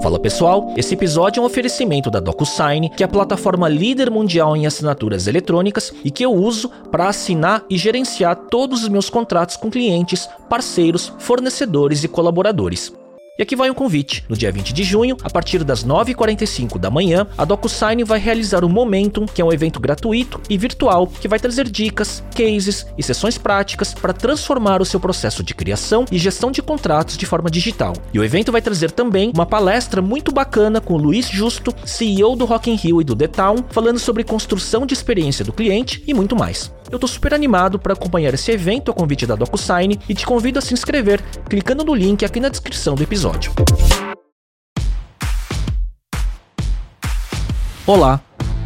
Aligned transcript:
Fala 0.00 0.18
pessoal, 0.18 0.72
esse 0.76 0.94
episódio 0.94 1.40
é 1.40 1.42
um 1.42 1.46
oferecimento 1.46 2.08
da 2.08 2.20
DocuSign, 2.20 2.88
que 2.90 3.02
é 3.02 3.06
a 3.06 3.08
plataforma 3.08 3.68
líder 3.68 4.10
mundial 4.10 4.56
em 4.56 4.64
assinaturas 4.64 5.26
eletrônicas 5.26 5.92
e 6.04 6.10
que 6.10 6.24
eu 6.24 6.32
uso 6.32 6.70
para 6.90 7.08
assinar 7.08 7.64
e 7.68 7.76
gerenciar 7.76 8.36
todos 8.48 8.84
os 8.84 8.88
meus 8.88 9.10
contratos 9.10 9.56
com 9.56 9.70
clientes, 9.70 10.28
parceiros, 10.48 11.12
fornecedores 11.18 12.04
e 12.04 12.08
colaboradores. 12.08 12.92
E 13.38 13.42
aqui 13.44 13.54
vai 13.54 13.70
um 13.70 13.74
convite. 13.74 14.24
No 14.28 14.36
dia 14.36 14.50
20 14.50 14.72
de 14.72 14.82
junho, 14.82 15.16
a 15.22 15.30
partir 15.30 15.62
das 15.62 15.84
9h45 15.84 16.76
da 16.76 16.90
manhã, 16.90 17.24
a 17.38 17.44
DocuSign 17.44 18.02
vai 18.02 18.18
realizar 18.18 18.64
o 18.64 18.68
Momentum, 18.68 19.26
que 19.26 19.40
é 19.40 19.44
um 19.44 19.52
evento 19.52 19.78
gratuito 19.78 20.40
e 20.50 20.58
virtual 20.58 21.06
que 21.06 21.28
vai 21.28 21.38
trazer 21.38 21.70
dicas, 21.70 22.20
cases 22.34 22.84
e 22.98 23.02
sessões 23.04 23.38
práticas 23.38 23.94
para 23.94 24.12
transformar 24.12 24.82
o 24.82 24.84
seu 24.84 24.98
processo 24.98 25.44
de 25.44 25.54
criação 25.54 26.04
e 26.10 26.18
gestão 26.18 26.50
de 26.50 26.60
contratos 26.60 27.16
de 27.16 27.26
forma 27.26 27.48
digital. 27.48 27.92
E 28.12 28.18
o 28.18 28.24
evento 28.24 28.50
vai 28.50 28.60
trazer 28.60 28.90
também 28.90 29.30
uma 29.32 29.46
palestra 29.46 30.02
muito 30.02 30.32
bacana 30.32 30.80
com 30.80 30.94
o 30.94 30.98
Luiz 30.98 31.28
Justo, 31.28 31.72
CEO 31.84 32.34
do 32.34 32.44
Rock 32.44 32.72
in 32.72 32.74
Rio 32.74 33.00
e 33.00 33.04
do 33.04 33.14
The 33.14 33.28
Town, 33.28 33.58
falando 33.70 34.00
sobre 34.00 34.24
construção 34.24 34.84
de 34.84 34.94
experiência 34.94 35.44
do 35.44 35.52
cliente 35.52 36.02
e 36.08 36.12
muito 36.12 36.34
mais. 36.34 36.72
Eu 36.90 36.98
tô 36.98 37.06
super 37.06 37.34
animado 37.34 37.78
para 37.78 37.92
acompanhar 37.92 38.32
esse 38.32 38.50
evento 38.50 38.90
a 38.90 38.94
convite 38.94 39.26
da 39.26 39.34
DocuSign 39.34 39.98
e 40.08 40.14
te 40.14 40.24
convido 40.24 40.58
a 40.58 40.62
se 40.62 40.72
inscrever 40.72 41.22
clicando 41.48 41.84
no 41.84 41.94
link 41.94 42.24
aqui 42.24 42.40
na 42.40 42.48
descrição 42.48 42.94
do 42.94 43.02
episódio. 43.02 43.52
Olá, 47.86 48.20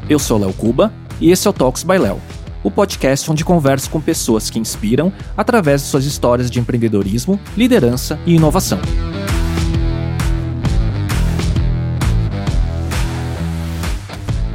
eu 0.08 0.20
sou 0.20 0.38
Léo 0.38 0.52
Cuba 0.52 0.92
e 1.20 1.32
esse 1.32 1.48
é 1.48 1.50
o 1.50 1.52
Talks 1.52 1.82
by 1.82 1.98
Léo, 1.98 2.20
o 2.62 2.70
podcast 2.70 3.28
onde 3.28 3.44
converso 3.44 3.90
com 3.90 4.00
pessoas 4.00 4.50
que 4.50 4.58
inspiram 4.58 5.12
através 5.36 5.82
de 5.82 5.88
suas 5.88 6.04
histórias 6.04 6.48
de 6.48 6.60
empreendedorismo, 6.60 7.40
liderança 7.56 8.18
e 8.24 8.34
inovação. 8.34 8.78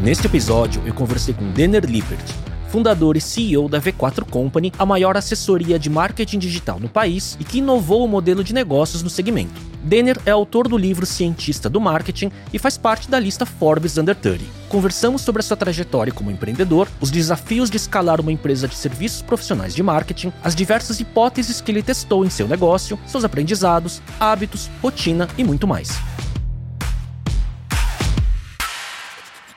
Neste 0.02 0.26
episódio, 0.26 0.82
eu 0.86 0.94
conversei 0.94 1.34
com 1.34 1.52
Denner 1.52 1.84
Lippert, 1.84 2.47
fundador 2.70 3.18
e 3.18 3.22
CEO 3.22 3.68
da 3.68 3.82
V4 3.82 4.24
Company, 4.30 4.72
a 4.78 4.86
maior 4.86 5.18
assessoria 5.18 5.80
de 5.80 5.90
marketing 5.90 6.40
digital 6.40 6.80
no 6.80 6.90
país 6.90 7.38
e 7.40 7.44
que 7.44 7.60
inovou 7.60 8.06
o 8.06 8.08
modelo 8.08 8.44
de 8.44 8.54
negócios 8.54 9.02
no 9.02 9.10
segmento. 9.10 9.60
Denner 9.84 10.20
é 10.26 10.32
autor 10.32 10.68
do 10.68 10.78
livro 10.78 11.06
Cientista 11.06 11.70
do 11.70 11.80
Marketing 11.80 12.30
e 12.52 12.60
faz 12.60 12.78
parte 12.78 13.10
da 13.10 13.20
lista 13.20 13.46
Forbes 13.46 13.98
Under 13.98 14.16
30. 14.16 14.44
Conversamos 14.68 15.22
sobre 15.22 15.40
a 15.40 15.44
sua 15.44 15.56
trajetória 15.56 16.12
como 16.12 16.30
empreendedor, 16.30 16.90
os 17.00 17.10
desafios 17.10 17.70
de 17.70 17.78
escalar 17.78 18.20
uma 18.20 18.32
empresa 18.32 18.68
de 18.68 18.76
serviços 18.76 19.22
profissionais 19.22 19.74
de 19.74 19.82
marketing, 19.82 20.34
as 20.44 20.54
diversas 20.54 21.00
hipóteses 21.00 21.62
que 21.62 21.72
ele 21.72 21.82
testou 21.82 22.26
em 22.26 22.30
seu 22.30 22.48
negócio, 22.48 23.00
seus 23.08 23.24
aprendizados, 23.24 24.02
hábitos, 24.20 24.70
rotina 24.82 25.28
e 25.38 25.44
muito 25.44 25.66
mais. 25.66 25.90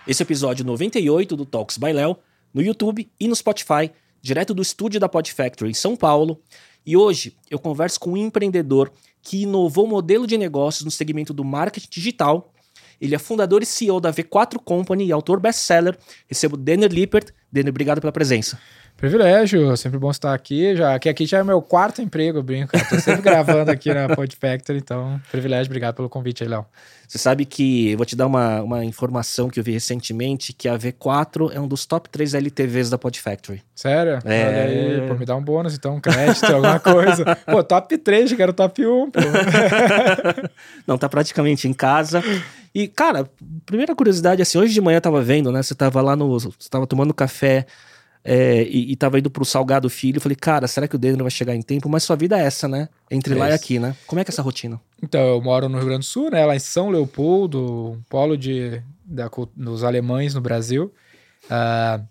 Esse 0.07 0.23
episódio 0.23 0.65
98 0.65 1.37
do 1.37 1.45
Talks 1.45 1.77
by 1.77 1.93
Léo 1.93 2.17
no 2.53 2.63
YouTube 2.63 3.11
e 3.19 3.29
no 3.29 3.37
Spotify, 3.37 3.91
direto 4.21 4.53
do 4.53 4.63
estúdio 4.63 5.01
da 5.01 5.09
Pod 5.09 5.33
Factory 5.33 5.71
em 5.71 5.75
São 5.75 5.97
Paulo. 5.97 6.41
E 6.85 6.97
hoje 6.97 7.37
eu 7.51 7.59
converso 7.59 8.01
com 8.01 8.13
um 8.13 8.17
empreendedor 8.17 8.93
que 9.23 9.43
inovou 9.43 9.85
o 9.85 9.89
modelo 9.89 10.27
de 10.27 10.39
negócios 10.39 10.85
no 10.85 10.91
segmento 10.91 11.33
do 11.33 11.45
marketing 11.45 11.89
digital. 11.91 12.53
Ele 13.01 13.15
é 13.15 13.19
fundador 13.19 13.63
e 13.63 13.67
CEO 13.67 14.01
da 14.01 14.13
V4 14.13 14.59
Company 14.63 15.07
e 15.07 15.13
autor 15.13 15.41
best-seller. 15.41 15.97
Recebo 16.29 16.57
Denner 16.57 16.91
Lippert. 16.91 17.33
Denner, 17.51 17.71
obrigado 17.71 18.01
pela 18.01 18.13
presença. 18.13 18.59
Privilégio, 19.01 19.75
sempre 19.79 19.99
bom 19.99 20.11
estar 20.11 20.35
aqui. 20.35 20.77
Já 20.77 20.99
que 20.99 21.09
aqui 21.09 21.25
já 21.25 21.39
é 21.39 21.43
meu 21.43 21.63
quarto 21.63 22.03
emprego, 22.03 22.43
brinco. 22.43 22.77
Estou 22.77 23.01
sempre 23.01 23.23
gravando 23.23 23.71
aqui 23.71 23.95
na 23.95 24.15
Pod 24.15 24.37
Factory, 24.37 24.79
então 24.79 25.19
privilégio. 25.31 25.71
Obrigado 25.71 25.95
pelo 25.95 26.11
convite 26.11 26.43
aí, 26.43 26.51
Léo. 26.51 26.67
Você 27.09 27.17
sabe 27.17 27.47
que 27.47 27.93
eu 27.93 27.97
vou 27.97 28.05
te 28.05 28.15
dar 28.15 28.27
uma, 28.27 28.61
uma 28.61 28.85
informação 28.85 29.49
que 29.49 29.59
eu 29.59 29.65
vi 29.65 29.73
recentemente, 29.73 30.53
que 30.53 30.69
a 30.69 30.79
V4 30.79 31.51
é 31.55 31.59
um 31.59 31.67
dos 31.67 31.87
top 31.87 32.11
3 32.11 32.35
LTVs 32.35 32.91
da 32.91 32.99
Pod 32.99 33.19
Factory. 33.19 33.63
Sério? 33.75 34.19
É. 34.23 34.47
Olha 34.47 34.65
aí, 34.65 35.09
pô, 35.09 35.15
me 35.15 35.25
dá 35.25 35.35
um 35.35 35.43
bônus 35.43 35.75
então, 35.75 35.97
um 35.97 36.01
crédito, 36.01 36.45
alguma 36.45 36.79
coisa. 36.79 37.25
Pô, 37.51 37.65
top 37.65 37.97
3, 37.97 38.35
quero 38.35 38.53
top 38.53 38.87
1, 38.87 39.11
pô. 39.13 39.19
Não, 40.87 40.99
tá 40.99 41.09
praticamente 41.09 41.67
em 41.67 41.73
casa. 41.73 42.23
E, 42.75 42.87
cara, 42.87 43.27
primeira 43.65 43.95
curiosidade, 43.95 44.43
assim, 44.43 44.59
hoje 44.59 44.75
de 44.75 44.81
manhã 44.83 44.99
eu 44.99 45.03
tava 45.03 45.23
vendo, 45.23 45.51
né? 45.51 45.63
Você 45.63 45.75
tava 45.75 46.03
lá 46.03 46.15
no. 46.15 46.39
Você 46.39 46.69
tava 46.69 46.87
tomando 46.87 47.15
café 47.15 47.67
é, 48.23 48.65
e, 48.65 48.93
e 48.93 48.97
tava 48.97 49.19
indo 49.19 49.31
pro 49.31 49.45
Salgado 49.45 49.89
Filho. 49.89 50.21
Falei, 50.21 50.37
cara, 50.37 50.67
será 50.69 50.87
que 50.87 50.95
o 50.95 50.99
Denner 50.99 51.23
vai 51.23 51.31
chegar 51.31 51.55
em 51.55 51.63
tempo? 51.63 51.89
Mas 51.89 52.03
sua 52.03 52.17
vida 52.17 52.39
é 52.39 52.45
essa, 52.45 52.69
né? 52.69 52.89
Entre 53.11 53.35
é 53.35 53.37
lá 53.37 53.51
e 53.51 53.53
aqui, 53.53 53.79
né? 53.79 53.97
Como 54.07 54.21
é 54.21 54.25
que 54.25 54.31
é 54.31 54.33
essa 54.33 54.43
rotina? 54.43 54.81
Então, 55.03 55.21
eu 55.21 55.41
moro 55.41 55.69
no 55.69 55.79
Rio 55.79 55.87
Grande 55.87 56.01
do 56.01 56.11
Sul, 56.11 56.31
né? 56.31 56.45
Lá 56.45 56.55
em 56.55 56.59
São 56.59 56.91
Leopoldo, 56.91 57.93
um 57.93 58.03
polo 58.09 58.37
de, 58.37 58.83
da, 59.05 59.31
dos 59.57 59.83
alemães 59.83 60.35
no 60.35 60.41
Brasil. 60.41 60.93
Uh, 61.47 62.07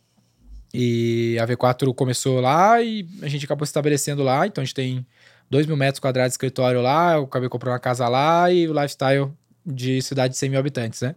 e 0.74 1.38
a 1.40 1.48
V4 1.48 1.94
começou 1.94 2.40
lá 2.42 2.82
e 2.82 3.08
a 3.22 3.28
gente 3.28 3.46
acabou 3.46 3.66
se 3.66 3.70
estabelecendo 3.70 4.24
lá. 4.24 4.48
Então, 4.48 4.62
a 4.64 4.66
gente 4.66 4.76
tem 4.76 5.06
2 5.50 5.68
mil 5.68 5.78
metros 5.78 6.00
quadrados 6.00 6.32
de 6.32 6.34
escritório 6.34 6.82
lá. 6.82 7.14
Eu 7.14 7.24
acabei 7.24 7.50
comprando 7.50 7.74
uma 7.74 7.80
casa 7.80 8.08
lá 8.08 8.52
e 8.52 8.68
o 8.68 8.74
lifestyle 8.74 9.32
de 9.66 10.02
cidade 10.02 10.34
de 10.34 10.40
100 10.40 10.50
mil 10.50 10.60
habitantes, 10.60 11.02
né? 11.02 11.16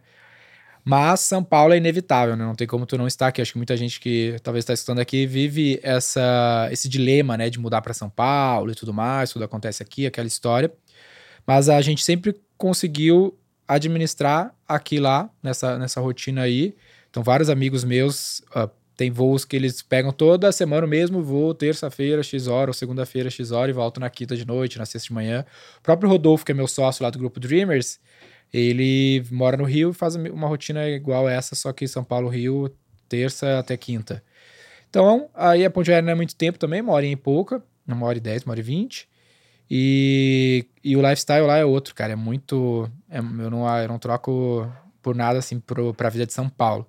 Mas 0.85 1.21
São 1.21 1.45
Paulo 1.45 1.75
é 1.75 1.77
inevitável, 1.77 2.37
né? 2.37 2.45
Não 2.45 2.55
tem 2.55 2.67
como 2.67 2.85
tu 2.87 2.99
não 2.99 3.07
estar 3.07 3.29
aqui. 3.29 3.41
Acho 3.41 3.53
que 3.53 3.59
muita 3.59 3.77
gente 3.77 4.01
que 4.01 4.37
talvez 4.43 4.63
está 4.63 4.73
escutando 4.73 4.99
aqui 4.99 5.27
vive 5.27 5.79
essa, 5.83 6.69
esse 6.73 6.89
dilema, 6.89 7.37
né? 7.37 7.49
De 7.49 7.61
mudar 7.61 7.81
para 7.83 7.95
São 7.95 8.11
Paulo 8.11 8.73
e 8.73 8.75
tudo 8.75 8.93
mais. 8.93 9.33
Tudo 9.33 9.45
acontece 9.45 9.83
aqui, 9.83 10.07
aquela 10.07 10.27
história. 10.27 10.73
Mas 11.47 11.69
a 11.69 11.81
gente 11.81 12.03
sempre 12.03 12.35
conseguiu 12.57 13.39
administrar 13.67 14.55
aqui 14.67 14.99
lá, 14.99 15.31
nessa, 15.43 15.79
nessa 15.79 16.01
rotina 16.01 16.43
aí. 16.43 16.75
Então, 17.11 17.23
vários 17.23 17.49
amigos 17.49 17.85
meus 17.85 18.41
uh, 18.57 18.69
voos 19.13 19.45
que 19.45 19.57
eles 19.57 19.83
pegam 19.83 20.13
toda 20.13 20.53
semana 20.53 20.87
o 20.87 20.89
mesmo 20.89 21.23
voo, 21.23 21.53
terça-feira, 21.55 22.23
X 22.23 22.47
hora, 22.47 22.71
ou 22.71 22.75
segunda-feira, 22.75 23.31
X 23.31 23.51
hora, 23.51 23.71
e 23.71 23.75
voltam 23.75 24.01
na 24.01 24.11
quinta 24.11 24.37
de 24.37 24.47
noite, 24.47 24.79
na 24.79 24.87
sexta 24.87 25.09
de 25.09 25.13
manhã. 25.13 25.45
O 25.79 25.83
próprio 25.83 26.09
Rodolfo, 26.09 26.45
que 26.45 26.53
é 26.53 26.55
meu 26.55 26.69
sócio 26.69 27.03
lá 27.03 27.11
do 27.11 27.19
grupo 27.19 27.41
Dreamers, 27.41 27.99
ele 28.53 29.25
mora 29.31 29.57
no 29.57 29.65
Rio 29.65 29.91
e 29.91 29.95
faz 29.95 30.15
uma 30.15 30.47
rotina 30.47 30.89
igual 30.89 31.29
essa, 31.29 31.55
só 31.55 31.73
que 31.73 31.89
São 31.89 32.05
Paulo, 32.05 32.29
Rio, 32.29 32.71
terça 33.09 33.59
até 33.59 33.77
quinta. 33.77 34.23
Então, 34.89 35.31
aí 35.35 35.65
a 35.65 35.71
Ponte 35.71 35.91
Aérea 35.91 36.05
não 36.05 36.13
é 36.13 36.15
muito 36.15 36.37
tempo 36.37 36.59
também, 36.59 36.81
uma 36.81 36.93
hora 36.93 37.07
e 37.07 37.17
pouca, 37.17 37.63
uma 37.87 38.07
hora 38.07 38.19
e 38.19 38.21
dez, 38.21 38.43
uma 38.45 38.53
hora 38.53 38.61
e 38.61 38.63
vinte. 38.63 39.09
E, 39.71 40.67
e 40.85 40.97
o 40.97 41.01
lifestyle 41.01 41.47
lá 41.47 41.57
é 41.57 41.65
outro, 41.65 41.95
cara, 41.95 42.13
é 42.13 42.17
muito... 42.17 42.91
É, 43.09 43.19
eu, 43.19 43.51
não, 43.51 43.79
eu 43.79 43.89
não 43.89 43.99
troco 43.99 44.71
por 45.01 45.15
nada, 45.15 45.39
assim, 45.39 45.59
pro, 45.59 45.95
pra 45.95 46.11
vida 46.11 46.27
de 46.27 46.33
São 46.35 46.49
Paulo. 46.49 46.87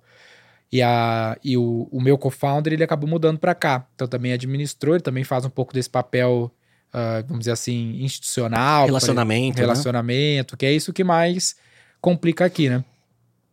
E, 0.70 0.82
a, 0.82 1.38
e 1.42 1.56
o, 1.56 1.88
o 1.90 2.00
meu 2.00 2.18
co-founder, 2.18 2.72
ele 2.72 2.84
acabou 2.84 3.08
mudando 3.08 3.38
para 3.38 3.54
cá. 3.54 3.86
Então 3.94 4.06
também 4.06 4.32
administrou, 4.32 4.96
ele 4.96 5.02
também 5.02 5.24
faz 5.24 5.44
um 5.44 5.50
pouco 5.50 5.72
desse 5.72 5.88
papel 5.88 6.50
uh, 6.94 7.24
vamos 7.26 7.40
dizer 7.40 7.52
assim, 7.52 7.96
institucional. 8.00 8.86
Relacionamento. 8.86 9.58
Relacionamento, 9.58 10.54
né? 10.54 10.56
que 10.58 10.64
é 10.64 10.72
isso 10.72 10.92
que 10.92 11.02
mais 11.02 11.56
complica 12.00 12.44
aqui, 12.44 12.68
né? 12.68 12.84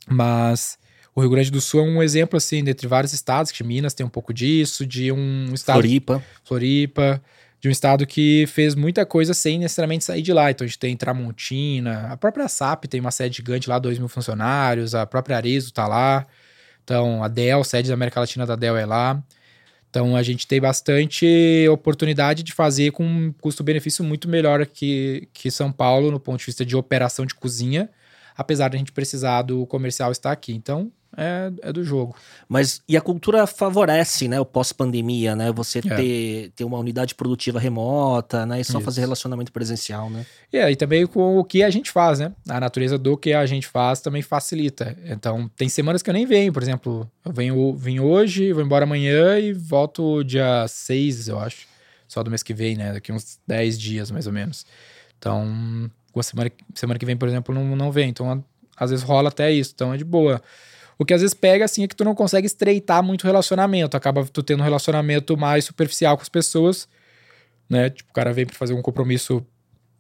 Mas 0.08 0.78
o 1.16 1.22
Rio 1.22 1.30
Grande 1.30 1.52
do 1.52 1.60
Sul 1.60 1.82
é 1.82 1.84
um 1.84 2.04
exemplo, 2.04 2.38
assim, 2.38 2.64
dentre 2.64 2.88
vários 2.88 3.14
estados, 3.14 3.52
que 3.52 3.64
Minas 3.64 3.94
tem 3.94 4.06
um 4.06 4.10
pouco 4.10 4.34
disso, 4.34 4.86
de 4.86 5.12
um 5.12 5.54
estado... 5.54 5.76
Floripa. 5.76 6.24
Floripa, 6.44 7.22
de 7.60 7.68
um 7.68 7.72
estado 7.72 8.08
que 8.08 8.46
fez 8.48 8.74
muita 8.74 9.06
coisa 9.06 9.34
sem 9.34 9.60
necessariamente 9.60 10.04
sair 10.04 10.22
de 10.22 10.34
lá. 10.34 10.50
Então 10.50 10.66
a 10.66 10.68
gente 10.68 10.80
tem 10.80 10.98
Tramontina, 10.98 12.08
a 12.12 12.18
própria 12.18 12.48
SAP 12.48 12.86
tem 12.86 13.00
uma 13.00 13.12
sede 13.12 13.38
gigante 13.38 13.70
lá, 13.70 13.78
2 13.78 14.00
mil 14.00 14.08
funcionários, 14.08 14.96
a 14.96 15.06
própria 15.06 15.38
Arezo 15.38 15.72
tá 15.72 15.88
lá. 15.88 16.26
Então 16.84 17.24
a 17.24 17.28
Dell, 17.28 17.64
sede 17.64 17.90
da 17.90 17.94
América 17.94 18.20
Latina 18.20 18.46
da 18.46 18.56
Dell 18.56 18.76
é 18.76 18.86
lá. 18.86 19.22
Então 19.92 20.16
a 20.16 20.24
gente 20.24 20.48
tem 20.48 20.62
bastante 20.62 21.68
oportunidade 21.70 22.44
de 22.44 22.54
fazer 22.54 22.94
com 22.94 23.04
um 23.06 23.34
custo-benefício 23.42 24.06
muito 24.06 24.30
melhor 24.30 24.66
que, 24.66 25.28
que 25.34 25.52
São 25.52 25.70
Paulo 25.70 26.10
no 26.10 26.20
ponto 26.20 26.40
de 26.40 26.46
vista 26.46 26.66
de 26.66 26.78
operação 26.78 27.26
de 27.26 27.36
cozinha, 27.36 27.90
apesar 28.36 28.70
de 28.70 28.78
a 28.78 28.80
gente 28.80 28.94
precisar 28.94 29.42
do 29.42 29.68
comercial 29.68 30.10
estar 30.10 30.32
aqui. 30.32 30.54
Então 30.54 30.90
é, 31.16 31.52
é 31.62 31.74
do 31.74 31.84
jogo. 31.84 32.16
Mas 32.48 32.82
e 32.88 32.96
a 32.96 33.02
cultura 33.02 33.46
favorece, 33.46 34.28
né, 34.28 34.40
o 34.40 34.46
pós-pandemia, 34.46 35.36
né? 35.36 35.52
Você 35.52 35.80
é. 35.80 35.82
ter, 35.82 36.52
ter 36.56 36.64
uma 36.64 36.78
unidade 36.78 37.16
produtiva 37.16 37.60
remota, 37.60 38.46
né? 38.46 38.62
E 38.62 38.64
só 38.64 38.78
Isso. 38.78 38.86
fazer 38.86 39.02
relacionamento 39.02 39.52
presencial, 39.52 40.10
né? 40.10 40.26
E 40.52 40.58
aí 40.58 40.76
também 40.76 41.06
com 41.06 41.38
o 41.38 41.44
que 41.44 41.64
a 41.64 41.70
gente 41.70 41.92
faz, 41.92 42.20
né? 42.20 42.32
A 42.48 42.60
natureza 42.60 42.98
do 42.98 43.18
que 43.18 43.34
a 43.34 43.46
gente 43.46 43.68
faz 43.68 44.02
também 44.02 44.22
facilita. 44.22 44.98
Então, 45.06 45.50
tem 45.56 45.70
semanas 45.70 46.02
que 46.02 46.10
eu 46.10 46.14
nem 46.14 46.26
venho, 46.26 46.54
por 46.54 46.62
exemplo, 46.62 47.10
eu 47.26 47.32
venho 47.32 47.74
vim 47.76 48.00
hoje, 48.00 48.54
vou 48.54 48.64
embora 48.64 48.86
amanhã 48.86 49.38
e 49.38 49.54
volto 49.54 50.24
dia 50.24 50.66
6, 50.68 51.28
eu 51.28 51.40
acho. 51.40 51.68
Só 52.08 52.22
do 52.24 52.30
mês 52.30 52.44
que 52.44 52.54
vem, 52.54 52.76
né? 52.76 52.94
Daqui 52.94 53.12
uns 53.12 53.40
10 53.48 53.80
dias, 53.80 54.12
mais 54.12 54.28
ou 54.28 54.34
menos. 54.34 54.66
Então, 55.18 55.90
semana, 56.22 56.52
semana 56.76 57.00
que 57.00 57.06
vem, 57.06 57.16
por 57.16 57.28
exemplo, 57.28 57.56
não, 57.56 57.76
não 57.76 57.92
vem. 57.92 58.10
Então, 58.10 58.44
às 58.76 58.90
vezes 58.90 59.06
rola 59.06 59.30
até 59.30 59.52
isso. 59.52 59.72
Então, 59.74 59.94
é 59.94 59.98
de 59.98 60.04
boa. 60.04 60.42
O 61.02 61.06
que 61.06 61.16
às 61.16 61.22
vezes 61.22 61.34
pega, 61.34 61.66
assim, 61.66 61.84
é 61.84 61.88
que 61.88 61.96
tu 61.96 62.04
não 62.04 62.14
consegue 62.14 62.46
estreitar 62.46 63.02
muito 63.02 63.24
o 63.24 63.26
relacionamento. 63.26 63.98
Acaba 63.98 64.24
tu 64.24 64.44
tendo 64.44 64.60
um 64.60 64.64
relacionamento 64.64 65.36
mais 65.36 65.66
superficial 65.66 66.16
com 66.16 66.22
as 66.22 66.30
pessoas, 66.30 66.88
né? 67.68 67.90
Tipo, 67.90 68.12
o 68.12 68.14
cara 68.14 68.32
vem 68.32 68.46
pra 68.46 68.56
fazer 68.56 68.76
um 68.76 68.84
compromisso 68.84 69.44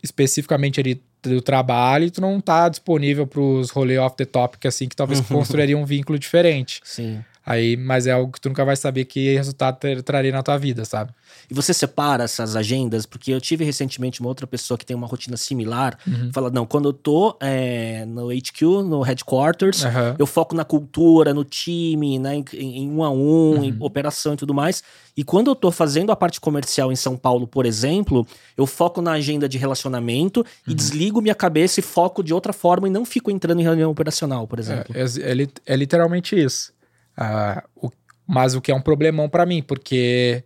especificamente 0.03 0.79
ali 0.79 1.01
do 1.23 1.41
trabalho 1.41 2.05
e 2.05 2.11
tu 2.11 2.21
não 2.21 2.39
tá 2.39 2.69
disponível 2.69 3.25
pros 3.25 3.71
rolê 3.71 3.97
off 3.97 4.15
the 4.15 4.25
topic, 4.25 4.63
assim, 4.67 4.87
que 4.87 4.95
talvez 4.95 5.19
construiria 5.25 5.75
um 5.75 5.85
vínculo 5.85 6.19
diferente. 6.19 6.81
Sim. 6.83 7.25
Aí, 7.43 7.75
mas 7.75 8.05
é 8.05 8.11
algo 8.11 8.31
que 8.31 8.39
tu 8.39 8.49
nunca 8.49 8.63
vai 8.63 8.75
saber 8.75 9.05
que 9.05 9.33
resultado 9.33 9.79
traria 10.03 10.31
na 10.31 10.43
tua 10.43 10.59
vida, 10.59 10.85
sabe? 10.85 11.11
E 11.51 11.53
você 11.53 11.73
separa 11.73 12.23
essas 12.23 12.55
agendas? 12.55 13.05
Porque 13.05 13.29
eu 13.29 13.41
tive 13.41 13.65
recentemente 13.65 14.21
uma 14.21 14.29
outra 14.29 14.47
pessoa 14.47 14.77
que 14.77 14.85
tem 14.85 14.95
uma 14.95 15.05
rotina 15.05 15.35
similar. 15.35 15.97
Uhum. 16.07 16.31
Fala, 16.33 16.49
não, 16.49 16.65
quando 16.65 16.87
eu 16.87 16.93
tô 16.93 17.35
é, 17.41 18.05
no 18.05 18.29
HQ, 18.31 18.63
no 18.85 19.01
headquarters, 19.01 19.83
Aham. 19.83 20.15
eu 20.17 20.25
foco 20.25 20.55
na 20.55 20.63
cultura, 20.63 21.33
no 21.33 21.43
time, 21.43 22.17
né, 22.17 22.35
em, 22.53 22.83
em 22.83 22.89
um 22.89 23.03
a 23.03 23.09
um, 23.11 23.65
em 23.65 23.71
Uhum. 23.73 23.77
operação 23.81 24.33
e 24.33 24.37
tudo 24.37 24.53
mais. 24.53 24.81
E 25.17 25.25
quando 25.25 25.51
eu 25.51 25.55
tô 25.55 25.69
fazendo 25.71 26.09
a 26.09 26.15
parte 26.15 26.39
comercial 26.39 26.89
em 26.89 26.95
São 26.95 27.17
Paulo, 27.17 27.45
por 27.45 27.65
exemplo, 27.65 28.25
eu 28.55 28.65
foco 28.65 29.01
na 29.01 29.11
agenda 29.11 29.49
de 29.49 29.57
relacionamento 29.57 30.39
Uhum. 30.39 30.45
e 30.69 30.73
desligo 30.73 31.21
minha 31.21 31.35
cabeça 31.35 31.81
e 31.81 31.83
foco 31.83 32.23
de 32.23 32.33
outra 32.33 32.53
forma 32.53 32.87
e 32.87 32.91
não 32.91 33.03
fico 33.03 33.29
entrando 33.29 33.59
em 33.59 33.63
reunião 33.63 33.91
operacional, 33.91 34.47
por 34.47 34.57
exemplo. 34.57 34.95
É, 34.95 35.01
é, 35.01 35.31
é 35.31 35.33
li- 35.33 35.49
é 35.65 35.75
literalmente 35.75 36.33
isso. 36.41 36.71
Ah, 37.17 37.61
o- 37.75 37.91
mas 38.25 38.55
o 38.55 38.61
que 38.61 38.71
é 38.71 38.75
um 38.75 38.81
problemão 38.81 39.27
pra 39.27 39.45
mim, 39.45 39.61
porque 39.61 40.45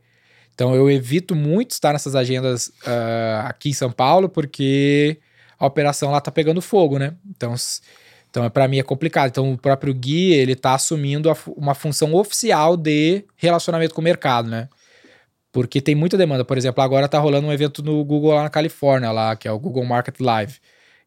então 0.56 0.74
eu 0.74 0.90
evito 0.90 1.36
muito 1.36 1.72
estar 1.72 1.92
nessas 1.92 2.16
agendas 2.16 2.72
ah, 2.88 3.48
aqui 3.50 3.70
em 3.70 3.74
São 3.74 3.92
Paulo, 3.92 4.30
porque 4.30 5.20
a 5.60 5.66
operação 5.66 6.12
lá 6.12 6.22
tá 6.22 6.32
pegando 6.32 6.62
fogo, 6.62 6.98
né? 6.98 7.14
Então, 7.30 7.54
então 8.32 8.50
para 8.50 8.68
mim 8.68 8.80
é 8.80 8.84
complicado. 8.84 9.30
Então 9.30 9.52
o 9.52 9.58
próprio 9.58 9.94
Gui, 9.94 10.32
ele 10.34 10.56
tá 10.56 10.74
assumindo 10.74 11.30
uma 11.58 11.76
função 11.76 12.16
oficial 12.16 12.78
de 12.78 13.26
relacionamento 13.36 13.94
com 13.94 14.00
o 14.00 14.04
mercado, 14.04 14.50
né? 14.50 14.70
Porque 15.52 15.82
tem 15.82 15.94
muita 15.94 16.18
demanda. 16.18 16.46
Por 16.46 16.58
exemplo, 16.58 16.82
agora 16.82 17.08
tá 17.10 17.20
rolando 17.20 17.48
um 17.48 17.54
evento 17.54 17.84
no 17.84 18.04
Google 18.06 18.34
lá 18.34 18.44
na 18.44 18.50
Califórnia, 18.50 19.12
lá, 19.12 19.36
que 19.36 19.48
é 19.48 19.52
o 19.52 19.60
Google 19.60 19.86
Market 19.86 20.20
Live. 20.22 20.56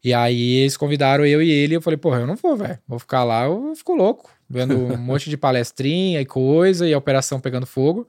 E 0.03 0.13
aí 0.13 0.57
eles 0.57 0.77
convidaram 0.77 1.25
eu 1.25 1.41
e 1.41 1.51
ele, 1.51 1.75
eu 1.75 1.81
falei, 1.81 1.97
porra, 1.97 2.19
eu 2.19 2.27
não 2.27 2.35
vou, 2.35 2.55
velho. 2.55 2.77
Vou 2.87 2.99
ficar 2.99 3.23
lá, 3.23 3.45
eu 3.45 3.73
fico 3.75 3.95
louco. 3.95 4.29
Vendo 4.47 4.77
um 4.77 4.97
monte 4.97 5.29
de 5.29 5.37
palestrinha 5.37 6.21
e 6.21 6.25
coisa, 6.25 6.87
e 6.87 6.93
a 6.93 6.97
operação 6.97 7.39
pegando 7.39 7.65
fogo. 7.65 8.07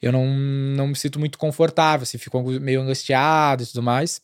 Eu 0.00 0.12
não, 0.12 0.26
não 0.26 0.86
me 0.88 0.96
sinto 0.96 1.18
muito 1.18 1.36
confortável, 1.38 2.02
assim, 2.04 2.18
fico 2.18 2.40
meio 2.60 2.80
angustiado 2.82 3.62
e 3.62 3.66
tudo 3.66 3.82
mais. 3.82 4.20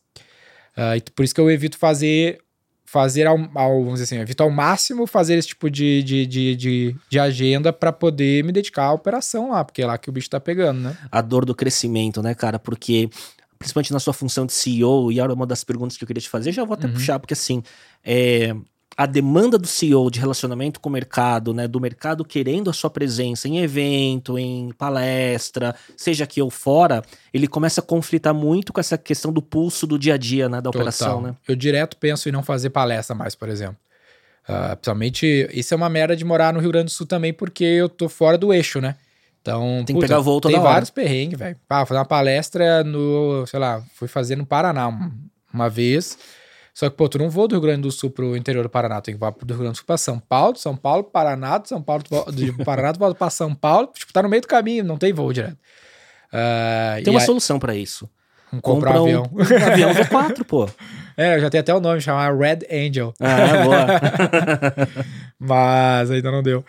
Ah, 0.77 0.97
e 0.97 1.01
por 1.01 1.25
isso 1.25 1.35
que 1.35 1.41
eu 1.41 1.51
evito 1.51 1.77
fazer, 1.79 2.39
fazer 2.85 3.27
ao, 3.27 3.37
ao- 3.55 3.79
vamos 3.83 3.95
dizer 3.95 4.05
assim, 4.05 4.17
eu 4.17 4.23
evito 4.23 4.43
ao 4.43 4.51
máximo 4.51 5.07
fazer 5.07 5.35
esse 5.37 5.49
tipo 5.49 5.69
de, 5.71 6.03
de, 6.03 6.27
de, 6.27 6.57
de, 6.57 6.97
de 7.09 7.19
agenda 7.19 7.73
para 7.73 7.93
poder 7.93 8.45
me 8.45 8.53
dedicar 8.53 8.85
à 8.87 8.93
operação 8.93 9.51
lá, 9.51 9.65
porque 9.65 9.83
é 9.83 9.87
lá 9.87 9.99
que 9.99 10.09
o 10.09 10.13
bicho 10.13 10.31
tá 10.31 10.39
pegando, 10.41 10.81
né? 10.81 10.97
A 11.11 11.21
dor 11.21 11.45
do 11.45 11.55
crescimento, 11.55 12.23
né, 12.23 12.35
cara? 12.35 12.59
Porque, 12.59 13.09
principalmente 13.59 13.93
na 13.93 13.99
sua 14.01 14.13
função 14.13 14.47
de 14.47 14.53
CEO, 14.53 15.11
e 15.13 15.19
era 15.21 15.33
uma 15.33 15.47
das 15.47 15.65
perguntas 15.65 15.97
que 15.97 16.05
eu 16.05 16.07
queria 16.07 16.21
te 16.23 16.29
fazer, 16.29 16.53
já 16.53 16.65
vou 16.65 16.75
até 16.75 16.87
Uhum. 16.87 16.93
puxar, 16.93 17.19
porque 17.19 17.35
assim, 17.35 17.63
é, 18.05 18.55
a 18.97 19.07
demanda 19.07 19.59
do 19.59 19.67
CEO 19.67 20.11
de 20.11 20.21
relacionamento 20.21 20.79
com 20.81 20.89
o 20.89 20.93
mercado, 20.93 21.53
né? 21.53 21.67
Do 21.67 21.81
mercado 21.81 22.25
querendo 22.25 22.71
a 22.71 22.73
sua 22.73 22.89
presença 22.91 23.49
em 23.49 23.59
evento, 23.59 24.39
em 24.39 24.71
palestra, 24.79 25.75
seja 25.97 26.25
aqui 26.25 26.41
ou 26.41 26.51
fora, 26.51 27.03
ele 27.33 27.49
começa 27.49 27.81
a 27.81 27.85
conflitar 27.85 28.33
muito 28.33 28.73
com 28.73 28.81
essa 28.81 28.97
questão 28.97 29.33
do 29.33 29.43
pulso 29.43 29.87
do 29.87 29.99
dia 29.99 30.15
a 30.15 30.17
dia, 30.17 30.49
né? 30.49 30.61
Da 30.61 30.71
operação, 30.71 31.17
Total. 31.17 31.23
né? 31.23 31.37
Eu 31.49 31.57
direto 31.57 31.97
penso 31.97 32.29
em 32.29 32.33
não 32.33 32.43
fazer 32.43 32.71
palestra 32.71 33.15
mais, 33.15 33.35
por 33.35 33.49
exemplo. 33.49 33.77
Ah, 34.47 34.77
principalmente, 34.77 35.49
isso 35.53 35.73
é 35.73 35.77
uma 35.77 35.89
merda 35.89 36.15
de 36.15 36.25
morar 36.25 36.53
no 36.53 36.61
Rio 36.61 36.71
Grande 36.71 36.87
do 36.87 36.91
Sul 36.91 37.07
também, 37.07 37.33
porque 37.33 37.65
eu 37.65 37.89
tô 37.89 38.09
fora 38.09 38.37
do 38.37 38.53
eixo, 38.53 38.81
né? 38.81 38.95
Então, 39.41 39.83
Tem 39.85 39.95
que 39.97 40.01
pegar 40.01 40.21
voo 40.21 40.41
toda 40.41 40.55
Tem 40.55 40.61
hora. 40.61 40.73
vários 40.73 40.91
perrengues, 40.91 41.39
velho. 41.39 41.57
Ah, 41.69 41.85
fazer 41.85 41.99
uma 41.99 42.05
palestra 42.07 42.83
no, 42.83 43.47
sei 43.47 43.59
lá, 43.61 43.83
fui 43.95 44.09
fazer 44.09 44.37
no 44.37 44.47
Paraná 44.47 44.89
uma, 44.89 45.13
uma 45.53 45.69
vez. 45.69 46.17
Só 46.75 46.91
que, 46.91 46.97
pô, 46.97 47.09
tu 47.09 47.19
não 47.19 47.31
voa 47.31 47.47
do 47.47 47.53
Rio 47.55 47.63
Grande 47.63 47.83
do 47.83 47.93
Sul 47.93 48.11
pro 48.11 48.37
interior 48.37 48.65
do 48.65 48.69
Paraná, 48.69 49.01
tem 49.01 49.15
que 49.15 49.21
voar 49.21 49.31
do 49.33 49.47
Rio 49.55 49.59
Grande 49.63 49.75
do 49.75 49.77
Sul 49.77 49.87
pra 49.87 49.97
São 49.97 50.19
Paulo, 50.19 50.57
São 50.57 50.77
Paulo, 50.77 51.05
Paraná, 51.05 51.63
São 51.65 51.81
Paulo, 51.81 52.03
tu 52.03 52.33
de 52.33 52.53
Paraná, 52.65 52.93
tu 52.93 52.99
volta 52.99 53.15
pra 53.17 53.31
São 53.31 53.55
Paulo, 53.55 53.91
tipo, 53.95 54.13
tá 54.13 54.23
no 54.23 54.29
meio 54.29 54.43
do 54.43 54.49
caminho, 54.49 54.83
não 54.85 54.97
tem 54.99 55.13
voo 55.13 55.33
direto. 55.33 55.57
Ah, 56.33 56.97
Tem 57.05 57.13
uma 57.15 57.21
aí- 57.21 57.27
solução 57.27 57.61
pra 57.61 57.77
isso. 57.77 58.11
comprar 58.61 58.95
Compra 58.95 59.03
um 59.03 59.05
um, 59.07 59.07
avião. 59.07 59.31
um 59.33 59.73
avião 59.73 59.95
V4, 59.95 60.45
pô. 60.45 60.69
É, 61.17 61.39
já 61.39 61.49
tem 61.49 61.61
até 61.61 61.73
o 61.73 61.79
nome, 61.79 62.01
chamar 62.01 62.37
Red 62.37 62.59
Angel. 62.69 63.15
Ah, 63.21 63.63
boa. 63.65 63.87
mas 65.39 66.11
ainda 66.11 66.31
não 66.33 66.43
deu. 66.43 66.65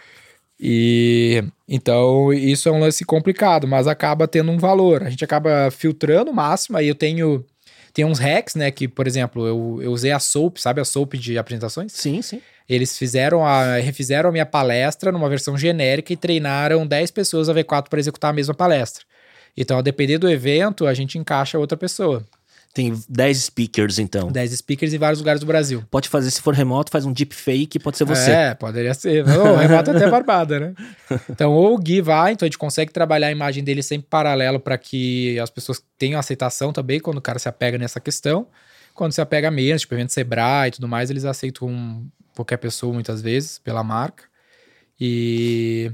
E 0.59 1.43
então 1.67 2.31
isso 2.31 2.69
é 2.69 2.71
um 2.71 2.79
lance 2.79 3.03
complicado, 3.03 3.67
mas 3.67 3.87
acaba 3.87 4.27
tendo 4.27 4.51
um 4.51 4.57
valor. 4.57 5.03
A 5.03 5.09
gente 5.09 5.23
acaba 5.23 5.69
filtrando 5.71 6.31
o 6.31 6.33
máximo. 6.33 6.77
Aí 6.77 6.87
eu 6.87 6.95
tenho 6.95 7.43
tem 7.95 8.03
uns 8.03 8.19
hacks, 8.19 8.55
né? 8.55 8.69
Que, 8.69 8.89
por 8.89 9.07
exemplo, 9.07 9.47
eu, 9.47 9.79
eu 9.81 9.91
usei 9.93 10.11
a 10.11 10.19
Soap, 10.19 10.57
sabe 10.57 10.81
a 10.81 10.85
Soap 10.85 11.13
de 11.13 11.37
apresentações? 11.37 11.93
sim, 11.93 12.21
sim. 12.21 12.41
Eles 12.67 12.97
fizeram 12.97 13.45
a, 13.45 13.77
refizeram 13.77 14.29
a 14.29 14.31
minha 14.33 14.45
palestra 14.45 15.13
numa 15.13 15.29
versão 15.29 15.57
genérica 15.57 16.11
e 16.11 16.17
treinaram 16.17 16.85
10 16.85 17.11
pessoas 17.11 17.47
a 17.47 17.53
V4 17.53 17.87
para 17.87 17.99
executar 17.99 18.31
a 18.31 18.33
mesma 18.33 18.53
palestra. 18.53 19.05
Então, 19.55 19.77
a 19.77 19.81
depender 19.81 20.17
do 20.17 20.29
evento, 20.29 20.85
a 20.85 20.93
gente 20.93 21.17
encaixa 21.17 21.57
outra 21.57 21.77
pessoa. 21.77 22.25
Tem 22.75 22.93
10 23.07 23.37
speakers, 23.37 23.99
então. 23.99 24.29
10 24.29 24.51
speakers 24.51 24.93
em 24.93 24.97
vários 24.97 25.19
lugares 25.19 25.39
do 25.39 25.45
Brasil. 25.45 25.81
Pode 25.89 26.09
fazer, 26.09 26.29
se 26.29 26.41
for 26.41 26.53
remoto, 26.53 26.91
faz 26.91 27.05
um 27.05 27.13
deepfake, 27.13 27.79
pode 27.79 27.97
ser 27.97 28.03
você. 28.03 28.31
É, 28.31 28.53
poderia 28.53 28.93
ser. 28.93 29.25
Não, 29.25 29.53
o 29.53 29.55
remoto 29.55 29.91
é 29.91 29.95
até 29.95 30.09
barbada, 30.09 30.59
né? 30.59 30.73
Então, 31.29 31.53
ou 31.53 31.73
o 31.73 31.77
Gui 31.77 32.01
vai, 32.01 32.33
então 32.33 32.45
a 32.45 32.49
gente 32.49 32.57
consegue 32.57 32.91
trabalhar 32.91 33.27
a 33.27 33.31
imagem 33.31 33.63
dele 33.63 33.81
sempre 33.81 34.07
paralelo 34.09 34.59
para 34.59 34.77
que 34.77 35.39
as 35.39 35.49
pessoas 35.49 35.81
tenham 35.97 36.19
aceitação 36.19 36.73
também 36.73 36.99
quando 36.99 37.19
o 37.19 37.21
cara 37.21 37.39
se 37.39 37.47
apega 37.47 37.77
nessa 37.77 38.01
questão. 38.01 38.45
Quando 38.93 39.13
se 39.13 39.21
apega 39.21 39.49
menos, 39.49 39.83
tipo 39.83 39.93
evento 39.93 40.11
Sebrae 40.11 40.67
e 40.67 40.71
tudo 40.71 40.85
mais, 40.85 41.09
eles 41.09 41.23
aceitam 41.23 42.05
qualquer 42.35 42.57
pessoa 42.57 42.93
muitas 42.93 43.21
vezes 43.21 43.57
pela 43.57 43.85
marca. 43.85 44.25
E 44.99 45.93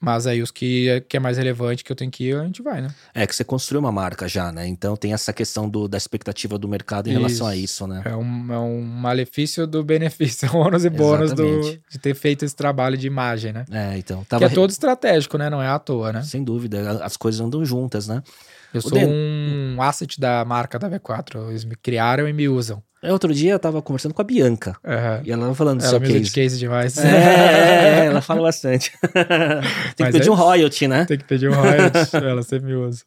mas 0.00 0.26
aí 0.26 0.40
os 0.42 0.50
que, 0.50 0.88
é- 0.88 1.00
que 1.00 1.16
é 1.16 1.20
mais 1.20 1.36
relevante 1.36 1.84
que 1.84 1.92
eu 1.92 1.96
tenho 1.96 2.10
que 2.10 2.24
ir, 2.24 2.36
a 2.36 2.44
gente 2.44 2.62
vai, 2.62 2.80
né? 2.80 2.88
É 3.14 3.26
que 3.26 3.36
você 3.36 3.44
construiu 3.44 3.80
uma 3.80 3.92
marca 3.92 4.26
já, 4.26 4.50
né? 4.50 4.66
Então 4.66 4.96
tem 4.96 5.12
essa 5.12 5.32
questão 5.32 5.68
do, 5.68 5.86
da 5.86 5.98
expectativa 5.98 6.56
do 6.58 6.66
mercado 6.66 7.08
em 7.08 7.12
relação 7.12 7.46
a 7.46 7.54
isso, 7.54 7.86
né? 7.86 8.02
É 8.04 8.16
um, 8.16 8.52
é 8.52 8.58
um 8.58 8.80
malefício 8.80 9.66
do 9.66 9.84
benefício, 9.84 10.46
é 10.46 10.50
um 10.56 10.60
ônus 10.60 10.84
e 10.84 10.90
bônus 10.90 11.32
do, 11.32 11.60
de 11.88 11.98
ter 11.98 12.14
feito 12.14 12.44
esse 12.44 12.56
trabalho 12.56 12.96
de 12.96 13.06
imagem, 13.06 13.52
né? 13.52 13.64
É, 13.70 13.98
então. 13.98 14.22
Que 14.22 14.28
Tava 14.30 14.46
é 14.46 14.48
todo 14.48 14.70
estratégico, 14.70 15.36
né? 15.36 15.50
Não 15.50 15.62
é 15.62 15.68
à 15.68 15.78
toa, 15.78 16.12
né? 16.12 16.22
Sem 16.22 16.42
dúvida, 16.42 17.04
as 17.04 17.16
coisas 17.16 17.40
andam 17.40 17.62
juntas, 17.64 18.08
né? 18.08 18.22
Eu 18.72 18.80
sou 18.82 18.98
um 18.98 19.76
asset 19.82 20.20
da 20.20 20.44
marca 20.44 20.78
da 20.78 20.88
V4. 20.90 21.48
Eles 21.50 21.64
me 21.64 21.74
criaram 21.76 22.28
e 22.28 22.32
me 22.32 22.48
usam. 22.48 22.82
É, 23.02 23.10
Outro 23.12 23.32
dia 23.32 23.52
eu 23.52 23.58
tava 23.58 23.80
conversando 23.80 24.12
com 24.12 24.20
a 24.20 24.24
Bianca. 24.24 24.76
Aham. 24.84 25.22
E 25.24 25.32
ela 25.32 25.42
tava 25.42 25.54
falando 25.54 25.80
do 25.80 25.86
Ela 25.86 25.98
me 25.98 26.06
case. 26.08 26.20
de 26.20 26.30
case 26.30 26.58
demais. 26.58 26.98
É, 26.98 27.08
é, 27.08 28.00
é, 28.00 28.06
ela 28.06 28.20
fala 28.20 28.42
bastante. 28.44 28.92
Tem 29.96 30.06
que 30.06 30.12
pedir 30.12 30.28
é 30.28 30.30
um 30.30 30.34
royalty, 30.34 30.86
né? 30.86 31.04
Tem 31.06 31.16
que 31.18 31.24
pedir 31.24 31.48
um 31.50 31.54
royalties. 31.54 32.12
ela 32.14 32.42
sempre 32.42 32.66
me 32.66 32.74
usa. 32.74 33.02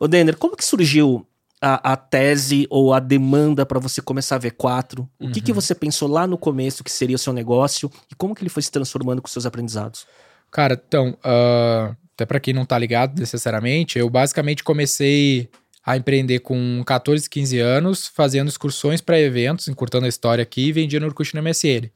Ô, 0.00 0.08
Denner, 0.08 0.36
como 0.36 0.56
que 0.56 0.64
surgiu 0.64 1.24
a, 1.60 1.92
a 1.92 1.96
tese 1.96 2.66
ou 2.68 2.92
a 2.92 2.98
demanda 2.98 3.64
para 3.64 3.78
você 3.78 4.02
começar 4.02 4.36
a 4.36 4.40
V4? 4.40 5.06
O 5.20 5.30
que, 5.30 5.40
que 5.40 5.52
Uhum. 5.52 5.54
você 5.54 5.72
pensou 5.74 6.08
lá 6.08 6.26
no 6.26 6.36
começo 6.36 6.82
que 6.82 6.90
seria 6.90 7.16
o 7.16 7.18
seu 7.18 7.32
negócio 7.32 7.90
e 8.10 8.14
como 8.16 8.34
que 8.34 8.42
ele 8.42 8.50
foi 8.50 8.62
se 8.62 8.70
transformando 8.72 9.22
com 9.22 9.28
seus 9.28 9.46
aprendizados? 9.46 10.04
Cara, 10.50 10.80
então, 10.88 11.16
ah, 11.22 11.94
até 12.18 12.26
pra 12.26 12.40
quem 12.40 12.52
não 12.52 12.66
tá 12.66 12.76
ligado 12.76 13.16
necessariamente, 13.16 13.96
eu 13.96 14.10
basicamente 14.10 14.64
comecei 14.64 15.48
a 15.86 15.96
empreender 15.96 16.40
com 16.40 16.82
14, 16.84 17.30
15 17.30 17.60
anos, 17.60 18.08
fazendo 18.08 18.48
excursões 18.48 19.00
para 19.00 19.20
eventos, 19.20 19.68
encurtando 19.68 20.04
a 20.04 20.08
história 20.08 20.42
aqui, 20.42 20.66
e 20.66 20.72
vendia 20.72 20.98
no 20.98 21.06
Orkut 21.06 21.32
no 21.36 21.40
MSN. 21.40 21.88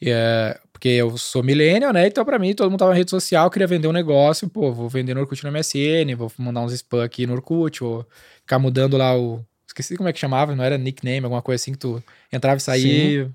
E, 0.00 0.10
é, 0.10 0.56
porque 0.72 0.90
eu 0.90 1.18
sou 1.18 1.42
millennial, 1.42 1.92
né? 1.92 2.06
Então, 2.06 2.24
pra 2.24 2.38
mim, 2.38 2.54
todo 2.54 2.70
mundo 2.70 2.78
tava 2.78 2.92
na 2.92 2.96
rede 2.96 3.10
social, 3.10 3.50
queria 3.50 3.66
vender 3.66 3.88
um 3.88 3.92
negócio, 3.92 4.48
pô, 4.48 4.72
vou 4.72 4.88
vender 4.88 5.12
no 5.12 5.22
Orkut 5.22 5.44
no 5.44 5.50
MSN, 5.50 6.14
vou 6.16 6.30
mandar 6.38 6.60
uns 6.60 6.72
spam 6.72 7.02
aqui 7.02 7.26
no 7.26 7.32
Orkut, 7.32 7.80
vou 7.80 8.06
ficar 8.42 8.60
mudando 8.60 8.96
lá 8.96 9.18
o. 9.18 9.44
Esqueci 9.66 9.96
como 9.96 10.08
é 10.08 10.12
que 10.12 10.20
chamava, 10.20 10.54
não 10.54 10.62
era 10.62 10.78
nickname, 10.78 11.24
alguma 11.24 11.42
coisa 11.42 11.60
assim 11.60 11.72
que 11.72 11.78
tu 11.78 12.00
entrava 12.32 12.58
e 12.58 12.60
saía. 12.60 13.30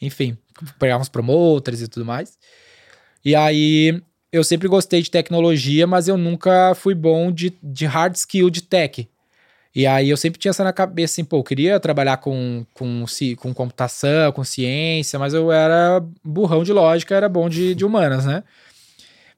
Enfim, 0.00 0.36
pegava 0.76 1.00
uns 1.00 1.08
promoters 1.08 1.80
e 1.80 1.86
tudo 1.86 2.04
mais. 2.04 2.36
E 3.24 3.36
aí, 3.36 4.02
eu 4.32 4.42
sempre 4.42 4.66
gostei 4.66 5.02
de 5.02 5.10
tecnologia, 5.10 5.86
mas 5.86 6.08
eu 6.08 6.16
nunca 6.16 6.74
fui 6.74 6.94
bom 6.94 7.30
de, 7.30 7.52
de 7.62 7.84
hard 7.84 8.14
skill 8.16 8.48
de 8.48 8.62
tech. 8.62 9.06
E 9.74 9.86
aí 9.86 10.08
eu 10.08 10.16
sempre 10.16 10.38
tinha 10.38 10.50
essa 10.50 10.64
na 10.64 10.72
cabeça, 10.72 11.14
assim, 11.14 11.24
pô, 11.24 11.38
eu 11.38 11.44
queria 11.44 11.78
trabalhar 11.78 12.16
com, 12.18 12.64
com, 12.74 13.04
com 13.38 13.54
computação, 13.54 14.32
com 14.32 14.44
ciência, 14.44 15.18
mas 15.18 15.34
eu 15.34 15.52
era 15.52 16.02
burrão 16.24 16.62
de 16.64 16.72
lógica, 16.72 17.14
era 17.14 17.28
bom 17.28 17.48
de, 17.48 17.74
de 17.74 17.84
humanas, 17.84 18.24
né? 18.24 18.42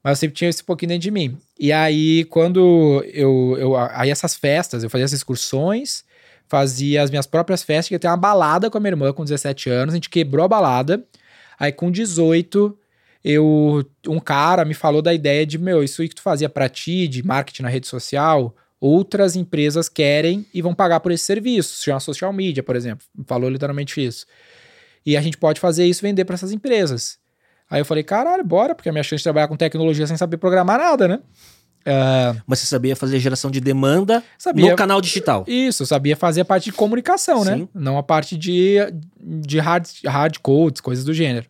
Mas 0.02 0.18
eu 0.18 0.20
sempre 0.20 0.36
tinha 0.36 0.50
esse 0.50 0.62
pouquinho 0.62 0.90
dentro 0.90 1.02
de 1.02 1.10
mim. 1.10 1.38
E 1.58 1.72
aí, 1.72 2.24
quando 2.24 3.02
eu, 3.12 3.56
eu. 3.58 3.76
Aí 3.76 4.10
essas 4.10 4.34
festas, 4.34 4.82
eu 4.84 4.90
fazia 4.90 5.04
essas 5.04 5.18
excursões, 5.18 6.04
fazia 6.48 7.02
as 7.02 7.10
minhas 7.10 7.26
próprias 7.26 7.62
festas, 7.62 7.88
que 7.88 7.94
eu 7.94 7.98
tenho 7.98 8.12
uma 8.12 8.18
balada 8.18 8.70
com 8.70 8.76
a 8.76 8.80
minha 8.80 8.90
irmã 8.90 9.12
com 9.12 9.24
17 9.24 9.70
anos, 9.70 9.94
a 9.94 9.96
gente 9.96 10.10
quebrou 10.10 10.44
a 10.44 10.48
balada. 10.48 11.04
Aí 11.58 11.72
com 11.72 11.90
18, 11.90 12.76
eu 13.24 13.84
um 14.06 14.20
cara 14.20 14.64
me 14.64 14.74
falou 14.74 15.00
da 15.00 15.14
ideia 15.14 15.46
de, 15.46 15.56
meu, 15.58 15.82
isso 15.82 16.02
aí 16.02 16.08
que 16.08 16.14
tu 16.14 16.22
fazia 16.22 16.48
pra 16.48 16.68
ti, 16.68 17.08
de 17.08 17.26
marketing 17.26 17.62
na 17.62 17.68
rede 17.68 17.86
social, 17.86 18.54
outras 18.78 19.34
empresas 19.34 19.88
querem 19.88 20.44
e 20.52 20.60
vão 20.60 20.74
pagar 20.74 21.00
por 21.00 21.10
esse 21.10 21.24
serviço. 21.24 21.76
Se 21.76 21.84
chama 21.84 22.00
social 22.00 22.32
media, 22.32 22.62
por 22.62 22.76
exemplo. 22.76 23.06
Falou 23.26 23.48
literalmente 23.48 24.04
isso. 24.04 24.26
E 25.06 25.16
a 25.16 25.22
gente 25.22 25.38
pode 25.38 25.58
fazer 25.58 25.86
isso 25.86 26.04
e 26.04 26.08
vender 26.08 26.26
para 26.26 26.34
essas 26.34 26.52
empresas. 26.52 27.18
Aí 27.70 27.80
eu 27.80 27.84
falei, 27.84 28.02
caralho, 28.04 28.44
bora, 28.44 28.74
porque 28.74 28.90
a 28.90 28.92
minha 28.92 29.02
chance 29.02 29.20
de 29.20 29.24
trabalhar 29.24 29.48
com 29.48 29.56
tecnologia 29.56 30.06
sem 30.06 30.16
saber 30.18 30.36
programar 30.36 30.78
nada, 30.78 31.08
né? 31.08 31.20
Uh, 31.86 32.40
Mas 32.46 32.60
você 32.60 32.66
sabia 32.66 32.96
fazer 32.96 33.18
geração 33.18 33.50
de 33.50 33.60
demanda 33.60 34.22
sabia, 34.38 34.70
no 34.70 34.76
canal 34.76 35.00
digital. 35.00 35.44
Isso, 35.46 35.82
eu 35.82 35.86
sabia 35.86 36.16
fazer 36.16 36.40
a 36.40 36.44
parte 36.44 36.64
de 36.64 36.72
comunicação, 36.72 37.44
né? 37.44 37.54
Sim. 37.54 37.60
né? 37.62 37.68
Não 37.74 37.98
a 37.98 38.02
parte 38.02 38.38
de, 38.38 38.76
de 39.18 39.58
hard, 39.58 39.86
hard 40.06 40.38
codes, 40.38 40.80
coisas 40.80 41.04
do 41.04 41.12
gênero. 41.12 41.46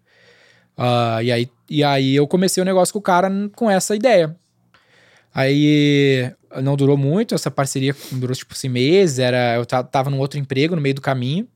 Uh, 0.76 1.23
e, 1.23 1.33
aí, 1.33 1.50
e 1.69 1.85
aí 1.85 2.16
eu 2.16 2.26
comecei 2.26 2.62
o 2.62 2.66
negócio 2.66 2.93
com 2.93 2.99
o 2.99 3.02
cara 3.02 3.31
com 3.54 3.71
essa 3.71 3.95
ideia. 3.95 4.37
Aí 5.35 6.33
não 6.62 6.76
durou 6.76 6.97
muito, 6.97 7.35
essa 7.35 7.50
parceria 7.50 7.95
durou 8.12 8.35
tipo 8.37 8.54
assim 8.54 8.69
meses, 8.69 9.19
era, 9.19 9.57
eu 9.57 9.66
tava 9.66 10.09
num 10.09 10.19
outro 10.19 10.38
emprego 10.38 10.76
no 10.76 10.83
meio 10.83 10.95
do 10.95 11.00
caminho. 11.00 11.49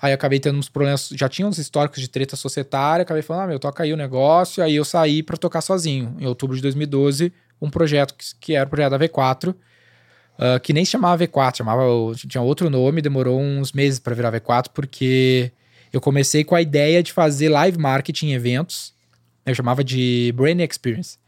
Aí 0.00 0.12
acabei 0.12 0.40
tendo 0.40 0.58
uns 0.58 0.68
problemas, 0.68 1.10
já 1.12 1.28
tinha 1.28 1.46
uns 1.46 1.58
históricos 1.58 2.00
de 2.00 2.08
treta 2.08 2.34
societária, 2.34 3.02
acabei 3.02 3.22
falando, 3.22 3.42
ah, 3.42 3.46
meu, 3.48 3.58
toca 3.58 3.82
aí 3.82 3.92
o 3.92 3.96
negócio, 3.96 4.62
aí 4.62 4.76
eu 4.76 4.84
saí 4.84 5.22
para 5.22 5.36
tocar 5.36 5.60
sozinho. 5.60 6.16
Em 6.18 6.26
outubro 6.26 6.56
de 6.56 6.62
2012, 6.62 7.32
um 7.60 7.68
projeto 7.68 8.14
que, 8.14 8.24
que 8.40 8.54
era 8.54 8.66
o 8.66 8.70
projeto 8.70 8.92
da 8.92 8.98
V4, 8.98 9.50
uh, 9.50 9.56
ah, 10.38 10.60
que 10.60 10.72
nem 10.72 10.86
se 10.86 10.92
chamava 10.92 11.22
V4, 11.22 11.58
chamava, 11.58 11.82
tinha 12.16 12.40
outro 12.40 12.70
nome, 12.70 13.02
demorou 13.02 13.38
uns 13.38 13.72
meses 13.72 13.98
para 13.98 14.14
virar 14.14 14.32
V4, 14.32 14.68
porque 14.72 15.52
eu 15.92 16.00
comecei 16.00 16.44
com 16.44 16.54
a 16.54 16.62
ideia 16.62 17.02
de 17.02 17.12
fazer 17.12 17.48
live 17.48 17.78
marketing 17.78 18.28
em 18.28 18.32
eventos, 18.34 18.94
eu 19.44 19.54
chamava 19.54 19.82
de 19.82 20.32
Brain 20.36 20.60
Experience. 20.62 21.18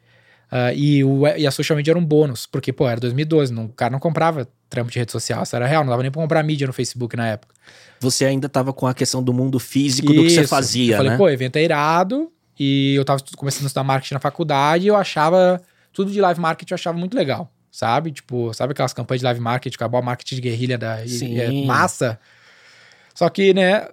Uh, 0.51 0.75
e, 0.77 1.03
o, 1.03 1.27
e 1.27 1.47
a 1.47 1.51
social 1.51 1.77
media 1.77 1.93
era 1.93 1.99
um 1.99 2.05
bônus, 2.05 2.45
porque, 2.45 2.73
pô, 2.73 2.87
era 2.87 3.01
2012, 3.01 3.53
não, 3.53 3.65
o 3.65 3.69
cara 3.71 3.91
não 3.91 3.99
comprava 3.99 4.47
trampo 4.69 4.91
de 4.91 4.99
rede 4.99 5.11
social, 5.11 5.43
isso 5.43 5.57
era 5.57 5.67
real, 5.67 5.83
não 5.83 5.91
dava 5.91 6.03
nem 6.03 6.13
pra 6.13 6.21
comprar 6.21 6.43
mídia 6.43 6.67
no 6.67 6.75
Facebook 6.75 7.17
na 7.17 7.27
época 7.27 7.55
você 8.03 8.25
ainda 8.25 8.49
estava 8.49 8.73
com 8.73 8.87
a 8.87 8.93
questão 8.93 9.23
do 9.23 9.33
mundo 9.33 9.59
físico 9.59 10.13
Isso. 10.13 10.21
do 10.21 10.27
que 10.27 10.31
você 10.31 10.47
fazia, 10.47 10.95
eu 10.95 10.97
falei, 10.97 11.13
né? 11.13 11.17
pô, 11.17 11.31
evento 11.31 11.57
é 11.57 11.63
irado, 11.63 12.31
e 12.59 12.95
eu 12.97 13.05
tava 13.05 13.23
começando 13.37 13.65
a 13.65 13.67
estudar 13.67 13.85
marketing 13.85 14.15
na 14.15 14.21
faculdade 14.21 14.85
e 14.85 14.89
eu 14.89 14.97
achava, 14.97 15.63
tudo 15.93 16.11
de 16.11 16.21
live 16.21 16.41
marketing 16.41 16.73
eu 16.73 16.75
achava 16.75 16.99
muito 16.99 17.17
legal, 17.17 17.51
sabe? 17.71 18.11
Tipo, 18.11 18.53
sabe 18.53 18.73
aquelas 18.73 18.93
campanhas 18.93 19.21
de 19.21 19.25
live 19.25 19.41
marketing, 19.41 19.77
acabou 19.77 19.99
a 19.99 20.03
marketing 20.03 20.35
de 20.35 20.41
guerrilha 20.41 20.77
da 20.77 21.07
Sim. 21.07 21.39
É 21.39 21.65
massa? 21.65 22.19
Só 23.15 23.29
que, 23.29 23.55
né, 23.55 23.89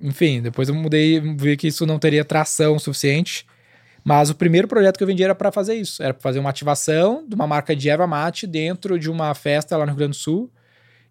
enfim, 0.00 0.40
depois 0.40 0.68
eu 0.68 0.74
mudei, 0.74 1.20
vi 1.20 1.56
que 1.56 1.68
isso 1.68 1.84
não 1.86 1.98
teria 1.98 2.24
tração 2.24 2.78
suficiente, 2.78 3.46
mas 4.02 4.30
o 4.30 4.34
primeiro 4.34 4.66
projeto 4.66 4.96
que 4.96 5.02
eu 5.02 5.06
vendi 5.06 5.22
era 5.22 5.34
para 5.34 5.52
fazer 5.52 5.74
isso, 5.74 6.02
era 6.02 6.14
para 6.14 6.22
fazer 6.22 6.38
uma 6.38 6.50
ativação 6.50 7.24
de 7.28 7.34
uma 7.34 7.46
marca 7.46 7.76
de 7.76 7.88
erva 7.88 8.06
mate 8.06 8.46
dentro 8.46 8.98
de 8.98 9.10
uma 9.10 9.34
festa 9.34 9.76
lá 9.76 9.84
no 9.84 9.92
Rio 9.92 9.98
Grande 9.98 10.12
do 10.12 10.16
Sul, 10.16 10.50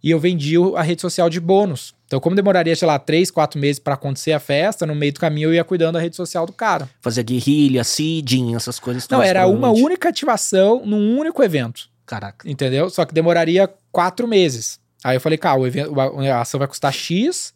e 0.02 0.12
eu 0.12 0.20
vendi 0.20 0.56
a 0.76 0.82
rede 0.82 1.02
social 1.02 1.30
de 1.30 1.40
bônus. 1.40 1.94
Então, 2.06 2.20
como 2.20 2.36
demoraria, 2.36 2.76
sei 2.76 2.88
lá, 2.88 2.98
três, 2.98 3.30
quatro 3.30 3.60
meses 3.60 3.80
para 3.80 3.94
acontecer 3.94 4.32
a 4.32 4.40
festa, 4.40 4.86
no 4.86 4.96
meio 4.96 5.14
do 5.14 5.20
caminho 5.20 5.50
eu 5.50 5.54
ia 5.54 5.64
cuidando 5.64 5.94
da 5.96 6.00
rede 6.00 6.16
social 6.16 6.46
do 6.46 6.54
cara. 6.54 6.90
Fazia 7.02 7.22
guerrilha, 7.22 7.84
seeding, 7.84 8.56
essas 8.56 8.80
coisas. 8.80 9.08
Não, 9.10 9.22
era 9.22 9.46
uma 9.46 9.70
única 9.70 10.10
ativação 10.10 10.86
num 10.86 11.20
único 11.20 11.44
evento. 11.44 11.90
Caraca. 12.06 12.50
Entendeu? 12.50 12.90
Só 12.90 13.06
que 13.06 13.14
demoraria 13.14 13.70
quatro 13.92 14.28
meses. 14.28 14.80
Aí 15.04 15.18
eu 15.18 15.22
falei, 15.22 15.38
cara, 15.38 15.60
o 15.60 15.68
evento, 15.68 15.94
a 16.00 16.42
ação 16.42 16.58
vai 16.58 16.68
custar 16.68 16.92
X, 16.92 17.54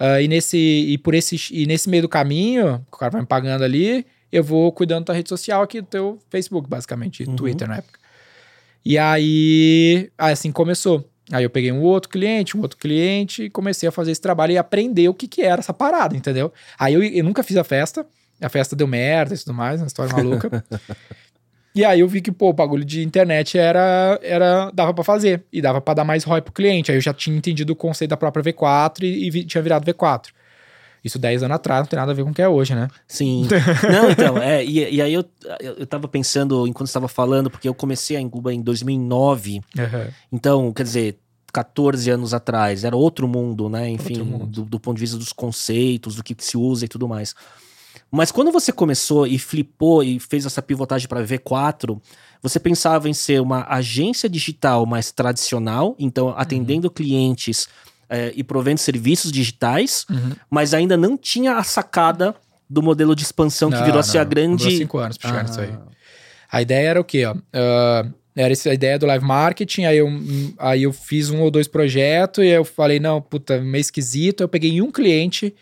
uh, 0.00 0.20
e, 0.20 0.26
nesse, 0.26 0.56
e, 0.56 0.98
por 0.98 1.14
esse, 1.14 1.36
e 1.50 1.66
nesse 1.66 1.88
meio 1.88 2.02
do 2.02 2.08
caminho, 2.08 2.84
o 2.90 2.96
cara 2.96 3.10
vai 3.10 3.20
me 3.20 3.26
pagando 3.26 3.62
ali, 3.62 4.06
eu 4.32 4.42
vou 4.42 4.72
cuidando 4.72 5.04
da 5.06 5.12
rede 5.12 5.28
social 5.28 5.62
aqui 5.62 5.80
do 5.80 5.86
teu 5.86 6.18
Facebook, 6.30 6.68
basicamente, 6.68 7.24
uhum. 7.24 7.36
Twitter 7.36 7.68
na 7.68 7.76
época. 7.76 7.98
E 8.84 8.96
aí, 8.96 10.10
assim 10.16 10.50
começou. 10.50 11.08
Aí 11.30 11.44
eu 11.44 11.50
peguei 11.50 11.70
um 11.70 11.82
outro 11.82 12.08
cliente, 12.10 12.56
um 12.56 12.60
outro 12.60 12.78
cliente 12.78 13.44
e 13.44 13.50
comecei 13.50 13.88
a 13.88 13.92
fazer 13.92 14.10
esse 14.10 14.20
trabalho 14.20 14.52
e 14.52 14.58
aprender 14.58 15.08
o 15.08 15.14
que 15.14 15.28
que 15.28 15.42
era 15.42 15.60
essa 15.60 15.72
parada, 15.72 16.16
entendeu? 16.16 16.52
Aí 16.78 16.94
eu, 16.94 17.02
eu 17.02 17.22
nunca 17.22 17.42
fiz 17.42 17.56
a 17.56 17.62
festa, 17.62 18.04
a 18.40 18.48
festa 18.48 18.74
deu 18.74 18.88
merda 18.88 19.34
e 19.34 19.38
tudo 19.38 19.54
mais, 19.54 19.80
uma 19.80 19.86
história 19.86 20.12
maluca. 20.12 20.64
e 21.74 21.84
aí 21.84 22.00
eu 22.00 22.08
vi 22.08 22.20
que, 22.20 22.32
pô, 22.32 22.50
o 22.50 22.52
bagulho 22.52 22.84
de 22.84 23.02
internet 23.02 23.56
era, 23.56 24.18
era 24.22 24.70
dava 24.72 24.92
para 24.92 25.04
fazer 25.04 25.44
e 25.52 25.62
dava 25.62 25.80
para 25.80 25.94
dar 25.94 26.04
mais 26.04 26.24
ROI 26.24 26.42
pro 26.42 26.52
cliente. 26.52 26.90
Aí 26.90 26.96
eu 26.96 27.00
já 27.00 27.14
tinha 27.14 27.36
entendido 27.36 27.72
o 27.72 27.76
conceito 27.76 28.10
da 28.10 28.16
própria 28.16 28.42
V4 28.42 29.02
e, 29.02 29.26
e 29.26 29.30
vi, 29.30 29.44
tinha 29.44 29.62
virado 29.62 29.84
V4. 29.84 30.28
Isso 31.02 31.18
10 31.18 31.44
anos 31.44 31.54
atrás, 31.54 31.80
não 31.80 31.86
tem 31.86 31.98
nada 31.98 32.12
a 32.12 32.14
ver 32.14 32.24
com 32.24 32.30
o 32.30 32.34
que 32.34 32.42
é 32.42 32.48
hoje, 32.48 32.74
né? 32.74 32.88
Sim. 33.08 33.48
não, 33.90 34.10
então, 34.10 34.38
é, 34.38 34.62
e, 34.64 34.96
e 34.96 35.00
aí 35.00 35.14
eu, 35.14 35.24
eu 35.60 35.86
tava 35.86 36.06
pensando, 36.06 36.66
enquanto 36.66 36.88
estava 36.88 37.08
falando, 37.08 37.50
porque 37.50 37.68
eu 37.68 37.74
comecei 37.74 38.16
a 38.16 38.20
Enguba 38.20 38.52
em 38.52 38.60
2009. 38.60 39.62
Uhum. 39.78 40.08
Então, 40.30 40.72
quer 40.74 40.82
dizer, 40.82 41.18
14 41.52 42.10
anos 42.10 42.34
atrás, 42.34 42.84
era 42.84 42.96
outro 42.96 43.26
mundo, 43.26 43.68
né? 43.68 43.88
Enfim, 43.88 44.22
mundo. 44.22 44.46
Do, 44.46 44.64
do, 44.64 44.80
ponto 44.80 44.96
de 44.96 45.00
vista 45.00 45.16
dos 45.16 45.32
conceitos, 45.32 46.16
do 46.16 46.22
que 46.22 46.34
se 46.38 46.56
usa 46.56 46.84
e 46.84 46.88
tudo 46.88 47.08
mais. 47.08 47.34
Mas 48.10 48.32
quando 48.32 48.50
você 48.50 48.72
começou 48.72 49.26
e 49.26 49.38
flipou 49.38 50.02
e 50.02 50.18
fez 50.18 50.44
essa 50.44 50.60
pivotagem 50.60 51.08
para 51.08 51.22
V4, 51.22 52.00
você 52.42 52.58
pensava 52.58 53.08
em 53.08 53.14
ser 53.14 53.40
uma 53.40 53.66
agência 53.68 54.28
digital 54.28 54.86
mais 54.86 55.12
tradicional, 55.12 55.94
então 55.98 56.34
atendendo 56.36 56.88
uhum. 56.88 56.94
clientes 56.94 57.68
é, 58.08 58.32
e 58.34 58.42
provendo 58.42 58.78
serviços 58.78 59.30
digitais, 59.30 60.04
uhum. 60.10 60.32
mas 60.50 60.74
ainda 60.74 60.96
não 60.96 61.16
tinha 61.16 61.56
a 61.56 61.62
sacada 61.62 62.34
do 62.68 62.82
modelo 62.82 63.14
de 63.14 63.22
expansão 63.22 63.70
não, 63.70 63.78
que 63.78 63.84
virou 63.84 64.00
a 64.00 64.02
ser 64.02 64.18
a 64.18 64.24
grande. 64.24 64.64
Demorou 64.64 64.78
cinco 64.78 64.98
anos 64.98 65.18
pra 65.18 65.28
chegar 65.28 65.40
ah. 65.40 65.44
nisso 65.44 65.60
aí. 65.60 65.72
A 66.50 66.62
ideia 66.62 66.88
era 66.88 67.00
o 67.00 67.04
quê? 67.04 67.24
Ó? 67.26 67.34
Uh, 67.34 68.12
era 68.34 68.52
essa 68.52 68.72
ideia 68.72 68.98
do 68.98 69.06
live 69.06 69.24
marketing, 69.24 69.84
aí 69.84 69.98
eu, 69.98 70.08
aí 70.58 70.82
eu 70.84 70.92
fiz 70.92 71.30
um 71.30 71.40
ou 71.40 71.50
dois 71.50 71.68
projetos 71.68 72.44
e 72.44 72.48
eu 72.48 72.64
falei, 72.64 72.98
não, 72.98 73.20
puta, 73.20 73.60
meio 73.60 73.80
esquisito. 73.80 74.42
Eu 74.42 74.48
peguei 74.48 74.80
um 74.80 74.90
cliente 74.90 75.54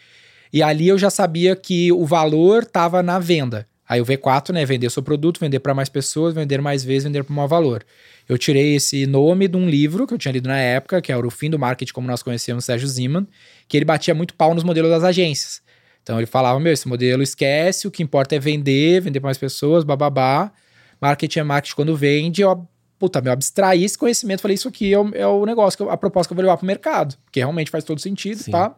e 0.52 0.62
ali 0.62 0.88
eu 0.88 0.99
já 0.99 1.11
sabia 1.11 1.55
que 1.55 1.93
o 1.93 2.05
valor 2.05 2.62
estava 2.62 3.02
na 3.02 3.19
venda. 3.19 3.67
Aí 3.88 4.00
o 4.00 4.05
V4, 4.05 4.52
né, 4.52 4.67
vender 4.67 4.90
seu 4.90 5.02
produto, 5.02 5.40
vender 5.40 5.61
para 5.61 5.73
mais 5.73 5.88
pessoas, 5.88 6.35
vender 6.35 6.61
mais 6.61 6.85
vezes, 6.85 7.05
vender 7.05 7.25
por 7.25 7.33
maior 7.33 7.49
valor. 7.49 7.85
Eu 8.28 8.37
tirei 8.37 8.75
esse 8.75 9.07
nome 9.07 9.49
de 9.49 9.57
um 9.57 9.67
livro 9.67 10.07
que 10.07 10.12
eu 10.12 10.19
tinha 10.19 10.33
lido 10.33 10.47
na 10.47 10.59
época, 10.59 11.00
que 11.00 11.11
era 11.11 11.26
O 11.26 11.31
Fim 11.31 11.49
do 11.49 11.59
Marketing, 11.59 11.95
como 11.95 12.07
nós 12.07 12.23
conhecemos, 12.23 12.67
Sérgio 12.67 12.87
Ziman, 12.87 13.26
que 13.67 13.78
ele 13.78 13.87
batia 13.87 14.14
muito 14.14 14.35
pau 14.35 14.55
nos 14.55 14.62
modelos 14.62 14.90
das 14.90 15.02
agências. 15.02 15.62
Então 16.02 16.19
ele 16.19 16.26
falava, 16.26 16.61
meu, 16.61 16.73
esse 16.73 16.87
modelo 16.87 17.23
esquece, 17.23 17.88
o 17.88 17.90
que 17.90 18.02
importa 18.02 18.37
é 18.37 18.38
vender, 18.38 19.00
vender 19.00 19.21
para 19.21 19.28
mais 19.28 19.38
pessoas, 19.38 19.85
bababá. 19.85 20.52
Marketing 21.00 21.38
é 21.38 21.43
marketing 21.43 21.75
quando 21.75 21.97
vende, 21.97 22.43
eu, 22.43 22.69
puta, 22.99 23.23
meu, 23.23 23.33
abstraí 23.33 23.85
esse 23.85 23.97
conhecimento, 23.97 24.43
falei, 24.43 24.57
isso 24.57 24.69
aqui 24.69 24.93
é 24.93 24.99
o, 24.99 25.11
é 25.14 25.26
o 25.26 25.47
negócio, 25.47 25.88
a 25.88 25.97
proposta 25.97 26.28
que 26.28 26.33
eu 26.33 26.37
vou 26.37 26.43
levar 26.43 26.59
pro 26.59 26.67
mercado, 26.67 27.17
porque 27.25 27.40
realmente 27.40 27.71
faz 27.71 27.85
todo 27.85 28.00
sentido, 28.00 28.43
Sim. 28.43 28.50
tá? 28.50 28.76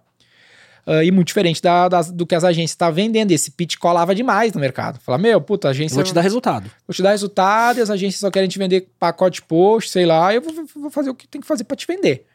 Uh, 0.87 1.03
e 1.03 1.11
muito 1.11 1.29
diferente 1.29 1.61
da, 1.61 1.89
da, 1.89 2.03
do 2.03 2.27
que 2.27 2.35
as 2.35 2.43
agências 2.43 2.71
estavam 2.71 2.95
tá 2.95 3.03
vendendo. 3.03 3.31
Esse 3.33 3.51
pitch 3.51 3.77
colava 3.77 4.15
demais 4.15 4.53
no 4.53 4.61
mercado. 4.61 4.99
Fala, 5.01 5.19
meu, 5.19 5.41
puta, 5.41 5.69
a 5.69 5.71
agência. 5.71 5.95
Eu 5.95 5.97
vou 5.97 6.05
te 6.05 6.15
dar 6.15 6.23
resultado. 6.23 6.71
Vou 6.87 6.95
te 6.95 7.03
dar 7.03 7.11
resultado 7.11 7.79
e 7.79 7.83
as 7.83 7.91
agências 7.91 8.21
só 8.21 8.31
querem 8.31 8.49
te 8.49 8.59
vender 8.59 8.89
pacote 8.99 9.43
post, 9.43 9.91
sei 9.91 10.07
lá. 10.07 10.35
Eu 10.35 10.41
vou, 10.41 10.55
vou 10.75 10.91
fazer 10.91 11.11
o 11.11 11.15
que 11.15 11.29
tem 11.29 11.41
que 11.41 11.47
fazer 11.47 11.65
para 11.65 11.77
te 11.77 11.87
vender. 11.87 12.27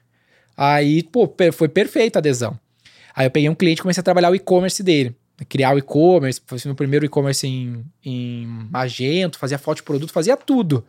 Aí, 0.55 1.03
pô, 1.03 1.31
foi 1.53 1.67
perfeita 1.67 2.19
a 2.19 2.21
adesão. 2.21 2.57
Aí 3.15 3.25
eu 3.25 3.31
peguei 3.31 3.49
um 3.49 3.55
cliente 3.55 3.79
e 3.79 3.81
comecei 3.81 4.01
a 4.01 4.03
trabalhar 4.03 4.29
o 4.29 4.35
e-commerce 4.35 4.83
dele. 4.83 5.15
Criar 5.49 5.75
o 5.75 5.77
e-commerce, 5.77 6.41
foi 6.45 6.57
meu 6.65 6.75
primeiro 6.75 7.05
e-commerce 7.05 7.45
em, 7.45 7.83
em 8.03 8.45
Magento, 8.71 9.37
fazia 9.37 9.57
foto 9.57 9.77
de 9.77 9.83
produto, 9.83 10.13
fazia 10.13 10.37
tudo. 10.37 10.85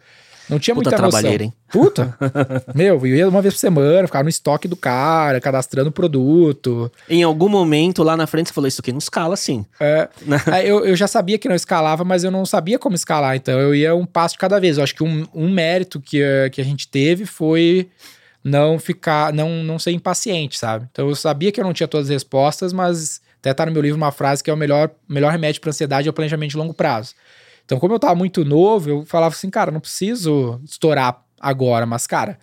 Não 0.48 0.58
tinha 0.58 0.74
Puta 0.74 0.90
muita 0.90 0.96
trabalheira, 0.96 1.44
hein? 1.44 1.52
Puta! 1.70 2.16
Meu, 2.74 3.04
eu 3.04 3.16
ia 3.16 3.28
uma 3.28 3.42
vez 3.42 3.54
por 3.54 3.60
semana, 3.60 4.06
ficava 4.06 4.22
no 4.22 4.28
estoque 4.28 4.68
do 4.68 4.76
cara, 4.76 5.40
cadastrando 5.40 5.90
o 5.90 5.92
produto. 5.92 6.90
Em 7.08 7.22
algum 7.22 7.48
momento 7.48 8.02
lá 8.02 8.16
na 8.16 8.26
frente 8.26 8.48
você 8.48 8.54
falou, 8.54 8.68
isso 8.68 8.80
aqui 8.80 8.92
não 8.92 8.98
escala 8.98 9.34
assim. 9.34 9.66
É, 9.80 10.08
eu, 10.64 10.84
eu 10.84 10.94
já 10.94 11.08
sabia 11.08 11.38
que 11.38 11.48
não 11.48 11.56
escalava, 11.56 12.04
mas 12.04 12.22
eu 12.22 12.30
não 12.30 12.46
sabia 12.46 12.78
como 12.78 12.94
escalar, 12.94 13.36
então 13.36 13.58
eu 13.58 13.74
ia 13.74 13.94
um 13.94 14.06
passo 14.06 14.34
de 14.34 14.38
cada 14.38 14.60
vez. 14.60 14.78
Eu 14.78 14.84
acho 14.84 14.94
que 14.94 15.02
um, 15.02 15.26
um 15.34 15.50
mérito 15.50 16.00
que, 16.00 16.22
que 16.52 16.60
a 16.60 16.64
gente 16.64 16.88
teve 16.88 17.26
foi 17.26 17.88
não 18.42 18.78
ficar, 18.78 19.32
não, 19.32 19.64
não 19.64 19.78
ser 19.78 19.90
impaciente, 19.90 20.56
sabe? 20.56 20.86
Então 20.92 21.08
eu 21.08 21.16
sabia 21.16 21.50
que 21.50 21.60
eu 21.60 21.64
não 21.64 21.72
tinha 21.72 21.88
todas 21.88 22.06
as 22.06 22.12
respostas, 22.12 22.72
mas 22.72 23.20
até 23.40 23.52
tá 23.52 23.66
no 23.66 23.72
meu 23.72 23.82
livro 23.82 23.96
uma 23.96 24.12
frase 24.12 24.42
que 24.42 24.50
é 24.50 24.52
o 24.52 24.56
melhor, 24.56 24.90
melhor 25.08 25.32
remédio 25.32 25.60
para 25.60 25.70
ansiedade 25.70 26.06
é 26.06 26.10
o 26.10 26.14
planejamento 26.14 26.50
de 26.50 26.56
longo 26.56 26.72
prazo. 26.72 27.14
Então, 27.66 27.78
como 27.78 27.92
eu 27.92 27.98
tava 27.98 28.14
muito 28.14 28.44
novo, 28.44 28.88
eu 28.88 29.04
falava 29.04 29.34
assim, 29.34 29.50
cara, 29.50 29.70
não 29.70 29.80
preciso 29.80 30.60
estourar 30.64 31.20
agora, 31.38 31.84
mas, 31.84 32.06
cara, 32.06 32.38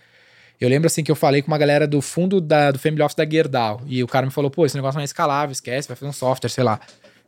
eu 0.59 0.67
lembro 0.69 0.87
assim 0.87 1.01
que 1.01 1.09
eu 1.09 1.15
falei 1.15 1.41
com 1.41 1.47
uma 1.47 1.57
galera 1.57 1.87
do 1.87 2.01
fundo 2.01 2.39
da, 2.41 2.71
do 2.71 2.77
Family 2.77 3.01
Office 3.01 3.15
da 3.15 3.25
Gerdau, 3.25 3.81
e 3.87 4.03
o 4.03 4.07
cara 4.07 4.25
me 4.25 4.31
falou, 4.31 4.51
pô, 4.51 4.65
esse 4.65 4.75
negócio 4.75 4.97
não 4.97 5.01
é 5.01 5.05
escalável, 5.05 5.53
esquece, 5.53 5.87
vai 5.87 5.95
fazer 5.95 6.09
um 6.09 6.13
software, 6.13 6.49
sei 6.49 6.63
lá. 6.63 6.79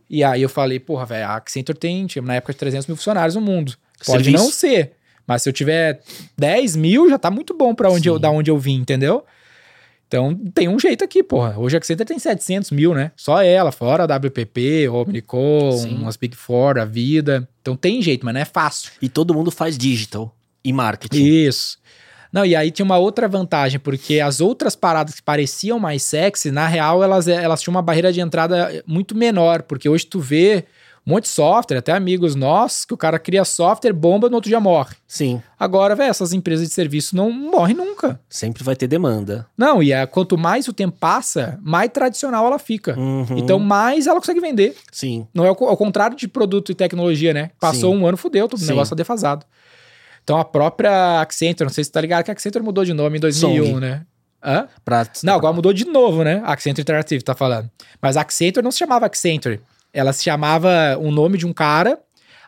E 0.10 0.24
aí 0.24 0.42
eu 0.42 0.50
falei, 0.50 0.80
porra, 0.80 1.06
velho, 1.06 1.26
a 1.26 1.36
Accenture 1.38 1.78
tem, 1.78 2.06
na 2.22 2.36
época, 2.36 2.54
300 2.54 2.86
mil 2.86 2.98
funcionários 2.98 3.36
no 3.36 3.42
mundo. 3.42 3.74
Pode 4.06 4.26
Serviço. 4.26 4.44
não 4.44 4.52
ser, 4.52 4.92
mas 5.26 5.42
se 5.42 5.50
eu 5.50 5.54
tiver 5.54 6.02
10 6.38 6.76
mil, 6.76 7.10
já 7.10 7.18
tá 7.18 7.32
muito 7.32 7.54
bom 7.54 7.74
para 7.74 7.90
onde 7.90 8.10
eu, 8.10 8.20
da 8.20 8.30
onde 8.30 8.52
eu 8.52 8.58
vim, 8.58 8.76
entendeu? 8.76 9.26
Então 10.08 10.36
tem 10.54 10.68
um 10.68 10.80
jeito 10.80 11.04
aqui, 11.04 11.24
porra. 11.24 11.58
Hoje 11.58 11.76
a 11.76 11.80
Accenture 11.80 12.06
tem 12.06 12.20
700 12.20 12.72
mil, 12.72 12.94
né? 12.94 13.12
Só 13.16 13.42
ela, 13.42 13.72
fora 13.72 14.04
a 14.04 14.18
WPP, 14.18 14.88
Omnicom, 14.90 15.72
Sim. 15.72 15.96
umas 15.96 16.16
Big 16.16 16.36
Four, 16.36 16.78
a 16.78 16.86
vida. 16.86 17.48
Então 17.62 17.76
tem 17.76 18.02
jeito, 18.02 18.26
mas 18.26 18.34
não 18.34 18.42
é 18.42 18.46
fácil. 18.46 18.92
E 19.02 19.10
todo 19.10 19.34
mundo 19.34 19.52
faz 19.52 19.78
digital 19.78 20.36
e 20.64 20.72
marketing. 20.72 21.24
Isso. 21.24 21.78
Não, 22.32 22.46
e 22.46 22.56
aí 22.56 22.70
tinha 22.70 22.86
uma 22.86 22.98
outra 22.98 23.30
vantagem, 23.30 23.80
porque 23.80 24.20
as 24.20 24.42
outras 24.42 24.76
paradas 24.76 25.16
que 25.16 25.22
pareciam 25.22 25.80
mais 25.80 26.04
sexy, 26.04 26.52
na 26.52 26.68
real, 26.68 27.02
elas, 27.02 27.30
elas 27.30 27.62
tinham 27.62 27.74
uma 27.74 27.82
barreira 27.82 28.12
de 28.12 28.20
entrada 28.20 28.84
muito 28.86 29.16
menor, 29.16 29.62
porque 29.62 29.88
hoje 29.88 30.06
tu 30.06 30.20
vê 30.20 30.66
um 31.06 31.12
monte 31.12 31.24
de 31.24 31.30
software, 31.30 31.78
até 31.78 31.92
amigos 31.92 32.34
nossos, 32.34 32.84
que 32.84 32.94
o 32.94 32.98
cara 32.98 33.20
cria 33.20 33.46
software, 33.46 33.94
bomba, 33.94 34.28
no 34.28 34.36
outro 34.36 34.50
dia 34.50 34.60
morre. 34.60 34.96
Sim. 35.08 35.40
Agora, 35.60 35.96
velho, 35.96 36.10
essas 36.10 36.34
empresas 36.34 36.68
de 36.68 36.74
serviço 36.74 37.16
não 37.16 37.32
morrem 37.32 37.76
nunca. 37.76 38.20
Sempre 38.28 38.64
vai 38.64 38.76
ter 38.76 38.88
demanda. 38.88 39.46
Não, 39.56 39.84
e 39.84 39.92
é, 39.92 40.06
quanto 40.08 40.36
mais 40.36 40.68
o 40.68 40.74
tempo 40.74 40.98
passa, 41.00 41.60
mais 41.62 41.92
tradicional 41.92 42.48
ela 42.48 42.58
fica. 42.58 42.98
Uhum. 42.98 43.38
Então, 43.38 43.60
mais 43.60 44.08
ela 44.08 44.20
consegue 44.20 44.40
vender. 44.40 44.76
Sim. 44.92 45.28
Não 45.32 45.46
é 45.46 45.52
o, 45.52 45.66
ao 45.66 45.78
contrário 45.78 46.18
de 46.18 46.28
produto 46.28 46.72
e 46.72 46.76
tecnologia, 46.76 47.34
né? 47.34 47.52
Passou 47.60 47.94
Sim. 47.94 48.02
um 48.02 48.08
ano, 48.08 48.18
fudeu, 48.18 48.48
todo 48.48 48.60
o 48.60 48.66
negócio 48.66 48.90
tá 48.90 48.96
defasado. 48.96 49.46
Então, 50.24 50.40
a 50.40 50.44
própria 50.44 51.22
Accenture, 51.22 51.68
não 51.68 51.74
sei 51.74 51.84
se 51.84 51.90
você 51.90 51.94
tá 51.94 52.02
ligado 52.02 52.24
que 52.24 52.32
a 52.32 52.34
Accenture 52.34 52.66
mudou 52.66 52.84
de 52.84 52.96
nome 52.96 53.18
em 53.18 53.22
2001, 53.22 53.66
Song. 53.66 53.80
né? 53.80 54.02
Hã? 54.44 54.68
Pra... 54.84 55.08
Não, 55.24 55.36
agora 55.36 55.54
mudou 55.54 55.72
de 55.72 55.86
novo, 55.86 56.24
né? 56.24 56.42
Accenture 56.46 56.82
Interactive, 56.82 57.24
tá 57.24 57.36
falando. 57.36 57.70
Mas 58.02 58.18
a 58.18 58.22
Accenture 58.22 58.64
não 58.64 58.72
se 58.72 58.80
chamava 58.80 59.06
Accenture. 59.06 59.60
Ela 59.96 60.14
se 60.14 60.24
chamava 60.24 60.98
o 61.00 61.10
nome 61.10 61.38
de 61.38 61.46
um 61.48 61.54
cara. 61.54 61.98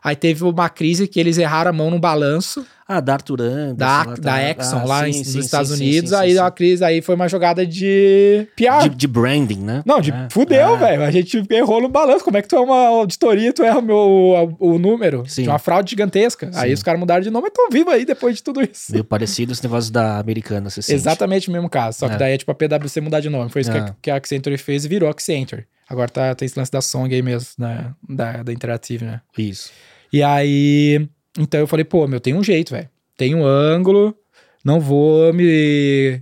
Aí 0.03 0.15
teve 0.15 0.43
uma 0.43 0.69
crise 0.69 1.07
que 1.07 1.19
eles 1.19 1.37
erraram 1.39 1.71
a 1.71 1.73
mão 1.73 1.89
no 1.89 1.99
balanço 1.99 2.65
Ah, 2.87 3.01
da 3.01 3.13
Arthur 3.13 3.41
Anderson. 3.41 3.75
da, 3.75 3.97
lá 3.97 4.03
da 4.05 4.15
tá- 4.15 4.43
Exxon 4.51 4.77
Ah, 4.77 4.83
lá 4.85 5.03
sim, 5.03 5.09
em- 5.09 5.13
sim, 5.23 5.35
nos 5.37 5.45
Estados 5.45 5.71
sim, 5.71 5.83
Unidos. 5.83 6.13
aí 6.13 6.33
sim, 6.33 6.39
a 6.39 6.51
crise 6.51 6.83
aí 6.85 7.01
foi 7.01 7.15
uma 7.15 7.27
jogada 7.27 7.65
de 7.65 8.47
PR. 8.55 8.87
De, 8.89 8.95
de 8.95 9.07
branding, 9.07 9.59
né? 9.59 9.81
Não, 9.85 9.99
de 9.99 10.11
É. 10.11 10.27
fudeu, 10.31 10.75
Ah. 10.75 10.77
velho. 10.77 11.03
A 11.03 11.11
gente 11.11 11.43
errou 11.49 11.81
no 11.81 11.89
balanço. 11.89 12.23
Como 12.23 12.37
é 12.37 12.41
que 12.41 12.47
tu 12.47 12.55
é 12.55 12.59
uma 12.59 12.87
auditoria 12.87 13.51
tu 13.51 13.63
erra 13.63 13.79
o, 13.79 13.81
meu, 13.81 14.55
o, 14.59 14.77
número? 14.79 15.23
Sim. 15.27 15.41
Tinha 15.41 15.51
uma 15.53 15.59
fraude 15.59 15.89
gigantesca. 15.89 16.51
Aí 16.53 16.71
os 16.71 16.83
caras 16.83 16.99
mudaram 16.99 17.21
de 17.23 17.31
nome 17.31 17.47
e 17.47 17.49
estão 17.49 17.67
vivos 17.69 17.91
aí 17.93 18.05
depois 18.05 18.35
de 18.37 18.43
tudo 18.43 18.61
isso. 18.61 18.91
Meio 18.91 19.03
parecido 19.03 19.51
esse 19.51 19.63
negócio 19.63 19.91
da 19.91 20.19
americana, 20.19 20.69
você 20.69 20.81
sente. 20.81 20.95
Exatamente 20.95 21.49
o 21.49 21.51
mesmo 21.51 21.69
caso. 21.69 21.97
Só 21.97 22.07
que 22.07 22.15
É. 22.15 22.17
daí 22.17 22.33
é 22.33 22.37
tipo 22.37 22.51
a 22.51 22.55
PwC 22.55 23.01
mudar 23.01 23.19
de 23.19 23.29
nome. 23.29 23.49
Foi 23.49 23.61
isso 23.61 23.71
que, 23.71 23.77
É. 23.77 23.81
a, 23.81 23.95
que 24.03 24.11
a 24.11 24.15
Accenture 24.15 24.57
fez 24.57 24.85
e 24.85 24.87
virou 24.87 25.09
Accenture. 25.09 25.65
Agora 25.89 26.09
tá, 26.09 26.35
tem 26.35 26.45
esse 26.45 26.57
lance 26.57 26.71
da 26.71 26.81
Song 26.81 27.13
aí 27.13 27.21
mesmo, 27.21 27.49
né? 27.57 27.93
Da, 28.07 28.43
da 28.43 28.53
Interactive, 28.53 29.05
né? 29.05 29.21
Isso. 29.37 29.71
E 30.11 30.21
aí, 30.21 31.07
então 31.37 31.59
eu 31.59 31.67
falei, 31.67 31.85
pô, 31.85 32.07
meu, 32.07 32.19
tem 32.19 32.33
um 32.33 32.43
jeito, 32.43 32.71
velho. 32.71 32.89
Tem 33.15 33.33
um 33.33 33.45
ângulo, 33.45 34.15
não 34.63 34.79
vou 34.79 35.33
me, 35.33 36.21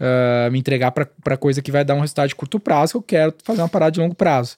ah, 0.00 0.48
me 0.50 0.58
entregar 0.58 0.90
pra, 0.92 1.06
pra 1.06 1.36
coisa 1.36 1.62
que 1.62 1.72
vai 1.72 1.84
dar 1.84 1.94
um 1.94 2.00
resultado 2.00 2.28
de 2.28 2.34
curto 2.34 2.58
prazo, 2.58 2.92
que 2.92 2.96
eu 2.96 3.02
quero 3.02 3.34
fazer 3.44 3.62
uma 3.62 3.68
parada 3.68 3.92
de 3.92 4.00
longo 4.00 4.14
prazo. 4.14 4.56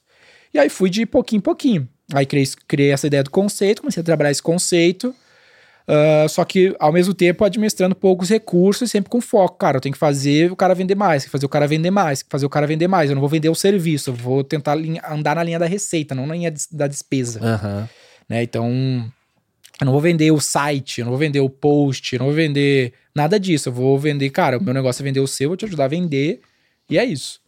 E 0.53 0.59
aí 0.59 0.69
fui 0.69 0.89
de 0.89 1.05
pouquinho 1.05 1.39
em 1.39 1.41
pouquinho. 1.41 1.87
Aí 2.13 2.25
criei, 2.25 2.45
criei 2.67 2.91
essa 2.91 3.07
ideia 3.07 3.23
do 3.23 3.29
conceito, 3.29 3.81
comecei 3.81 4.01
a 4.01 4.03
trabalhar 4.03 4.31
esse 4.31 4.41
conceito, 4.41 5.13
ah, 5.91 6.27
só 6.29 6.45
que 6.45 6.75
ao 6.79 6.93
mesmo 6.93 7.15
tempo 7.15 7.43
administrando 7.43 7.95
poucos 7.95 8.29
recursos 8.29 8.87
e 8.87 8.91
sempre 8.91 9.09
com 9.09 9.19
foco. 9.19 9.57
Cara, 9.57 9.77
eu 9.77 9.81
tenho 9.81 9.93
que 9.93 9.99
fazer 9.99 10.51
o 10.51 10.55
cara 10.55 10.75
vender 10.75 10.93
mais, 10.93 11.25
fazer 11.25 11.47
o 11.47 11.49
cara 11.49 11.67
vender 11.67 11.89
mais, 11.89 12.23
fazer 12.29 12.45
o 12.45 12.49
cara 12.49 12.67
vender 12.67 12.87
mais. 12.87 13.09
Eu 13.09 13.15
não 13.15 13.21
vou 13.21 13.29
vender 13.29 13.49
o 13.49 13.55
serviço, 13.55 14.11
eu 14.11 14.13
vou 14.13 14.43
tentar 14.43 14.77
andar 15.09 15.35
na 15.35 15.43
linha 15.43 15.57
da 15.57 15.65
receita, 15.65 16.13
não 16.13 16.27
na 16.27 16.35
linha 16.35 16.53
da 16.71 16.85
despesa 16.85 17.43
Aham. 17.43 17.89
né? 18.29 18.43
Então, 18.43 18.69
eu 19.81 19.85
não 19.85 19.91
vou 19.91 20.01
vender 20.01 20.29
o 20.29 20.39
site, 20.39 20.99
eu 20.99 21.05
não 21.05 21.11
vou 21.11 21.19
vender 21.19 21.39
o 21.39 21.49
post, 21.49 22.13
eu 22.13 22.19
não 22.19 22.27
vou 22.27 22.35
vender 22.35 22.93
nada 23.15 23.39
disso. 23.39 23.69
Eu 23.69 23.73
vou 23.73 23.97
vender, 23.97 24.29
cara, 24.29 24.59
o 24.59 24.63
meu 24.63 24.75
negócio 24.75 25.01
é 25.01 25.05
vender 25.05 25.21
o 25.21 25.27
seu, 25.27 25.45
eu 25.45 25.49
vou 25.49 25.57
te 25.57 25.65
ajudar 25.65 25.85
a 25.85 25.87
vender, 25.87 26.39
e 26.87 26.99
é 26.99 27.03
isso. 27.03 27.41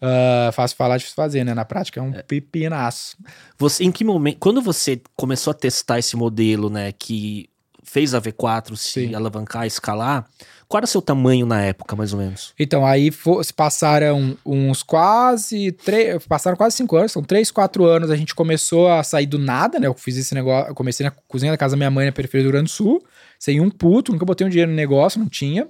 Ah, 0.00 0.50
fácil 0.52 0.76
falar, 0.76 0.98
difícil 0.98 1.16
fazer, 1.16 1.44
né? 1.44 1.54
Na 1.54 1.64
prática 1.64 2.00
é 2.00 2.02
um 2.02 2.12
pepinaço. 2.12 3.16
Você, 3.58 3.84
em 3.84 3.90
que 3.90 4.04
momento, 4.04 4.38
quando 4.38 4.60
você 4.60 5.00
começou 5.16 5.50
a 5.50 5.54
testar 5.54 5.98
esse 5.98 6.16
modelo, 6.16 6.68
né, 6.68 6.92
que 6.92 7.48
fez 7.82 8.14
a 8.14 8.20
V4 8.20 8.76
se 8.76 9.06
Sim. 9.06 9.14
alavancar, 9.14 9.66
escalar, 9.66 10.26
qual 10.68 10.80
era 10.80 10.84
o 10.84 10.88
seu 10.88 11.00
tamanho 11.00 11.46
na 11.46 11.62
época, 11.62 11.94
mais 11.94 12.12
ou 12.12 12.18
menos? 12.18 12.52
Então, 12.58 12.84
aí 12.84 13.10
se 13.42 13.54
passaram 13.54 14.36
uns 14.44 14.82
quase 14.82 15.70
três, 15.72 16.26
passaram 16.26 16.56
quase 16.56 16.76
cinco 16.76 16.96
anos, 16.96 17.12
são 17.12 17.22
três, 17.22 17.52
quatro 17.52 17.84
anos, 17.84 18.10
a 18.10 18.16
gente 18.16 18.34
começou 18.34 18.88
a 18.88 19.04
sair 19.04 19.26
do 19.26 19.38
nada, 19.38 19.78
né? 19.78 19.86
Eu 19.86 19.94
fiz 19.94 20.16
esse 20.16 20.34
negócio, 20.34 20.70
eu 20.70 20.74
comecei 20.74 21.04
na 21.04 21.12
cozinha 21.28 21.52
da 21.52 21.56
casa 21.56 21.72
da 21.72 21.76
minha 21.76 21.90
mãe 21.90 22.06
na 22.06 22.12
periferia 22.12 22.42
do 22.42 22.46
Rio 22.46 22.52
Grande 22.52 22.70
do 22.70 22.74
Sul, 22.74 23.02
sem 23.38 23.60
um 23.60 23.70
puto, 23.70 24.12
nunca 24.12 24.26
botei 24.26 24.44
um 24.44 24.50
dinheiro 24.50 24.70
no 24.70 24.76
negócio, 24.76 25.20
não 25.20 25.28
tinha. 25.28 25.68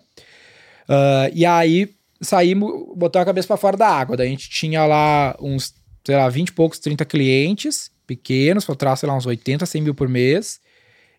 Ah, 0.88 1.28
e 1.32 1.44
aí 1.44 1.95
saímos, 2.20 2.96
botou 2.96 3.20
a 3.20 3.24
cabeça 3.24 3.48
pra 3.48 3.56
fora 3.56 3.76
da 3.76 3.88
água. 3.88 4.16
Daí 4.16 4.28
a 4.28 4.30
gente 4.30 4.48
tinha 4.50 4.84
lá 4.84 5.36
uns, 5.40 5.74
sei 6.04 6.16
lá, 6.16 6.28
20 6.28 6.48
e 6.48 6.52
poucos, 6.52 6.78
30 6.78 7.04
clientes 7.04 7.90
pequenos, 8.06 8.64
faturar, 8.64 8.96
sei 8.96 9.08
lá, 9.08 9.16
uns 9.16 9.26
80, 9.26 9.66
100 9.66 9.82
mil 9.82 9.94
por 9.94 10.08
mês. 10.08 10.60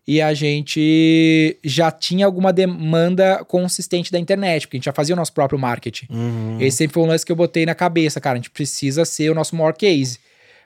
E 0.06 0.22
a 0.22 0.32
gente 0.32 1.58
já 1.62 1.90
tinha 1.90 2.24
alguma 2.24 2.50
demanda 2.50 3.44
consistente 3.44 4.10
da 4.10 4.18
internet, 4.18 4.66
porque 4.66 4.78
a 4.78 4.78
gente 4.78 4.86
já 4.86 4.92
fazia 4.92 5.14
o 5.14 5.16
nosso 5.16 5.34
próprio 5.34 5.58
marketing. 5.58 6.06
Uhum. 6.08 6.56
Esse 6.58 6.78
sempre 6.78 6.94
foi 6.94 7.02
um 7.02 7.06
lance 7.06 7.26
que 7.26 7.30
eu 7.30 7.36
botei 7.36 7.66
na 7.66 7.74
cabeça, 7.74 8.18
cara. 8.18 8.34
A 8.34 8.38
gente 8.38 8.50
precisa 8.50 9.04
ser 9.04 9.30
o 9.30 9.34
nosso 9.34 9.54
maior 9.54 9.74
case. 9.74 10.18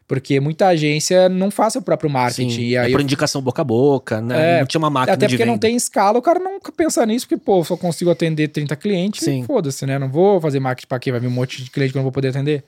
Porque 0.07 0.41
muita 0.41 0.69
agência 0.69 1.29
não 1.29 1.51
faz 1.51 1.73
seu 1.73 1.83
próprio 1.83 2.11
marketing. 2.11 2.51
Sim, 2.51 2.61
E 2.63 2.75
é 2.75 2.81
aí 2.81 2.93
por 2.93 3.01
indicação 3.01 3.41
boca 3.41 3.63
a 3.63 3.65
boca, 3.65 4.21
né? 4.21 4.57
É, 4.57 4.61
não 4.61 4.67
tinha 4.67 4.79
uma 4.79 4.91
máquina 4.91 5.15
até 5.15 5.27
de 5.27 5.35
porque 5.37 5.45
não 5.45 5.57
tem 5.57 5.75
escala, 5.75 6.19
o 6.19 6.23
cara 6.23 6.39
nunca 6.39 6.71
pensa 6.73 7.05
nisso, 7.07 7.27
porque, 7.27 7.43
pô, 7.43 7.61
eu 7.61 7.65
só 7.65 7.77
consigo 7.77 8.11
atender 8.11 8.49
30 8.49 8.77
clientes, 8.77 9.27
foda-se, 9.47 9.87
né? 9.87 9.99
Não 9.99 10.11
vou 10.11 10.41
fazer 10.41 10.61
marketing 10.61 10.89
pra 10.89 10.99
quê? 10.99 11.11
Vai 11.11 11.21
vir 11.21 11.29
um 11.29 11.31
monte 11.31 11.63
de 11.63 11.71
cliente 11.71 11.93
que 11.93 11.99
eu 11.99 12.01
não 12.01 12.05
vou 12.05 12.13
poder 12.13 12.29
atender. 12.29 12.65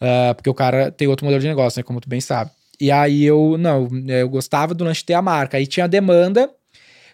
Ah, 0.00 0.32
porque 0.34 0.48
o 0.48 0.54
cara 0.54 0.90
tem 0.90 1.06
outro 1.08 1.24
modelo 1.24 1.42
de 1.42 1.48
negócio, 1.48 1.78
né? 1.78 1.82
Como 1.82 2.00
tu 2.00 2.08
bem 2.08 2.20
sabe. 2.20 2.50
E 2.80 2.90
aí 2.90 3.24
eu, 3.24 3.56
não, 3.58 3.88
eu 4.08 4.28
gostava 4.28 4.72
do 4.72 4.84
lance 4.84 5.00
de 5.00 5.06
ter 5.06 5.14
a 5.14 5.20
marca. 5.20 5.58
Aí 5.58 5.66
tinha 5.66 5.84
a 5.84 5.86
demanda, 5.86 6.50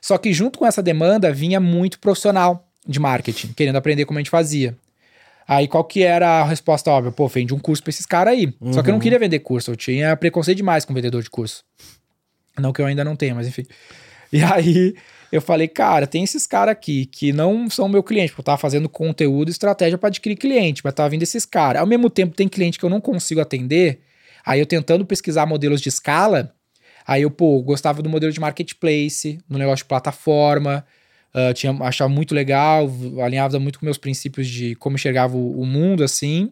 só 0.01 0.17
que 0.17 0.33
junto 0.33 0.59
com 0.59 0.67
essa 0.67 0.81
demanda 0.83 1.33
vinha 1.33 1.59
muito 1.59 1.99
profissional 1.99 2.65
de 2.87 3.01
marketing, 3.01 3.49
querendo 3.49 3.77
aprender 3.77 4.05
como 4.05 4.19
a 4.19 4.21
gente 4.21 4.31
fazia. 4.31 4.77
Aí 5.49 5.69
qual 5.69 5.85
que 5.85 6.03
era 6.03 6.41
a 6.41 6.45
resposta 6.45 6.91
óbvia? 6.91 7.13
Pô, 7.13 7.29
vende 7.29 7.55
um 7.55 7.59
curso 7.59 7.83
pra 7.83 7.91
esses 7.91 8.05
caras 8.07 8.35
aí. 8.35 8.53
Só 8.73 8.83
que 8.83 8.89
eu 8.89 8.93
não 8.93 8.95
Uhum. 8.95 9.01
queria 9.01 9.19
vender 9.19 9.39
curso, 9.41 9.71
eu 9.71 9.77
tinha 9.77 10.17
preconceito 10.17 10.57
demais 10.57 10.85
com 10.85 10.93
vendedor 10.93 11.23
de 11.23 11.31
curso. 11.31 11.63
Não 12.59 12.73
que 12.73 12.81
eu 12.81 12.87
ainda 12.87 13.05
não 13.05 13.15
tenha, 13.15 13.35
mas 13.35 13.47
enfim. 13.47 13.65
E 14.33 14.43
aí 14.43 14.95
eu 15.31 15.41
falei, 15.41 15.69
cara, 15.69 16.07
tem 16.07 16.25
esses 16.25 16.47
caras 16.47 16.73
aqui 16.73 17.07
que 17.07 17.33
não 17.33 17.69
são 17.71 17.89
meu 17.89 18.03
cliente, 18.03 18.31
porque 18.33 18.41
eu 18.41 18.45
tava 18.45 18.59
fazendo 18.59 18.89
conteúdo 18.89 19.49
e 19.49 19.53
estratégia 19.53 19.97
para 19.99 20.09
adquirir 20.09 20.37
cliente, 20.37 20.81
mas 20.83 20.95
tava 20.95 21.09
vindo 21.11 21.23
esses 21.23 21.45
caras. 21.45 21.81
Ao 21.81 21.87
mesmo 21.87 22.11
tempo, 22.11 22.35
tem 22.35 22.49
cliente 22.49 22.79
que 22.79 22.85
eu 22.85 22.91
não 22.91 23.01
consigo 23.01 23.41
atender. 23.41 24.01
Aí 24.45 24.59
eu 24.61 24.67
tentando 24.67 25.05
pesquisar 25.05 25.45
modelos 25.47 25.81
de 25.81 25.89
escala, 25.89 26.53
aí 27.07 27.23
eu, 27.23 27.31
pô, 27.31 27.61
gostava 27.63 28.03
do 28.03 28.09
modelo 28.09 28.33
de 28.33 28.41
marketplace, 28.41 29.39
no 29.49 29.59
negócio 29.59 29.85
de 29.85 29.89
plataforma, 29.89 30.85
ah, 31.37 31.53
tinha, 31.53 31.71
achava 31.83 32.09
muito 32.09 32.35
legal, 32.35 32.91
alinhava 33.23 33.61
muito 33.61 33.79
com 33.79 33.85
meus 33.85 33.99
princípios 33.99 34.49
de 34.49 34.75
como 34.77 34.97
enxergava 34.97 35.37
o, 35.37 35.61
o 35.61 35.67
mundo, 35.67 36.03
assim. 36.03 36.51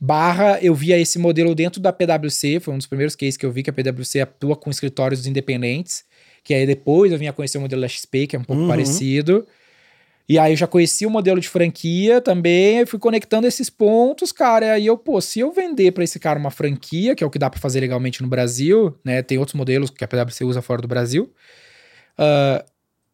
Barra, 0.00 0.58
eu 0.60 0.74
via 0.74 0.98
esse 0.98 1.16
modelo 1.16 1.54
dentro 1.54 1.80
da 1.80 1.92
PwC, 1.92 2.58
foi 2.58 2.74
um 2.74 2.78
dos 2.78 2.88
primeiros 2.88 3.14
cases 3.14 3.36
que 3.36 3.46
eu 3.46 3.52
vi 3.52 3.62
que 3.62 3.70
a 3.70 3.72
PwC 3.72 4.20
atua 4.20 4.56
com 4.56 4.68
escritórios 4.68 5.26
independentes, 5.28 6.02
que 6.42 6.52
aí 6.52 6.66
depois 6.66 7.12
eu 7.12 7.18
vinha 7.18 7.32
conhecer 7.32 7.58
o 7.58 7.60
modelo 7.60 7.82
da 7.82 7.86
XP, 7.88 8.26
que 8.26 8.34
é 8.34 8.38
um 8.38 8.42
pouco 8.42 8.62
Uhum. 8.62 8.68
parecido. 8.68 9.46
E 10.28 10.38
aí 10.40 10.54
eu 10.54 10.56
já 10.56 10.66
conheci 10.66 11.06
o 11.06 11.10
modelo 11.10 11.40
de 11.40 11.48
franquia 11.48 12.20
também, 12.20 12.78
aí 12.80 12.86
fui 12.86 12.98
conectando 12.98 13.46
esses 13.46 13.70
pontos, 13.70 14.32
cara, 14.32 14.66
e 14.66 14.70
aí 14.70 14.86
eu, 14.86 14.96
pô, 14.98 15.20
se 15.20 15.38
eu 15.40 15.52
vender 15.52 15.92
para 15.92 16.02
esse 16.02 16.18
cara 16.18 16.38
uma 16.38 16.50
franquia, 16.50 17.14
que 17.14 17.22
é 17.22 17.26
o 17.26 17.30
que 17.30 17.38
dá 17.38 17.48
para 17.50 17.60
fazer 17.60 17.80
legalmente 17.80 18.22
no 18.22 18.28
Brasil, 18.28 18.96
né, 19.04 19.22
tem 19.22 19.38
outros 19.38 19.54
modelos 19.54 19.90
que 19.90 20.02
a 20.02 20.08
PwC 20.08 20.44
usa 20.44 20.62
fora 20.62 20.80
do 20.82 20.88
Brasil, 20.88 21.32
ah, 22.18 22.64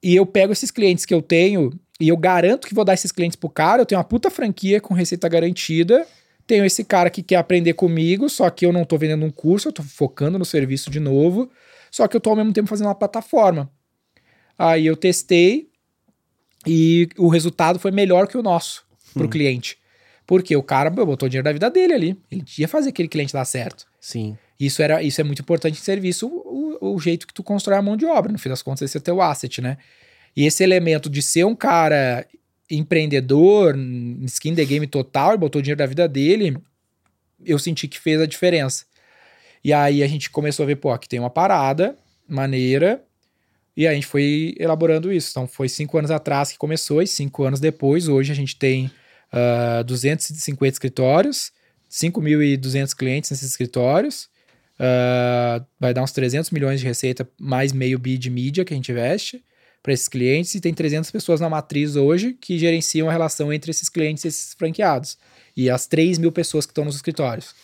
e 0.03 0.15
eu 0.15 0.25
pego 0.27 0.53
esses 0.53 0.71
clientes 0.71 1.05
que 1.05 1.15
eu 1.15 1.23
tenho 1.23 1.71
e 2.01 2.09
eu 2.09 2.17
garanto 2.17 2.69
que 2.69 2.75
vou 2.75 2.85
dar 2.85 2.95
esses 2.95 3.11
clientes 3.11 3.37
pro 3.37 3.49
cara, 3.49 3.83
eu 3.83 3.87
tenho 3.87 3.99
uma 3.99 4.05
puta 4.05 4.31
franquia 4.31 4.81
com 4.81 4.93
receita 4.95 5.29
garantida, 5.29 6.07
tenho 6.47 6.65
esse 6.65 6.85
cara 6.85 7.11
que 7.11 7.23
quer 7.23 7.37
aprender 7.37 7.73
comigo, 7.73 8.29
só 8.29 8.49
que 8.51 8.65
eu 8.67 8.73
não 8.73 8.85
tô 8.85 8.97
vendendo 8.99 9.25
um 9.25 9.31
curso, 9.31 9.69
eu 9.69 9.73
tô 9.73 9.83
focando 9.83 10.39
no 10.39 10.45
serviço 10.45 10.91
de 10.91 11.01
novo, 11.01 11.51
só 11.91 12.07
que 12.07 12.17
eu 12.17 12.21
tô 12.21 12.31
ao 12.31 12.37
mesmo 12.37 12.53
tempo 12.53 12.69
fazendo 12.69 12.87
uma 12.87 12.95
plataforma. 12.95 13.71
Aí 14.59 14.87
eu 14.87 14.97
testei 14.97 15.69
e 16.67 17.09
o 17.17 17.29
resultado 17.29 17.79
foi 17.79 17.91
melhor 17.91 18.27
que 18.27 18.37
o 18.37 18.43
nosso 18.43 18.85
pro 19.15 19.25
Hum. 19.27 19.31
cliente. 19.31 19.79
Porque 20.27 20.57
o 20.57 20.63
cara 20.63 20.91
botou 20.91 21.27
o 21.27 21.31
dinheiro 21.31 21.45
da 21.45 21.53
vida 21.53 21.71
dele 21.71 21.93
ali. 21.93 22.17
Ele 22.31 22.45
ia 22.59 22.67
fazer 22.67 22.89
aquele 22.91 23.09
cliente 23.09 23.33
dar 23.33 23.45
certo. 23.45 23.87
Sim. 24.01 24.37
Isso, 24.59 24.83
era, 24.83 25.03
isso 25.03 25.21
é 25.21 25.25
muito 25.25 25.43
importante 25.43 25.79
em 25.79 25.83
serviço, 25.83 26.27
o, 26.29 26.79
o- 26.81 26.95
o 26.95 26.99
jeito 27.01 27.27
que 27.27 27.35
tu 27.35 27.43
constrói 27.43 27.79
a 27.79 27.83
mão 27.83 27.97
de 27.97 28.07
obra. 28.07 28.33
No 28.33 28.39
fim 28.39 28.49
das 28.49 28.63
contas, 28.63 28.83
esse 28.83 28.97
é 28.97 29.01
teu 29.01 29.21
asset, 29.21 29.61
né? 29.61 29.77
E 30.37 30.45
esse 30.47 30.63
elemento 30.63 31.09
de 31.11 31.23
ser 31.23 31.45
um 31.45 31.55
cara 31.55 32.27
empreendedor, 32.71 33.75
skin 34.25 34.55
the 34.55 34.65
game 34.65 34.87
total, 34.87 35.37
botou 35.39 35.59
o 35.61 35.63
dinheiro 35.63 35.79
da 35.79 35.87
vida 35.87 36.09
dele, 36.09 36.57
eu 37.45 37.59
senti 37.59 37.87
que 37.89 37.99
fez 37.99 38.21
a 38.21 38.27
diferença. 38.27 38.85
E 39.65 39.73
aí 39.73 40.03
a 40.03 40.07
gente 40.09 40.31
começou 40.31 40.65
a 40.65 40.67
ver, 40.67 40.77
pô, 40.77 40.91
aqui 40.93 41.09
tem 41.09 41.19
uma 41.21 41.31
parada 41.31 41.97
maneira, 42.29 43.03
e 43.77 43.87
a 43.87 43.93
gente 43.95 44.07
foi 44.07 44.55
elaborando 44.59 45.13
isso. 45.13 45.31
Então 45.31 45.47
foi 45.47 45.69
cinco 45.69 45.99
anos 45.99 46.11
atrás 46.11 46.51
que 46.51 46.59
começou, 46.59 47.03
e 47.03 47.07
cinco 47.07 47.45
anos 47.45 47.61
depois, 47.61 48.09
hoje 48.09 48.33
a 48.33 48.35
gente 48.35 48.57
tem 48.57 48.91
ah, 49.33 49.83
250 49.83 50.73
escritórios, 50.75 51.53
5.200 51.91 52.95
clientes 52.95 53.31
nesses 53.31 53.49
escritórios, 53.51 54.29
ah, 54.79 55.65
vai 55.79 55.95
dar 55.95 56.03
uns 56.03 56.13
300 56.13 56.51
milhões 56.51 56.81
de 56.81 56.87
receita, 56.87 57.29
mais 57.41 57.73
meio 57.73 57.99
bi 57.99 58.19
de 58.19 58.31
mídia 58.31 58.65
que 58.65 58.73
a 58.73 58.77
gente 58.77 58.93
investe, 58.93 59.43
para 59.83 59.93
esses 59.93 60.09
clientes 60.09 60.55
e 60.55 60.61
tem 60.61 60.75
300 60.75 61.11
pessoas 61.11 61.41
na 61.41 61.49
matriz 61.49 61.95
hoje 61.95 62.33
que 62.33 62.59
gerenciam 62.59 63.09
a 63.09 63.13
relação 63.13 63.53
entre 63.53 63.71
esses 63.71 63.89
clientes 63.89 64.25
e 64.25 64.29
esses 64.29 64.55
franqueados. 64.55 65.17
E 65.57 65.71
as 65.71 65.87
3 65.87 66.19
mil 66.19 66.33
pessoas 66.33 66.67
que 66.67 66.73
estão 66.73 66.85
nos 66.85 66.97
escritórios. 66.97 67.55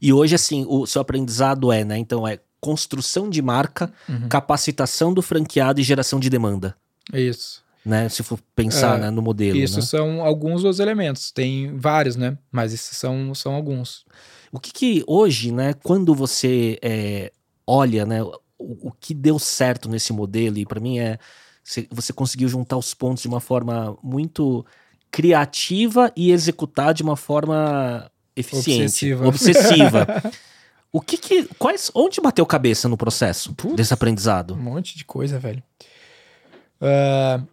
E 0.00 0.12
hoje, 0.12 0.34
assim, 0.34 0.66
o 0.68 0.86
seu 0.86 1.00
aprendizado 1.00 1.72
é, 1.72 1.82
né? 1.82 1.96
Então, 1.96 2.28
é 2.28 2.38
construção 2.60 3.30
de 3.30 3.40
marca, 3.40 3.90
uhum. 4.06 4.28
capacitação 4.28 5.14
do 5.14 5.22
franqueado 5.22 5.80
e 5.80 5.82
geração 5.82 6.20
de 6.20 6.28
demanda. 6.28 6.76
Isso. 7.12 7.64
Né? 7.84 8.08
Se 8.10 8.22
for 8.22 8.38
pensar 8.54 8.98
é, 8.98 9.02
né, 9.02 9.10
no 9.10 9.22
modelo. 9.22 9.56
Isso 9.58 9.76
né? 9.76 9.82
são 9.82 10.22
alguns 10.22 10.62
dos 10.62 10.78
elementos. 10.78 11.30
Tem 11.30 11.74
vários, 11.76 12.16
né? 12.16 12.36
Mas 12.52 12.74
esses 12.74 12.96
são, 12.98 13.34
são 13.34 13.54
alguns. 13.54 14.04
O 14.52 14.58
que, 14.58 14.72
que 14.72 15.04
hoje, 15.06 15.52
né, 15.52 15.74
quando 15.74 16.14
você 16.14 16.78
é, 16.82 17.32
olha, 17.66 18.04
né, 18.04 18.22
o, 18.22 18.38
o 18.58 18.92
que 18.92 19.14
deu 19.14 19.38
certo 19.38 19.88
nesse 19.88 20.12
modelo, 20.12 20.58
e 20.58 20.66
para 20.66 20.80
mim 20.80 20.98
é 20.98 21.18
você 21.90 22.12
conseguiu 22.12 22.48
juntar 22.48 22.76
os 22.76 22.94
pontos 22.94 23.22
de 23.22 23.28
uma 23.28 23.40
forma 23.40 23.96
muito 24.02 24.64
criativa 25.10 26.12
e 26.16 26.32
executar 26.32 26.94
de 26.94 27.02
uma 27.02 27.16
forma 27.16 28.10
eficiente, 28.34 29.12
obsessiva. 29.12 29.28
obsessiva. 29.28 30.06
o 30.92 31.00
que 31.00 31.16
que 31.16 31.44
quais 31.58 31.90
onde 31.94 32.20
bateu 32.20 32.44
cabeça 32.46 32.88
no 32.88 32.96
processo 32.96 33.54
Putz, 33.54 33.76
desse 33.76 33.94
aprendizado? 33.94 34.54
Um 34.54 34.62
monte 34.62 34.96
de 34.96 35.04
coisa, 35.04 35.38
velho. 35.38 35.62
Uh, 36.80 37.46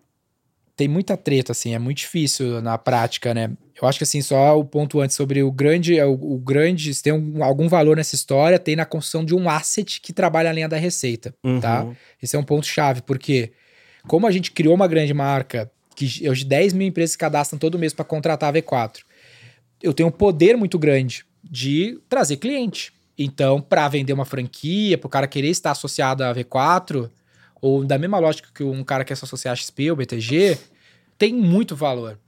tem 0.78 0.88
muita 0.88 1.18
treta, 1.18 1.54
assim, 1.54 1.74
é 1.74 1.80
muito 1.80 1.98
difícil 1.98 2.62
na 2.62 2.78
prática, 2.78 3.34
né? 3.34 3.50
Eu 3.82 3.88
acho 3.88 3.98
que, 3.98 4.04
assim, 4.04 4.22
só 4.22 4.58
o 4.58 4.64
ponto 4.64 5.02
antes 5.02 5.16
sobre 5.16 5.42
o 5.42 5.52
grande, 5.52 5.98
é 5.98 6.06
o, 6.06 6.14
o 6.14 6.38
grande, 6.38 6.94
se 6.94 7.02
tem 7.02 7.12
um, 7.12 7.44
algum 7.44 7.68
valor 7.68 7.98
nessa 7.98 8.14
história, 8.14 8.60
tem 8.60 8.76
na 8.76 8.86
construção 8.86 9.26
de 9.26 9.34
um 9.34 9.50
asset 9.50 10.00
que 10.00 10.14
trabalha 10.14 10.52
a 10.52 10.54
linha 10.54 10.70
da 10.70 10.78
receita, 10.78 11.32
tá? 11.32 11.50
uhum. 11.50 11.60
tá? 11.60 11.88
Esse 12.22 12.36
é 12.36 12.40
um 12.40 12.44
ponto 12.44 12.68
chave, 12.68 13.02
porque 13.02 13.52
como 14.08 14.28
a 14.28 14.32
gente 14.32 14.52
criou 14.52 14.76
uma 14.76 14.88
grande 14.88 15.14
marca, 15.16 15.70
que 15.96 16.30
hoje 16.30 16.46
10 16.46 16.74
mil 16.74 16.88
empresas 16.88 17.12
se 17.14 17.18
cadastram 17.18 17.58
todo 17.58 17.80
mês 17.80 17.92
para 17.92 18.06
contratar 18.06 18.56
a 18.56 18.62
V4, 18.62 19.00
eu 19.82 19.94
tenho 19.94 20.10
um 20.10 20.12
poder 20.12 20.56
muito 20.56 20.78
grande 20.78 21.26
de 21.44 22.00
trazer 22.08 22.38
cliente. 22.38 22.94
Então, 23.18 23.60
para 23.60 23.88
vender 23.88 24.14
uma 24.14 24.26
franquia, 24.26 24.96
para 24.96 25.08
o 25.08 25.10
cara 25.10 25.28
querer 25.28 25.50
estar 25.50 25.72
associado 25.72 26.24
à 26.24 26.34
V4, 26.36 27.10
ou 27.62 27.84
da 27.84 27.98
mesma 27.98 28.20
lógica 28.20 28.50
que 28.54 28.64
um 28.64 28.84
cara 28.84 29.04
quer 29.04 29.16
se 29.16 29.24
associar 29.24 29.54
a 29.54 29.56
XP 29.56 29.92
ou 29.92 29.98
BTG, 29.98 30.58
tem 31.18 31.34
muito 31.34 31.76
valor. 31.76 32.20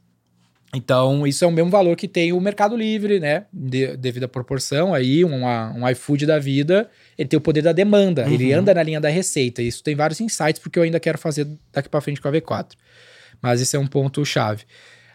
Então, 0.73 1.25
isso 1.25 1.43
é 1.43 1.47
o 1.47 1.51
mesmo 1.51 1.71
valor 1.71 1.95
que 1.95 2.07
tem 2.07 2.31
o 2.31 2.39
Mercado 2.39 2.77
Livre, 2.77 3.19
né? 3.19 3.45
De, 3.51 3.97
devido 3.97 4.25
à 4.25 4.27
proporção 4.27 4.93
aí, 4.93 5.25
um, 5.25 5.43
um 5.43 5.89
iFood 5.89 6.27
da 6.27 6.37
vida, 6.37 6.89
ele 7.17 7.27
tem 7.27 7.37
o 7.37 7.41
poder 7.41 7.63
da 7.63 7.71
demanda, 7.71 8.25
uhum. 8.25 8.33
ele 8.33 8.53
anda 8.53 8.71
na 8.73 8.83
linha 8.83 9.01
da 9.01 9.09
receita. 9.09 9.63
Isso 9.63 9.83
tem 9.83 9.95
vários 9.95 10.21
insights, 10.21 10.59
porque 10.61 10.77
eu 10.77 10.83
ainda 10.83 10.99
quero 10.99 11.17
fazer 11.17 11.47
daqui 11.73 11.89
para 11.89 12.01
frente 12.01 12.21
com 12.21 12.27
a 12.27 12.31
V4. 12.31 12.73
Mas 13.41 13.61
esse 13.61 13.75
é 13.75 13.79
um 13.79 13.87
ponto 13.87 14.23
chave. 14.23 14.63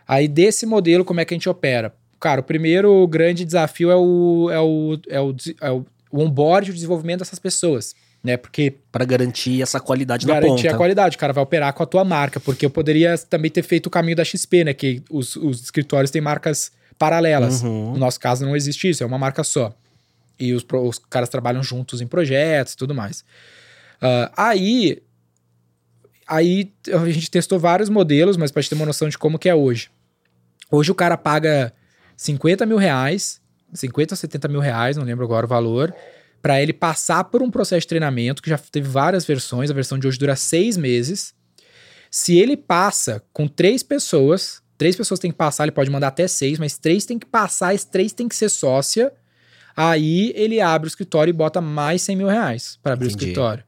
Aí, 0.09 0.27
desse 0.27 0.66
modelo, 0.66 1.05
como 1.05 1.20
é 1.20 1.24
que 1.24 1.35
a 1.35 1.37
gente 1.37 1.48
opera? 1.48 1.94
Cara, 2.18 2.40
o 2.40 2.44
primeiro 2.44 3.07
grande 3.07 3.44
desafio 3.44 3.90
é 3.90 3.96
o, 3.96 4.50
é 4.50 4.61
o, 4.61 4.98
é 5.09 5.20
o, 5.20 5.37
é 5.61 5.70
o, 5.70 5.87
o 6.11 6.20
onboard, 6.20 6.70
o 6.70 6.74
desenvolvimento 6.74 7.20
dessas 7.20 7.38
pessoas 7.38 7.94
né? 8.25 8.39
Porque 8.39 8.75
para 8.91 9.05
garantir 9.05 9.61
essa 9.61 9.79
qualidade 9.79 10.27
garantir 10.27 10.47
na 10.47 10.49
ponta. 10.49 10.63
Garantir 10.63 10.75
a 10.75 10.79
qualidade, 10.79 11.17
o 11.17 11.19
cara 11.19 11.33
vai 11.35 11.45
operar 11.45 11.75
com 11.75 11.83
a 11.83 11.87
tua 11.87 12.03
marca, 12.05 12.41
porque 12.41 12.65
eu 12.65 12.71
poderia 12.71 13.19
também 13.19 13.51
ter 13.51 13.63
feito 13.63 13.87
o 13.87 13.91
caminho 13.91 14.17
da 14.17 14.25
XP, 14.25 14.65
né? 14.65 14.73
Que 14.73 15.03
os, 15.11 15.37
os 15.37 15.63
escritórios 15.63 16.11
têm 16.11 16.23
marcas 16.23 16.73
paralelas. 16.99 17.63
Uhum. 17.63 17.93
No 17.93 17.99
nosso 17.99 18.19
caso 18.19 18.47
não 18.47 18.57
existe 18.57 18.89
isso, 18.89 19.03
é 19.03 19.07
uma 19.07 19.19
marca 19.19 19.45
só. 19.45 19.77
E 20.41 20.55
os, 20.55 20.65
os 20.73 20.99
caras 20.99 21.29
trabalham 21.29 21.63
juntos 21.63 22.01
em 22.01 22.07
projetos 22.07 22.73
e 22.73 22.77
tudo 22.79 22.95
mais. 22.95 23.21
Uh, 23.97 24.33
aí, 24.35 25.03
aí 26.27 26.73
a 26.93 27.11
gente 27.11 27.31
testou 27.31 27.59
vários 27.59 27.91
modelos, 27.91 28.39
mas 28.39 28.51
para 28.51 28.63
te 28.63 28.71
ter 28.71 28.75
uma 28.75 28.87
noção 28.87 29.09
de 29.09 29.19
como 29.19 29.39
que 29.39 29.51
é 29.51 29.55
hoje. 29.55 29.91
Hoje 30.71 30.91
o 30.91 30.95
cara 30.95 31.19
paga 31.19 31.75
50 32.17 32.65
mil 32.65 32.79
reais, 32.79 33.39
50 33.75 34.15
ou 34.15 34.17
70 34.17 34.49
mil 34.49 34.61
reais, 34.61 34.97
não 34.97 35.05
lembro 35.05 35.25
agora 35.25 35.45
o 35.45 35.49
valor, 35.49 35.95
para 36.44 36.62
ele 36.62 36.74
passar 36.74 37.24
por 37.24 37.42
um 37.42 37.50
processo 37.50 37.80
de 37.80 37.87
treinamento 37.87 38.42
que 38.42 38.50
já 38.50 38.59
teve 38.59 38.87
várias 38.87 39.24
versões. 39.24 39.70
A 39.70 39.72
versão 39.72 39.98
de 39.98 40.07
hoje 40.07 40.18
dura 40.18 40.37
seis 40.37 40.76
meses. 40.76 41.33
Se 42.11 42.37
ele 42.37 42.54
passa 42.54 43.22
com 43.33 43.48
três 43.48 43.83
pessoas, 43.83 44.61
três 44.76 44.94
pessoas 44.94 45.18
têm 45.18 45.30
que 45.30 45.38
passar, 45.38 45.64
ele 45.64 45.72
pode 45.72 45.90
mandar 45.90 46.09
até 46.09 46.28
seis, 46.28 46.59
mas 46.59 46.76
três 46.76 47.07
tem 47.07 47.18
que 47.18 47.24
passar, 47.24 47.72
as 47.72 47.87
três 47.87 48.12
tem 48.12 48.28
que 48.28 48.37
ser 48.37 48.50
sócia. 48.50 49.11
Aí 49.74 50.35
ele 50.37 50.61
abre 50.61 50.87
o 50.87 50.88
escritório 50.88 51.30
e 51.30 51.33
bota 51.33 51.62
mais 51.62 52.02
100 52.02 52.14
mil 52.14 52.28
reais 52.28 52.78
para 52.83 52.92
abrir 52.92 53.07
Entendi. 53.07 53.24
o 53.24 53.28
escritório. 53.28 53.64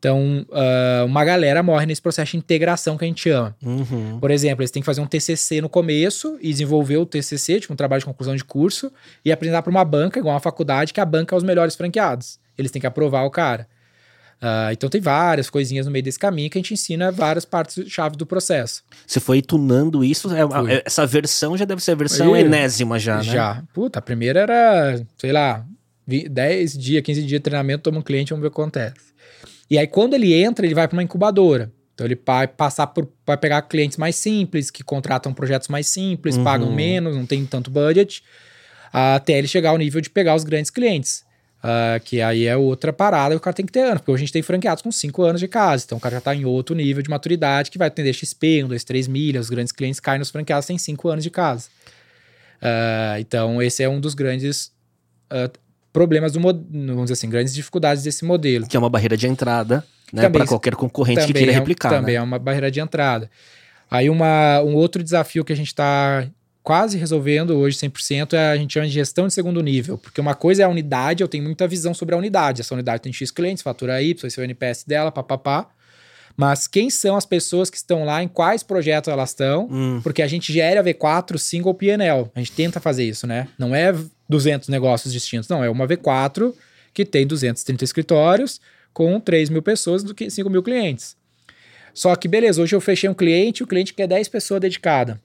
Então, 0.00 0.46
uh, 0.48 1.04
uma 1.04 1.22
galera 1.26 1.62
morre 1.62 1.84
nesse 1.84 2.00
processo 2.00 2.32
de 2.32 2.38
integração 2.38 2.96
que 2.96 3.04
a 3.04 3.06
gente 3.06 3.20
chama. 3.20 3.54
Uhum. 3.62 4.18
Por 4.18 4.30
exemplo, 4.30 4.62
eles 4.62 4.70
têm 4.70 4.80
que 4.80 4.86
fazer 4.86 5.02
um 5.02 5.06
TCC 5.06 5.60
no 5.60 5.68
começo 5.68 6.38
e 6.40 6.48
desenvolver 6.48 6.96
o 6.96 7.04
TCC, 7.04 7.60
tipo 7.60 7.74
um 7.74 7.76
trabalho 7.76 8.00
de 8.00 8.06
conclusão 8.06 8.34
de 8.34 8.42
curso, 8.42 8.90
e 9.22 9.30
apresentar 9.30 9.60
para 9.60 9.70
uma 9.70 9.84
banca, 9.84 10.18
igual 10.18 10.32
uma 10.32 10.40
faculdade, 10.40 10.94
que 10.94 11.02
a 11.02 11.04
banca 11.04 11.34
é 11.34 11.36
os 11.36 11.44
melhores 11.44 11.76
franqueados. 11.76 12.40
Eles 12.56 12.70
têm 12.70 12.80
que 12.80 12.86
aprovar 12.86 13.24
o 13.24 13.30
cara. 13.30 13.68
Uh, 14.40 14.72
então 14.72 14.88
tem 14.88 15.02
várias 15.02 15.50
coisinhas 15.50 15.84
no 15.84 15.92
meio 15.92 16.02
desse 16.02 16.18
caminho 16.18 16.48
que 16.48 16.56
a 16.56 16.62
gente 16.62 16.72
ensina 16.72 17.12
várias 17.12 17.44
partes-chave 17.44 18.16
do 18.16 18.24
processo. 18.24 18.82
Você 19.06 19.20
foi 19.20 19.42
tunando 19.42 20.02
isso? 20.02 20.30
É, 20.34 20.82
essa 20.86 21.06
versão 21.06 21.58
já 21.58 21.66
deve 21.66 21.82
ser 21.82 21.90
a 21.90 21.96
versão 21.96 22.34
enésima 22.34 22.98
já, 22.98 23.18
né? 23.18 23.22
Já. 23.24 23.62
Puta, 23.74 23.98
a 23.98 24.02
primeira 24.02 24.40
era, 24.40 25.02
sei 25.18 25.30
lá, 25.30 25.62
10 26.06 26.78
dias, 26.78 27.02
15 27.02 27.20
dias 27.20 27.30
de 27.32 27.40
treinamento, 27.40 27.82
toma 27.82 27.98
um 27.98 28.02
cliente, 28.02 28.30
vamos 28.30 28.40
ver 28.40 28.48
o 28.48 28.50
que 28.50 28.58
acontece. 28.58 29.09
E 29.70 29.78
aí, 29.78 29.86
quando 29.86 30.14
ele 30.14 30.34
entra, 30.34 30.66
ele 30.66 30.74
vai 30.74 30.88
para 30.88 30.96
uma 30.96 31.02
incubadora. 31.02 31.70
Então, 31.94 32.06
ele 32.06 32.18
vai 32.26 32.48
passar 32.48 32.86
por. 32.88 33.08
vai 33.26 33.36
pegar 33.36 33.62
clientes 33.62 33.96
mais 33.96 34.16
simples, 34.16 34.70
que 34.70 34.82
contratam 34.82 35.32
projetos 35.32 35.68
mais 35.68 35.86
simples, 35.86 36.36
uhum. 36.36 36.44
pagam 36.44 36.72
menos, 36.72 37.14
não 37.14 37.26
tem 37.26 37.44
tanto 37.46 37.70
budget, 37.70 38.22
até 38.92 39.38
ele 39.38 39.46
chegar 39.46 39.70
ao 39.70 39.78
nível 39.78 40.00
de 40.00 40.10
pegar 40.10 40.34
os 40.34 40.42
grandes 40.42 40.70
clientes. 40.70 41.24
Uh, 41.60 42.00
que 42.02 42.22
aí 42.22 42.46
é 42.46 42.56
outra 42.56 42.90
parada 42.90 43.34
que 43.34 43.36
o 43.36 43.40
cara 43.40 43.52
tem 43.52 43.66
que 43.66 43.72
ter 43.72 43.80
anos, 43.80 43.98
porque 43.98 44.10
hoje 44.10 44.22
a 44.22 44.24
gente 44.24 44.32
tem 44.32 44.40
franqueados 44.40 44.82
com 44.82 44.90
5 44.90 45.22
anos 45.22 45.40
de 45.42 45.46
casa, 45.46 45.84
então 45.84 45.98
o 45.98 46.00
cara 46.00 46.14
já 46.14 46.18
está 46.18 46.34
em 46.34 46.46
outro 46.46 46.74
nível 46.74 47.02
de 47.02 47.10
maturidade 47.10 47.70
que 47.70 47.76
vai 47.76 47.88
atender 47.88 48.14
XP, 48.14 48.64
1, 48.64 48.68
2, 48.68 48.82
3 48.82 49.08
milhas, 49.08 49.44
os 49.44 49.50
grandes 49.50 49.70
clientes 49.70 50.00
caem 50.00 50.18
nos 50.18 50.30
franqueados 50.30 50.66
tem 50.66 50.78
5 50.78 51.08
anos 51.10 51.22
de 51.22 51.28
casa. 51.28 51.68
Uh, 52.62 53.20
então 53.20 53.60
esse 53.60 53.82
é 53.82 53.88
um 53.90 54.00
dos 54.00 54.14
grandes 54.14 54.72
uh, 55.30 55.52
problemas 55.92 56.32
do 56.32 56.40
vamos 56.40 57.04
dizer 57.04 57.12
assim, 57.14 57.28
grandes 57.28 57.54
dificuldades 57.54 58.02
desse 58.02 58.24
modelo. 58.24 58.66
Que 58.66 58.76
é 58.76 58.80
uma 58.80 58.90
barreira 58.90 59.16
de 59.16 59.26
entrada, 59.26 59.84
né, 60.12 60.28
para 60.28 60.46
qualquer 60.46 60.74
concorrente 60.74 61.26
que 61.26 61.32
queira 61.32 61.52
é, 61.52 61.54
replicar. 61.54 61.90
Também 61.90 62.14
né? 62.14 62.20
é 62.20 62.22
uma 62.22 62.38
barreira 62.38 62.70
de 62.70 62.80
entrada. 62.80 63.30
Aí 63.90 64.08
uma, 64.08 64.60
um 64.62 64.74
outro 64.74 65.02
desafio 65.02 65.44
que 65.44 65.52
a 65.52 65.56
gente 65.56 65.68
está 65.68 66.26
quase 66.62 66.96
resolvendo 66.98 67.56
hoje 67.56 67.76
100% 67.78 68.34
é 68.34 68.52
a 68.52 68.56
gente 68.56 68.74
chama 68.74 68.86
de 68.86 68.92
gestão 68.92 69.26
de 69.26 69.34
segundo 69.34 69.60
nível, 69.62 69.98
porque 69.98 70.20
uma 70.20 70.34
coisa 70.34 70.62
é 70.62 70.64
a 70.64 70.68
unidade, 70.68 71.22
eu 71.22 71.28
tenho 71.28 71.42
muita 71.42 71.66
visão 71.66 71.92
sobre 71.92 72.14
a 72.14 72.18
unidade. 72.18 72.60
Essa 72.60 72.74
unidade 72.74 73.02
tem 73.02 73.12
X 73.12 73.30
clientes, 73.30 73.62
fatura 73.62 74.00
Y, 74.00 74.26
esse 74.26 74.38
é 74.38 74.42
o 74.42 74.44
NPS 74.44 74.84
dela, 74.84 75.10
papapá. 75.10 75.68
Mas 76.36 76.66
quem 76.66 76.88
são 76.88 77.16
as 77.16 77.26
pessoas 77.26 77.68
que 77.68 77.76
estão 77.76 78.04
lá, 78.04 78.22
em 78.22 78.28
quais 78.28 78.62
projetos 78.62 79.12
elas 79.12 79.30
estão, 79.30 79.68
hum. 79.70 80.00
porque 80.02 80.22
a 80.22 80.26
gente 80.26 80.52
gera 80.52 80.82
V4 80.82 81.36
single 81.36 81.74
PNL. 81.74 82.30
A 82.34 82.38
gente 82.38 82.52
tenta 82.52 82.80
fazer 82.80 83.04
isso, 83.04 83.26
né? 83.26 83.48
Não 83.58 83.74
é 83.74 83.92
200 84.30 84.68
negócios 84.68 85.12
distintos. 85.12 85.48
Não, 85.48 85.62
é 85.62 85.68
uma 85.68 85.86
V4 85.86 86.54
que 86.94 87.04
tem 87.04 87.26
230 87.26 87.84
escritórios 87.84 88.60
com 88.92 89.18
3 89.20 89.50
mil 89.50 89.62
pessoas 89.62 90.02
do 90.02 90.14
que 90.14 90.30
5 90.30 90.48
mil 90.48 90.62
clientes. 90.62 91.16
Só 91.92 92.14
que, 92.14 92.28
beleza, 92.28 92.62
hoje 92.62 92.74
eu 92.74 92.80
fechei 92.80 93.10
um 93.10 93.14
cliente, 93.14 93.62
o 93.62 93.66
cliente 93.66 93.92
quer 93.92 94.06
10 94.06 94.28
pessoas 94.28 94.60
dedicadas. 94.60 95.16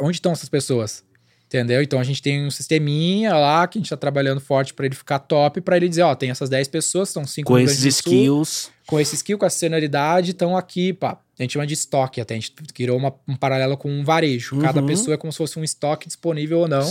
Onde 0.00 0.16
estão 0.16 0.32
essas 0.32 0.48
pessoas? 0.48 1.04
Entendeu? 1.46 1.80
Então 1.80 2.00
a 2.00 2.04
gente 2.04 2.20
tem 2.20 2.44
um 2.44 2.50
sisteminha 2.50 3.34
lá 3.34 3.68
que 3.68 3.78
a 3.78 3.80
gente 3.80 3.86
está 3.86 3.96
trabalhando 3.96 4.40
forte 4.40 4.74
para 4.74 4.86
ele 4.86 4.96
ficar 4.96 5.20
top, 5.20 5.60
para 5.60 5.76
ele 5.76 5.88
dizer, 5.88 6.02
ó, 6.02 6.14
tem 6.14 6.30
essas 6.30 6.48
10 6.48 6.68
pessoas, 6.68 7.10
são 7.10 7.24
5 7.24 7.46
Com 7.46 7.58
esses 7.58 7.84
skills. 7.84 8.70
com 8.86 8.98
esse 8.98 9.14
skill, 9.14 9.38
com 9.38 9.46
essa 9.46 9.56
senioridade, 9.56 10.32
estão 10.32 10.56
aqui, 10.56 10.92
pá. 10.92 11.20
A 11.38 11.42
gente 11.42 11.52
chama 11.52 11.66
de 11.66 11.74
estoque 11.74 12.20
até, 12.20 12.34
a 12.34 12.38
gente 12.38 12.52
criou 12.74 12.96
uma, 12.96 13.14
um 13.28 13.36
paralelo 13.36 13.76
com 13.76 13.90
um 13.90 14.02
varejo. 14.02 14.56
Uhum. 14.56 14.62
Cada 14.62 14.82
pessoa 14.82 15.14
é 15.14 15.16
como 15.16 15.30
se 15.30 15.38
fosse 15.38 15.58
um 15.58 15.62
estoque 15.62 16.06
disponível 16.06 16.60
ou 16.60 16.68
não 16.68 16.82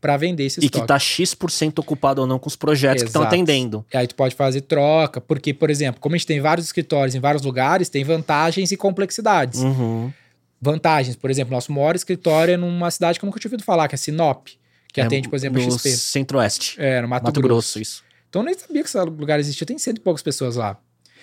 para 0.00 0.16
vender 0.16 0.44
esse 0.44 0.60
estoque. 0.60 0.78
E 0.78 0.80
que 0.80 0.86
tá 0.86 0.98
X% 0.98 1.78
ocupado 1.78 2.20
ou 2.20 2.26
não 2.26 2.38
com 2.38 2.48
os 2.48 2.56
projetos 2.56 3.02
Exato. 3.02 3.04
que 3.04 3.18
estão 3.18 3.22
atendendo. 3.22 3.84
E 3.92 3.96
aí 3.96 4.06
tu 4.06 4.14
pode 4.14 4.34
fazer 4.34 4.62
troca, 4.62 5.20
porque, 5.20 5.52
por 5.52 5.70
exemplo, 5.70 6.00
como 6.00 6.14
a 6.14 6.18
gente 6.18 6.26
tem 6.26 6.40
vários 6.40 6.66
escritórios 6.66 7.14
em 7.14 7.20
vários 7.20 7.42
lugares, 7.42 7.88
tem 7.88 8.04
vantagens 8.04 8.72
e 8.72 8.76
complexidades. 8.76 9.60
Uhum 9.60 10.12
vantagens. 10.60 11.16
Por 11.16 11.30
exemplo, 11.30 11.54
nosso 11.54 11.72
maior 11.72 11.94
escritório 11.94 12.54
é 12.54 12.56
numa 12.56 12.90
cidade 12.90 13.18
que 13.18 13.24
eu 13.24 13.26
nunca 13.26 13.38
tinha 13.38 13.48
ouvido 13.48 13.64
falar, 13.64 13.88
que 13.88 13.94
é 13.94 13.98
Sinop, 13.98 14.48
que 14.92 15.00
é, 15.00 15.04
atende, 15.04 15.28
por 15.28 15.36
exemplo, 15.36 15.62
no 15.62 15.70
XP. 15.70 15.90
Centro-Oeste. 15.90 16.76
É, 16.78 17.00
no 17.00 17.08
Mato, 17.08 17.24
Mato 17.24 17.40
Grosso. 17.40 17.78
Grosso. 17.78 17.80
isso. 17.80 18.04
Então 18.28 18.42
eu 18.42 18.46
nem 18.46 18.58
sabia 18.58 18.82
que 18.82 18.88
esse 18.88 18.98
lugar 18.98 19.40
existia, 19.40 19.66
tem 19.66 19.78
cento 19.78 19.98
e 19.98 20.00
poucas 20.00 20.22
pessoas 20.22 20.56
lá. 20.56 20.76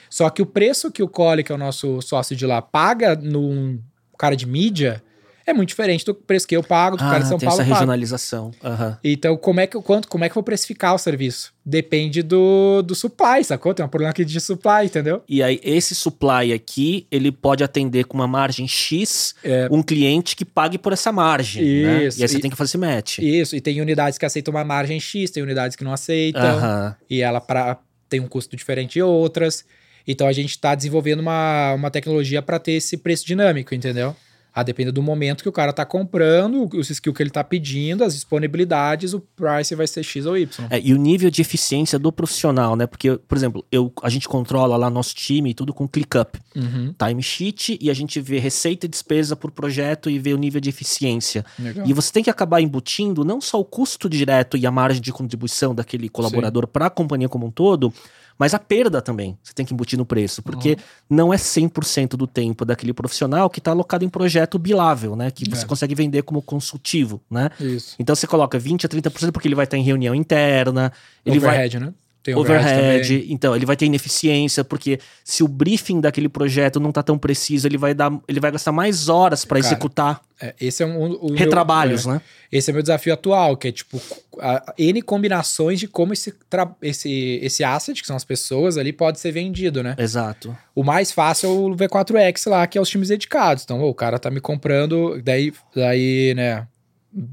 Só 0.10 0.30
que 0.30 0.42
o 0.42 0.46
preço 0.46 0.92
que 0.92 1.04
o 1.04 1.08
Cole, 1.08 1.44
que 1.44 1.52
é 1.52 1.56
o 1.56 1.58
nosso 1.58 2.02
sócio 2.02 2.36
de 2.36 2.46
lá, 2.46 2.62
paga 2.62 3.16
no 3.16 3.80
cara 4.18 4.36
de 4.36 4.46
mídia 4.46 5.04
é 5.46 5.54
muito 5.54 5.70
diferente 5.70 6.04
do 6.06 6.14
preço 6.16 6.48
que 6.48 6.56
eu 6.56 6.64
pago, 6.64 6.98
do 6.98 7.04
ah, 7.04 7.10
cara 7.10 7.20
de 7.24 7.30
São 7.30 7.38
tem 7.38 7.48
Paulo 7.48 7.62
essa 7.62 7.70
paga. 7.70 7.80
regionalização. 7.80 8.52
Aham. 8.64 8.98
Então, 9.04 9.38
como 9.38 9.60
é 9.60 9.68
que 9.68 9.78
eu 9.78 9.82
quanto, 9.82 10.08
como 10.08 10.24
é 10.24 10.28
que 10.30 10.32
eu 10.32 10.36
vou 10.36 10.44
precificar 10.44 10.96
o 10.96 10.98
serviço? 10.98 11.54
Depende 11.66 12.22
do, 12.24 12.82
do 12.82 12.94
supply, 12.96 13.44
sacou? 13.44 13.74
Tem 13.74 13.86
um 13.86 13.90
problema 13.90 14.12
aqui 14.12 14.24
de 14.26 14.40
supply, 14.40 14.86
entendeu? 14.86 15.24
E 15.28 15.42
aí, 15.44 15.60
esse 15.64 15.94
supply 15.96 16.54
aqui, 16.54 17.08
ele 17.12 17.32
pode 17.32 17.64
atender 17.64 18.06
com 18.06 18.16
uma 18.18 18.28
margem 18.28 18.68
X 18.68 19.36
É. 19.44 19.68
um 19.72 19.82
cliente 19.84 20.36
que 20.36 20.46
pague 20.46 20.78
por 20.78 20.94
essa 20.94 21.12
margem. 21.12 21.64
né? 21.84 22.04
Isso, 22.06 22.20
E 22.20 22.24
aí 22.24 22.28
você 22.30 22.38
e- 22.38 22.42
tem 22.42 22.50
que 22.52 22.58
fazer 22.58 22.70
esse 22.70 22.78
match. 22.78 23.18
Isso, 23.20 23.56
e 23.56 23.62
tem 23.62 23.80
unidades 23.82 24.18
que 24.18 24.26
aceitam 24.26 24.54
uma 24.54 24.64
margem 24.64 25.00
X, 25.00 25.32
tem 25.32 25.42
unidades 25.44 25.76
que 25.76 25.84
não 25.84 25.94
aceitam, 25.94 26.42
Aham. 26.44 26.96
e 27.10 27.22
ela 27.22 27.40
pra, 27.42 27.78
tem 28.10 28.20
um 28.20 28.28
custo 28.28 28.56
diferente 28.56 28.94
de 28.94 29.02
outras. 29.02 29.64
Então 30.08 30.28
a 30.28 30.32
gente 30.32 30.52
está 30.52 30.76
desenvolvendo 30.76 31.20
uma, 31.20 31.74
uma 31.74 31.90
tecnologia 31.90 32.40
para 32.42 32.60
ter 32.60 32.74
esse 32.74 32.96
preço 32.98 33.26
dinâmico, 33.26 33.74
entendeu? 33.74 34.16
A 34.56 34.64
depender 34.64 34.92
do 34.94 35.04
momento 35.04 35.44
que 35.44 35.50
o 35.50 35.52
cara 35.52 35.74
tá 35.74 35.86
comprando, 35.86 36.70
os 36.74 36.90
skills 36.90 37.14
que 37.18 37.22
ele 37.22 37.30
tá 37.30 37.44
pedindo, 37.44 38.06
as 38.06 38.14
disponibilidades, 38.14 39.14
o 39.14 39.20
price 39.20 39.76
vai 39.76 39.86
ser 39.86 40.02
X 40.02 40.26
ou 40.26 40.38
Y. 40.38 40.66
É, 40.70 40.80
e 40.80 40.94
o 40.94 40.98
nível 40.98 41.30
de 41.30 41.42
eficiência 41.42 42.00
do 42.00 42.10
profissional, 42.10 42.74
né? 42.78 42.88
Porque, 42.88 43.18
por 43.28 43.38
exemplo, 43.38 43.66
eu, 43.70 43.92
a 44.02 44.10
gente 44.10 44.30
controla 44.30 44.78
lá 44.78 44.90
nosso 44.90 45.14
time 45.14 45.50
e 45.50 45.54
tudo 45.54 45.74
com 45.74 45.86
ClickUp, 45.88 46.40
Uhum. 46.56 46.94
timesheet, 46.98 47.78
e 47.82 47.90
a 47.90 47.94
gente 47.94 48.22
vê 48.22 48.40
receita 48.40 48.86
e 48.86 48.90
despesa 48.90 49.36
por 49.36 49.52
projeto 49.52 50.10
e 50.10 50.18
vê 50.18 50.34
o 50.34 50.38
nível 50.38 50.62
de 50.62 50.70
eficiência. 50.70 51.46
Legal. 51.60 51.86
E 51.86 51.92
você 51.92 52.14
tem 52.14 52.24
que 52.24 52.30
acabar 52.30 52.62
embutindo 52.62 53.26
não 53.26 53.42
só 53.42 53.60
o 53.60 53.66
custo 53.66 54.10
direto 54.10 54.56
e 54.56 54.66
a 54.66 54.72
margem 54.72 55.02
de 55.02 55.12
contribuição 55.12 55.76
daquele 55.76 56.08
colaborador 56.08 56.66
para 56.66 56.86
a 56.86 56.90
companhia 56.90 57.28
como 57.28 57.46
um 57.48 57.52
todo, 57.52 57.94
mas 58.38 58.54
a 58.54 58.60
perda 58.60 59.02
também. 59.02 59.38
Você 59.44 59.54
tem 59.54 59.66
que 59.66 59.74
embutir 59.74 59.98
no 59.98 60.06
preço, 60.06 60.42
porque 60.44 60.72
Uhum. 60.72 60.76
não 61.18 61.34
é 61.34 61.38
100% 61.38 62.16
do 62.18 62.28
tempo 62.28 62.66
daquele 62.66 62.94
profissional 62.94 63.50
que 63.50 63.60
está 63.60 63.72
alocado 63.72 64.04
em 64.06 64.10
projeto 64.10 64.60
bilável, 64.60 65.16
né? 65.16 65.32
Que 65.32 65.50
você 65.50 65.64
É. 65.64 65.68
consegue 65.68 65.96
vender 65.96 66.22
como 66.24 66.42
consultivo, 66.42 67.22
né? 67.30 67.50
Isso. 67.60 67.96
Então 68.00 68.16
você 68.16 68.28
coloca 68.28 68.58
20 68.60 68.86
a 68.86 68.90
30% 68.90 69.32
porque 69.32 69.48
ele 69.48 69.56
vai 69.56 69.66
estar 69.66 69.78
em 69.78 69.84
reunião 69.84 70.14
interna, 70.16 70.92
ele 71.26 71.40
vai 71.40 71.50
overhead, 71.52 71.80
né? 71.80 71.94
Tem 72.26 72.34
overhead, 72.34 73.08
também. 73.08 73.32
então 73.32 73.56
ele 73.56 73.68
vai 73.68 73.76
ter 73.78 73.86
ineficiência, 73.86 74.64
porque 74.64 75.00
se 75.24 75.44
o 75.44 75.48
briefing 75.48 76.02
daquele 76.02 76.28
projeto 76.28 76.80
não 76.80 76.92
tá 76.92 77.04
tão 77.04 77.20
preciso, 77.20 77.68
ele 77.68 77.78
vai 77.78 77.94
dar, 77.94 78.12
ele 78.28 78.40
vai 78.40 78.52
gastar 78.52 78.72
mais 78.72 79.08
horas 79.10 79.46
para 79.46 79.60
executar 79.60 80.20
É, 80.42 80.56
esse 80.60 80.82
é 80.82 80.88
um, 80.88 81.14
o 81.14 81.28
meu- 81.30 81.36
retrabalhos, 81.38 82.08
é, 82.08 82.14
né? 82.14 82.22
Esse 82.52 82.72
é 82.72 82.74
meu 82.74 82.82
desafio 82.82 83.14
atual, 83.14 83.56
que 83.56 83.68
é 83.68 83.72
tipo 83.72 84.02
a- 84.40 84.74
N 84.76 85.02
combinações 85.04 85.80
de 85.80 85.88
como 85.88 86.14
esse, 86.14 86.34
esse, 86.82 87.40
esse 87.44 87.64
asset, 87.64 88.02
que 88.02 88.08
são 88.08 88.16
as 88.16 88.24
pessoas 88.26 88.76
ali, 88.76 88.92
pode 88.92 89.20
ser 89.20 89.32
vendido, 89.32 89.84
né? 89.84 89.96
Exato. 89.96 90.58
O 90.74 90.84
mais 90.84 91.12
fácil 91.12 91.48
é 91.50 91.54
o 91.54 91.76
V4X 91.76 92.50
lá, 92.50 92.66
que 92.66 92.76
é 92.78 92.82
os 92.82 92.90
times 92.90 93.10
dedicados. 93.10 93.64
Então, 93.64 93.84
o 93.84 93.94
cara 93.94 94.18
tá 94.18 94.32
me 94.32 94.42
comprando, 94.42 95.22
daí, 95.24 95.54
daí, 95.76 96.34
né, 96.36 96.66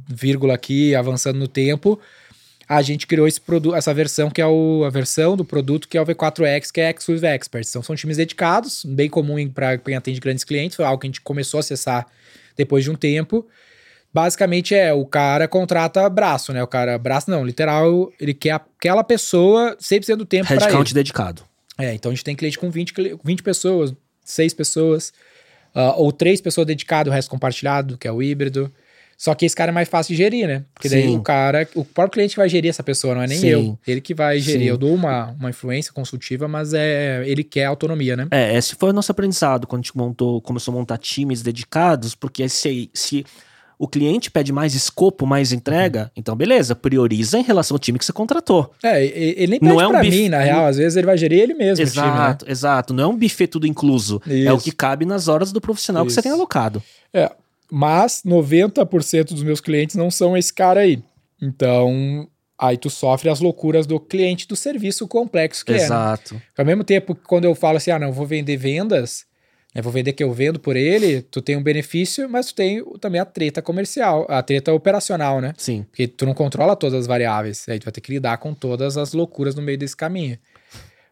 vírgula 0.08 0.54
aqui, 0.54 0.94
avançando 0.94 1.38
no 1.38 1.48
tempo, 1.48 1.98
a 2.68 2.80
gente 2.82 3.06
criou 3.06 3.26
esse 3.26 3.40
produto, 3.40 3.74
essa 3.74 3.92
versão 3.92 4.30
que 4.30 4.40
é 4.40 4.46
o, 4.46 4.84
a 4.86 4.90
versão 4.90 5.36
do 5.36 5.44
produto 5.44 5.88
que 5.88 5.96
é 5.98 6.02
o 6.02 6.06
V4X, 6.06 6.70
que 6.72 6.80
é 6.80 6.90
Exclusive 6.90 7.26
Experts. 7.26 7.70
Então, 7.70 7.82
são 7.82 7.94
times 7.96 8.16
dedicados, 8.16 8.84
bem 8.84 9.08
comum 9.10 9.48
para 9.48 9.78
quem 9.78 9.94
atende 9.96 10.20
grandes 10.20 10.44
clientes, 10.44 10.76
foi 10.76 10.84
algo 10.84 11.00
que 11.00 11.06
a 11.06 11.08
gente 11.08 11.20
começou 11.20 11.58
a 11.58 11.60
acessar 11.60 12.06
depois 12.56 12.84
de 12.84 12.90
um 12.90 12.94
tempo. 12.94 13.46
Basicamente 14.14 14.74
é, 14.74 14.92
o 14.92 15.06
cara 15.06 15.48
contrata 15.48 16.08
braço, 16.10 16.52
né? 16.52 16.62
O 16.62 16.66
cara, 16.66 16.98
braço 16.98 17.30
não, 17.30 17.44
literal, 17.44 18.12
ele 18.20 18.34
quer 18.34 18.52
aquela 18.52 19.02
pessoa 19.02 19.74
100% 19.80 20.16
do 20.16 20.26
tempo 20.26 20.46
para 20.46 20.56
ele. 20.56 20.64
Headcount 20.64 20.92
dedicado. 20.92 21.42
É, 21.78 21.94
então 21.94 22.12
a 22.12 22.14
gente 22.14 22.24
tem 22.24 22.36
cliente 22.36 22.58
com 22.58 22.70
20, 22.70 22.92
cli- 22.92 23.18
20 23.24 23.42
pessoas, 23.42 23.94
6 24.22 24.52
pessoas, 24.52 25.12
ah, 25.74 25.94
ou 25.96 26.12
3 26.12 26.42
pessoas 26.42 26.66
dedicadas, 26.66 27.10
o 27.10 27.14
resto 27.14 27.30
compartilhado, 27.30 27.96
que 27.96 28.06
é 28.06 28.12
o 28.12 28.22
híbrido. 28.22 28.70
Só 29.16 29.34
que 29.34 29.44
esse 29.46 29.54
cara 29.54 29.70
é 29.70 29.74
mais 29.74 29.88
fácil 29.88 30.14
de 30.14 30.22
gerir, 30.22 30.46
né? 30.48 30.64
Porque 30.74 30.88
daí 30.88 31.02
Sim. 31.02 31.16
o 31.16 31.22
cara, 31.22 31.68
o 31.74 31.84
próprio 31.84 32.12
cliente 32.14 32.30
que 32.34 32.40
vai 32.40 32.48
gerir 32.48 32.68
essa 32.70 32.82
pessoa, 32.82 33.14
não 33.14 33.22
é 33.22 33.26
nem 33.26 33.38
Sim. 33.38 33.46
eu. 33.48 33.78
Ele 33.86 34.00
que 34.00 34.14
vai 34.14 34.38
gerir. 34.40 34.62
Sim. 34.62 34.66
Eu 34.68 34.76
dou 34.76 34.94
uma, 34.94 35.30
uma 35.38 35.50
influência 35.50 35.92
consultiva, 35.92 36.48
mas 36.48 36.74
é 36.74 37.22
ele 37.26 37.44
quer 37.44 37.66
autonomia, 37.66 38.16
né? 38.16 38.26
É, 38.30 38.56
esse 38.56 38.74
foi 38.74 38.90
o 38.90 38.92
nosso 38.92 39.12
aprendizado 39.12 39.66
quando 39.66 39.80
a 39.80 39.82
gente 39.84 39.96
montou, 39.96 40.40
começou 40.40 40.72
a 40.74 40.76
montar 40.76 40.98
times 40.98 41.40
dedicados, 41.42 42.14
porque 42.14 42.48
se, 42.48 42.90
se 42.92 43.24
o 43.78 43.86
cliente 43.88 44.30
pede 44.30 44.52
mais 44.52 44.74
escopo, 44.74 45.26
mais 45.26 45.52
entrega, 45.52 46.02
Uhum. 46.02 46.10
então 46.16 46.36
beleza, 46.36 46.74
prioriza 46.76 47.38
em 47.38 47.42
relação 47.42 47.74
ao 47.74 47.78
time 47.80 47.98
que 47.98 48.04
você 48.04 48.12
contratou. 48.12 48.72
É, 48.82 49.04
ele 49.04 49.46
nem 49.52 49.60
Não 49.62 49.70
pede 49.76 49.82
é 49.82 49.86
um 49.86 49.90
pra 49.90 50.00
mim, 50.02 50.28
na 50.28 50.40
real. 50.40 50.66
Às 50.66 50.76
vezes 50.76 50.96
ele 50.96 51.06
vai 51.06 51.18
gerir 51.18 51.40
ele 51.40 51.54
mesmo, 51.54 51.84
o 51.84 51.90
time, 51.90 52.06
né? 52.06 52.12
exato, 52.12 52.44
exato. 52.50 52.94
Não 52.94 53.04
é 53.04 53.06
um 53.08 53.16
buffet 53.16 53.46
tudo 53.48 53.66
incluso. 53.66 54.20
É 54.26 54.52
o 54.52 54.56
Isso. 54.56 54.64
que 54.64 54.72
cabe 54.72 55.04
nas 55.04 55.26
horas 55.28 55.50
do 55.52 55.60
profissional 55.60 56.04
que 56.06 56.12
você 56.12 56.20
Isso. 56.20 56.28
tem 56.28 56.32
alocado. 56.32 56.82
É, 57.12 57.30
mas 57.74 58.22
90% 58.22 59.28
dos 59.28 59.42
meus 59.42 59.58
clientes 59.58 59.96
não 59.96 60.10
são 60.10 60.36
esse 60.36 60.52
cara 60.52 60.80
aí. 60.80 61.02
Então, 61.40 62.28
aí 62.58 62.76
tu 62.76 62.90
sofre 62.90 63.30
as 63.30 63.40
loucuras 63.40 63.86
do 63.86 63.98
cliente 63.98 64.46
do 64.46 64.54
serviço 64.54 65.08
complexo 65.08 65.64
que 65.64 65.72
é. 65.72 65.78
né? 65.78 65.82
exato. 65.84 66.42
Ao 66.58 66.66
mesmo 66.66 66.84
tempo 66.84 67.14
que 67.14 67.22
quando 67.22 67.46
eu 67.46 67.54
falo 67.54 67.78
assim, 67.78 67.90
ah, 67.90 67.98
não, 67.98 68.12
vou 68.12 68.26
vender 68.26 68.58
vendas, 68.58 69.24
eu 69.74 69.82
vou 69.82 69.90
vender 69.90 70.12
que 70.12 70.22
eu 70.22 70.30
vendo 70.34 70.60
por 70.60 70.76
ele, 70.76 71.22
tu 71.22 71.40
tem 71.40 71.56
um 71.56 71.62
benefício, 71.62 72.28
mas 72.28 72.48
tu 72.48 72.56
tem 72.56 72.84
também 73.00 73.18
a 73.18 73.24
treta 73.24 73.62
comercial, 73.62 74.26
a 74.28 74.42
treta 74.42 74.70
operacional, 74.74 75.40
né? 75.40 75.54
Sim. 75.56 75.86
Porque 75.90 76.06
tu 76.06 76.26
não 76.26 76.34
controla 76.34 76.76
todas 76.76 77.00
as 77.00 77.06
variáveis, 77.06 77.66
aí 77.70 77.78
tu 77.78 77.84
vai 77.84 77.92
ter 77.92 78.02
que 78.02 78.12
lidar 78.12 78.36
com 78.36 78.52
todas 78.52 78.98
as 78.98 79.14
loucuras 79.14 79.54
no 79.54 79.62
meio 79.62 79.78
desse 79.78 79.96
caminho. 79.96 80.36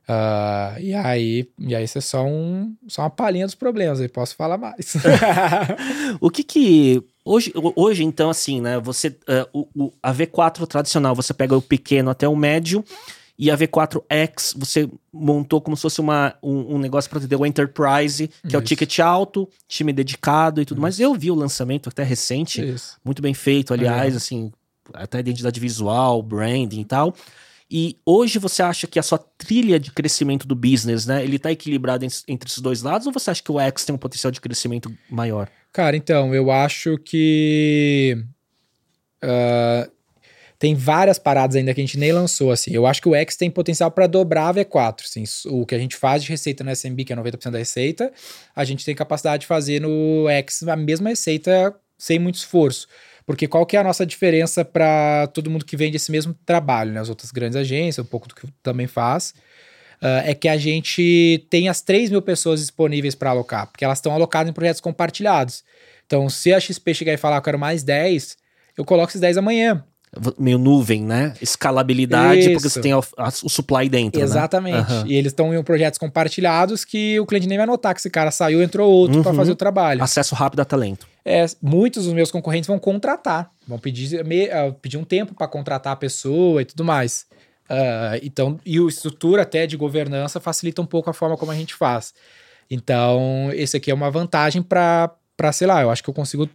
Ah, 0.08 0.74
e 0.80 0.92
aí, 0.92 1.48
e 1.58 1.74
aí 1.74 1.84
isso 1.84 1.98
é 1.98 2.00
só, 2.00 2.24
um, 2.24 2.74
só 2.88 3.02
uma 3.02 3.10
palhinha 3.10 3.46
dos 3.46 3.54
problemas, 3.54 4.00
aí 4.00 4.08
posso 4.08 4.34
falar 4.34 4.58
mais. 4.58 4.94
O 6.20 6.30
que 6.30 6.42
que. 6.42 7.02
Hoje, 7.24 7.52
hoje 7.76 8.02
então, 8.02 8.30
assim, 8.30 8.60
né? 8.60 8.78
Você. 8.80 9.16
eh, 9.28 9.46
o, 9.52 9.66
o- 9.76 9.92
a 10.02 10.12
V4 10.12 10.66
tradicional, 10.66 11.14
você 11.14 11.32
pega 11.32 11.56
o 11.56 11.62
pequeno 11.62 12.10
até 12.10 12.26
o 12.28 12.34
médio. 12.36 12.84
E 13.38 13.50
a 13.50 13.56
V4X, 13.56 14.54
você 14.54 14.86
montou 15.10 15.62
como 15.62 15.74
se 15.74 15.80
fosse 15.80 15.98
uma, 15.98 16.34
um, 16.42 16.74
um 16.74 16.78
negócio 16.78 17.08
para 17.08 17.20
atender 17.20 17.36
o 17.36 17.46
Enterprise, 17.46 18.28
que 18.46 18.54
é 18.54 18.58
o 18.58 18.60
Isso. 18.60 18.68
ticket 18.68 18.98
alto, 18.98 19.48
time 19.66 19.94
dedicado 19.94 20.60
e 20.60 20.66
tudo 20.66 20.78
mais. 20.78 21.00
Eu 21.00 21.14
vi 21.14 21.30
o 21.30 21.34
lançamento 21.34 21.88
até 21.88 22.02
recente, 22.02 22.62
Isso. 22.62 22.98
muito 23.02 23.22
bem 23.22 23.32
feito, 23.32 23.72
aliás, 23.72 24.12
É. 24.12 24.16
assim, 24.18 24.52
até 24.92 25.20
identidade 25.20 25.58
visual, 25.58 26.22
branding 26.22 26.80
e 26.80 26.84
tal. 26.84 27.14
E 27.70 27.98
hoje 28.04 28.38
você 28.38 28.62
acha 28.62 28.87
que 28.87 28.98
a 28.98 29.02
sua 29.02 29.18
trilha 29.18 29.78
de 29.78 29.92
crescimento 29.92 30.46
do 30.46 30.56
business, 30.56 31.06
né, 31.06 31.22
ele 31.22 31.38
tá 31.38 31.52
equilibrado 31.52 32.04
en- 32.04 32.09
entre 32.26 32.48
esses 32.48 32.59
dois 32.59 32.83
lados 32.83 33.06
ou 33.06 33.12
você 33.12 33.30
acha 33.30 33.42
que 33.42 33.52
o 33.52 33.61
X 33.61 33.85
tem 33.85 33.94
um 33.94 33.98
potencial 33.98 34.30
de 34.33 34.40
crescimento 34.40 34.92
maior? 35.09 35.48
Cara, 35.72 35.96
então, 35.96 36.35
eu 36.35 36.50
acho 36.50 36.98
que. 36.98 38.16
ah, 39.22 39.88
tem 40.59 40.74
várias 40.74 41.18
paradas 41.18 41.56
ainda 41.56 41.72
que 41.72 41.80
a 41.80 41.85
gente 41.85 41.96
nem 41.98 42.12
lançou, 42.12 42.50
assim. 42.52 42.70
Eu 42.70 42.87
acho 42.87 43.00
que 43.00 43.09
o 43.09 43.14
X 43.14 43.35
tem 43.35 43.50
potencial 43.50 43.90
para 43.90 44.06
dobrar 44.06 44.48
a 44.48 44.52
V4. 44.52 45.04
Assim, 45.04 45.24
o 45.46 45.64
que 45.64 45.74
a 45.74 45.78
gente 45.78 45.96
faz 45.96 46.22
de 46.22 46.28
receita 46.28 46.62
no 46.62 46.70
SMB, 46.70 47.02
que 47.04 47.12
é 47.14 47.16
90% 47.16 47.52
da 47.52 47.59
receita, 47.59 48.12
a 48.54 48.62
gente 48.62 48.85
tem 48.85 48.94
capacidade 48.94 49.40
de 49.42 49.46
fazer 49.46 49.80
no 49.80 50.28
X 50.28 50.62
a 50.68 50.76
mesma 50.76 51.09
receita 51.09 51.74
sem 51.96 52.18
muito 52.18 52.35
esforço. 52.35 52.87
Porque 53.30 53.46
qual 53.46 53.64
que 53.64 53.76
é 53.76 53.78
a 53.78 53.84
nossa 53.84 54.04
diferença 54.04 54.64
para 54.64 55.28
todo 55.28 55.48
mundo 55.48 55.64
que 55.64 55.76
vende 55.76 55.94
esse 55.94 56.10
mesmo 56.10 56.34
trabalho, 56.44 56.90
né? 56.90 56.98
As 56.98 57.08
outras 57.08 57.30
grandes 57.30 57.54
agências, 57.54 58.04
um 58.04 58.08
pouco 58.08 58.26
do 58.26 58.34
que 58.34 58.44
também 58.60 58.88
faz, 58.88 59.32
ah, 60.02 60.24
é 60.26 60.34
que 60.34 60.48
a 60.48 60.56
gente 60.56 61.46
tem 61.48 61.68
as 61.68 61.80
3 61.80 62.10
mil 62.10 62.20
pessoas 62.20 62.58
disponíveis 62.58 63.14
para 63.14 63.30
alocar, 63.30 63.68
porque 63.68 63.84
elas 63.84 63.98
estão 63.98 64.12
alocadas 64.12 64.50
em 64.50 64.52
projetos 64.52 64.80
compartilhados. 64.80 65.62
Então, 66.04 66.28
se 66.28 66.52
a 66.52 66.58
XP 66.58 66.92
chegar 66.92 67.12
e 67.12 67.16
falar, 67.16 67.36
eu 67.36 67.42
quero 67.42 67.56
mais 67.56 67.84
10, 67.84 68.36
eu 68.76 68.84
coloco 68.84 69.12
esses 69.12 69.20
10 69.20 69.38
amanhã. 69.38 69.84
Meio 70.38 70.58
nuvem, 70.58 71.02
né? 71.04 71.34
Escalabilidade, 71.40 72.40
porque 72.50 72.56
Isso. 72.56 72.70
você 72.70 72.80
tem 72.80 72.92
a- 72.92 72.98
a- 73.16 73.28
o 73.44 73.48
supply 73.48 73.88
dentro, 73.88 74.20
Exatamente. 74.20 74.74
né? 74.74 74.80
Aham. 74.80 75.04
E 75.06 75.14
eles 75.14 75.30
estão 75.30 75.54
em 75.54 75.62
projetos 75.62 75.98
compartilhados 75.98 76.84
que 76.84 77.18
o 77.20 77.26
cliente 77.26 77.46
nem 77.46 77.56
vai 77.56 77.66
notar 77.66 77.94
que 77.94 78.00
esse 78.00 78.10
cara 78.10 78.32
saiu, 78.32 78.60
entrou 78.60 78.90
outro 78.90 79.22
para 79.22 79.30
Uhum. 79.30 79.36
fazer 79.36 79.52
o 79.52 79.56
trabalho. 79.56 80.02
Acesso 80.02 80.34
rápido 80.34 80.60
a 80.60 80.64
talento. 80.64 81.06
É, 81.24 81.46
muitos 81.62 82.06
dos 82.06 82.12
meus 82.12 82.30
concorrentes 82.32 82.66
vão 82.66 82.78
contratar, 82.78 83.50
vão 83.68 83.78
pedir, 83.78 84.24
me- 84.24 84.50
ah, 84.50 84.74
pedir 84.82 84.96
um 84.96 85.04
tempo 85.04 85.32
para 85.34 85.46
contratar 85.46 85.92
a 85.92 85.96
pessoa 85.96 86.60
e 86.60 86.64
tudo 86.64 86.84
mais. 86.84 87.26
Ah, 87.68 88.18
então, 88.20 88.58
e 88.66 88.78
a 88.78 88.88
estrutura 88.88 89.42
até 89.42 89.64
de 89.64 89.76
governança 89.76 90.40
facilita 90.40 90.82
um 90.82 90.86
pouco 90.86 91.08
a 91.08 91.12
forma 91.12 91.36
como 91.36 91.52
a 91.52 91.54
gente 91.54 91.72
faz. 91.74 92.12
Então, 92.68 93.50
esse 93.54 93.76
aqui 93.76 93.90
é 93.90 93.94
uma 93.94 94.10
vantagem 94.10 94.60
para, 94.62 95.12
sei 95.52 95.66
lá, 95.68 95.82
eu 95.82 95.90
acho 95.90 96.02
que 96.02 96.10
eu 96.10 96.14
consigo 96.14 96.48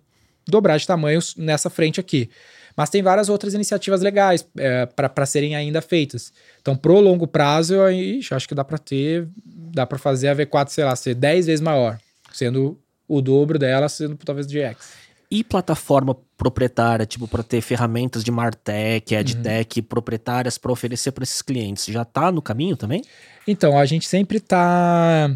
dobrar 0.47 0.77
de 0.77 0.85
tamanhos 0.85 1.35
nessa 1.37 1.69
frente 1.69 1.99
aqui. 2.01 2.29
Mas 2.75 2.89
tem 2.89 3.01
várias 3.01 3.29
outras 3.29 3.53
iniciativas 3.53 4.01
legais 4.01 4.45
é, 4.57 4.85
para 4.85 5.25
serem 5.25 5.55
ainda 5.55 5.81
feitas. 5.81 6.33
Então, 6.61 6.75
pro 6.75 6.99
longo 6.99 7.25
prazo, 7.25 7.75
eu 7.75 7.89
ixi, 7.91 8.33
acho 8.33 8.47
que 8.47 8.55
dá 8.55 8.63
para 8.63 8.77
ter, 8.77 9.27
dá 9.45 9.85
para 9.85 9.97
fazer 9.97 10.27
a 10.27 10.35
V4, 10.35 10.69
sei 10.69 10.83
lá, 10.83 10.95
ser 10.95 11.15
10 11.15 11.45
vezes 11.45 11.61
maior, 11.61 11.97
sendo 12.33 12.77
o 13.07 13.21
dobro 13.21 13.57
dela, 13.57 13.88
sendo 13.88 14.17
talvez 14.17 14.47
GX. 14.47 15.05
E 15.31 15.43
plataforma 15.43 16.15
proprietária, 16.38 17.05
tipo, 17.05 17.27
para 17.27 17.41
ter 17.43 17.61
ferramentas 17.61 18.23
de 18.23 18.31
Martech, 18.31 19.13
Uhum. 19.13 19.19
EdTech 19.21 19.81
proprietárias 19.81 20.57
para 20.57 20.71
oferecer 20.71 21.11
para 21.11 21.23
esses 21.23 21.41
clientes, 21.41 21.85
já 21.85 22.05
tá 22.05 22.31
no 22.31 22.41
caminho 22.41 22.75
também? 22.77 23.01
Então, 23.47 23.77
a 23.77 23.85
gente 23.85 24.07
sempre 24.07 24.39
tá. 24.39 25.29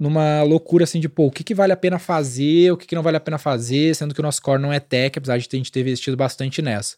Numa 0.00 0.42
loucura 0.42 0.84
assim 0.84 0.98
de, 0.98 1.10
pô, 1.10 1.26
o 1.26 1.30
que, 1.30 1.44
que 1.44 1.54
vale 1.54 1.74
a 1.74 1.76
pena 1.76 1.98
fazer, 1.98 2.72
o 2.72 2.76
que, 2.76 2.86
que 2.86 2.94
não 2.94 3.02
vale 3.02 3.18
a 3.18 3.20
pena 3.20 3.36
fazer, 3.36 3.94
sendo 3.94 4.14
que 4.14 4.20
o 4.20 4.22
nosso 4.22 4.40
core 4.40 4.60
não 4.60 4.72
é 4.72 4.80
tech, 4.80 5.18
apesar 5.18 5.36
de 5.36 5.46
a 5.52 5.56
gente 5.56 5.70
ter 5.70 5.80
investido 5.80 6.16
bastante 6.16 6.62
nessa. 6.62 6.96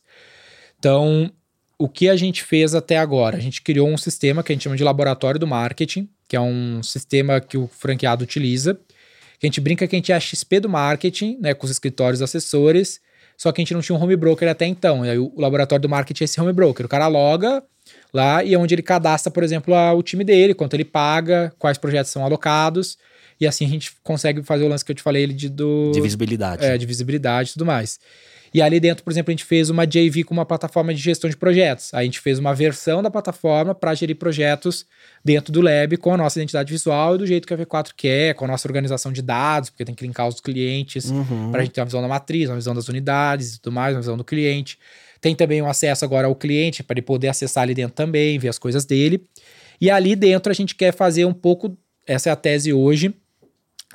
Então, 0.79 1.31
o 1.77 1.88
que 1.88 2.09
a 2.09 2.15
gente 2.15 2.45
fez 2.45 2.77
até 2.77 2.97
agora? 2.97 3.37
A 3.37 3.41
gente 3.41 3.61
criou 3.61 3.88
um 3.88 3.99
sistema 3.99 4.43
que 4.43 4.53
a 4.53 4.55
gente 4.55 4.62
chama 4.62 4.77
de 4.77 4.85
laboratório 4.85 5.41
do 5.41 5.49
marketing, 5.49 6.09
que 6.29 6.37
é 6.37 6.41
um 6.41 6.81
sistema 6.81 7.41
que 7.41 7.59
o 7.59 7.67
franqueado 7.67 8.23
utiliza, 8.23 8.75
que 9.38 9.47
a 9.47 9.49
gente 9.49 9.61
brinca 9.61 9.88
que 9.88 9.97
a 9.97 9.99
gente 9.99 10.12
é 10.12 10.15
a 10.15 10.21
XP 10.21 10.61
do 10.61 10.69
marketing, 10.69 11.38
né, 11.41 11.55
com 11.55 11.65
os 11.65 11.73
escritórios 11.73 12.23
assessores, 12.23 13.01
só 13.37 13.51
que 13.51 13.61
a 13.61 13.62
gente 13.62 13.75
não 13.75 13.81
tinha 13.81 13.99
um 13.99 14.01
home 14.01 14.15
broker 14.15 14.49
até 14.49 14.65
então. 14.65 15.05
E 15.05 15.11
aí 15.11 15.19
o 15.19 15.33
laboratório 15.37 15.83
do 15.83 15.88
marketing 15.88 16.23
é 16.23 16.27
esse 16.27 16.41
home 16.41 16.53
broker. 16.53 16.87
O 16.87 16.88
cara 16.88 17.09
loga 17.09 17.65
lá 18.12 18.42
e 18.44 18.55
é 18.55 18.59
onde 18.59 18.75
ele 18.75 18.83
cadastra, 18.83 19.31
por 19.31 19.42
exemplo, 19.42 19.75
a, 19.75 19.92
o 19.92 20.03
time 20.03 20.25
dele, 20.25 20.55
quanto 20.55 20.75
ele 20.75 20.85
paga, 20.85 21.53
quais 21.59 21.79
projetos 21.79 22.11
são 22.12 22.25
alocados. 22.25 22.98
E 23.40 23.46
assim 23.46 23.64
a 23.64 23.68
gente 23.68 23.92
consegue 24.03 24.42
fazer 24.42 24.64
o 24.64 24.68
lance 24.68 24.85
que 24.85 24.92
eu 24.92 24.96
te 24.96 25.03
falei 25.03 25.22
ele 25.22 25.33
de, 25.33 25.48
do, 25.48 25.90
De 25.92 26.01
visibilidade. 26.01 26.64
é, 26.64 26.77
de 26.79 26.87
visibilidade 26.87 27.51
e 27.51 27.53
tudo 27.55 27.64
mais. 27.66 27.98
E 28.55 28.61
ali 28.61 28.79
dentro, 28.79 29.03
por 29.03 29.11
exemplo, 29.11 29.31
a 29.31 29.33
gente 29.33 29.46
fez 29.46 29.70
uma 29.70 29.87
JV 29.87 30.25
com 30.25 30.35
uma 30.35 30.44
plataforma 30.44 30.92
de 30.92 31.01
gestão 31.01 31.29
de 31.31 31.37
projetos. 31.38 31.92
A 31.94 32.05
gente 32.05 32.20
fez 32.20 32.38
uma 32.38 32.55
versão 32.55 33.03
da 33.03 33.11
plataforma 33.11 33.75
para 33.75 33.94
gerir 33.94 34.14
projetos 34.16 34.85
dentro 35.25 35.51
do 35.51 35.62
Lab 35.62 35.96
com 35.96 36.12
a 36.12 36.18
nossa 36.18 36.38
identidade 36.38 36.70
visual 36.70 37.14
e 37.14 37.18
do 37.18 37.27
jeito 37.27 37.48
que 37.48 37.55
a 37.55 37.57
V4 37.57 37.92
quer, 37.96 38.35
com 38.35 38.44
a 38.44 38.48
nossa 38.48 38.68
organização 38.68 39.11
de 39.11 39.22
dados, 39.22 39.70
porque 39.70 39.87
tem 39.87 39.94
que 39.94 40.05
linkar 40.07 40.29
os 40.29 40.38
clientes 40.38 41.11
Uhum. 41.11 41.51
para 41.51 41.62
a 41.62 41.64
gente 41.64 41.72
ter 41.72 41.81
uma 41.81 41.87
visão 41.87 42.03
da 42.03 42.09
matriz, 42.09 42.51
uma 42.51 42.57
visão 42.57 42.75
das 42.75 42.88
unidades 42.90 43.55
e 43.55 43.61
tudo 43.61 43.72
mais, 43.72 43.94
uma 43.94 44.01
visão 44.03 44.18
do 44.18 44.25
cliente. 44.25 44.79
Tem 45.23 45.35
também 45.35 45.63
um 45.63 45.69
acesso 45.69 46.05
agora 46.05 46.27
ao 46.27 46.35
cliente 46.35 46.83
para 46.83 46.95
ele 46.95 47.03
poder 47.03 47.29
acessar 47.29 47.63
ali 47.63 47.73
dentro 47.75 47.95
também, 47.95 48.39
ver 48.39 48.49
as 48.49 48.59
coisas 48.59 48.85
dele. 48.85 49.25
E 49.81 49.91
ali 49.91 50.15
dentro 50.15 50.51
a 50.53 50.55
gente 50.55 50.75
quer 50.75 50.93
fazer 50.93 51.25
um 51.25 51.33
pouco, 51.33 51.75
essa 52.07 52.29
é 52.29 52.33
a 52.33 52.37
tese 52.37 52.73
hoje, 52.75 53.15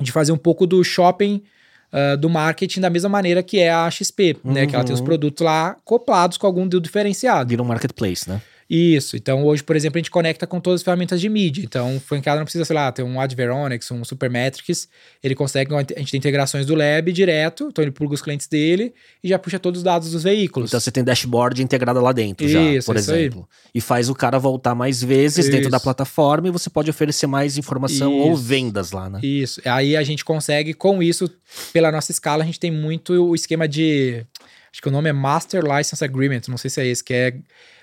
de 0.01 0.11
fazer 0.11 0.31
um 0.31 0.37
pouco 0.37 0.65
do 0.65 0.83
shopping 0.83 1.43
ah, 1.91 2.15
do 2.15 2.29
marketing 2.29 2.81
da 2.81 2.89
mesma 2.89 3.09
maneira 3.09 3.41
que 3.43 3.59
é 3.59 3.71
a 3.71 3.89
XP, 3.89 4.37
né? 4.43 4.65
Que 4.67 4.75
ela 4.75 4.83
tem 4.83 4.93
os 4.93 4.99
Uhum. 4.99 5.05
produtos 5.05 5.43
lá 5.45 5.69
acoplados 5.69 6.37
com 6.37 6.45
algum 6.47 6.67
deal 6.67 6.81
diferenciado. 6.81 7.49
Vira 7.49 7.61
um 7.61 7.65
marketplace, 7.65 8.27
né? 8.29 8.41
Isso. 8.69 9.15
Então, 9.15 9.45
hoje, 9.45 9.63
por 9.63 9.75
exemplo, 9.75 9.97
a 9.97 9.99
gente 9.99 10.11
conecta 10.11 10.45
com 10.45 10.59
todas 10.59 10.81
as 10.81 10.83
ferramentas 10.83 11.21
de 11.21 11.29
mídia. 11.29 11.63
Então, 11.63 11.95
o 11.95 11.99
franqueado 11.99 12.39
não 12.39 12.45
precisa, 12.45 12.65
sei 12.65 12.75
lá, 12.75 12.91
ter 12.91 13.01
um 13.03 13.19
Adveronics, 13.19 13.89
um 13.91 14.03
Supermetrics. 14.03 14.89
Ele 15.23 15.33
consegue, 15.35 15.73
a 15.73 15.79
gente 15.99 16.11
tem 16.11 16.17
integrações 16.17 16.65
do 16.65 16.75
Lab 16.75 17.11
direto, 17.13 17.69
então 17.71 17.81
ele 17.83 17.91
pluga 17.91 18.15
os 18.15 18.21
clientes 18.21 18.47
dele 18.47 18.93
e 19.23 19.29
já 19.29 19.39
puxa 19.39 19.57
todos 19.57 19.79
os 19.79 19.83
dados 19.83 20.11
dos 20.11 20.23
veículos. 20.23 20.69
Então 20.69 20.79
você 20.79 20.91
tem 20.91 21.03
dashboard 21.03 21.63
integrado 21.63 22.01
lá 22.01 22.11
dentro 22.11 22.47
já, 22.47 22.61
Isso, 22.61 22.85
por 22.87 22.95
isso 22.97 23.11
aí. 23.11 23.21
exemplo. 23.21 23.47
E 23.73 23.79
faz 23.79 24.09
o 24.09 24.15
cara 24.15 24.37
voltar 24.37 24.75
mais 24.75 25.01
vezes 25.01 25.45
dentro 25.45 25.61
Isso. 25.61 25.69
da 25.69 25.79
plataforma 25.79 26.49
e 26.49 26.51
você 26.51 26.69
pode 26.69 26.89
oferecer 26.89 27.27
mais 27.27 27.57
informação 27.57 28.13
ou 28.13 28.33
Isso. 28.33 28.43
vendas 28.43 28.91
lá, 28.91 29.09
né? 29.09 29.19
Isso. 29.23 29.61
Aí 29.63 29.95
a 29.95 30.03
gente 30.03 30.25
consegue, 30.25 30.73
com 30.73 31.01
isso, 31.01 31.29
pela 31.71 31.91
nossa 31.91 32.11
escala, 32.11 32.43
a 32.43 32.45
gente 32.45 32.59
tem 32.59 32.71
muito 32.71 33.13
o 33.13 33.33
esquema 33.33 33.67
de. 33.67 34.25
Acho 34.71 34.81
que 34.81 34.87
o 34.87 34.91
nome 34.91 35.09
é 35.09 35.13
Master 35.13 35.63
License 35.63 36.03
Agreement, 36.03 36.41
não 36.47 36.57
sei 36.57 36.69
se 36.69 36.81
é 36.81 36.85
esse, 36.87 37.03
que 37.03 37.13
é 37.13 37.33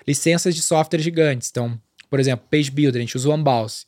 licenças 0.07 0.53
de 0.55 0.61
software 0.61 0.99
gigantes. 0.99 1.49
Então, 1.51 1.79
por 2.09 2.19
exemplo, 2.19 2.45
Page 2.49 2.71
Builder, 2.71 2.99
a 2.99 3.05
gente 3.05 3.17
usa 3.17 3.29
o 3.29 3.33
Unbounce. 3.33 3.85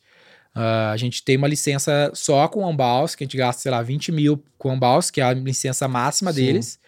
Ah, 0.54 0.90
a 0.90 0.96
gente 0.96 1.22
tem 1.22 1.36
uma 1.36 1.46
licença 1.48 2.10
só 2.14 2.48
com 2.48 2.64
o 2.64 2.68
Unbounce, 2.68 3.16
que 3.16 3.22
a 3.22 3.26
gente 3.26 3.36
gasta, 3.36 3.62
sei 3.62 3.70
lá, 3.70 3.80
20 3.82 4.10
mil 4.10 4.42
com 4.58 4.70
o 4.70 4.72
Unbounce, 4.72 5.12
que 5.12 5.20
é 5.20 5.24
a 5.24 5.32
licença 5.32 5.86
máxima 5.86 6.32
Sim. 6.32 6.44
deles. 6.44 6.78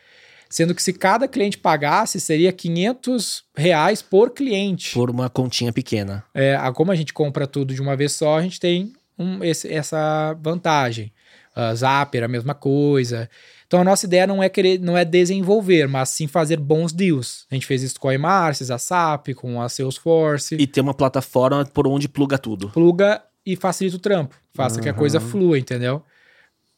Sendo 0.49 0.75
que 0.75 0.83
se 0.83 0.93
cada 0.93 1.29
cliente 1.29 1.57
pagasse, 1.57 2.19
seria 2.21 2.51
500 2.53 3.45
reais 3.57 4.03
por 4.03 4.31
cliente. 4.31 4.93
Por 4.93 5.09
uma 5.09 5.31
continha 5.31 5.73
pequena. 5.73 6.25
É, 6.35 6.59
como 6.75 6.91
a 6.91 6.97
gente 6.97 7.13
compra 7.13 7.47
tudo 7.47 7.73
de 7.73 7.81
uma 7.81 7.95
vez 7.95 8.13
só, 8.13 8.37
a 8.39 8.43
gente 8.43 8.59
tem 8.59 8.93
um- 9.17 9.45
esse- 9.45 9.73
essa 9.73 10.37
vantagem. 10.43 11.13
A 11.55 11.73
Zapper, 11.75 12.25
a 12.25 12.29
mesma 12.29 12.55
coisa. 12.55 13.31
Então 13.71 13.83
a 13.83 13.85
nossa 13.85 14.05
ideia 14.05 14.27
não 14.27 14.43
é 14.43 14.49
querer, 14.49 14.81
não 14.81 14.99
é 14.99 15.05
desenvolver, 15.05 15.87
mas 15.87 16.09
sim 16.09 16.27
fazer 16.27 16.59
bons 16.59 16.93
deals. 16.93 17.47
A 17.49 17.55
gente 17.55 17.69
fez 17.69 17.85
isso 17.85 18.01
com 18.01 18.09
a 18.09 18.15
Emarsis, 18.15 18.69
a 18.69 18.79
SAP, 18.79 19.29
com 19.37 19.63
a 19.63 19.69
Salesforce. 19.69 20.57
E 20.57 20.67
ter 20.67 20.81
uma 20.81 20.93
plataforma 20.93 21.65
por 21.65 21.87
onde 21.87 22.09
pluga 22.09 22.37
tudo. 22.37 22.71
Pluga 22.71 23.23
e 23.47 23.55
facilita 23.55 23.97
o 23.97 24.01
trampo. 24.01 24.35
Faça 24.53 24.81
que 24.81 24.89
a 24.89 24.93
coisa 24.93 25.21
flua, 25.21 25.57
entendeu? 25.57 26.03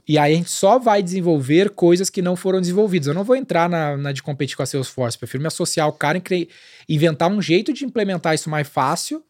E 0.07 0.19
aí 0.19 0.35
a 0.35 0.37
gente 0.37 0.51
só 0.51 0.79
vai 0.79 1.03
desenvolver 1.03 1.71
coisas 1.71 2.11
que 2.11 2.21
não 2.21 2.37
foram 2.37 2.61
desenvolvidas. 2.61 3.09
Eu 3.09 3.15
não 3.15 3.25
vou 3.25 3.37
entrar 3.37 3.71
na, 3.71 3.97
na 3.97 4.13
de 4.13 4.23
competir 4.23 4.55
com 4.55 4.63
a 4.63 4.67
Salesforce. 4.67 5.17
Prefiro 5.17 5.41
me 5.41 5.47
associar 5.47 5.87
ao 5.87 5.95
cara 5.95 6.23
e 6.31 6.49
inventar 6.87 7.31
um 7.31 7.41
jeito 7.41 7.73
de 7.73 7.87
implementar 7.87 8.35
isso 8.35 8.51
mais 8.51 8.69
fácil 8.69 9.25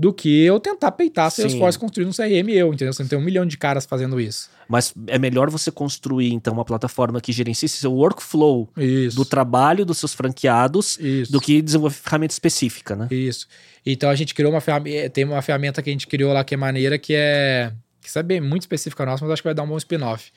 do 0.00 0.14
que 0.14 0.44
eu 0.44 0.58
tentar 0.58 0.92
peitar 0.92 1.30
Sim. 1.30 1.42
Salesforce 1.42 1.78
construindo 1.78 2.08
um 2.08 2.12
CRM 2.12 2.48
eu, 2.48 2.72
entendeu? 2.72 2.90
Você 2.90 3.02
não 3.02 3.08
tem 3.10 3.18
um 3.18 3.22
milhão 3.22 3.44
de 3.44 3.58
caras 3.58 3.84
fazendo 3.84 4.18
isso. 4.18 4.48
Mas 4.66 4.94
é 5.06 5.18
melhor 5.18 5.50
você 5.50 5.70
construir, 5.70 6.32
então, 6.32 6.54
uma 6.54 6.64
plataforma 6.64 7.20
que 7.20 7.32
gerencie 7.32 7.68
seu 7.68 7.92
workflow 7.92 8.66
Isso. 8.78 9.14
do 9.14 9.26
trabalho 9.26 9.84
dos 9.84 9.98
seus 9.98 10.14
franqueados 10.14 10.98
Isso. 10.98 11.30
do 11.30 11.38
que 11.38 11.60
desenvolver 11.60 11.96
ferramenta 11.96 12.32
específica, 12.32 12.96
né? 12.96 13.08
Isso. 13.10 13.46
Então 13.84 14.08
a 14.08 14.14
gente 14.14 14.34
criou 14.34 14.50
uma 14.50 14.62
ferramenta, 14.62 15.10
tem 15.10 15.24
uma 15.24 15.42
ferramenta 15.42 15.82
que 15.82 15.90
a 15.90 15.92
gente 15.92 16.06
criou 16.06 16.32
lá 16.32 16.42
que 16.44 16.54
é 16.54 16.56
maneira, 16.56 16.96
que 16.96 17.12
é, 17.14 17.70
que 18.00 18.08
isso 18.08 18.18
é 18.18 18.40
muito 18.40 18.62
específica 18.62 19.04
nossa, 19.04 19.22
mas 19.22 19.32
acho 19.34 19.42
que 19.42 19.48
vai 19.48 19.54
dar 19.54 19.64
um 19.64 19.68
bom 19.68 19.76
spin-off. 19.76 20.30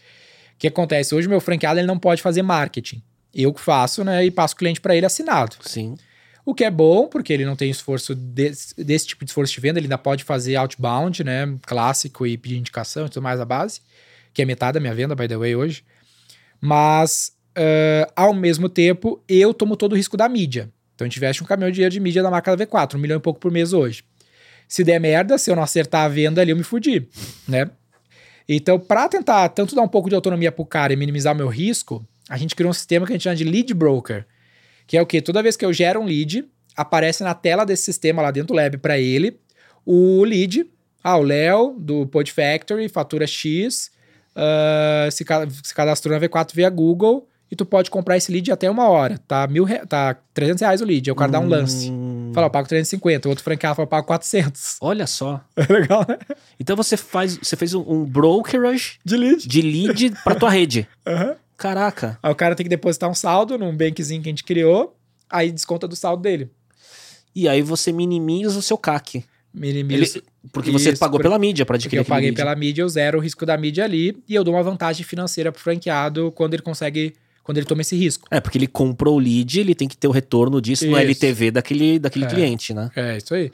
O 0.56 0.60
que 0.60 0.67
acontece? 0.67 1.15
Hoje 1.15 1.30
meu 1.30 1.39
franqueado 1.39 1.80
ele 1.80 1.88
não 1.88 1.97
pode 1.97 2.21
fazer 2.21 2.41
marketing. 2.41 3.02
Eu 3.34 3.54
que 3.54 3.62
faço, 3.62 4.04
né, 4.04 4.26
e 4.26 4.30
passo 4.30 4.56
o 4.56 4.58
cliente 4.58 4.82
para 4.82 4.93
ele 4.93 5.06
assinado. 5.06 5.56
Sim. 5.62 5.95
O 6.45 6.53
que 6.53 6.65
é 6.65 6.71
bom, 6.71 7.08
porque 7.08 7.32
ele 7.32 7.45
não 7.45 7.56
tem 7.56 7.69
esforço 7.69 8.13
desse, 8.13 8.75
desse 8.84 9.08
tipo 9.08 9.23
de 9.23 9.32
esforço 9.32 9.53
de 9.53 9.62
venda, 9.62 9.79
ele 9.79 9.86
ainda 9.86 9.97
pode 9.97 10.23
fazer 10.23 10.56
outbound, 10.58 11.23
né, 11.23 11.58
clássico 11.62 12.27
e 12.27 12.38
pedir 12.38 12.58
indicação 12.58 13.06
e 13.06 13.10
tudo 13.10 13.23
mais 13.23 13.39
a 13.39 13.45
base, 13.45 13.82
que 14.34 14.41
é 14.41 14.45
metade 14.45 14.73
da 14.73 14.79
minha 14.79 14.93
venda, 14.93 15.15
by 15.15 15.27
the 15.27 15.38
way, 15.38 15.56
hoje. 15.56 15.84
Mas, 16.60 17.34
eh, 17.56 18.08
ao 18.15 18.34
mesmo 18.34 18.67
tempo, 18.67 19.23
eu 19.27 19.53
tomo 19.53 19.77
todo 19.77 19.93
o 19.93 19.95
risco 19.95 20.17
da 20.17 20.27
mídia. 20.27 20.69
Então 20.95 21.06
a 21.06 21.08
gente 21.08 21.17
investe 21.17 21.41
um 21.41 21.45
caminhão 21.45 21.71
de 21.71 21.75
dinheiro 21.75 21.93
de 21.93 21.99
mídia 21.99 22.21
da 22.21 22.29
marca 22.29 22.56
da 22.56 22.65
V4, 22.65 22.95
um 22.95 22.99
milhão 22.99 23.17
e 23.17 23.21
pouco 23.21 23.39
por 23.39 23.51
mês 23.51 23.73
hoje. 23.73 24.03
Se 24.67 24.84
der 24.84 24.99
merda, 24.99 25.38
se 25.38 25.49
eu 25.49 25.56
não 25.56 25.63
acertar 25.63 26.06
a 26.06 26.08
venda 26.08 26.41
ali, 26.41 26.51
eu 26.51 26.58
me 26.58 26.63
fudi, 26.63 27.08
né? 27.47 27.69
Então, 28.47 28.79
para 28.79 29.08
tentar 29.08 29.47
tanto 29.49 29.75
dar 29.75 29.82
um 29.82 29.88
pouco 29.88 30.10
de 30.10 30.15
autonomia 30.15 30.51
pro 30.51 30.65
cara 30.65 30.91
e 30.91 30.95
minimizar 30.95 31.34
o 31.34 31.38
meu 31.38 31.47
risco, 31.47 32.06
a 32.29 32.38
gente 32.38 32.56
criou 32.56 32.69
um 32.69 32.73
sistema 32.73 33.06
que 33.06 33.13
a 33.13 33.15
gente 33.15 33.23
chama 33.23 33.36
de 33.36 33.43
lead 33.43 33.73
broker, 33.73 34.25
que 34.88 34.98
é 34.98 35.02
o 35.02 35.06
quê? 35.06 35.22
Toda 35.22 35.43
vez 35.43 35.56
que 35.56 35.65
eu 35.65 35.74
gero 35.74 36.00
um 36.00 36.06
lead, 36.06 36.46
aparece 36.76 37.24
na 37.24 37.34
tela 37.34 37.65
desse 37.65 37.84
sistema 37.84 38.22
lá 38.22 38.32
dentro 38.32 38.50
do 38.50 38.54
lab 38.56 38.78
para 38.78 38.98
ele 39.00 39.39
o 39.86 40.24
lead. 40.24 40.65
Ah, 41.04 41.17
o 41.17 41.22
Léo 41.22 41.76
do 41.80 42.08
Pod 42.08 42.32
Factory, 42.32 42.88
fatura 42.88 43.28
X, 43.28 43.91
ah, 44.36 45.08
se, 45.12 45.26
se 45.63 45.74
cadastrou 45.76 46.17
na 46.17 46.26
V4 46.26 46.54
via 46.54 46.69
Google 46.69 47.28
e 47.52 47.56
tu 47.56 47.65
pode 47.65 47.91
comprar 47.91 48.17
esse 48.17 48.32
lead 48.32 48.52
até 48.52 48.69
uma 48.69 48.88
hora. 48.89 49.17
Tá, 49.28 49.46
mil 49.48 49.63
re... 49.63 49.86
tá 49.86 50.15
300 50.34 50.62
reais 50.62 50.82
o 50.82 50.86
lead, 50.86 51.10
aí 51.10 51.12
o 51.12 51.15
cara 51.15 51.32
dá 51.32 51.39
um 51.39 51.48
lance. 51.48 51.91
Hum, 51.91 52.32
Fala, 52.34 52.48
eu 52.48 52.52
pago 52.52 52.67
350, 52.67 53.28
o 53.28 53.30
outro 53.30 53.43
franqueado 53.43 53.76
fala, 53.76 53.86
eu 53.86 53.89
pago 53.89 54.08
400. 54.08 54.78
Olha 54.82 55.06
só. 55.06 55.39
É 55.56 55.72
legal, 55.72 56.04
né? 56.08 56.17
Então 56.60 56.76
você 56.76 56.98
faz, 56.98 57.38
você 57.38 57.56
fez 57.56 57.74
um, 57.76 57.82
um 57.88 58.06
brokerage 58.06 58.98
De 59.06 59.15
lead. 59.15 59.48
de 59.48 59.62
lead 59.62 60.13
pra 60.24 60.34
tua 60.36 60.50
rede. 60.50 60.88
Aham. 61.06 61.36
Caraca. 61.63 62.19
Aí 62.21 62.32
o 62.32 62.36
cara 62.36 62.56
tem 62.56 62.63
que 62.65 62.69
depositar 62.69 63.10
um 63.10 63.13
saldo 63.13 63.58
num 63.58 63.76
bankzinho 63.76 64.21
que 64.21 64.28
a 64.28 64.32
gente 64.32 64.43
criou, 64.43 64.97
aí 65.30 65.49
desconta 65.52 65.88
do 65.88 65.95
saldo 65.95 66.21
dele. 66.21 66.49
E 67.34 67.47
aí 67.47 67.62
você 67.62 67.91
minimiza 67.91 68.60
o 68.60 68.62
seu 68.62 68.78
CAC. 68.78 69.23
Minimiza. 69.54 70.17
Ele- 70.17 70.23
porque 70.52 70.69
você 70.71 70.89
Isso, 70.91 70.99
pagou 70.99 71.19
por- 71.19 71.23
pela 71.23 71.39
mídia 71.39 71.65
pra 71.65 71.76
Porque 71.76 71.86
adquirir 71.88 71.99
eu 71.99 72.02
aquele 72.02 72.15
paguei 72.15 72.30
lead. 72.32 72.36
pela 72.38 72.56
mídia, 72.56 72.82
eu 72.82 72.89
zero 72.89 73.17
o 73.17 73.21
risco 73.21 73.45
da 73.45 73.56
mídia 73.58 73.86
ali 73.86 74.17
e 74.28 74.36
eu 74.36 74.43
dou 74.43 74.54
uma 74.56 74.62
vantagem 74.63 75.06
financeira 75.06 75.52
pro 75.54 75.62
franqueado 75.62 76.32
quando 76.34 76.54
ele 76.54 76.63
consegue, 76.63 77.13
quando 77.43 77.58
ele 77.60 77.65
toma 77.65 77.82
esse 77.82 77.95
risco. 77.95 78.28
É, 78.30 78.41
porque 78.41 78.58
ele 78.58 78.67
comprou 78.67 79.15
o 79.15 79.19
lead, 79.19 79.60
ele 79.60 79.73
tem 79.73 79.88
que 79.88 79.95
ter 79.95 80.08
o 80.08 80.12
retorno 80.12 80.60
disso 80.62 80.86
no 80.86 80.91
Isso. 80.91 80.99
LTV 81.02 81.52
daquele, 81.52 81.97
daquele 81.97 82.26
É. 82.26 82.28
cliente, 82.28 82.73
né? 82.73 82.89
É, 82.95 83.15
isso 83.17 83.34
aí. 83.34 83.49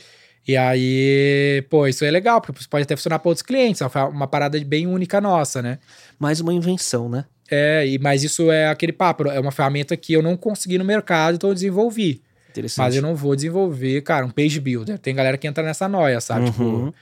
E 0.48 0.58
aí, 0.58 1.63
pô, 1.69 1.86
isso 1.86 2.04
é 2.04 2.10
legal, 2.10 2.41
porque 2.41 2.60
pode 2.69 2.84
até 2.84 2.95
funcionar 2.95 3.19
para 3.19 3.30
outros 3.30 3.43
clientes, 3.45 3.82
é 3.82 3.86
uma 4.06 4.26
parada 4.28 4.60
bem 4.65 4.88
única 4.88 5.22
nossa, 5.22 5.62
né? 5.62 5.78
Mais 6.17 6.39
uma 6.39 6.52
invenção, 6.54 7.08
né? 7.08 7.26
É, 7.52 7.88
e, 7.88 7.98
mas 7.98 8.24
isso 8.24 8.52
é 8.52 8.68
aquele 8.68 8.92
papo, 8.92 9.28
é 9.28 9.40
uma 9.40 9.52
ferramenta 9.52 9.98
que 9.98 10.14
eu 10.14 10.22
não 10.22 10.38
consegui 10.38 10.78
no 10.78 10.86
mercado, 10.86 11.36
então 11.36 11.50
eu 11.50 11.54
desenvolvi. 11.54 12.22
Mas 12.78 12.96
eu 12.96 13.02
não 13.02 13.16
vou 13.16 13.36
desenvolver, 13.36 14.02
cara, 14.02 14.26
um 14.26 14.30
page 14.30 14.60
builder. 14.60 14.98
Tem 14.98 15.16
galera 15.16 15.38
que 15.38 15.48
entra 15.48 15.64
nessa 15.64 15.88
noia, 15.88 16.20
sabe? 16.20 16.46
Uhum. 16.46 16.92
Tipo, 16.92 16.96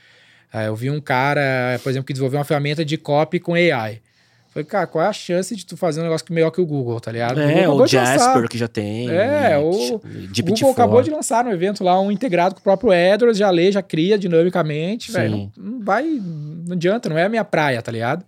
eu 0.65 0.75
vi 0.75 0.89
um 0.89 0.99
cara, 0.99 1.79
por 1.83 1.89
exemplo, 1.89 2.05
que 2.05 2.13
desenvolveu 2.13 2.39
uma 2.39 2.45
ferramenta 2.45 2.83
de 2.85 2.97
copy 2.97 3.39
com 3.39 3.53
AI. 3.53 4.01
Falei, 4.49 4.65
cara, 4.65 4.87
qual 4.87 5.03
é 5.03 5.07
a 5.07 5.13
chance 5.13 5.55
de 5.55 5.65
tu 5.65 5.77
fazer 5.77 5.99
um 5.99 6.03
negócio 6.03 6.25
melhor 6.31 6.49
que 6.49 6.59
o 6.59 6.65
Google, 6.65 6.99
tá 6.99 7.11
ligado? 7.11 7.39
É, 7.39 7.69
o 7.69 7.75
lançar. 7.75 8.17
Jasper 8.17 8.49
que 8.49 8.57
já 8.57 8.67
tem. 8.67 9.07
É, 9.09 9.57
o 9.57 9.69
o 9.69 9.95
O 9.95 10.43
Google 10.43 10.71
acabou 10.71 11.01
de 11.03 11.11
lançar 11.11 11.43
no 11.43 11.51
evento 11.51 11.83
lá 11.83 11.99
um 11.99 12.11
integrado 12.11 12.55
com 12.55 12.61
o 12.61 12.63
próprio 12.63 12.91
AdWords, 12.91 13.37
já 13.37 13.49
lê, 13.51 13.71
já 13.71 13.83
cria 13.83 14.17
dinamicamente, 14.17 15.11
velho. 15.11 15.51
Não, 15.55 15.63
não 15.63 15.85
vai, 15.85 16.05
não 16.05 16.73
adianta, 16.73 17.07
não 17.07 17.17
é 17.17 17.25
a 17.25 17.29
minha 17.29 17.43
praia, 17.43 17.81
tá 17.81 17.91
ligado? 17.91 18.25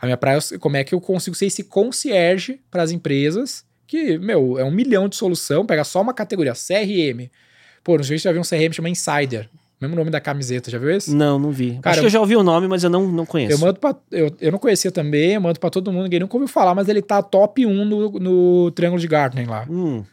A 0.00 0.06
minha 0.06 0.16
praia 0.16 0.38
é 0.52 0.58
como 0.58 0.76
é 0.76 0.84
que 0.84 0.94
eu 0.94 1.00
consigo 1.00 1.34
ser 1.36 1.46
esse 1.46 1.64
concierge 1.64 2.60
para 2.70 2.82
as 2.82 2.90
empresas, 2.90 3.64
que, 3.86 4.16
meu, 4.18 4.58
é 4.58 4.64
um 4.64 4.70
milhão 4.70 5.08
de 5.08 5.16
solução, 5.16 5.66
pega 5.66 5.82
só 5.84 6.00
uma 6.00 6.14
categoria, 6.14 6.52
CRM. 6.54 7.28
Pô, 7.82 7.96
não 7.96 8.04
sei 8.04 8.18
se 8.18 8.22
você 8.22 8.28
já 8.28 8.32
viu 8.32 8.40
um 8.40 8.44
CRM 8.44 8.72
chama 8.72 8.88
Insider. 8.88 9.48
Mesmo 9.80 9.94
nome 9.94 10.10
da 10.10 10.20
camiseta, 10.20 10.70
já 10.70 10.78
viu 10.78 10.90
esse? 10.90 11.14
Não, 11.14 11.38
não 11.38 11.50
vi. 11.52 11.78
Cara, 11.80 11.92
Acho 11.92 12.00
que 12.00 12.06
eu 12.06 12.10
já 12.10 12.18
ouvi 12.20 12.34
o 12.36 12.42
nome, 12.42 12.66
mas 12.66 12.82
eu 12.82 12.90
não, 12.90 13.06
não 13.06 13.24
conheço. 13.24 13.52
Eu 13.52 13.58
mando 13.58 13.78
pra. 13.78 13.94
Eu, 14.10 14.28
eu 14.40 14.50
não 14.52 14.58
conhecia 14.58 14.90
também, 14.90 15.34
eu 15.34 15.40
mando 15.40 15.60
pra 15.60 15.70
todo 15.70 15.92
mundo, 15.92 16.02
ninguém 16.04 16.18
nunca 16.18 16.36
ouviu 16.36 16.48
falar, 16.48 16.74
mas 16.74 16.88
ele 16.88 17.00
tá 17.00 17.22
top 17.22 17.64
1 17.64 17.84
no, 17.84 18.10
no 18.18 18.70
Triângulo 18.72 19.00
de 19.00 19.06
Gartner 19.06 19.48
lá. 19.48 19.64
Hum, 19.70 20.04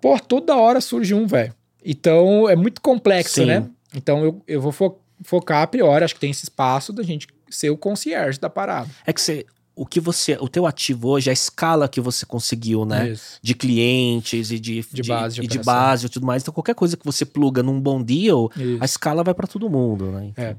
Pô, 0.00 0.18
toda 0.18 0.56
hora 0.56 0.80
surge 0.80 1.12
um, 1.14 1.26
velho. 1.26 1.54
Então 1.84 2.48
é 2.48 2.56
muito 2.56 2.80
complexo, 2.80 3.34
Sim. 3.40 3.46
né? 3.46 3.66
Então 3.94 4.24
eu, 4.24 4.42
eu 4.48 4.60
vou 4.62 4.72
fo- 4.72 4.98
focar 5.22 5.62
a 5.62 5.66
priori, 5.66 6.02
acho 6.04 6.14
que 6.14 6.20
tem 6.20 6.30
esse 6.30 6.44
espaço 6.44 6.90
da 6.92 7.02
gente 7.02 7.26
ser 7.48 7.70
o 7.70 7.76
concierge 7.76 8.38
da 8.38 8.50
parada. 8.50 8.88
é 9.06 9.12
que 9.12 9.20
você. 9.20 9.46
O 9.74 9.84
que 9.84 10.00
você. 10.00 10.38
O 10.40 10.48
teu 10.48 10.66
ativo 10.66 11.08
hoje, 11.08 11.28
a 11.28 11.32
escala 11.32 11.88
que 11.88 12.00
você 12.00 12.24
conseguiu, 12.24 12.86
né? 12.86 13.10
Isso. 13.10 13.38
De 13.42 13.54
clientes 13.54 14.50
e 14.50 14.58
de, 14.58 14.82
De 14.90 15.02
base 15.02 15.34
de 15.36 15.44
e 15.44 15.46
de 15.46 15.58
base 15.58 16.06
e 16.06 16.08
tudo 16.08 16.24
mais. 16.24 16.42
Então, 16.42 16.54
qualquer 16.54 16.74
coisa 16.74 16.96
que 16.96 17.04
você 17.04 17.26
pluga 17.26 17.62
num 17.62 17.78
bom 17.80 18.02
deal, 18.02 18.50
Isso. 18.56 18.78
a 18.80 18.84
escala 18.84 19.22
vai 19.22 19.34
pra 19.34 19.46
todo 19.46 19.68
mundo, 19.68 20.10
né? 20.10 20.26
Então, 20.32 20.44
É. 20.44 20.56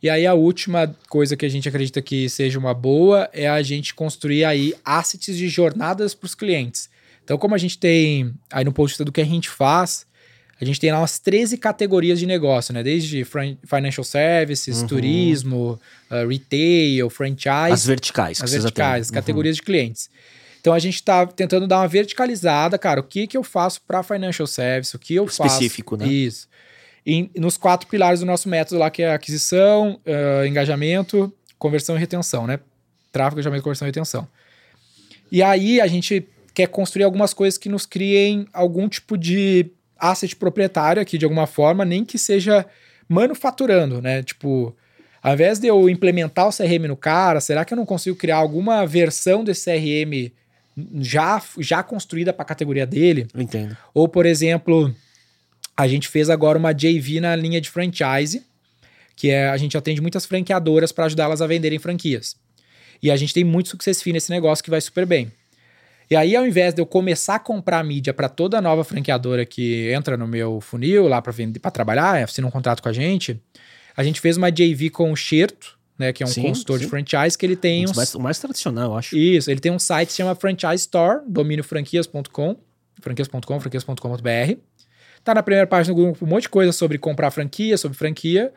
E 0.00 0.08
aí 0.08 0.26
a 0.26 0.34
última 0.34 0.94
coisa 1.08 1.36
que 1.36 1.44
a 1.44 1.48
gente 1.48 1.68
acredita 1.68 2.00
que 2.00 2.28
seja 2.28 2.56
uma 2.56 2.72
boa 2.72 3.28
é 3.32 3.48
a 3.48 3.60
gente 3.62 3.92
construir 3.94 4.44
aí 4.44 4.72
assets 4.84 5.36
de 5.36 5.48
jornadas 5.48 6.14
para 6.14 6.26
os 6.26 6.36
clientes. 6.36 6.88
Então, 7.24 7.36
como 7.36 7.54
a 7.54 7.58
gente 7.58 7.76
tem 7.76 8.32
aí 8.50 8.64
no 8.64 8.72
post 8.72 9.02
do 9.02 9.10
que 9.10 9.20
a 9.20 9.24
gente 9.24 9.50
faz, 9.50 10.06
a 10.60 10.64
gente 10.64 10.80
tem 10.80 10.90
lá 10.90 10.98
umas 11.00 11.18
13 11.18 11.56
categorias 11.56 12.18
de 12.18 12.26
negócio, 12.26 12.74
né? 12.74 12.82
Desde 12.82 13.24
financial 13.64 14.04
services, 14.04 14.80
Uhum. 14.82 14.86
turismo, 14.88 15.80
uh, 16.10 16.28
retail, 16.28 17.08
franchise, 17.10 17.72
As 17.72 17.86
verticais. 17.86 18.42
as 18.42 18.52
verticais, 18.52 19.06
as 19.06 19.10
categorias 19.10 19.56
de 19.56 19.62
clientes. 19.62 20.10
Então 20.60 20.72
a 20.74 20.78
gente 20.78 20.96
está 20.96 21.24
tentando 21.26 21.66
dar 21.68 21.78
uma 21.78 21.88
verticalizada, 21.88 22.76
cara. 22.76 23.00
O 23.00 23.04
que 23.04 23.26
que 23.26 23.36
eu 23.36 23.44
faço 23.44 23.80
para 23.86 24.02
financial 24.02 24.46
service? 24.46 24.94
O 24.96 24.98
que 24.98 25.14
eu 25.14 25.26
faço? 25.28 25.44
Específico, 25.46 25.96
né? 25.96 26.06
Isso. 26.08 26.48
E 27.06 27.30
nos 27.36 27.56
quatro 27.56 27.86
pilares 27.88 28.20
do 28.20 28.26
nosso 28.26 28.48
método 28.48 28.78
lá, 28.80 28.90
que 28.90 29.02
é 29.02 29.12
aquisição, 29.14 29.98
ah, 30.04 30.46
engajamento, 30.46 31.32
conversão 31.58 31.96
e 31.96 31.98
retenção, 32.00 32.46
né? 32.46 32.58
Tráfego, 33.12 33.36
engajamento, 33.36 33.62
conversão 33.62 33.86
e 33.86 33.90
retenção. 33.90 34.28
E 35.30 35.42
aí 35.42 35.80
a 35.80 35.86
gente 35.86 36.26
quer 36.52 36.66
construir 36.66 37.04
algumas 37.04 37.32
coisas 37.32 37.56
que 37.56 37.68
nos 37.68 37.86
criem 37.86 38.46
algum 38.52 38.88
tipo 38.88 39.16
de 39.16 39.70
asset 39.98 40.34
proprietário 40.36 41.02
aqui 41.02 41.18
de 41.18 41.24
alguma 41.24 41.46
forma, 41.46 41.84
nem 41.84 42.04
que 42.04 42.18
seja 42.18 42.64
manufaturando, 43.08 44.00
né? 44.00 44.22
Tipo, 44.22 44.76
ao 45.22 45.34
invés 45.34 45.58
de 45.58 45.66
eu 45.66 45.88
implementar 45.88 46.48
o 46.48 46.52
CRM 46.52 46.86
no 46.86 46.96
cara, 46.96 47.40
será 47.40 47.64
que 47.64 47.72
eu 47.72 47.76
não 47.76 47.86
consigo 47.86 48.16
criar 48.16 48.36
alguma 48.36 48.86
versão 48.86 49.42
desse 49.42 49.70
CRM 49.70 50.32
já, 51.00 51.42
já 51.58 51.82
construída 51.82 52.32
para 52.32 52.42
a 52.42 52.46
categoria 52.46 52.86
dele? 52.86 53.26
Entendo. 53.34 53.76
Ou, 53.92 54.08
por 54.08 54.26
exemplo, 54.26 54.94
a 55.76 55.88
gente 55.88 56.08
fez 56.08 56.30
agora 56.30 56.58
uma 56.58 56.72
JV 56.72 57.20
na 57.20 57.34
linha 57.34 57.60
de 57.60 57.70
franchise, 57.70 58.42
que 59.16 59.30
é 59.30 59.48
a 59.48 59.56
gente 59.56 59.76
atende 59.76 60.00
muitas 60.00 60.26
franqueadoras 60.26 60.92
para 60.92 61.06
ajudá-las 61.06 61.42
a 61.42 61.46
venderem 61.46 61.78
franquias. 61.78 62.36
E 63.02 63.10
a 63.10 63.16
gente 63.16 63.32
tem 63.32 63.44
muito 63.44 63.68
success 63.68 64.02
fee 64.02 64.12
nesse 64.12 64.30
negócio 64.30 64.62
que 64.62 64.70
vai 64.70 64.80
super 64.80 65.06
bem. 65.06 65.32
E 66.10 66.16
aí, 66.16 66.34
ao 66.34 66.46
invés 66.46 66.72
de 66.72 66.80
eu 66.80 66.86
começar 66.86 67.34
a 67.34 67.38
comprar 67.38 67.84
mídia 67.84 68.14
para 68.14 68.28
toda 68.28 68.60
nova 68.60 68.82
franqueadora 68.82 69.44
que 69.44 69.90
entra 69.92 70.16
no 70.16 70.26
meu 70.26 70.60
funil 70.60 71.06
lá 71.06 71.20
para 71.20 71.32
vender, 71.32 71.58
para 71.60 71.70
trabalhar, 71.70 72.22
assina 72.22 72.46
um 72.46 72.50
contrato 72.50 72.82
com 72.82 72.88
a 72.88 72.92
gente, 72.92 73.40
a 73.96 74.02
gente 74.02 74.20
fez 74.20 74.36
uma 74.36 74.50
JV 74.50 74.88
com 74.90 75.12
o 75.12 75.16
Xerto, 75.16 75.78
né, 75.98 76.12
que 76.12 76.22
é 76.22 76.26
um 76.26 76.28
Sim, 76.28 76.42
consultor 76.42 76.78
de 76.78 76.84
sim. 76.84 76.90
franchise 76.90 77.36
que 77.36 77.44
ele 77.44 77.56
tem 77.56 77.84
Um 77.86 77.90
uns 77.90 77.96
mais, 77.96 78.14
o 78.14 78.20
mais 78.20 78.38
tradicional, 78.38 78.92
eu 78.92 78.96
acho. 78.96 79.16
isso, 79.16 79.50
ele 79.50 79.60
tem 79.60 79.70
um 79.72 79.78
site 79.78 80.06
que 80.08 80.12
se 80.12 80.18
chama 80.18 80.34
Franchise 80.34 80.76
Store, 80.76 81.20
dominiofranquias.com, 81.26 82.56
franquias.com, 83.00 83.60
franquias.com.br. 83.60 84.54
Tá 85.24 85.34
na 85.34 85.42
primeira 85.42 85.66
página 85.66 85.94
do 85.94 86.00
grupo 86.00 86.24
um 86.24 86.28
monte 86.28 86.42
de 86.42 86.48
coisa 86.48 86.72
sobre 86.72 86.96
comprar 86.96 87.30
franquia, 87.30 87.76
sobre 87.76 87.98
franquia. 87.98 88.52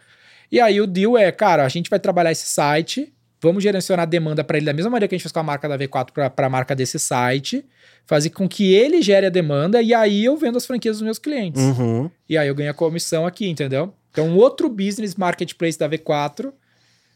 E 0.51 0.59
aí 0.59 0.79
o 0.79 0.87
deal 0.87 1.17
é, 1.17 1.31
cara, 1.31 1.65
a 1.65 1.69
gente 1.69 1.89
vai 1.89 1.99
trabalhar 1.99 2.31
esse 2.31 2.45
site, 2.45 3.11
vamos 3.41 3.63
gerenciar 3.63 3.99
a 3.99 4.05
demanda 4.05 4.43
para 4.43 4.57
ele 4.57 4.65
da 4.65 4.73
mesma 4.73 4.91
maneira 4.91 5.07
que 5.09 5.15
a 5.15 5.17
gente 5.17 5.23
fez 5.23 5.31
com 5.31 5.39
a 5.39 5.43
marca 5.43 5.67
da 5.67 5.77
V4 5.77 6.29
para 6.29 6.45
a 6.47 6.49
marca 6.49 6.75
desse 6.75 6.99
site, 6.99 7.65
fazer 8.05 8.29
com 8.29 8.47
que 8.47 8.73
ele 8.73 9.01
gere 9.01 9.25
a 9.25 9.29
demanda 9.29 9.81
e 9.81 9.93
aí 9.93 10.23
eu 10.23 10.37
vendo 10.37 10.57
as 10.57 10.65
franquias 10.65 10.97
dos 10.97 11.01
meus 11.03 11.17
clientes. 11.19 11.61
Uhum. 11.61 12.09
E 12.29 12.37
aí 12.37 12.47
eu 12.47 12.55
ganho 12.55 12.71
a 12.71 12.73
comissão 12.73 13.25
aqui, 13.25 13.47
entendeu? 13.49 13.93
Então, 14.11 14.27
um 14.27 14.35
outro 14.37 14.69
business 14.69 15.15
marketplace 15.15 15.79
da 15.79 15.89
V4, 15.89 16.51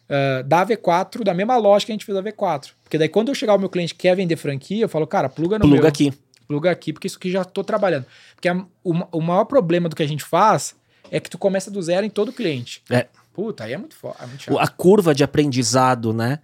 ah, 0.09 0.41
da 0.45 0.65
V4, 0.65 1.23
da 1.23 1.33
mesma 1.33 1.57
lógica 1.57 1.87
que 1.87 1.91
a 1.91 1.95
gente 1.95 2.05
fez 2.05 2.15
da 2.15 2.23
V4. 2.23 2.71
Porque 2.83 2.97
daí, 2.97 3.09
quando 3.09 3.29
eu 3.29 3.35
chegar 3.35 3.53
o 3.55 3.59
meu 3.59 3.69
cliente 3.69 3.93
que 3.93 4.01
quer 4.01 4.15
vender 4.15 4.35
franquia, 4.37 4.83
eu 4.85 4.89
falo, 4.89 5.05
cara, 5.05 5.27
pluga 5.29 5.57
no 5.59 5.65
Pluga 5.65 5.81
meu. 5.81 5.87
aqui. 5.87 6.13
Pluga 6.47 6.69
aqui, 6.71 6.93
porque 6.93 7.07
isso 7.07 7.17
aqui 7.17 7.31
já 7.31 7.43
tô 7.43 7.63
trabalhando. 7.63 8.05
Porque 8.35 8.47
a- 8.47 8.63
o, 8.83 8.93
o 9.17 9.21
maior 9.21 9.45
problema 9.45 9.89
do 9.89 9.95
que 9.95 10.03
a 10.03 10.07
gente 10.07 10.23
faz 10.23 10.75
é 11.11 11.19
que 11.19 11.29
tu 11.29 11.37
começa 11.37 11.69
do 11.71 11.81
zero 11.81 12.05
em 12.05 12.09
todo 12.09 12.31
cliente. 12.31 12.81
É. 12.89 13.07
Puta, 13.35 13.65
aí 13.65 13.73
é 13.73 13.77
muito 13.77 13.95
foda. 13.95 14.15
É. 14.21 14.53
A 14.57 14.67
curva 14.67 15.13
de 15.13 15.23
aprendizado, 15.23 16.13
né? 16.13 16.39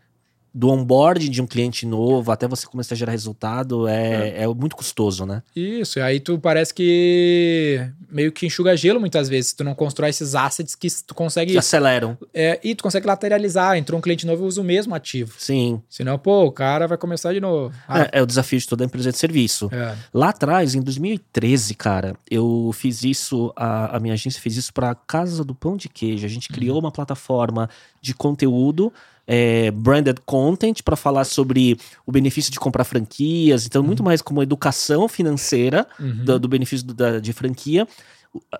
Do 0.53 0.69
onboarding 0.69 1.29
de 1.29 1.41
um 1.41 1.47
cliente 1.47 1.85
novo 1.85 2.31
até 2.31 2.47
você 2.47 2.67
começar 2.67 2.93
a 2.93 2.97
gerar 2.97 3.11
resultado 3.11 3.87
é, 3.87 4.43
é. 4.43 4.47
muito 4.47 4.75
custoso, 4.75 5.25
né? 5.25 5.41
Isso, 5.55 5.99
e 5.99 6.01
aí 6.01 6.19
tu 6.19 6.37
parece 6.37 6.73
que 6.73 7.87
meio 8.09 8.31
que 8.31 8.45
enxuga 8.45 8.75
gelo 8.75 8.99
muitas 8.99 9.29
vezes. 9.29 9.53
Tu 9.53 9.63
não 9.63 9.73
constrói 9.73 10.09
esses 10.09 10.35
assets 10.35 10.75
que 10.75 10.87
tu 11.07 11.15
consegue. 11.15 11.53
Que 11.53 11.57
aceleram. 11.57 12.17
É, 12.33 12.59
e 12.63 12.75
tu 12.75 12.83
consegue 12.83 13.07
lateralizar. 13.07 13.77
Entrou 13.77 13.97
um 13.97 14.01
cliente 14.01 14.25
novo 14.27 14.43
e 14.43 14.47
usa 14.47 14.59
o 14.59 14.63
mesmo 14.63 14.93
ativo. 14.93 15.33
Sim. 15.37 15.81
Senão, 15.89 16.19
pô, 16.19 16.43
o 16.43 16.51
cara 16.51 16.87
vai 16.87 16.97
começar 16.97 17.33
de 17.33 17.39
novo. 17.39 17.73
Ah, 17.87 18.01
É, 18.01 18.09
é 18.19 18.21
o 18.21 18.25
desafio 18.25 18.59
de 18.59 18.67
toda 18.67 18.83
empresa 18.83 19.11
de 19.11 19.17
serviço. 19.17 19.69
é. 19.71 19.95
Lá 20.13 20.29
atrás, 20.29 20.75
em 20.75 20.81
2013, 20.81 21.73
cara, 21.75 22.15
eu 22.29 22.71
fiz 22.73 23.03
isso, 23.03 23.53
a, 23.55 23.95
a 23.95 23.99
minha 23.99 24.13
agência 24.13 24.41
fez 24.41 24.57
isso 24.57 24.73
pra 24.73 24.93
Casa 24.95 25.43
do 25.43 25.55
Pão 25.55 25.77
de 25.77 25.87
Queijo. 25.87 26.25
A 26.25 26.29
gente 26.29 26.49
criou 26.49 26.79
uma 26.79 26.91
plataforma 26.91 27.69
de 28.01 28.13
conteúdo, 28.13 28.91
é, 29.27 29.71
branded 29.71 30.17
content, 30.25 30.81
pra 30.83 30.95
falar 30.95 31.23
sobre 31.25 31.77
o 32.05 32.11
benefício 32.11 32.51
de 32.51 32.59
comprar 32.59 32.83
franquias. 32.83 33.65
Então, 33.65 33.81
muito 33.83 34.03
mais 34.03 34.21
como 34.21 34.41
educação 34.43 35.07
financeira 35.07 35.87
Uhum. 35.99 36.25
do, 36.25 36.39
do 36.39 36.47
benefício 36.47 36.85
do- 36.87 36.93
da, 36.93 37.19
de 37.19 37.31
franquia. 37.33 37.87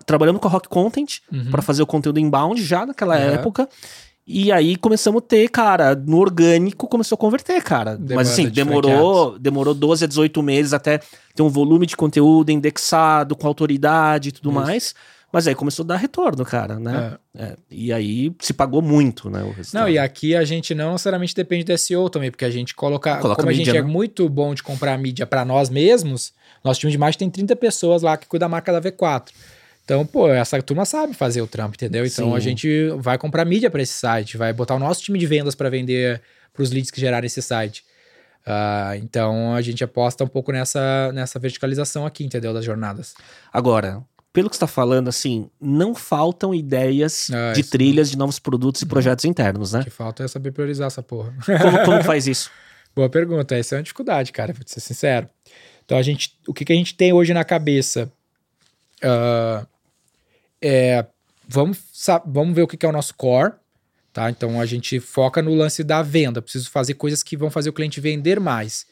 Trabalhando 0.06 0.38
com 0.38 0.46
a 0.48 0.50
Rock 0.50 0.68
Content 0.68 1.18
Uhum. 1.32 1.50
pra 1.50 1.62
fazer 1.62 1.82
o 1.82 1.86
conteúdo 1.86 2.20
inbound 2.20 2.62
já 2.62 2.84
naquela 2.86 3.16
Uhum. 3.16 3.22
época. 3.32 3.68
E 4.26 4.52
aí 4.52 4.76
começamos 4.76 5.18
a 5.20 5.26
ter, 5.26 5.48
cara, 5.48 5.96
no 5.96 6.18
orgânico 6.18 6.86
começou 6.86 7.16
a 7.16 7.18
converter, 7.18 7.60
cara. 7.62 7.98
Mas 8.14 8.30
assim, 8.30 8.44
de 8.44 8.50
demorou, 8.52 9.36
demorou 9.38 9.74
12 9.74 10.04
a 10.04 10.06
18 10.06 10.40
meses 10.42 10.72
até 10.72 11.00
ter 11.34 11.42
um 11.42 11.48
volume 11.48 11.86
de 11.86 11.96
conteúdo 11.96 12.50
indexado, 12.50 13.34
com 13.34 13.48
autoridade 13.48 14.28
e 14.28 14.32
tudo 14.32 14.50
Isso. 14.50 14.60
mais. 14.60 14.94
Mas 15.32 15.48
aí 15.48 15.54
começou 15.54 15.82
a 15.84 15.86
dar 15.86 15.96
retorno, 15.96 16.44
cara, 16.44 16.78
né? 16.78 17.16
É. 17.34 17.42
É, 17.44 17.56
E 17.70 17.90
aí 17.90 18.34
se 18.38 18.52
pagou 18.52 18.82
muito, 18.82 19.30
né? 19.30 19.42
O 19.42 19.50
resultado. 19.50 19.82
Não, 19.82 19.88
e 19.88 19.98
aqui 19.98 20.36
a 20.36 20.44
gente 20.44 20.74
não 20.74 20.92
necessariamente 20.92 21.34
depende 21.34 21.64
do 21.64 21.78
SEO 21.78 22.10
também, 22.10 22.30
porque 22.30 22.44
a 22.44 22.50
gente 22.50 22.74
coloca. 22.74 23.16
Coloca 23.16 23.40
como 23.40 23.48
a 23.48 23.52
mídia, 23.52 23.64
gente 23.64 23.76
é 23.78 23.82
né? 23.82 23.88
muito 23.88 24.28
bom 24.28 24.54
de 24.54 24.62
comprar 24.62 24.98
mídia 24.98 25.26
pra 25.26 25.42
nós 25.44 25.70
mesmos, 25.70 26.34
nosso 26.62 26.80
time 26.80 26.92
de 26.92 26.98
marketing 26.98 27.30
tem 27.30 27.46
30 27.46 27.56
pessoas 27.56 28.02
lá 28.02 28.16
que 28.18 28.26
cuida 28.26 28.44
da 28.44 28.48
marca 28.48 28.72
da 28.72 28.80
V4. 28.80 29.30
Então, 29.84 30.06
pô, 30.06 30.28
essa 30.28 30.60
turma 30.62 30.84
sabe 30.84 31.14
fazer 31.14 31.40
o 31.40 31.46
trampo, 31.46 31.74
entendeu? 31.74 32.04
Então 32.04 32.30
Sim. 32.30 32.36
a 32.36 32.40
gente 32.40 32.88
vai 32.98 33.16
comprar 33.18 33.44
mídia 33.44 33.70
pra 33.70 33.82
esse 33.82 33.94
site, 33.94 34.36
vai 34.36 34.52
botar 34.52 34.74
o 34.74 34.78
nosso 34.78 35.02
time 35.02 35.18
de 35.18 35.26
vendas 35.26 35.54
pra 35.54 35.68
vender 35.70 36.20
pros 36.52 36.70
leads 36.70 36.90
que 36.90 37.00
geraram 37.00 37.26
esse 37.26 37.40
site. 37.42 37.84
Ah, 38.44 38.92
então 38.96 39.54
a 39.54 39.60
gente 39.60 39.82
aposta 39.82 40.24
um 40.24 40.28
pouco 40.28 40.52
nessa, 40.52 41.10
nessa 41.12 41.38
verticalização 41.38 42.04
aqui, 42.04 42.24
entendeu? 42.24 42.52
Das 42.52 42.64
jornadas. 42.64 43.14
Agora, 43.52 44.02
pelo 44.32 44.48
que 44.48 44.56
você 44.56 44.60
tá 44.60 44.66
falando, 44.66 45.08
assim, 45.08 45.50
não 45.60 45.94
faltam 45.94 46.54
ideias 46.54 47.28
Ah, 47.30 47.52
de 47.52 47.62
trilhas 47.62 48.10
de 48.10 48.16
novos 48.16 48.38
produtos 48.38 48.80
e 48.82 48.86
projetos 48.86 49.24
internos, 49.24 49.72
O 49.74 49.78
né? 49.78 49.84
que 49.84 49.90
falta 49.90 50.24
é 50.24 50.28
saber 50.28 50.52
priorizar 50.52 50.86
essa 50.86 51.02
porra. 51.02 51.34
Como, 51.44 51.84
como 51.84 52.02
faz 52.04 52.26
isso? 52.26 52.50
Boa 52.96 53.08
pergunta. 53.10 53.54
Essa 53.56 53.74
é 53.74 53.78
uma 53.78 53.82
dificuldade, 53.82 54.32
cara, 54.32 54.52
pra 54.54 54.62
ser 54.66 54.80
sincero. 54.80 55.28
Então, 55.84 55.98
a 55.98 56.02
gente, 56.02 56.38
o 56.46 56.54
que, 56.54 56.64
que 56.64 56.72
a 56.72 56.76
gente 56.76 56.94
tem 56.94 57.12
hoje 57.12 57.34
na 57.34 57.44
cabeça? 57.44 58.10
Ah, 59.02 59.66
é, 60.60 61.04
vamos, 61.48 61.78
vamos 62.26 62.54
ver 62.54 62.62
o 62.62 62.68
que, 62.68 62.76
que 62.76 62.86
é 62.86 62.88
o 62.88 62.92
nosso 62.92 63.14
core, 63.14 63.52
tá? 64.12 64.30
Então, 64.30 64.60
a 64.60 64.66
gente 64.66 65.00
foca 65.00 65.42
no 65.42 65.54
lance 65.54 65.82
da 65.84 66.02
venda. 66.02 66.40
Preciso 66.40 66.70
fazer 66.70 66.94
coisas 66.94 67.22
que 67.22 67.36
vão 67.36 67.50
fazer 67.50 67.68
o 67.70 67.72
cliente 67.72 68.00
vender 68.00 68.38
mais. 68.40 68.86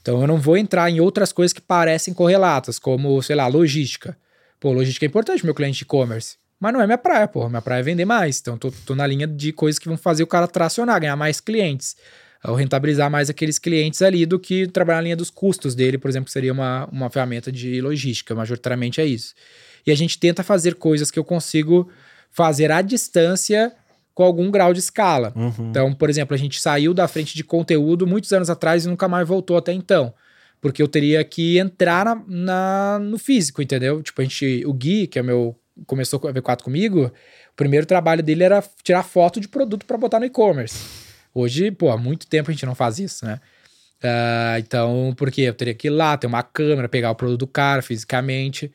Então, 0.00 0.20
eu 0.20 0.26
não 0.26 0.38
vou 0.38 0.56
entrar 0.56 0.90
em 0.90 0.98
outras 1.00 1.32
coisas 1.32 1.52
que 1.52 1.60
parecem 1.60 2.12
correlatas, 2.12 2.78
como, 2.78 3.22
sei 3.22 3.36
lá, 3.36 3.46
logística. 3.46 4.16
Pô, 4.62 4.70
logística 4.70 5.04
é 5.04 5.08
importante 5.08 5.44
meu 5.44 5.56
cliente 5.56 5.82
e-commerce. 5.82 6.36
Mas 6.60 6.72
não 6.72 6.80
é 6.80 6.86
minha 6.86 6.96
praia, 6.96 7.26
pô. 7.26 7.48
Minha 7.48 7.60
praia 7.60 7.80
é 7.80 7.82
vender 7.82 8.04
mais. 8.04 8.38
Então, 8.40 8.56
tô, 8.56 8.70
tô 8.86 8.94
na 8.94 9.04
linha 9.04 9.26
de 9.26 9.52
coisas 9.52 9.76
que 9.76 9.88
vão 9.88 9.96
fazer 9.96 10.22
o 10.22 10.26
cara 10.26 10.46
tracionar, 10.46 11.00
ganhar 11.00 11.16
mais 11.16 11.40
clientes. 11.40 11.96
Ou 12.44 12.54
rentabilizar 12.54 13.10
mais 13.10 13.28
aqueles 13.28 13.58
clientes 13.58 14.00
ali 14.02 14.24
do 14.24 14.38
que 14.38 14.68
trabalhar 14.68 14.98
na 14.98 15.02
linha 15.02 15.16
dos 15.16 15.30
custos 15.30 15.74
dele, 15.74 15.98
por 15.98 16.08
exemplo, 16.08 16.26
que 16.26 16.32
seria 16.32 16.52
uma, 16.52 16.88
uma 16.92 17.10
ferramenta 17.10 17.50
de 17.50 17.80
logística. 17.80 18.36
Majoritariamente 18.36 19.00
é 19.00 19.04
isso. 19.04 19.34
E 19.84 19.90
a 19.90 19.96
gente 19.96 20.16
tenta 20.16 20.44
fazer 20.44 20.76
coisas 20.76 21.10
que 21.10 21.18
eu 21.18 21.24
consigo 21.24 21.90
fazer 22.30 22.70
à 22.70 22.82
distância 22.82 23.72
com 24.14 24.22
algum 24.22 24.48
grau 24.48 24.72
de 24.72 24.78
escala. 24.78 25.32
Uhum. 25.34 25.70
Então, 25.70 25.92
por 25.92 26.08
exemplo, 26.08 26.36
a 26.36 26.38
gente 26.38 26.60
saiu 26.60 26.94
da 26.94 27.08
frente 27.08 27.34
de 27.34 27.42
conteúdo 27.42 28.06
muitos 28.06 28.32
anos 28.32 28.48
atrás 28.48 28.84
e 28.84 28.88
nunca 28.88 29.08
mais 29.08 29.26
voltou 29.26 29.56
até 29.56 29.72
então. 29.72 30.14
Porque 30.62 30.80
eu 30.82 30.88
teria 30.88 31.22
que 31.24 31.58
entrar 31.58 32.04
na, 32.06 32.22
na- 32.26 32.98
no 32.98 33.18
físico, 33.18 33.60
entendeu? 33.60 34.02
Tipo, 34.02 34.22
a 34.22 34.24
gente, 34.24 34.62
o 34.64 34.72
Gui, 34.72 35.06
que 35.06 35.18
é 35.18 35.22
meu 35.22 35.54
começou 35.86 36.20
a 36.28 36.32
V4 36.32 36.62
comigo, 36.62 37.06
o 37.06 37.56
primeiro 37.56 37.84
trabalho 37.84 38.22
dele 38.22 38.44
era 38.44 38.62
tirar 38.82 39.02
foto 39.02 39.40
de 39.40 39.48
produto 39.48 39.84
para 39.84 39.98
botar 39.98 40.20
no 40.20 40.26
e-commerce. 40.26 40.78
Hoje, 41.34 41.70
pô, 41.70 41.90
há 41.90 41.98
muito 41.98 42.26
tempo 42.26 42.50
a 42.50 42.52
gente 42.54 42.64
não 42.66 42.74
faz 42.74 42.98
isso, 42.98 43.24
né? 43.26 43.40
Uh, 44.04 44.58
então, 44.58 45.14
porque 45.16 45.40
eu 45.42 45.54
teria 45.54 45.74
que 45.74 45.86
ir 45.88 45.90
lá, 45.90 46.16
ter 46.16 46.26
uma 46.26 46.42
câmera, 46.42 46.88
pegar 46.88 47.10
o 47.10 47.14
produto 47.14 47.40
do 47.40 47.46
cara 47.46 47.82
fisicamente. 47.82 48.70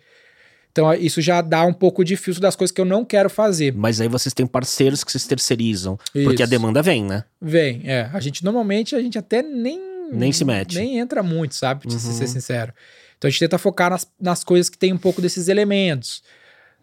Então, 0.71 0.93
isso 0.93 1.21
já 1.21 1.41
dá 1.41 1.63
um 1.65 1.73
pouco 1.73 2.03
de 2.03 2.15
filtro 2.15 2.41
das 2.41 2.55
coisas 2.55 2.73
que 2.73 2.79
eu 2.79 2.85
não 2.85 3.03
quero 3.05 3.29
fazer. 3.29 3.73
Mas 3.73 3.99
aí 4.01 4.07
vocês 4.07 4.33
têm 4.33 4.45
parceiros 4.47 5.03
que 5.03 5.11
vocês 5.11 5.25
terceirizam. 5.25 5.97
Isso. 6.13 6.23
Porque 6.25 6.43
a 6.43 6.45
demanda 6.45 6.81
vem, 6.81 7.03
né? 7.03 7.23
Vem, 7.41 7.81
é. 7.85 8.09
A 8.13 8.19
gente 8.19 8.43
normalmente, 8.43 8.95
a 8.95 9.01
gente 9.01 9.17
até 9.17 9.41
nem. 9.41 9.79
Nem 10.11 10.31
se 10.31 10.45
mete. 10.45 10.75
Nem 10.75 10.99
entra 10.99 11.21
muito, 11.21 11.55
sabe? 11.55 11.81
Pra 11.81 11.91
uhum. 11.91 11.99
ser 11.99 12.27
sincero. 12.27 12.73
Então 13.17 13.27
a 13.27 13.31
gente 13.31 13.39
tenta 13.39 13.57
focar 13.57 13.89
nas, 13.89 14.07
nas 14.19 14.43
coisas 14.43 14.69
que 14.69 14.77
tem 14.77 14.93
um 14.93 14.97
pouco 14.97 15.21
desses 15.21 15.47
elementos. 15.47 16.21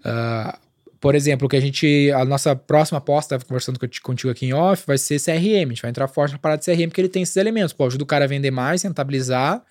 Uh, 0.01 0.59
por 1.01 1.15
exemplo, 1.15 1.49
que 1.49 1.57
a 1.57 1.61
gente. 1.61 2.11
A 2.13 2.25
nossa 2.25 2.57
próxima 2.57 2.99
aposta, 2.99 3.39
conversando 3.39 3.79
contigo 4.03 4.31
aqui 4.31 4.47
em 4.47 4.53
off, 4.53 4.85
vai 4.87 4.99
ser 4.99 5.21
CRM. 5.21 5.67
A 5.67 5.75
gente 5.75 5.83
vai 5.83 5.91
entrar 5.91 6.09
forte 6.09 6.33
na 6.33 6.39
parada 6.39 6.61
de 6.61 6.65
CRM, 6.65 6.89
porque 6.89 7.01
ele 7.01 7.09
tem 7.09 7.23
esses 7.23 7.37
elementos. 7.37 7.73
Pô, 7.73 7.87
ajuda 7.87 8.03
o 8.03 8.07
cara 8.07 8.25
a 8.25 8.29
vender 8.29 8.51
mais, 8.51 8.83
rentabilizar, 8.83 9.63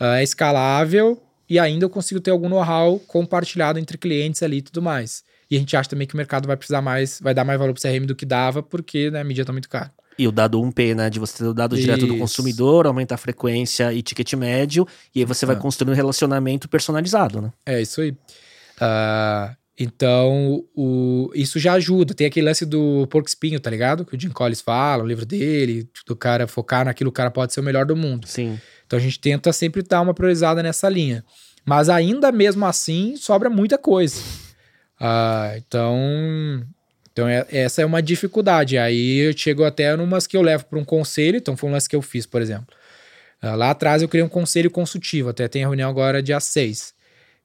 uh, 0.00 0.04
é 0.04 0.22
escalável 0.22 1.22
e 1.52 1.58
ainda 1.58 1.84
eu 1.84 1.90
consigo 1.90 2.18
ter 2.18 2.30
algum 2.30 2.48
know-how 2.48 2.98
compartilhado 3.00 3.78
entre 3.78 3.98
clientes 3.98 4.42
ali 4.42 4.56
e 4.56 4.62
tudo 4.62 4.80
mais. 4.80 5.22
E 5.50 5.56
a 5.56 5.58
gente 5.58 5.76
acha 5.76 5.90
também 5.90 6.06
que 6.06 6.14
o 6.14 6.16
mercado 6.16 6.46
vai 6.46 6.56
precisar 6.56 6.80
mais, 6.80 7.20
vai 7.20 7.34
dar 7.34 7.44
mais 7.44 7.58
valor 7.58 7.74
para 7.74 7.82
CRM 7.82 8.06
do 8.06 8.16
que 8.16 8.24
dava, 8.24 8.62
porque 8.62 9.10
né, 9.10 9.20
a 9.20 9.24
mídia 9.24 9.44
tá 9.44 9.52
muito 9.52 9.68
cara. 9.68 9.92
E 10.18 10.28
o 10.28 10.32
dado 10.32 10.60
1P, 10.60 10.94
né? 10.94 11.10
De 11.10 11.18
você 11.18 11.38
ter 11.38 11.44
o 11.44 11.54
dado 11.54 11.74
Isso. 11.74 11.82
direto 11.82 12.06
do 12.06 12.18
consumidor, 12.18 12.86
aumentar 12.86 13.14
a 13.14 13.18
frequência 13.18 13.92
e 13.92 14.02
ticket 14.02 14.34
médio, 14.34 14.86
e 15.14 15.20
aí 15.20 15.24
você 15.24 15.46
vai 15.46 15.56
construindo 15.56 15.92
um 15.92 15.96
relacionamento 15.96 16.68
personalizado, 16.68 17.40
né? 17.40 17.52
É, 17.64 17.80
isso 17.80 18.00
aí. 18.00 18.10
Uh, 18.10 19.56
então, 19.78 20.64
o, 20.76 21.30
isso 21.34 21.58
já 21.58 21.72
ajuda. 21.74 22.14
Tem 22.14 22.26
aquele 22.26 22.46
lance 22.46 22.66
do 22.66 23.06
porco 23.08 23.28
espinho, 23.28 23.58
tá 23.58 23.70
ligado? 23.70 24.04
Que 24.04 24.14
o 24.16 24.20
Jim 24.20 24.28
Collins 24.28 24.60
fala, 24.60 25.02
o 25.02 25.06
livro 25.06 25.24
dele, 25.24 25.88
do 26.06 26.14
cara 26.14 26.46
focar 26.46 26.84
naquilo, 26.84 27.10
o 27.10 27.12
cara 27.12 27.30
pode 27.30 27.52
ser 27.52 27.60
o 27.60 27.62
melhor 27.64 27.86
do 27.86 27.96
mundo. 27.96 28.26
Sim. 28.26 28.60
Então 28.86 28.98
a 28.98 29.02
gente 29.02 29.18
tenta 29.18 29.52
sempre 29.52 29.82
dar 29.82 30.00
uma 30.00 30.14
priorizada 30.14 30.62
nessa 30.62 30.88
linha. 30.88 31.24
Mas 31.64 31.88
ainda 31.88 32.30
mesmo 32.30 32.66
assim, 32.66 33.16
sobra 33.16 33.48
muita 33.48 33.78
coisa. 33.78 34.20
Uh, 35.00 35.56
então, 35.56 36.64
então 37.12 37.28
é, 37.28 37.46
essa 37.50 37.82
é 37.82 37.86
uma 37.86 38.02
dificuldade. 38.02 38.78
Aí 38.78 39.18
eu 39.18 39.36
chego 39.36 39.64
até 39.64 39.94
numas 39.96 40.26
que 40.26 40.36
eu 40.36 40.42
levo 40.42 40.64
para 40.64 40.78
um 40.78 40.84
conselho. 40.84 41.36
Então 41.36 41.56
foi 41.56 41.68
um 41.68 41.72
lance 41.72 41.88
que 41.88 41.94
eu 41.94 42.02
fiz, 42.02 42.26
por 42.26 42.40
exemplo. 42.40 42.74
Uh, 43.42 43.54
lá 43.54 43.70
atrás 43.70 44.02
eu 44.02 44.08
criei 44.08 44.24
um 44.24 44.28
conselho 44.28 44.70
consultivo. 44.70 45.28
Até 45.28 45.46
tem 45.46 45.62
reunião 45.62 45.90
agora 45.90 46.22
dia 46.22 46.40
6. 46.40 46.94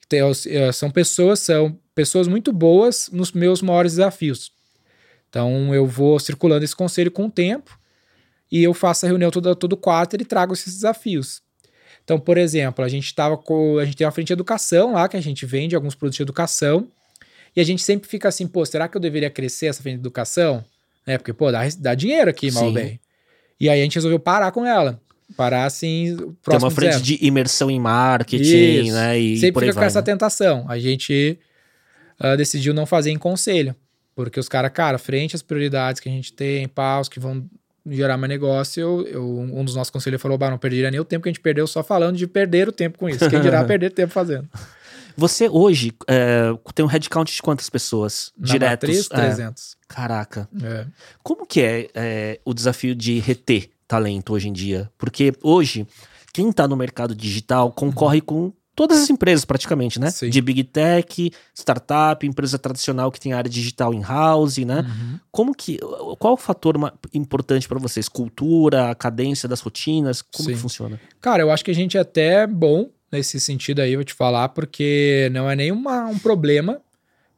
Então, 0.05 0.31
são 0.71 0.89
pessoas, 0.89 1.41
são 1.41 1.77
pessoas 1.93 2.29
muito 2.29 2.53
boas 2.53 3.09
nos 3.11 3.33
meus 3.33 3.61
maiores 3.61 3.93
desafios. 3.93 4.53
Então 5.29 5.75
eu 5.75 5.85
vou 5.85 6.17
circulando 6.17 6.63
esse 6.63 6.75
conselho 6.75 7.11
com 7.11 7.25
o 7.25 7.29
tempo 7.29 7.77
e 8.49 8.63
eu 8.63 8.73
faço 8.73 9.05
a 9.05 9.09
reunião 9.09 9.29
todo, 9.29 9.53
todo 9.55 9.75
quarto 9.75 10.15
e 10.15 10.23
trago 10.23 10.53
esses 10.53 10.73
desafios. 10.75 11.41
Então, 12.03 12.17
por 12.17 12.37
exemplo, 12.37 12.85
a 12.85 12.87
gente 12.87 13.05
estava 13.05 13.37
com. 13.37 13.77
A 13.77 13.83
gente 13.83 13.97
tem 13.97 14.07
uma 14.07 14.11
frente 14.11 14.27
de 14.27 14.33
educação 14.33 14.93
lá, 14.93 15.09
que 15.09 15.17
a 15.17 15.21
gente 15.21 15.45
vende 15.45 15.75
alguns 15.75 15.93
produtos 15.93 16.15
de 16.15 16.23
educação. 16.23 16.87
E 17.57 17.59
a 17.59 17.63
gente 17.63 17.81
sempre 17.81 18.07
fica 18.07 18.29
assim, 18.29 18.45
pô, 18.45 18.63
será 18.67 18.87
que 18.87 18.95
eu 18.95 19.01
deveria 19.01 19.31
crescer 19.31 19.65
essa 19.65 19.81
frente 19.81 19.95
de 19.95 20.01
educação? 20.01 20.63
Né? 21.07 21.17
Porque, 21.17 21.33
pô, 21.33 21.51
dá, 21.51 21.61
dá 21.79 21.95
dinheiro 21.95 22.29
aqui, 22.29 22.51
mal 22.51 22.71
bem. 22.71 22.99
E 23.59 23.67
aí 23.67 23.79
a 23.79 23.83
gente 23.83 23.95
resolveu 23.95 24.19
parar 24.19 24.51
com 24.51 24.63
ela. 24.63 25.01
Parar 25.35 25.65
assim. 25.65 26.15
Tem 26.47 26.59
uma 26.59 26.69
frente 26.69 27.01
de 27.01 27.17
imersão 27.19 27.71
em 27.71 27.79
marketing, 27.79 28.43
Isso. 28.85 28.93
né? 28.93 29.17
E 29.17 29.37
sempre 29.39 29.61
fica 29.61 29.73
com 29.73 29.79
vai, 29.79 29.87
essa 29.87 30.01
né? 30.01 30.05
tentação. 30.05 30.67
A 30.69 30.77
gente 30.77 31.39
uh, 32.23 32.37
decidiu 32.37 32.75
não 32.75 32.85
fazer 32.85 33.09
em 33.09 33.17
conselho. 33.17 33.75
Porque 34.13 34.39
os 34.39 34.47
caras, 34.47 34.71
cara, 34.71 34.99
frente 34.99 35.35
às 35.35 35.41
prioridades 35.41 35.99
que 35.99 36.07
a 36.07 36.11
gente 36.11 36.33
tem, 36.33 36.67
paus 36.67 37.09
que 37.09 37.19
vão 37.19 37.43
gerar 37.89 38.17
mais 38.17 38.29
negócio, 38.29 38.79
eu, 38.79 39.07
eu, 39.07 39.39
um 39.39 39.65
dos 39.65 39.75
nossos 39.75 39.89
conselheiros 39.89 40.21
falou, 40.21 40.37
bah, 40.37 40.51
não 40.51 40.59
perderia 40.59 40.91
nem 40.91 40.99
o 40.99 41.05
tempo 41.05 41.23
que 41.23 41.29
a 41.29 41.31
gente 41.31 41.41
perdeu 41.41 41.65
só 41.65 41.81
falando 41.81 42.17
de 42.17 42.27
perder 42.27 42.69
o 42.69 42.71
tempo 42.71 42.99
com 42.99 43.09
isso. 43.09 43.27
Quem 43.27 43.41
dirá 43.41 43.63
perder 43.65 43.89
tempo 43.89 44.13
fazendo. 44.13 44.47
Você 45.17 45.49
hoje 45.49 45.91
é, 46.07 46.53
tem 46.75 46.85
um 46.85 46.87
headcount 46.87 47.33
de 47.33 47.41
quantas 47.41 47.69
pessoas? 47.71 48.31
Na 48.37 48.53
diretos? 48.53 48.89
Matriz, 48.89 49.07
300. 49.09 49.71
É. 49.71 49.93
Caraca. 49.93 50.47
É. 50.61 50.85
Como 51.23 51.45
que 51.45 51.59
é, 51.59 51.89
é, 51.95 52.39
o 52.45 52.53
desafio 52.53 52.93
de 52.93 53.19
reter 53.19 53.71
talento 53.87 54.33
hoje 54.33 54.47
em 54.47 54.53
dia? 54.53 54.91
Porque 54.95 55.33
hoje, 55.41 55.87
quem 56.31 56.49
está 56.49 56.67
no 56.67 56.75
mercado 56.77 57.15
digital 57.15 57.71
concorre 57.71 58.21
com 58.21 58.53
todas 58.75 59.01
as 59.01 59.09
empresas 59.09 59.43
praticamente, 59.43 59.99
né? 59.99 60.11
Sim. 60.11 60.29
De 60.29 60.39
big 60.39 60.63
tech, 60.65 61.31
startup, 61.51 62.27
empresa 62.27 62.59
tradicional 62.59 63.11
que 63.11 63.19
tem 63.19 63.33
área 63.33 63.49
digital 63.49 63.91
in-house, 63.95 64.57
né? 64.57 64.81
Uhum. 64.81 65.19
Como 65.31 65.55
que, 65.55 65.79
qual 66.19 66.35
o 66.35 66.37
fator 66.37 66.75
importante 67.11 67.67
para 67.67 67.79
vocês? 67.79 68.07
Cultura, 68.07 68.93
cadência 68.93 69.49
das 69.49 69.61
rotinas, 69.61 70.21
como 70.21 70.47
Sim. 70.47 70.53
que 70.53 70.59
funciona? 70.59 71.01
Cara, 71.19 71.41
eu 71.41 71.49
acho 71.49 71.65
que 71.65 71.71
a 71.71 71.73
gente 71.73 71.97
é 71.97 72.01
até 72.01 72.45
bom 72.45 72.87
nesse 73.11 73.39
sentido 73.39 73.81
aí, 73.81 73.95
vou 73.95 74.05
te 74.05 74.13
falar, 74.13 74.49
porque 74.49 75.29
não 75.31 75.49
é 75.49 75.55
nenhuma 75.55 76.05
um 76.05 76.19
problema. 76.19 76.81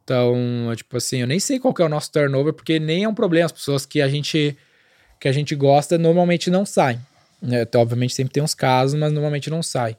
Então, 0.04 0.36
tipo 0.74 0.96
assim, 0.96 1.18
eu 1.18 1.26
nem 1.26 1.38
sei 1.38 1.60
qual 1.60 1.72
que 1.72 1.80
é 1.80 1.84
o 1.84 1.88
nosso 1.88 2.10
turnover, 2.10 2.52
porque 2.52 2.80
nem 2.80 3.04
é 3.04 3.08
um 3.08 3.14
problema. 3.14 3.46
As 3.46 3.52
pessoas 3.52 3.86
que 3.86 4.00
a 4.00 4.08
gente 4.08 4.56
que 5.20 5.28
a 5.28 5.32
gente 5.32 5.54
gosta 5.54 5.98
normalmente 5.98 6.50
não 6.50 6.64
saem. 6.64 6.98
Né? 7.42 7.62
Então, 7.62 7.80
obviamente 7.82 8.14
sempre 8.14 8.32
tem 8.32 8.42
uns 8.42 8.54
casos, 8.54 8.98
mas 8.98 9.12
normalmente 9.12 9.50
não 9.50 9.62
saem. 9.62 9.96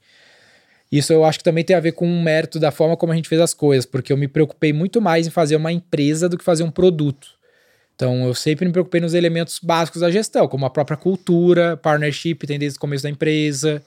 Isso 0.91 1.13
eu 1.13 1.23
acho 1.23 1.37
que 1.37 1.43
também 1.43 1.63
tem 1.63 1.75
a 1.75 1.79
ver 1.79 1.93
com 1.93 2.05
o 2.05 2.21
mérito 2.21 2.59
da 2.59 2.71
forma 2.71 2.97
como 2.97 3.13
a 3.13 3.15
gente 3.15 3.29
fez 3.29 3.39
as 3.39 3.53
coisas, 3.53 3.85
porque 3.85 4.11
eu 4.11 4.17
me 4.17 4.27
preocupei 4.27 4.73
muito 4.73 4.99
mais 4.99 5.25
em 5.25 5.29
fazer 5.29 5.55
uma 5.55 5.71
empresa 5.71 6.27
do 6.27 6.37
que 6.37 6.43
fazer 6.43 6.63
um 6.63 6.71
produto. 6.71 7.29
Então 7.95 8.25
eu 8.25 8.33
sempre 8.33 8.65
me 8.65 8.71
preocupei 8.71 8.99
nos 8.99 9.13
elementos 9.13 9.59
básicos 9.61 10.01
da 10.01 10.11
gestão, 10.11 10.47
como 10.47 10.65
a 10.65 10.69
própria 10.69 10.97
cultura, 10.97 11.77
partnership 11.77 12.45
tem 12.45 12.59
desde 12.59 12.77
o 12.77 12.81
começo 12.81 13.03
da 13.03 13.09
empresa, 13.09 13.81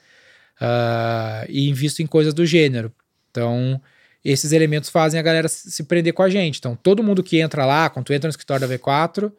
uh, 0.60 1.46
e 1.48 1.68
invisto 1.68 2.02
em 2.02 2.06
coisas 2.06 2.34
do 2.34 2.44
gênero. 2.44 2.92
Então 3.30 3.80
esses 4.24 4.52
elementos 4.52 4.88
fazem 4.88 5.20
a 5.20 5.22
galera 5.22 5.48
se 5.48 5.84
prender 5.84 6.12
com 6.14 6.22
a 6.22 6.30
gente. 6.30 6.58
Então 6.58 6.76
todo 6.76 7.02
mundo 7.02 7.22
que 7.22 7.38
entra 7.40 7.66
lá, 7.66 7.90
quando 7.90 8.06
tu 8.06 8.12
entra 8.12 8.28
no 8.28 8.30
escritório 8.30 8.66
da 8.66 8.74
V4, 8.74 9.26
uh, 9.26 9.32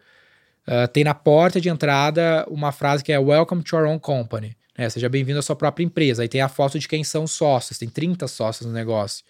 ah, 0.67 0.87
tem 0.87 1.03
na 1.03 1.13
porta 1.13 1.59
de 1.59 1.69
entrada 1.69 2.45
uma 2.49 2.71
frase 2.71 3.03
que 3.03 3.11
é 3.11 3.19
Welcome 3.19 3.63
to 3.63 3.75
our 3.75 3.85
own 3.85 3.99
company. 3.99 4.55
Né? 4.77 4.89
Seja 4.89 5.09
bem-vindo 5.09 5.39
à 5.39 5.41
sua 5.41 5.55
própria 5.55 5.83
empresa. 5.83 6.21
Aí 6.21 6.27
tem 6.27 6.41
a 6.41 6.49
foto 6.49 6.77
de 6.77 6.87
quem 6.87 7.03
são 7.03 7.23
os 7.23 7.31
sócios, 7.31 7.77
tem 7.77 7.89
30 7.89 8.27
sócios 8.27 8.67
no 8.67 8.73
negócio. 8.73 9.23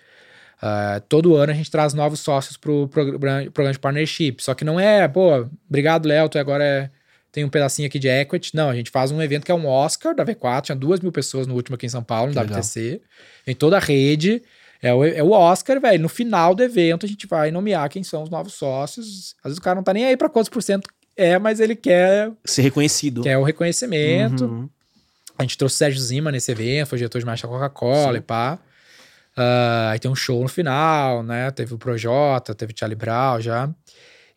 Uh, 0.57 1.01
todo 1.09 1.35
ano 1.35 1.51
a 1.51 1.55
gente 1.55 1.69
traz 1.69 1.93
novos 1.93 2.21
sócios 2.21 2.57
para 2.57 2.71
o 2.71 2.87
programa, 2.87 3.51
programa 3.51 3.73
de 3.73 3.79
partnership. 3.79 4.37
Só 4.39 4.53
que 4.53 4.65
não 4.65 4.79
é, 4.79 5.07
pô, 5.07 5.47
obrigado, 5.69 6.07
Léo, 6.07 6.29
tu 6.29 6.39
agora 6.39 6.63
é, 6.63 6.89
tem 7.35 7.43
um 7.43 7.49
pedacinho 7.49 7.85
aqui 7.85 7.99
de 7.99 8.07
equity. 8.07 8.55
Não, 8.55 8.69
a 8.69 8.75
gente 8.75 8.89
faz 8.89 9.11
um 9.11 9.21
evento 9.21 9.43
que 9.43 9.51
é 9.51 9.55
um 9.55 9.67
Oscar 9.67 10.15
da 10.15 10.25
V4, 10.25 10.61
tinha 10.61 10.75
duas 10.75 11.01
mil 11.01 11.11
pessoas 11.11 11.45
no 11.45 11.53
último 11.53 11.75
aqui 11.75 11.85
em 11.85 11.89
São 11.89 12.01
Paulo, 12.01 12.33
no 12.33 12.41
WTC, 12.41 13.01
em 13.45 13.53
toda 13.53 13.75
a 13.75 13.79
rede. 13.79 14.41
É 14.81 14.93
o, 14.93 15.03
é 15.03 15.21
o 15.21 15.31
Oscar, 15.31 15.81
velho. 15.81 16.01
No 16.01 16.07
final 16.07 16.55
do 16.55 16.63
evento, 16.63 17.05
a 17.05 17.09
gente 17.09 17.27
vai 17.27 17.51
nomear 17.51 17.89
quem 17.89 18.03
são 18.03 18.23
os 18.23 18.29
novos 18.29 18.53
sócios. 18.53 19.35
Às 19.43 19.49
vezes 19.49 19.57
o 19.57 19.61
cara 19.61 19.75
não 19.75 19.83
tá 19.83 19.93
nem 19.93 20.05
aí 20.05 20.15
para 20.15 20.29
quantos 20.29 20.47
por 20.47 20.63
cento 20.63 20.87
é, 21.17 21.37
mas 21.37 21.59
ele 21.59 21.75
quer 21.75 22.31
ser 22.45 22.61
reconhecido. 22.61 23.21
Quer 23.21 23.37
o 23.37 23.43
reconhecimento. 23.43 24.45
Uhum. 24.45 24.69
A 25.37 25.43
gente 25.43 25.57
trouxe 25.57 25.75
o 25.75 25.77
Sérgio 25.77 26.01
Zima 26.01 26.31
nesse 26.31 26.51
evento, 26.51 26.87
foi 26.87 26.97
diretor 26.97 27.19
de 27.19 27.25
marcha 27.25 27.47
Coca-Cola 27.47 28.17
e 28.17 28.21
pá. 28.21 28.59
Uh, 29.37 29.91
aí 29.91 29.99
tem 29.99 30.09
um 30.09 30.15
show 30.15 30.41
no 30.41 30.47
final, 30.47 31.21
né? 31.21 31.51
Teve 31.51 31.73
o 31.73 31.77
Projota, 31.77 32.55
teve 32.55 32.73
o 32.73 32.75
Charlie 32.77 32.95
Brown 32.95 33.41
já. 33.41 33.69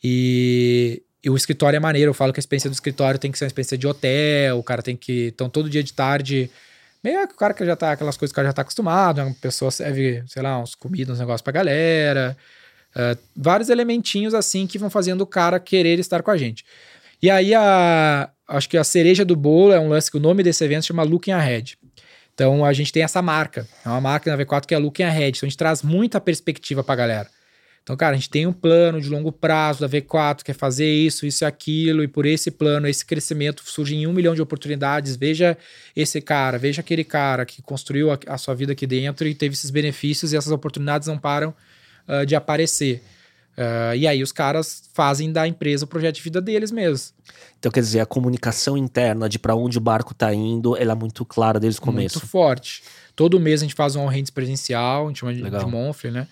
E, 0.03 1.03
e, 1.23 1.31
o 1.31 1.37
escritório 1.37 1.77
é 1.77 1.81
maneiro. 1.81 2.11
Eu 2.11 2.15
falo 2.15 2.33
que 2.33 2.39
a 2.39 2.43
experiência 2.43 2.71
do 2.71 2.75
escritório 2.75 3.19
tem 3.19 3.31
que 3.31 3.39
ser 3.39 3.45
uma 3.45 3.49
experiência 3.49 3.79
de 3.79 3.87
hotel. 3.87 4.59
O 4.59 4.63
cara 4.63 4.83
tem 4.83 4.97
que. 4.97 5.29
Então, 5.35 5.49
todo 5.49 5.69
dia 5.69 5.83
de 5.83 5.93
tarde. 5.93 6.51
Meio 7.03 7.27
que 7.29 7.35
o 7.35 7.37
cara 7.37 7.55
que 7.55 7.65
já 7.65 7.77
tá. 7.77 7.93
Aquelas 7.93 8.17
coisas 8.17 8.33
que 8.33 8.35
o 8.35 8.37
cara 8.37 8.49
já 8.49 8.53
tá 8.53 8.63
acostumado. 8.63 9.21
Uma 9.21 9.35
pessoa 9.35 9.71
serve, 9.71 10.23
sei 10.27 10.43
lá, 10.43 10.61
uns 10.61 10.75
comidas, 10.75 11.17
uns 11.17 11.21
negócios 11.21 11.43
pra 11.43 11.53
galera. 11.53 12.37
Uh, 12.97 13.19
vários 13.37 13.69
elementinhos 13.69 14.35
assim 14.35 14.67
que 14.67 14.79
vão 14.79 14.91
fazendo 14.91 15.21
o 15.21 15.27
cara 15.27 15.61
querer 15.61 15.99
estar 15.99 16.23
com 16.23 16.31
a 16.31 16.37
gente. 16.37 16.65
E 17.23 17.31
aí 17.31 17.55
a, 17.55 18.31
acho 18.49 18.69
que 18.69 18.77
a 18.77 18.85
cereja 18.85 19.25
do 19.25 19.37
bolo 19.37 19.73
é 19.73 19.81
um 19.81 19.89
lance 19.89 20.11
que 20.11 20.17
o 20.17 20.21
nome 20.21 20.43
desse 20.43 20.65
evento 20.65 20.87
chama 20.87 21.03
Looking 21.03 21.33
Ahead. 21.33 21.77
Então 22.33 22.65
a 22.65 22.73
gente 22.73 22.93
tem 22.93 23.03
essa 23.03 23.21
marca, 23.21 23.67
é 23.85 23.89
uma 23.89 24.01
marca 24.01 24.35
na 24.35 24.43
V4 24.43 24.65
que 24.65 24.75
é 24.75 24.79
Looking 24.79 25.03
Ahead, 25.03 25.37
então 25.37 25.47
a 25.47 25.51
gente 25.51 25.59
traz 25.59 25.83
muita 25.83 26.21
perspectiva 26.21 26.85
pra 26.85 26.95
galera. 26.95 27.29
Então, 27.89 27.97
cara, 27.97 28.13
a 28.13 28.19
gente 28.19 28.29
tem 28.29 28.47
um 28.47 28.53
plano 28.53 29.01
de 29.01 29.09
longo 29.09 29.33
prazo 29.33 29.81
da 29.81 29.89
V4, 29.89 30.43
que 30.43 30.51
é 30.51 30.55
fazer 30.55 30.87
isso, 30.87 31.25
isso 31.25 31.43
e 31.43 31.47
aquilo, 31.47 32.05
e 32.05 32.07
por 32.07 32.27
esse 32.27 32.51
plano, 32.51 32.87
esse 32.87 33.03
crescimento 33.03 33.63
surge 33.65 33.95
em 33.95 34.07
um 34.07 34.13
milhão 34.13 34.35
de 34.35 34.43
oportunidades. 34.43 35.17
Veja 35.17 35.57
esse 35.97 36.21
cara, 36.21 36.59
veja 36.59 36.83
aquele 36.83 37.03
cara 37.03 37.47
que 37.47 37.63
construiu 37.63 38.13
a, 38.13 38.19
a 38.27 38.37
sua 38.37 38.55
vida 38.55 38.73
aqui 38.73 38.87
dentro 38.87 39.27
e 39.27 39.35
teve 39.35 39.55
esses 39.55 39.71
benefícios, 39.71 40.35
e 40.35 40.37
essas 40.37 40.53
oportunidades 40.53 41.09
não 41.09 41.17
param 41.17 41.55
uh, 42.07 42.27
de 42.27 42.37
aparecer. 42.37 43.03
Uh, 43.57 43.97
e 43.97 44.07
aí 44.07 44.23
os 44.23 44.33
caras 44.33 44.83
fazem 44.93 45.33
da 45.33 45.49
empresa 45.49 45.87
o 45.87 45.89
projeto 45.89 46.17
de 46.17 46.23
vida 46.23 46.43
deles 46.43 46.71
mesmos. 46.71 47.15
Então, 47.59 47.73
quer 47.73 47.81
dizer, 47.81 48.01
a 48.01 48.07
comunicação 48.07 48.77
interna 48.77 49.31
de 49.31 49.39
para 49.39 49.55
onde 49.55 49.79
o 49.79 49.81
barco 49.81 50.13
está 50.13 50.35
indo, 50.35 50.77
ela 50.77 50.93
é 50.93 50.95
muito 50.95 51.25
clara 51.25 51.59
desde 51.59 51.81
o 51.81 51.83
começo. 51.83 52.19
Muito 52.19 52.29
forte. 52.29 52.83
Todo 53.17 53.41
mês 53.41 53.63
a 53.63 53.65
gente 53.65 53.75
faz 53.75 53.97
um 53.97 54.03
all-hands 54.03 54.29
presencial, 54.29 55.07
a 55.07 55.09
gente 55.09 55.21
chama 55.21 55.33
de, 55.33 55.43
de 55.43 55.67
monthly, 55.67 56.11
né? 56.11 56.29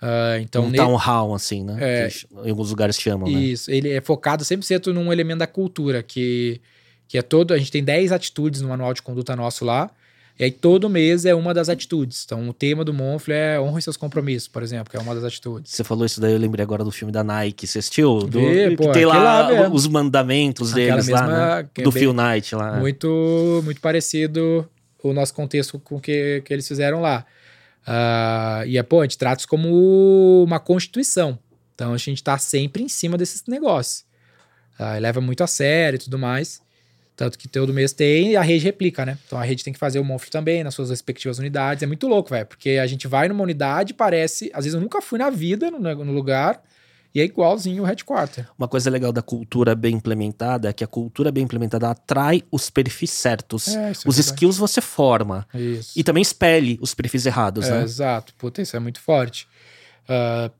Uh, 0.00 0.40
então, 0.40 0.64
um 0.66 0.70
ne- 0.70 0.76
town 0.76 1.34
assim, 1.34 1.64
né? 1.64 1.76
É. 1.80 2.08
Que 2.08 2.26
em 2.46 2.50
alguns 2.50 2.70
lugares 2.70 2.96
chamam, 2.98 3.28
né? 3.28 3.38
Isso, 3.38 3.70
ele 3.70 3.90
é 3.90 4.00
focado 4.00 4.44
100% 4.44 4.92
num 4.92 5.12
elemento 5.12 5.38
da 5.40 5.46
cultura, 5.46 6.02
que, 6.02 6.60
que 7.08 7.18
é 7.18 7.22
todo. 7.22 7.52
A 7.52 7.58
gente 7.58 7.72
tem 7.72 7.82
10 7.82 8.12
atitudes 8.12 8.60
no 8.60 8.68
manual 8.68 8.94
de 8.94 9.02
conduta 9.02 9.34
nosso 9.34 9.64
lá. 9.64 9.90
E 10.40 10.44
aí 10.44 10.52
todo 10.52 10.88
mês 10.88 11.24
é 11.24 11.34
uma 11.34 11.52
das 11.52 11.68
atitudes. 11.68 12.22
Então 12.24 12.48
o 12.48 12.52
tema 12.52 12.84
do 12.84 12.94
Monfle 12.94 13.34
é 13.34 13.60
honre 13.60 13.82
seus 13.82 13.96
compromissos, 13.96 14.46
por 14.46 14.62
exemplo, 14.62 14.88
que 14.88 14.96
é 14.96 15.00
uma 15.00 15.12
das 15.12 15.24
atitudes. 15.24 15.72
Você 15.72 15.82
falou 15.82 16.06
isso 16.06 16.20
daí, 16.20 16.32
eu 16.32 16.38
lembrei 16.38 16.62
agora 16.62 16.84
do 16.84 16.92
filme 16.92 17.10
da 17.12 17.24
Nike. 17.24 17.66
Você 17.66 17.80
assistiu? 17.80 18.20
Do, 18.20 18.38
Vê, 18.38 18.70
que 18.70 18.76
pô, 18.76 18.92
tem 18.92 19.04
lá, 19.04 19.48
lá 19.50 19.68
os 19.68 19.88
mandamentos 19.88 20.70
Aquela 20.70 20.92
deles 20.92 21.08
lá, 21.08 21.22
mesma- 21.26 21.56
né? 21.62 21.68
que 21.74 21.80
é 21.80 21.84
Do 21.84 21.90
bem- 21.90 22.00
Phil 22.00 22.12
Knight 22.12 22.54
lá. 22.54 22.78
Muito, 22.78 23.60
muito 23.64 23.80
parecido 23.80 24.64
o 25.02 25.12
nosso 25.12 25.34
contexto 25.34 25.76
com 25.80 25.96
o 25.96 26.00
que, 26.00 26.40
que 26.44 26.52
eles 26.54 26.68
fizeram 26.68 27.00
lá. 27.00 27.26
Ah, 27.90 28.64
e 28.66 28.76
é, 28.76 28.82
pô, 28.82 29.00
a 29.00 29.04
gente 29.04 29.16
trata 29.16 29.40
isso 29.40 29.48
como 29.48 30.44
uma 30.44 30.60
constituição. 30.60 31.38
Então 31.74 31.94
a 31.94 31.96
gente 31.96 32.22
tá 32.22 32.36
sempre 32.36 32.82
em 32.82 32.88
cima 32.88 33.16
desses 33.16 33.42
negócios. 33.48 34.04
E 34.78 35.00
leva 35.00 35.22
muito 35.22 35.42
a 35.42 35.46
sério 35.46 35.96
e 35.96 35.98
tudo 35.98 36.18
mais. 36.18 36.60
Tanto 37.16 37.38
que 37.38 37.48
todo 37.48 37.72
mês 37.72 37.92
tem 37.94 38.32
e 38.32 38.36
a 38.36 38.42
rede 38.42 38.64
replica, 38.64 39.06
né? 39.06 39.16
Então 39.26 39.38
a 39.38 39.42
rede 39.42 39.64
tem 39.64 39.72
que 39.72 39.78
fazer 39.78 39.98
o 39.98 40.04
Monfre 40.04 40.30
também 40.30 40.62
nas 40.62 40.74
suas 40.74 40.90
respectivas 40.90 41.38
unidades. 41.38 41.82
É 41.82 41.86
muito 41.86 42.06
louco, 42.06 42.30
velho. 42.30 42.44
Porque 42.46 42.72
a 42.72 42.86
gente 42.86 43.08
vai 43.08 43.26
numa 43.26 43.42
unidade 43.42 43.94
parece. 43.94 44.50
Às 44.52 44.64
vezes 44.64 44.74
eu 44.74 44.80
nunca 44.80 45.00
fui 45.00 45.18
na 45.18 45.30
vida 45.30 45.70
no, 45.70 45.78
no 45.78 46.12
lugar 46.12 46.62
e 47.18 47.20
é 47.20 47.24
igualzinho 47.24 47.82
o 47.82 47.86
headquarter. 47.86 48.46
Uma 48.56 48.68
coisa 48.68 48.88
legal 48.88 49.12
da 49.12 49.20
cultura 49.22 49.74
bem 49.74 49.96
implementada 49.96 50.68
é 50.68 50.72
que 50.72 50.84
a 50.84 50.86
cultura 50.86 51.30
bem 51.32 51.44
implementada 51.44 51.90
atrai 51.90 52.42
os 52.50 52.70
perfis 52.70 53.10
certos. 53.10 53.68
É, 53.68 53.88
é 53.88 53.90
os 53.90 54.02
verdade. 54.04 54.20
skills 54.20 54.56
você 54.58 54.80
forma. 54.80 55.46
Isso. 55.54 55.98
E 55.98 56.02
também 56.04 56.22
expele 56.22 56.78
os 56.80 56.94
perfis 56.94 57.26
errados, 57.26 57.66
É, 57.66 57.70
né? 57.72 57.82
Exato, 57.82 58.32
puta, 58.36 58.62
isso 58.62 58.76
é 58.76 58.80
muito 58.80 59.00
forte. 59.00 59.46
Ah, 60.08 60.50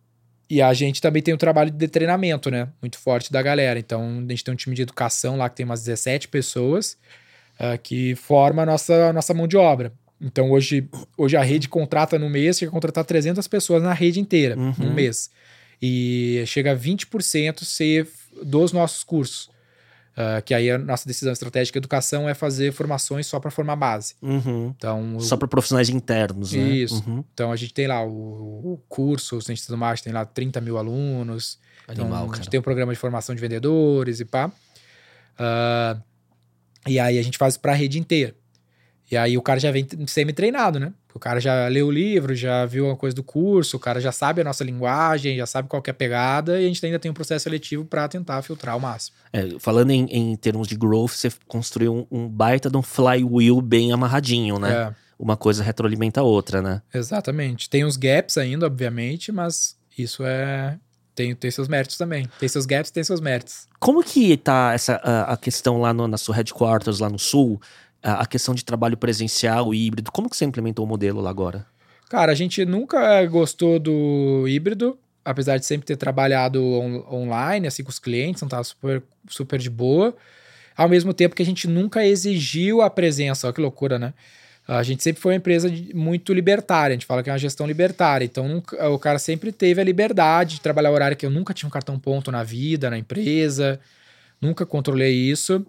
e 0.51 0.63
a 0.63 0.73
gente 0.73 1.01
também 1.01 1.23
tem 1.23 1.35
um 1.35 1.39
trabalho 1.39 1.71
de 1.71 1.89
treinamento, 1.89 2.51
né? 2.51 2.69
Muito 2.81 2.99
forte 2.99 3.31
da 3.31 3.43
galera. 3.43 3.79
Então, 3.79 4.25
a 4.27 4.31
gente 4.31 4.43
tem 4.45 4.53
um 4.55 4.57
time 4.57 4.75
de 4.75 4.83
educação 4.83 5.37
lá 5.37 5.49
que 5.49 5.57
tem 5.57 5.67
umas 5.67 5.81
17 5.85 6.29
pessoas 6.29 6.97
ah, 7.59 7.77
que 7.77 8.15
forma 8.15 8.63
a 8.63 8.67
nossa, 8.67 9.09
a 9.09 9.13
nossa 9.13 9.35
mão 9.35 9.47
de 9.47 9.57
obra. 9.57 9.93
Então, 10.21 10.51
hoje, 10.51 10.89
hoje 11.17 11.37
a 11.37 11.43
rede 11.43 11.69
contrata 11.69 12.19
no 12.19 12.29
mês, 12.29 12.59
chega 12.59 12.71
a 12.71 12.73
contratar 12.73 13.05
300 13.05 13.47
pessoas 13.47 13.83
na 13.83 13.93
rede 13.93 14.19
inteira, 14.19 14.57
Uhum. 14.59 14.73
no 14.79 14.93
mês. 14.93 15.31
E 15.81 16.43
chega 16.47 16.72
a 16.72 16.76
20% 16.76 17.64
ser 17.64 18.09
dos 18.43 18.72
nossos 18.72 19.05
cursos. 19.05 19.51
Ah, 20.20 20.43
que 20.43 20.53
aí 20.53 20.68
a 20.68 20.76
nossa 20.76 21.07
decisão 21.07 21.33
estratégica 21.33 21.79
de 21.79 21.85
educação 21.85 22.29
é 22.29 22.35
fazer 22.35 22.72
formações 22.72 23.24
só 23.29 23.39
para 23.39 23.53
formar 23.53 23.76
base. 23.76 24.16
Uhum. 24.20 24.74
Então, 24.76 25.20
Só 25.20 25.37
para 25.37 25.47
profissionais 25.47 25.89
internos, 25.89 26.53
né? 26.53 26.68
Isso. 26.70 27.05
Uhum. 27.07 27.24
então 27.33 27.53
a 27.53 27.57
gente 27.57 27.72
tem 27.72 27.87
lá 27.87 28.05
o, 28.05 28.72
o 28.72 28.83
curso, 28.89 29.37
o 29.37 29.41
Ciência 29.41 29.68
do 29.68 29.79
Marketing 29.79 30.07
tem 30.07 30.12
lá 30.12 30.24
30 30.24 30.61
mil 30.61 30.76
alunos. 30.76 31.61
Então, 31.85 32.07
Animal, 32.07 32.24
a 32.24 32.26
cara. 32.31 32.37
gente 32.39 32.51
tem 32.51 32.59
um 32.59 32.62
programa 32.64 32.93
de 32.93 32.99
formação 32.99 33.33
de 33.33 33.41
vendedores 33.41 34.18
e 34.18 34.24
pá. 34.24 34.51
Ah, 35.39 35.97
e 36.85 36.99
aí 36.99 37.16
a 37.16 37.22
gente 37.22 37.39
faz 37.39 37.57
para 37.57 37.70
a 37.70 37.76
rede 37.76 37.97
inteira. 38.01 38.35
E 39.09 39.16
aí 39.16 39.39
o 39.39 39.43
cara 39.43 39.61
já 39.61 39.70
vem 39.70 39.87
semi-treinado, 40.09 40.81
né? 40.81 40.93
O 41.15 41.19
cara 41.19 41.41
já 41.41 41.67
leu 41.69 41.89
o 41.89 41.91
livro, 41.91 42.35
já 42.35 42.65
viu 42.67 42.87
uma 42.87 42.97
coisa 42.97 43.17
do 43.17 43.23
curso, 43.23 43.77
o 43.77 43.81
cara 43.81 44.01
já 44.01 44.13
sabe 44.13 44.41
a 44.41 44.45
nossa 44.45 44.63
linguagem, 44.63 45.37
já 45.37 45.47
sabe 45.47 45.69
qual 45.69 45.83
que 45.83 45.91
é 45.91 45.93
a 45.93 45.95
pegada, 45.95 46.61
e 46.61 46.65
a 46.65 46.69
gente 46.69 46.85
ainda 46.85 46.99
tem 46.99 47.11
um 47.11 47.15
processo 47.15 47.45
seletivo 47.45 47.85
para 47.85 48.07
tentar 48.07 48.41
filtrar 48.43 48.77
o 48.77 48.81
máximo. 48.81 49.17
É, 49.33 49.49
falando 49.59 49.91
em, 49.91 50.05
em 50.11 50.37
termos 50.37 50.69
de 50.69 50.77
growth, 50.77 51.11
você 51.13 51.33
construiu 51.49 52.07
um, 52.11 52.21
um 52.25 52.29
baita 52.29 52.71
de 52.71 52.77
um 52.77 52.83
flywheel 52.83 53.61
bem 53.61 53.91
amarradinho, 53.93 54.59
né? 54.59 54.71
É, 54.73 54.95
Uma 55.19 55.37
coisa 55.37 55.63
retroalimenta 55.65 56.21
a 56.21 56.23
outra, 56.23 56.63
né? 56.63 56.83
exatamente. 56.95 57.69
Tem 57.69 57.85
uns 57.85 57.97
gaps 57.97 58.37
ainda, 58.39 58.67
obviamente, 58.67 59.33
mas 59.33 59.77
isso 59.99 60.23
é. 60.25 60.79
Tem, 61.15 61.35
tem 61.35 61.51
seus 61.51 61.67
méritos 61.67 61.97
também. 61.97 62.29
Tem 62.39 62.49
seus 62.49 62.65
gaps, 62.65 62.93
tem 62.93 63.03
seus 63.03 63.21
méritos. 63.21 63.67
Como 63.81 64.05
que 64.05 64.37
tá 64.37 64.71
essa 64.73 65.01
a, 65.03 65.33
a 65.33 65.37
questão 65.37 65.81
lá 65.81 65.93
no- 65.93 66.07
na 66.07 66.17
sua 66.17 66.37
headquarters, 66.37 67.01
lá 67.01 67.11
no 67.11 67.19
sul? 67.19 67.61
A, 68.03 68.26
questão 68.26 68.55
de 68.55 68.64
trabalho 68.64 68.96
presencial 68.96 69.74
híbrido. 69.74 70.12
Como 70.12 70.30
que 70.30 70.36
você 70.36 70.44
implementou 70.44 70.84
o 70.84 70.88
modelo 70.88 71.20
lá 71.20 71.30
agora? 71.30 71.66
Cara, 72.09 72.32
a 72.32 72.34
gente 72.34 72.64
nunca 72.64 73.24
gostou 73.26 73.78
do 73.78 74.46
híbrido, 74.49 74.99
apesar 75.24 75.59
de 75.59 75.66
sempre 75.66 75.86
ter 75.86 75.96
trabalhado 75.96 76.64
on- 76.64 77.05
online, 77.12 77.66
assim, 77.66 77.82
com 77.82 77.90
os 77.90 77.99
clientes, 77.99 78.40
não 78.40 78.49
tava 78.49 78.64
super, 78.64 79.03
super 79.28 79.59
de 79.59 79.68
boa. 79.68 80.16
Ao 80.76 80.88
mesmo 80.88 81.12
tempo 81.12 81.34
que 81.34 81.42
a 81.42 81.46
gente 81.46 81.66
nunca 81.66 82.07
exigiu 82.07 82.80
a 82.80 82.88
presença, 82.88 83.46
olha 83.46 83.55
que 83.55 83.61
loucura, 83.61 83.99
né? 83.99 84.14
A 84.66 84.82
gente 84.82 85.03
sempre 85.03 85.20
foi 85.20 85.32
uma 85.32 85.38
empresa 85.38 85.68
muito 85.94 86.32
libertária, 86.32 86.92
a 86.92 86.96
gente 86.96 87.07
fala 87.07 87.22
que 87.22 87.30
é 87.30 87.32
uma 87.32 87.38
gestão 87.38 87.66
libertária, 87.66 88.24
então 88.24 88.62
o 88.92 88.99
cara 88.99 89.18
sempre 89.18 89.51
teve 89.51 89.80
a 89.80 89.84
liberdade 89.84 90.57
de 90.57 90.61
trabalhar 90.61 90.90
horário 90.90 91.16
que 91.16 91.24
eu 91.24 91.30
nunca 91.30 91.55
tinha 91.55 91.66
um 91.66 91.70
cartão 91.70 91.99
ponto 91.99 92.30
na 92.30 92.42
vida, 92.42 92.90
na 92.90 92.99
empresa, 92.99 93.80
nunca 94.40 94.66
controlei 94.66 95.14
isso, 95.14 95.64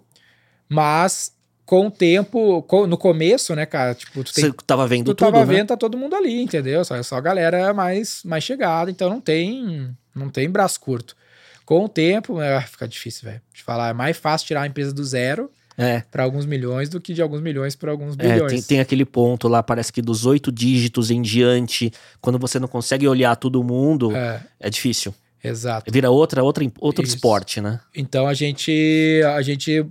mas 0.68 1.34
com 1.70 1.86
o 1.86 1.92
tempo, 1.92 2.64
co- 2.64 2.88
no 2.88 2.98
começo, 2.98 3.54
né, 3.56 3.64
cara, 3.64 3.94
tipo, 3.94 4.24
tu 4.24 4.34
tem 4.34 4.46
Você 4.46 4.54
tava 4.66 4.88
vendo 4.88 5.06
tu 5.06 5.14
tudo, 5.14 5.32
tava 5.32 5.46
né? 5.46 5.54
vendo, 5.54 5.68
tá 5.68 5.78
todo 5.78 5.96
mundo 6.00 6.16
ali, 6.16 6.42
entendeu? 6.42 6.84
Só, 6.84 7.02
só 7.04 7.16
a 7.18 7.22
galera 7.22 7.72
mais, 7.76 8.22
mais 8.26 8.44
chegada, 8.44 8.90
então 8.90 9.08
não 9.08 9.22
tem, 9.22 9.88
não 10.16 10.30
tem 10.30 10.50
braço 10.50 10.80
curto. 10.80 11.16
Com 11.64 11.86
o 11.86 11.88
tempo, 11.88 12.42
é, 12.42 12.60
fica 12.62 12.88
difícil, 12.88 13.30
velho. 13.30 13.40
De 13.54 13.62
falar, 13.62 13.90
é 13.90 13.94
mais 13.94 14.18
fácil 14.18 14.48
tirar 14.48 14.64
a 14.64 14.68
empresa 14.68 14.92
do 14.92 15.04
zero 15.04 15.52
É. 15.78 16.02
para 16.12 16.24
alguns 16.24 16.48
milhões 16.48 16.90
do 16.90 17.00
que 17.00 17.14
de 17.14 17.22
alguns 17.22 17.40
milhões 17.42 17.76
para 17.76 17.92
alguns 17.92 18.16
É, 18.18 18.24
bilhões. 18.34 18.52
tem, 18.52 18.62
tem 18.64 18.80
aquele 18.80 19.06
ponto 19.06 19.48
lá, 19.48 19.62
parece 19.62 19.94
que 19.94 20.02
dos 20.02 20.26
oito 20.26 20.52
dígitos 20.52 21.12
em 21.12 21.22
diante, 21.22 21.92
quando 22.20 22.40
você 22.40 22.58
não 22.58 22.68
consegue 22.68 23.08
olhar 23.08 23.36
todo 23.36 23.64
mundo, 23.64 24.16
é, 24.16 24.42
É, 24.60 24.70
difícil. 24.72 25.14
exato. 25.44 25.92
Vira 25.92 26.10
outra, 26.10 26.44
outra, 26.44 26.64
outro 26.80 27.04
Isso. 27.06 27.14
esporte, 27.16 27.62
né? 27.62 27.80
Então 27.96 28.26
a 28.28 28.34
gente, 28.34 29.22
a 29.38 29.42
gente, 29.44 29.86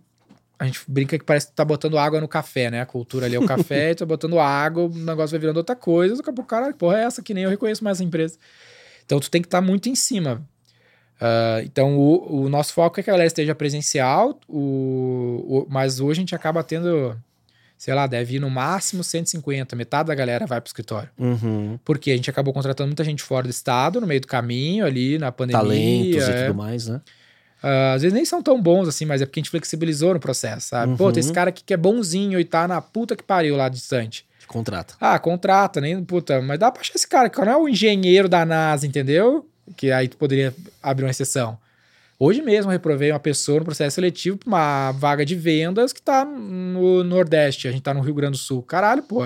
a 0.59 0.67
gente 0.67 0.81
brinca 0.89 1.19
que 1.19 1.25
parece 1.25 1.49
que 1.49 1.53
tá 1.53 1.65
botando 1.65 1.97
água 1.99 2.21
no 2.21 2.29
café, 2.29 2.71
né? 2.71 2.81
A 2.81 2.87
cultura 2.87 3.27
ali 3.27 3.37
é 3.37 3.39
o 3.39 3.47
café, 3.47 3.91
e 3.93 3.95
tá 3.95 4.05
botando 4.05 4.39
água, 4.41 4.85
o 4.85 4.89
negócio 4.89 5.31
vai 5.31 5.41
virando 5.41 5.59
outra 5.59 5.77
coisa, 5.77 6.17
daqui 6.17 6.31
a 6.31 6.33
pouco, 6.33 6.49
cara, 6.49 6.73
que 6.73 6.79
porra 6.79 6.99
é 6.99 7.05
essa 7.05 7.23
que 7.23 7.33
nem 7.33 7.45
eu 7.45 7.51
reconheço 7.51 7.85
mais 7.85 7.99
essa 7.99 8.05
empresa. 8.05 8.37
Então 9.07 9.21
tu 9.21 9.31
tem 9.31 9.41
que 9.41 9.47
estar 9.47 9.61
muito 9.61 9.89
em 9.89 9.95
cima. 9.95 10.43
Ah, 11.21 11.61
então 11.65 11.97
o, 11.97 12.45
o 12.45 12.49
nosso 12.49 12.73
foco 12.73 13.01
é 13.01 13.03
que 13.03 13.11
a 13.11 13.13
galera 13.13 13.27
esteja 13.27 13.55
presencial, 13.55 14.39
o, 14.49 15.45
o- 15.49 15.67
mas 15.69 16.01
hoje 16.01 16.21
a 16.21 16.23
gente 16.23 16.35
acaba 16.35 16.63
tendo, 16.63 17.17
sei 17.77 17.95
lá, 17.95 18.07
deve 18.07 18.37
ir 18.37 18.41
no 18.41 18.49
máximo 18.51 19.03
150, 19.03 19.75
metade 19.75 20.09
da 20.09 20.15
galera 20.15 20.47
vai 20.47 20.61
pro 20.61 20.69
escritório. 20.69 21.09
Uhum. 21.19 21.79
Porque 21.85 22.11
a 22.11 22.17
gente 22.17 22.31
acabou 22.31 22.55
contratando 22.55 22.89
muita 22.89 23.05
gente 23.05 23.23
fora 23.23 23.45
do 23.47 23.51
estado, 23.51 24.01
no 24.01 24.07
meio 24.07 24.21
do 24.21 24.27
caminho, 24.27 24.85
ali 24.87 25.19
na 25.19 25.33
pandemia. 25.33 25.61
Talentos 25.63 26.29
e 26.29 26.31
é. 26.31 26.47
tudo 26.47 26.57
mais, 26.57 26.87
né? 26.87 27.01
Ah, 27.63 27.95
às 27.95 28.03
vezes 28.03 28.15
nem 28.15 28.25
são 28.25 28.43
tão 28.43 28.61
bons 28.61 28.87
assim, 28.89 29.05
mas 29.05 29.21
é 29.21 29.27
porque 29.27 29.41
a 29.41 29.43
gente 29.43 29.51
flexibilizou 29.51 30.15
no 30.15 30.21
processo, 30.21 30.69
sabe? 30.69 30.97
Pô, 30.97 31.07
Uhum. 31.07 31.13
tem 31.13 31.21
esse 31.21 31.33
cara 31.33 31.51
aqui 31.51 31.63
que 31.65 31.75
é 31.75 31.77
bonzinho 31.77 32.39
e 32.39 32.45
tá 32.45 32.69
na 32.69 32.81
puta 32.81 33.17
que 33.17 33.23
pariu 33.23 33.57
lá 33.57 33.69
distante. 33.69 34.25
Te 34.41 34.47
contrata. 34.47 34.95
Ah, 35.01 35.19
contrata, 35.19 35.81
nem 35.81 36.03
puta, 36.05 36.41
mas 36.41 36.59
dá 36.59 36.71
pra 36.71 36.81
achar 36.81 36.95
esse 36.95 37.07
cara, 37.09 37.29
que 37.29 37.39
não 37.41 37.51
é 37.53 37.57
o 37.57 37.69
engenheiro 37.69 38.29
da 38.29 38.45
NASA, 38.47 38.87
entendeu? 38.87 39.45
Que 39.77 39.91
aí 39.91 40.07
tu 40.09 40.17
poderia 40.17 40.55
abrir 40.83 41.05
uma 41.05 41.11
exceção. 41.11 41.59
Hoje 42.21 42.43
mesmo 42.43 42.71
reprovei 42.71 43.13
uma 43.13 43.21
pessoa 43.21 43.59
no 43.61 43.65
processo 43.65 43.95
seletivo 43.95 44.37
pra 44.39 44.49
uma 44.49 44.93
vaga 44.93 45.25
de 45.25 45.35
vendas 45.37 45.93
que 45.93 46.03
tá 46.03 46.25
no 46.25 47.05
Nordeste, 47.05 47.69
a 47.69 47.71
gente 47.73 47.83
tá 47.83 47.93
no 47.95 48.01
Rio 48.01 48.15
Grande 48.15 48.33
do 48.33 48.39
Sul. 48.39 48.63
Caralho, 48.63 49.03
pô. 49.03 49.25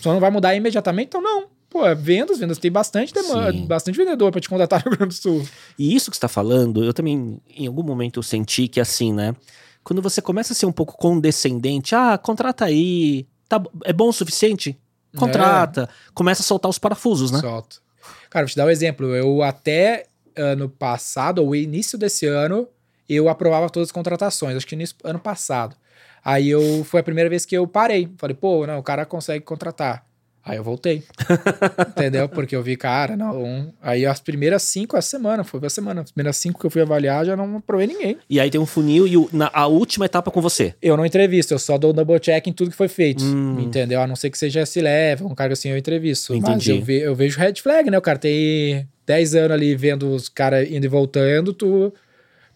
Só 0.00 0.12
não 0.12 0.18
vai 0.20 0.30
mudar 0.30 0.54
imediatamente? 0.54 1.08
Então 1.08 1.20
não. 1.22 1.44
Pô, 1.72 1.86
é 1.86 1.94
vendas, 1.94 2.38
vendas 2.38 2.58
tem 2.58 2.70
bastante 2.70 3.14
demanda, 3.14 3.50
Sim. 3.50 3.64
bastante 3.64 3.96
vendedor 3.96 4.30
pra 4.30 4.42
te 4.42 4.46
contratar 4.46 4.84
no 4.84 4.90
Rio 4.90 4.98
Grande 4.98 5.16
do 5.16 5.18
Sul. 5.18 5.48
E 5.78 5.94
isso 5.94 6.10
que 6.10 6.16
você 6.18 6.20
tá 6.20 6.28
falando, 6.28 6.84
eu 6.84 6.92
também, 6.92 7.40
em 7.48 7.66
algum 7.66 7.82
momento, 7.82 8.18
eu 8.18 8.22
senti 8.22 8.68
que 8.68 8.78
assim, 8.78 9.10
né? 9.10 9.34
Quando 9.82 10.02
você 10.02 10.20
começa 10.20 10.52
a 10.52 10.56
ser 10.56 10.66
um 10.66 10.72
pouco 10.72 10.98
condescendente, 10.98 11.94
ah, 11.94 12.18
contrata 12.18 12.66
aí, 12.66 13.26
tá, 13.48 13.58
é 13.84 13.92
bom 13.94 14.08
o 14.08 14.12
suficiente? 14.12 14.78
Contrata. 15.16 15.88
Começa 16.12 16.42
a 16.42 16.44
soltar 16.44 16.68
os 16.68 16.78
parafusos, 16.78 17.30
né? 17.30 17.40
Solto. 17.40 17.80
Cara, 18.28 18.44
vou 18.44 18.50
te 18.50 18.56
dar 18.56 18.66
um 18.66 18.70
exemplo. 18.70 19.06
Eu 19.16 19.42
até 19.42 20.04
ano 20.36 20.68
passado, 20.68 21.42
ou 21.42 21.56
início 21.56 21.96
desse 21.96 22.26
ano, 22.26 22.68
eu 23.08 23.30
aprovava 23.30 23.70
todas 23.70 23.88
as 23.88 23.92
contratações. 23.92 24.56
Acho 24.56 24.66
que 24.66 24.74
início 24.74 24.94
ano 25.04 25.18
passado. 25.18 25.74
Aí 26.22 26.50
eu 26.50 26.84
foi 26.84 27.00
a 27.00 27.02
primeira 27.02 27.30
vez 27.30 27.46
que 27.46 27.56
eu 27.56 27.66
parei. 27.66 28.10
Falei, 28.18 28.36
pô, 28.36 28.66
não, 28.66 28.78
o 28.78 28.82
cara 28.82 29.06
consegue 29.06 29.42
contratar. 29.42 30.04
Aí 30.44 30.56
eu 30.56 30.64
voltei. 30.64 31.04
Entendeu? 31.88 32.28
Porque 32.28 32.54
eu 32.56 32.62
vi, 32.62 32.76
cara, 32.76 33.16
não. 33.16 33.42
um- 33.44 33.72
Aí 33.80 34.04
as 34.04 34.18
primeiras 34.20 34.62
cinco, 34.64 34.96
a 34.96 35.02
semana, 35.02 35.44
foi 35.44 35.60
a 35.64 35.70
semana. 35.70 36.00
As 36.02 36.10
primeiras 36.10 36.36
cinco 36.36 36.58
que 36.60 36.66
eu 36.66 36.70
fui 36.70 36.82
avaliar, 36.82 37.24
já 37.24 37.36
não 37.36 37.56
aprovei 37.58 37.86
ninguém. 37.86 38.18
E 38.28 38.40
aí 38.40 38.50
tem 38.50 38.60
um 38.60 38.66
funil 38.66 39.06
e 39.06 39.16
o- 39.16 39.28
na, 39.32 39.50
a 39.52 39.66
última 39.66 40.04
etapa 40.06 40.30
com 40.30 40.40
você. 40.40 40.74
Eu 40.82 40.96
não 40.96 41.06
entrevisto, 41.06 41.54
eu 41.54 41.58
só 41.58 41.78
dou 41.78 41.92
double 41.92 42.18
check 42.18 42.46
em 42.46 42.52
tudo 42.52 42.70
que 42.72 42.76
foi 42.76 42.88
feito. 42.88 43.22
Hum. 43.22 43.60
Entendeu? 43.60 44.00
A 44.00 44.06
não 44.06 44.16
ser 44.16 44.30
que 44.30 44.38
seja 44.38 44.66
se 44.66 44.80
leva, 44.80 45.24
um 45.24 45.34
cargo 45.34 45.52
assim 45.52 45.68
eu 45.68 45.78
entrevisto. 45.78 46.32
Mas 46.34 46.42
Entendi. 46.42 46.70
eu, 46.72 46.82
ve- 46.82 47.00
eu 47.02 47.14
vejo 47.14 47.38
red 47.38 47.54
flag, 47.62 47.88
né? 47.90 47.96
O 47.98 48.02
cara 48.02 48.18
tem 48.18 48.88
10 49.06 49.34
anos 49.36 49.52
ali 49.52 49.76
vendo 49.76 50.12
os 50.12 50.28
caras 50.28 50.68
indo 50.70 50.84
e 50.84 50.88
voltando, 50.88 51.52
tu. 51.52 51.92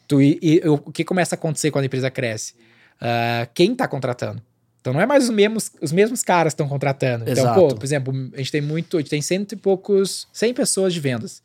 tu 0.09 0.21
e, 0.21 0.39
e 0.43 0.69
o 0.69 0.79
que 0.79 1.05
começa 1.05 1.35
a 1.35 1.39
acontecer 1.39 1.71
quando 1.71 1.85
a 1.85 1.87
empresa 1.87 2.11
cresce? 2.11 2.55
Ah, 3.01 3.47
quem 3.55 3.75
tá 3.77 3.87
contratando? 3.87 4.43
Então 4.87 4.95
não 4.95 5.01
é 5.01 5.07
mais 5.07 5.25
os 5.25 5.31
mesmos, 5.31 5.73
os 5.83 5.91
mesmos 5.91 6.23
caras 6.23 6.53
que 6.53 6.55
estão 6.55 6.69
contratando. 6.69 7.25
Então, 7.29 7.43
Exato. 7.43 7.61
pô, 7.61 7.75
por 7.75 7.85
exemplo, 7.85 8.15
a 8.33 8.37
gente 8.37 8.53
tem 8.53 8.61
muito, 8.61 8.97
a 8.97 9.01
gente 9.01 9.11
tem 9.11 9.21
cento 9.21 9.51
e 9.51 9.57
poucos, 9.57 10.29
100 10.33 10.55
pessoas 10.55 10.95
de 10.95 11.01
vendas. 11.01 11.43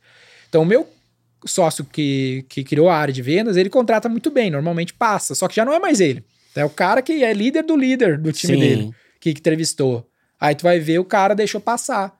Então 0.47 0.61
o 0.61 0.65
meu 0.65 0.87
sócio 1.47 1.83
que, 1.83 2.45
que 2.47 2.63
criou 2.63 2.87
a 2.87 2.95
área 2.95 3.11
de 3.11 3.19
vendas, 3.23 3.57
ele 3.57 3.67
contrata 3.67 4.07
muito 4.07 4.29
bem, 4.29 4.51
normalmente 4.51 4.93
passa, 4.93 5.33
só 5.33 5.47
que 5.47 5.55
já 5.55 5.65
não 5.65 5.73
é 5.73 5.79
mais 5.79 5.99
ele. 5.99 6.23
É 6.55 6.63
o 6.63 6.69
cara 6.69 7.01
que 7.01 7.23
é 7.23 7.33
líder 7.33 7.63
do 7.63 7.75
líder 7.75 8.19
do 8.19 8.31
time 8.31 8.53
Sim. 8.53 8.59
dele, 8.59 8.91
que 9.19 9.31
entrevistou. 9.31 10.07
Aí 10.39 10.53
tu 10.53 10.61
vai 10.61 10.77
ver 10.77 10.99
o 10.99 11.05
cara 11.05 11.33
deixou 11.33 11.59
passar. 11.59 12.15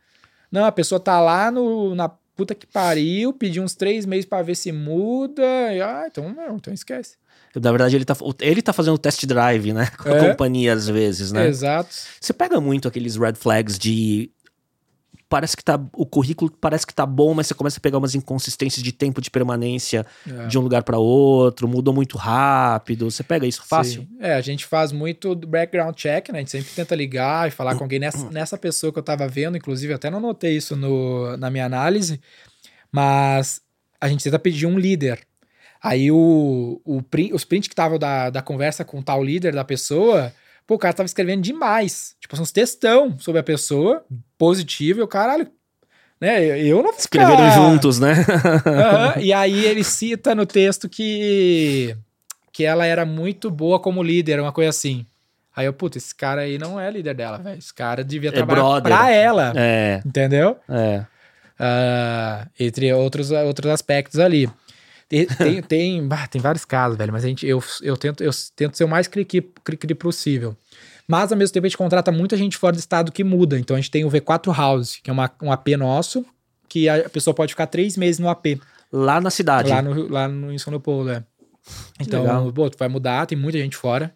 Não, 0.51 0.65
a 0.65 0.71
pessoa 0.71 0.99
tá 0.99 1.21
lá 1.21 1.51
no, 1.51 1.93
na 1.93 2.09
puta 2.35 2.55
que 2.55 2.65
pariu, 2.65 3.31
pediu 3.31 3.61
uns 3.61 3.75
três 3.75 4.07
meses 4.07 4.25
pra 4.25 4.41
ver 4.41 4.55
se 4.55 4.71
muda. 4.71 5.43
E, 5.71 5.81
ah, 5.83 6.05
então 6.09 6.33
não, 6.33 6.55
então 6.55 6.73
esquece. 6.73 7.20
Na 7.55 7.71
verdade, 7.71 7.95
ele 7.95 8.05
tá, 8.05 8.15
ele 8.39 8.61
tá 8.61 8.71
fazendo 8.71 8.97
test 8.97 9.25
drive, 9.25 9.73
né? 9.73 9.87
Com 9.97 10.09
a 10.09 10.15
É. 10.17 10.29
companhia 10.29 10.73
às 10.73 10.87
vezes, 10.87 11.31
né? 11.31 11.47
Exato. 11.47 11.89
Você 12.19 12.31
pega 12.33 12.61
muito 12.61 12.87
aqueles 12.87 13.15
red 13.17 13.33
flags 13.35 13.77
de. 13.77 14.29
Parece 15.27 15.55
que 15.55 15.63
tá. 15.63 15.79
O 15.93 16.05
currículo 16.05 16.51
parece 16.59 16.85
que 16.85 16.93
tá 16.93 17.05
bom, 17.05 17.33
mas 17.33 17.47
você 17.47 17.53
começa 17.53 17.77
a 17.77 17.81
pegar 17.81 17.97
umas 17.97 18.13
inconsistências 18.15 18.83
de 18.83 18.91
tempo 18.91 19.21
de 19.21 19.31
permanência 19.31 20.05
É. 20.29 20.47
de 20.47 20.57
um 20.57 20.61
lugar 20.61 20.83
para 20.83 20.97
outro, 20.97 21.69
mudou 21.69 21.93
muito 21.93 22.17
rápido. 22.17 23.09
Você 23.09 23.23
pega 23.23 23.45
isso 23.47 23.63
fácil? 23.65 24.01
Sim. 24.01 24.09
É, 24.19 24.33
a 24.33 24.41
gente 24.41 24.65
faz 24.65 24.91
muito 24.91 25.33
background 25.35 25.95
check, 25.95 26.29
né? 26.29 26.39
A 26.39 26.41
gente 26.41 26.51
sempre 26.51 26.71
tenta 26.75 26.93
ligar 26.95 27.47
e 27.47 27.51
falar 27.51 27.75
com 27.75 27.83
alguém 27.83 27.97
nessa, 27.99 28.29
nessa 28.29 28.57
pessoa 28.57 28.91
que 28.91 28.99
eu 28.99 29.03
tava 29.03 29.25
vendo, 29.27 29.55
inclusive 29.57 29.93
até 29.93 30.09
não 30.09 30.19
notei 30.19 30.57
isso 30.57 30.75
no, 30.75 31.37
na 31.37 31.49
minha 31.49 31.65
análise, 31.65 32.19
mas 32.91 33.61
a 34.01 34.07
gente 34.09 34.23
tenta 34.23 34.37
pedir 34.39 34.65
um 34.65 34.77
líder. 34.77 35.21
Aí 35.83 36.11
o, 36.11 36.79
o 36.85 37.01
print, 37.01 37.33
os 37.33 37.43
prints 37.43 37.67
que 37.67 37.73
estavam 37.73 37.97
da, 37.97 38.29
da 38.29 38.41
conversa 38.41 38.85
com 38.85 38.99
o 38.99 39.03
tal 39.03 39.23
líder 39.23 39.53
da 39.53 39.63
pessoa, 39.63 40.31
pô, 40.67 40.75
o 40.75 40.79
cara 40.79 40.93
tava 40.93 41.07
escrevendo 41.07 41.41
demais. 41.41 42.15
Tipo, 42.19 42.35
são 42.35 42.43
uns 42.43 42.51
textão 42.51 43.17
sobre 43.17 43.39
a 43.39 43.43
pessoa, 43.43 44.05
positivo, 44.37 44.99
e 44.99 45.03
o 45.03 45.07
caralho. 45.07 45.47
Né, 46.19 46.59
eu- 46.67 46.83
não 46.83 46.91
Escreveram 46.91 47.49
juntos, 47.49 47.99
né? 47.99 48.13
Aham, 48.67 49.15
E 49.21 49.33
aí 49.33 49.65
ele 49.65 49.83
cita 49.83 50.35
no 50.35 50.45
texto 50.45 50.87
que, 50.87 51.97
que 52.53 52.63
ela 52.63 52.85
era 52.85 53.03
muito 53.05 53.49
boa 53.49 53.79
como 53.79 54.03
líder, 54.03 54.39
uma 54.39 54.51
coisa 54.51 54.69
assim. 54.69 55.03
Aí 55.55 55.65
eu, 55.65 55.73
puta, 55.73 55.97
esse 55.97 56.13
cara 56.13 56.41
aí 56.41 56.59
não 56.59 56.79
é 56.79 56.91
líder 56.91 57.15
dela, 57.15 57.39
velho. 57.39 57.57
Esse 57.57 57.73
cara 57.73 58.03
devia 58.03 58.31
trabalhar 58.31 58.61
brother. 58.61 58.83
pra 58.83 59.09
ela. 59.11 59.51
é, 59.55 59.99
Entendeu? 60.05 60.57
é. 60.69 61.05
Ah, 61.63 62.47
entre 62.59 62.91
outros, 62.93 63.29
outros 63.31 63.71
aspectos 63.71 64.19
ali. 64.19 64.49
Tem, 65.11 65.25
tem, 65.25 65.61
tem, 65.61 66.07
bah, 66.07 66.25
tem 66.25 66.41
vários 66.41 66.63
casos, 66.63 66.97
velho, 66.97 67.11
mas 67.11 67.25
a 67.25 67.27
gente, 67.27 67.45
eu, 67.45 67.61
eu, 67.81 67.97
tento, 67.97 68.23
eu 68.23 68.31
tento 68.55 68.77
ser 68.77 68.85
o 68.85 68.87
mais 68.87 69.09
cri-cri 69.09 69.93
possível. 69.93 70.55
Mas, 71.05 71.33
ao 71.33 71.37
mesmo 71.37 71.53
tempo, 71.53 71.65
a 71.65 71.69
gente 71.69 71.77
contrata 71.77 72.13
muita 72.13 72.37
gente 72.37 72.55
fora 72.55 72.73
do 72.73 72.79
estado 72.79 73.11
que 73.11 73.21
muda. 73.21 73.59
Então, 73.59 73.75
a 73.75 73.79
gente 73.79 73.91
tem 73.91 74.05
o 74.05 74.09
V4 74.09 74.55
House, 74.55 75.01
que 75.03 75.09
é 75.09 75.13
uma, 75.13 75.29
um 75.41 75.51
AP 75.51 75.67
nosso, 75.77 76.25
que 76.69 76.87
a 76.87 77.09
pessoa 77.09 77.33
pode 77.33 77.51
ficar 77.51 77.67
três 77.67 77.97
meses 77.97 78.19
no 78.19 78.29
AP. 78.29 78.57
Lá 78.89 79.19
na 79.19 79.29
cidade. 79.29 79.69
Lá 79.69 79.81
no, 79.81 80.07
lá 80.07 80.29
no 80.29 80.53
em 80.53 80.57
São 80.57 80.71
Leopoldo, 80.71 81.11
é. 81.11 81.23
Então, 81.99 82.21
legal. 82.21 82.53
pô, 82.53 82.69
tu 82.69 82.77
vai 82.77 82.87
mudar, 82.87 83.25
tem 83.25 83.37
muita 83.37 83.57
gente 83.57 83.75
fora. 83.75 84.15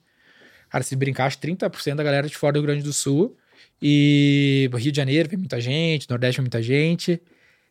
Cara, 0.70 0.82
se 0.82 0.96
brincar, 0.96 1.26
acho 1.26 1.38
que 1.38 1.46
30% 1.46 1.96
da 1.96 2.04
galera 2.04 2.30
de 2.30 2.38
fora 2.38 2.54
do 2.54 2.60
Rio 2.60 2.68
Grande 2.68 2.84
do 2.84 2.94
Sul. 2.94 3.36
E 3.82 4.70
Rio 4.74 4.94
de 4.94 4.98
Janeiro 4.98 5.28
vem 5.28 5.38
muita 5.38 5.60
gente, 5.60 6.10
Nordeste 6.10 6.38
vem 6.38 6.46
muita 6.46 6.62
gente. 6.62 7.22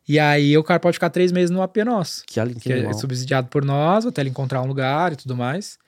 E 0.08 0.18
aí 0.18 0.56
o 0.56 0.62
cara 0.62 0.78
pode 0.78 0.94
ficar 0.94 1.10
três 1.10 1.32
meses 1.32 1.50
no 1.50 1.62
AP 1.62 1.78
nosso. 1.78 2.22
Que, 2.26 2.44
que 2.54 2.60
Que 2.60 2.72
é 2.72 2.92
subsidiado 2.92 3.48
por 3.48 3.64
nós, 3.64 4.04
até 4.04 4.20
ele 4.20 4.30
encontrar 4.30 4.62
um 4.62 4.66
lugar 4.66 5.12
e 5.12 5.16
tudo 5.16 5.36
mais. 5.36 5.78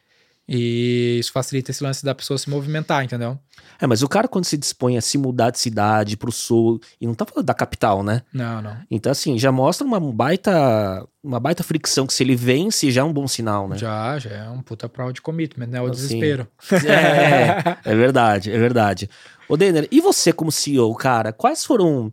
E 0.48 1.18
isso 1.18 1.32
facilita 1.32 1.72
esse 1.72 1.82
lance 1.82 2.04
da 2.04 2.14
pessoa 2.14 2.38
se 2.38 2.48
movimentar, 2.48 3.04
entendeu? 3.04 3.36
É, 3.80 3.86
mas 3.86 4.02
o 4.02 4.08
cara, 4.08 4.28
quando 4.28 4.44
se 4.44 4.56
dispõe 4.56 4.96
a 4.96 5.00
se 5.00 5.18
mudar 5.18 5.50
de 5.50 5.58
cidade 5.58 6.16
pro 6.16 6.30
sul, 6.30 6.80
e 7.00 7.06
não 7.06 7.14
tá 7.14 7.26
falando 7.26 7.44
da 7.46 7.52
capital, 7.52 8.02
né? 8.02 8.22
Não, 8.32 8.62
não. 8.62 8.76
Então, 8.90 9.10
assim, 9.10 9.36
já 9.38 9.50
mostra 9.50 9.86
uma 9.86 10.00
baita, 10.00 11.04
uma 11.22 11.40
baita 11.40 11.64
fricção 11.64 12.06
que 12.06 12.14
se 12.14 12.22
ele 12.22 12.36
vence, 12.36 12.90
já 12.92 13.00
é 13.00 13.04
um 13.04 13.12
bom 13.12 13.26
sinal, 13.26 13.68
né? 13.68 13.76
Já, 13.76 14.18
já 14.20 14.30
é 14.30 14.48
um 14.48 14.62
puta 14.62 14.88
proud 14.88 15.20
commitment, 15.20 15.66
né? 15.66 15.82
O 15.82 15.86
Assim, 15.86 15.94
desespero. 15.94 16.48
É, 16.72 17.76
é 17.92 17.94
verdade, 17.94 18.52
é 18.52 18.58
verdade. 18.58 19.10
Ô, 19.48 19.56
Denner, 19.56 19.88
e 19.90 20.00
você 20.00 20.32
como 20.32 20.52
CEO, 20.52 20.94
cara? 20.94 21.32
Quais 21.32 21.64
foram 21.64 22.10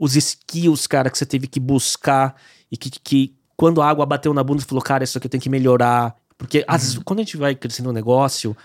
os 0.00 0.16
skills, 0.16 0.86
cara, 0.86 1.10
que 1.10 1.18
você 1.18 1.26
teve 1.26 1.46
que 1.46 1.60
buscar 1.60 2.34
e 2.72 2.76
que, 2.76 2.88
que 2.90 3.34
quando 3.54 3.82
a 3.82 3.88
água 3.88 4.06
bateu 4.06 4.32
na 4.32 4.42
bunda, 4.42 4.62
você 4.62 4.66
falou, 4.66 4.82
cara, 4.82 5.04
isso 5.04 5.18
aqui 5.18 5.26
eu 5.26 5.30
tenho 5.30 5.42
que 5.42 5.50
melhorar? 5.50 6.16
Porque 6.38 6.64
às- 6.66 6.96
Uhum. 6.96 7.02
quando 7.04 7.18
a 7.20 7.22
gente 7.22 7.36
vai 7.36 7.54
crescendo 7.54 7.90
um 7.90 7.92
negócio, 7.92 8.56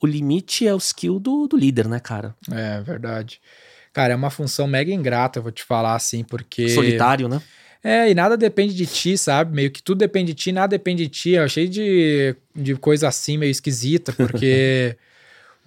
o 0.00 0.06
limite 0.06 0.66
é 0.66 0.74
o 0.74 0.78
skill 0.78 1.20
do, 1.20 1.46
do 1.46 1.56
líder, 1.58 1.86
né, 1.86 2.00
cara? 2.00 2.34
É, 2.50 2.80
verdade. 2.80 3.38
Cara, 3.92 4.14
é 4.14 4.16
uma 4.16 4.30
função 4.30 4.66
mega 4.66 4.90
ingrata, 4.90 5.38
eu 5.38 5.42
vou 5.42 5.52
te 5.52 5.62
falar 5.62 5.94
assim, 5.94 6.24
porque. 6.24 6.70
Solitário, 6.70 7.28
né? 7.28 7.42
É, 7.84 8.10
e 8.10 8.14
nada 8.14 8.36
depende 8.36 8.74
de 8.74 8.86
ti, 8.86 9.16
sabe? 9.18 9.54
Meio 9.54 9.70
que 9.70 9.82
tudo 9.82 9.98
depende 9.98 10.32
de 10.32 10.42
ti, 10.42 10.52
nada 10.52 10.68
depende 10.68 11.04
de 11.04 11.10
ti. 11.10 11.30
Eu 11.32 11.44
achei 11.44 11.68
de, 11.68 12.34
de 12.54 12.74
coisa 12.76 13.06
assim 13.08 13.36
meio 13.38 13.50
esquisita, 13.50 14.12
porque 14.12 14.96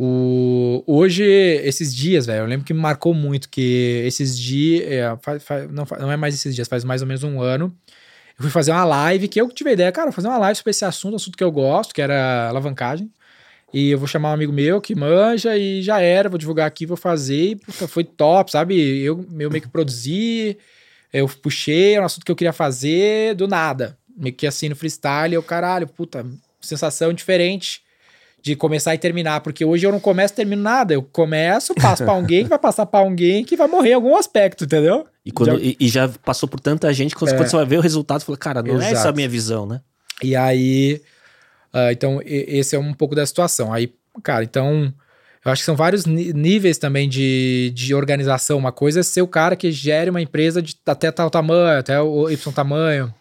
o, 0.03 0.83
hoje, 0.87 1.23
esses 1.23 1.93
dias, 1.95 2.25
velho, 2.25 2.39
eu 2.39 2.45
lembro 2.47 2.65
que 2.65 2.73
me 2.73 2.79
marcou 2.79 3.13
muito 3.13 3.47
que 3.47 4.01
esses 4.03 4.35
dias. 4.35 4.83
É, 4.91 5.15
faz- 5.21 5.43
faz- 5.43 5.69
não, 5.71 5.85
não 5.99 6.11
é 6.11 6.17
mais 6.17 6.33
esses 6.33 6.55
dias, 6.55 6.67
faz 6.67 6.83
mais 6.83 7.03
ou 7.03 7.07
menos 7.07 7.23
um 7.23 7.39
ano. 7.39 7.71
Eu 8.35 8.41
fui 8.41 8.49
fazer 8.49 8.71
uma 8.71 8.83
live 8.83 9.27
que 9.27 9.39
eu 9.39 9.47
tive 9.49 9.69
a 9.69 9.73
ideia, 9.73 9.91
cara, 9.91 10.07
vou 10.07 10.13
fazer 10.13 10.27
uma 10.27 10.39
live 10.39 10.57
sobre 10.57 10.71
esse 10.71 10.83
assunto, 10.83 11.17
assunto 11.17 11.37
que 11.37 11.43
eu 11.43 11.51
gosto, 11.51 11.93
que 11.93 12.01
era 12.01 12.49
alavancagem. 12.49 13.11
E 13.71 13.91
eu 13.91 13.99
vou 13.99 14.07
chamar 14.07 14.31
um 14.31 14.33
amigo 14.33 14.51
meu 14.51 14.81
que 14.81 14.95
manja 14.95 15.55
e 15.55 15.83
já 15.83 16.01
era, 16.01 16.27
vou 16.27 16.39
divulgar 16.39 16.65
aqui, 16.65 16.87
vou 16.87 16.97
fazer. 16.97 17.51
E, 17.51 17.55
puta, 17.55 17.87
foi 17.87 18.03
top, 18.03 18.51
sabe? 18.51 18.75
Eu, 19.03 19.23
eu 19.39 19.51
meio 19.51 19.61
que 19.61 19.69
produzi, 19.69 20.57
eu 21.13 21.27
puxei, 21.27 21.93
era 21.93 22.01
um 22.01 22.05
assunto 22.07 22.25
que 22.25 22.31
eu 22.31 22.35
queria 22.35 22.53
fazer 22.53 23.35
do 23.35 23.47
nada. 23.47 23.95
Meio 24.17 24.33
que 24.33 24.47
assim 24.47 24.67
no 24.67 24.75
freestyle, 24.75 25.35
eu, 25.35 25.43
caralho, 25.43 25.87
puta, 25.87 26.25
sensação 26.59 27.13
diferente 27.13 27.83
de 28.41 28.55
começar 28.55 28.93
e 28.95 28.97
terminar, 28.97 29.41
porque 29.41 29.63
hoje 29.63 29.85
eu 29.85 29.91
não 29.91 29.99
começo 29.99 30.33
e 30.33 30.35
termino 30.37 30.61
nada. 30.61 30.93
Eu 30.93 31.03
começo, 31.03 31.73
passo 31.75 32.03
pra 32.03 32.13
alguém 32.13 32.43
que 32.43 32.49
vai 32.49 32.59
passar 32.59 32.85
pra 32.85 32.99
alguém 33.01 33.43
que 33.45 33.55
vai 33.55 33.67
morrer 33.67 33.91
em 33.91 33.93
algum 33.93 34.15
aspecto, 34.15 34.63
entendeu? 34.63 35.05
E, 35.25 35.31
quando, 35.31 35.51
Já- 35.51 35.57
e, 35.63 35.77
e 35.79 35.87
já 35.87 36.09
passou 36.23 36.49
por 36.49 36.59
tanta 36.59 36.91
gente, 36.93 37.15
quando, 37.15 37.31
É. 37.31 37.37
quando 37.37 37.47
você 37.49 37.55
vai 37.55 37.65
ver 37.65 37.77
o 37.77 37.81
resultado, 37.81 38.19
você 38.21 38.25
fala, 38.25 38.37
cara, 38.37 38.63
não 38.63 38.73
é 38.81 38.85
essa 38.85 38.87
a 38.87 38.91
Exato. 38.91 39.15
minha 39.15 39.29
visão, 39.29 39.65
né? 39.67 39.81
E 40.23 40.35
aí, 40.35 41.01
ah, 41.73 41.91
então, 41.91 42.19
esse 42.25 42.75
é 42.75 42.79
um 42.79 42.93
pouco 42.93 43.13
da 43.15 43.25
situação. 43.25 43.71
Aí, 43.71 43.93
cara, 44.23 44.43
então, 44.43 44.91
eu 45.45 45.51
acho 45.51 45.61
que 45.61 45.65
são 45.65 45.75
vários 45.75 46.05
níveis 46.05 46.77
também 46.77 47.07
de, 47.07 47.71
de 47.75 47.93
organização. 47.95 48.57
Uma 48.57 48.71
coisa 48.71 48.99
é 48.99 49.03
ser 49.03 49.21
o 49.21 49.27
cara 49.27 49.55
que 49.55 49.71
gere 49.71 50.09
uma 50.09 50.21
empresa 50.21 50.61
de 50.61 50.75
até 50.85 51.11
tal 51.11 51.29
tamanho, 51.29 51.79
até 51.79 51.99
o 52.01 52.29
Y 52.29 52.51
tamanho. 52.53 53.13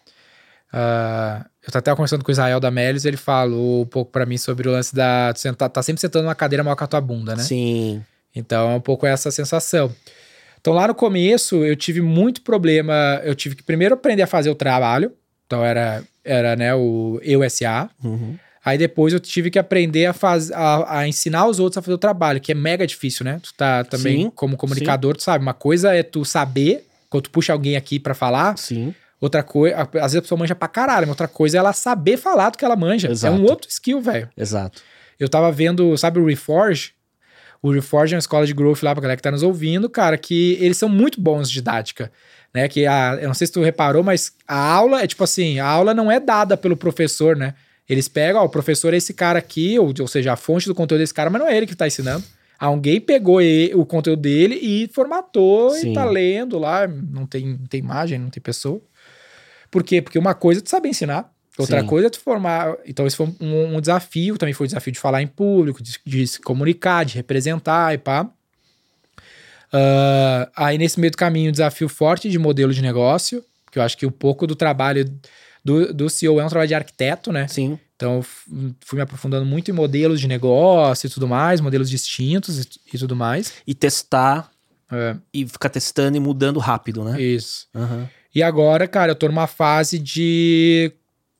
Ah, 0.71 1.45
eu 1.65 1.71
tô 1.71 1.77
até 1.77 1.91
conversando 1.91 2.23
com 2.23 2.29
o 2.29 2.31
Israel 2.31 2.59
da 2.59 2.71
Melios, 2.71 3.05
ele 3.05 3.17
falou 3.17 3.83
um 3.83 3.85
pouco 3.85 4.11
pra 4.11 4.25
mim 4.25 4.37
sobre 4.37 4.67
o 4.67 4.71
lance 4.71 4.95
da. 4.95 5.33
tu 5.33 5.39
Sentar, 5.39 5.69
tá 5.69 5.83
sempre 5.83 5.99
sentando 5.99 6.23
numa 6.23 6.35
cadeira 6.35 6.63
maior 6.63 6.75
que 6.75 6.83
a 6.83 6.87
tua 6.87 7.01
bunda, 7.01 7.35
né? 7.35 7.43
Sim. 7.43 8.01
Então 8.35 8.71
é 8.71 8.75
um 8.75 8.81
pouco 8.81 9.05
essa 9.05 9.29
sensação. 9.29 9.93
Então 10.59 10.73
lá 10.73 10.87
no 10.87 10.95
começo 10.95 11.63
eu 11.65 11.75
tive 11.75 12.01
muito 12.01 12.41
problema. 12.41 13.19
Eu 13.23 13.35
tive 13.35 13.55
que 13.55 13.63
primeiro 13.63 13.95
aprender 13.95 14.21
a 14.21 14.27
fazer 14.27 14.49
o 14.49 14.55
trabalho. 14.55 15.11
Então 15.45 15.65
era, 15.65 16.03
era 16.23 16.55
né, 16.55 16.73
o 16.73 17.19
eu 17.23 17.47
SA. 17.49 17.89
Uhum. 18.03 18.37
Aí 18.63 18.77
depois 18.77 19.11
eu 19.11 19.19
tive 19.19 19.49
que 19.49 19.57
aprender 19.57 20.05
a, 20.05 20.13
faz, 20.13 20.51
a, 20.51 20.99
a 20.99 21.07
ensinar 21.07 21.47
os 21.47 21.59
outros 21.59 21.79
a 21.79 21.81
fazer 21.81 21.95
o 21.95 21.97
trabalho, 21.97 22.39
que 22.39 22.51
é 22.51 22.55
mega 22.55 22.85
difícil, 22.85 23.25
né? 23.25 23.39
Tu 23.41 23.53
tá 23.55 23.83
também 23.83 24.25
Sim, 24.25 24.31
como 24.35 24.55
comunicador, 24.55 25.17
tu 25.17 25.23
sabe. 25.23 25.43
Uma 25.43 25.53
coisa 25.53 25.95
é 25.95 26.03
tu 26.03 26.23
saber, 26.23 26.85
quando 27.09 27.23
tu 27.23 27.31
puxa 27.31 27.51
alguém 27.53 27.75
aqui 27.75 27.99
pra 27.99 28.13
falar. 28.13 28.55
Sim. 28.57 28.93
Outra 29.21 29.43
coisa, 29.43 29.75
às 29.77 30.11
vezes 30.13 30.15
a 30.17 30.21
pessoa 30.23 30.39
manja 30.39 30.55
pra 30.55 30.67
caralho, 30.67 31.01
mas 31.01 31.09
outra 31.09 31.27
coisa 31.27 31.57
é 31.57 31.59
ela 31.59 31.71
saber 31.73 32.17
falar 32.17 32.49
do 32.49 32.57
que 32.57 32.65
ela 32.65 32.75
manja. 32.75 33.11
Exato. 33.11 33.33
É 33.33 33.37
um 33.39 33.43
outro 33.43 33.69
skill, 33.69 34.01
velho. 34.01 34.27
Exato. 34.35 34.81
Eu 35.19 35.29
tava 35.29 35.51
vendo, 35.51 35.95
sabe 35.95 36.19
o 36.19 36.25
Reforge? 36.25 36.93
O 37.61 37.71
Reforge 37.71 38.15
é 38.15 38.17
uma 38.17 38.19
escola 38.19 38.47
de 38.47 38.53
growth 38.55 38.81
lá 38.81 38.93
pra 38.95 39.01
galera 39.03 39.15
que 39.17 39.21
tá 39.21 39.29
nos 39.29 39.43
ouvindo, 39.43 39.87
cara, 39.87 40.17
que 40.17 40.57
eles 40.59 40.77
são 40.77 40.89
muito 40.89 41.21
bons 41.21 41.47
de 41.47 41.53
didática, 41.53 42.11
né? 42.51 42.67
Que 42.67 42.87
a, 42.87 43.19
eu 43.21 43.27
não 43.27 43.35
sei 43.35 43.45
se 43.45 43.53
tu 43.53 43.61
reparou, 43.61 44.01
mas 44.03 44.33
a 44.47 44.57
aula 44.57 45.03
é 45.03 45.05
tipo 45.05 45.23
assim, 45.23 45.59
a 45.59 45.67
aula 45.67 45.93
não 45.93 46.11
é 46.11 46.19
dada 46.19 46.57
pelo 46.57 46.75
professor, 46.75 47.35
né? 47.37 47.53
Eles 47.87 48.07
pegam, 48.07 48.41
ó, 48.41 48.45
o 48.45 48.49
professor 48.49 48.91
é 48.91 48.97
esse 48.97 49.13
cara 49.13 49.37
aqui, 49.37 49.77
ou, 49.77 49.93
ou 49.99 50.07
seja, 50.07 50.33
a 50.33 50.35
fonte 50.35 50.65
do 50.65 50.73
conteúdo 50.73 51.01
desse 51.01 51.13
cara, 51.13 51.29
mas 51.29 51.39
não 51.39 51.47
é 51.47 51.55
ele 51.55 51.67
que 51.67 51.75
tá 51.75 51.85
ensinando. 51.85 52.23
Alguém 52.57 52.99
pegou 52.99 53.39
e- 53.41 53.71
o 53.75 53.85
conteúdo 53.85 54.21
dele 54.21 54.55
e 54.55 54.89
formatou 54.93 55.69
Sim. 55.71 55.91
e 55.91 55.93
tá 55.93 56.05
lendo 56.05 56.57
lá, 56.57 56.87
não 56.87 57.27
tem, 57.27 57.45
não 57.59 57.67
tem 57.67 57.79
imagem, 57.79 58.17
não 58.17 58.29
tem 58.29 58.41
pessoa. 58.41 58.81
Por 59.71 59.83
quê? 59.83 60.01
Porque 60.01 60.19
uma 60.19 60.35
coisa 60.35 60.59
é 60.59 60.63
tu 60.63 60.69
saber 60.69 60.89
ensinar, 60.89 61.31
outra 61.57 61.79
Sim. 61.81 61.87
coisa 61.87 62.07
é 62.07 62.09
tu 62.09 62.19
formar. 62.19 62.75
Então, 62.85 63.07
esse 63.07 63.15
foi 63.15 63.27
um, 63.39 63.77
um 63.77 63.81
desafio, 63.81 64.37
também 64.37 64.53
foi 64.53 64.65
o 64.65 64.67
desafio 64.67 64.91
de 64.91 64.99
falar 64.99 65.21
em 65.21 65.27
público, 65.27 65.81
de, 65.81 65.97
de 66.05 66.27
se 66.27 66.41
comunicar, 66.41 67.05
de 67.05 67.15
representar 67.15 67.93
e 67.93 67.97
pá. 67.97 68.29
Ah, 69.71 70.49
aí, 70.55 70.77
nesse 70.77 70.99
meio 70.99 71.11
do 71.11 71.17
caminho, 71.17 71.49
um 71.49 71.51
desafio 71.51 71.87
forte 71.87 72.29
de 72.29 72.37
modelo 72.37 72.73
de 72.73 72.81
negócio, 72.81 73.43
que 73.71 73.79
eu 73.79 73.83
acho 73.83 73.97
que 73.97 74.05
um 74.05 74.11
pouco 74.11 74.45
do 74.45 74.55
trabalho 74.55 75.05
do, 75.63 75.93
do 75.93 76.09
CEO 76.09 76.39
é 76.39 76.45
um 76.45 76.49
trabalho 76.49 76.67
de 76.67 76.75
arquiteto, 76.75 77.31
né? 77.31 77.47
Sim. 77.47 77.79
Então, 77.95 78.21
fui 78.23 78.97
me 78.97 79.01
aprofundando 79.01 79.45
muito 79.45 79.69
em 79.69 79.73
modelos 79.73 80.19
de 80.19 80.27
negócio 80.27 81.07
e 81.07 81.09
tudo 81.09 81.27
mais, 81.27 81.61
modelos 81.61 81.89
distintos 81.89 82.59
e, 82.59 82.67
e 82.93 82.97
tudo 82.97 83.15
mais. 83.15 83.53
E 83.65 83.73
testar 83.75 84.49
É, 84.91 85.15
e 85.33 85.47
ficar 85.47 85.69
testando 85.69 86.17
e 86.17 86.19
mudando 86.19 86.59
rápido, 86.59 87.03
né? 87.03 87.21
isso. 87.21 87.67
Aham. 87.73 88.09
E 88.33 88.41
agora, 88.41 88.87
cara, 88.87 89.11
eu 89.11 89.15
tô 89.15 89.27
numa 89.27 89.47
fase 89.47 89.99
de. 89.99 90.91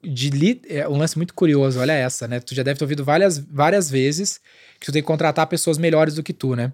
de 0.04 0.30
li- 0.30 0.62
é 0.70 0.88
um 0.88 0.98
lance 0.98 1.16
muito 1.18 1.34
curioso, 1.34 1.80
olha 1.80 1.94
essa, 1.94 2.28
né? 2.28 2.40
Tu 2.40 2.54
já 2.56 2.64
deve 2.64 2.78
ter 2.80 2.84
ouvido 2.84 3.04
várias, 3.06 3.38
várias 3.38 3.90
vezes 3.90 4.40
que 4.80 4.88
tu 4.88 4.92
tem 4.92 5.02
que 5.02 5.08
contratar 5.08 5.48
pessoas 5.48 5.78
melhores 5.78 6.16
do 6.16 6.24
que 6.24 6.34
tu, 6.34 6.56
né? 6.56 6.72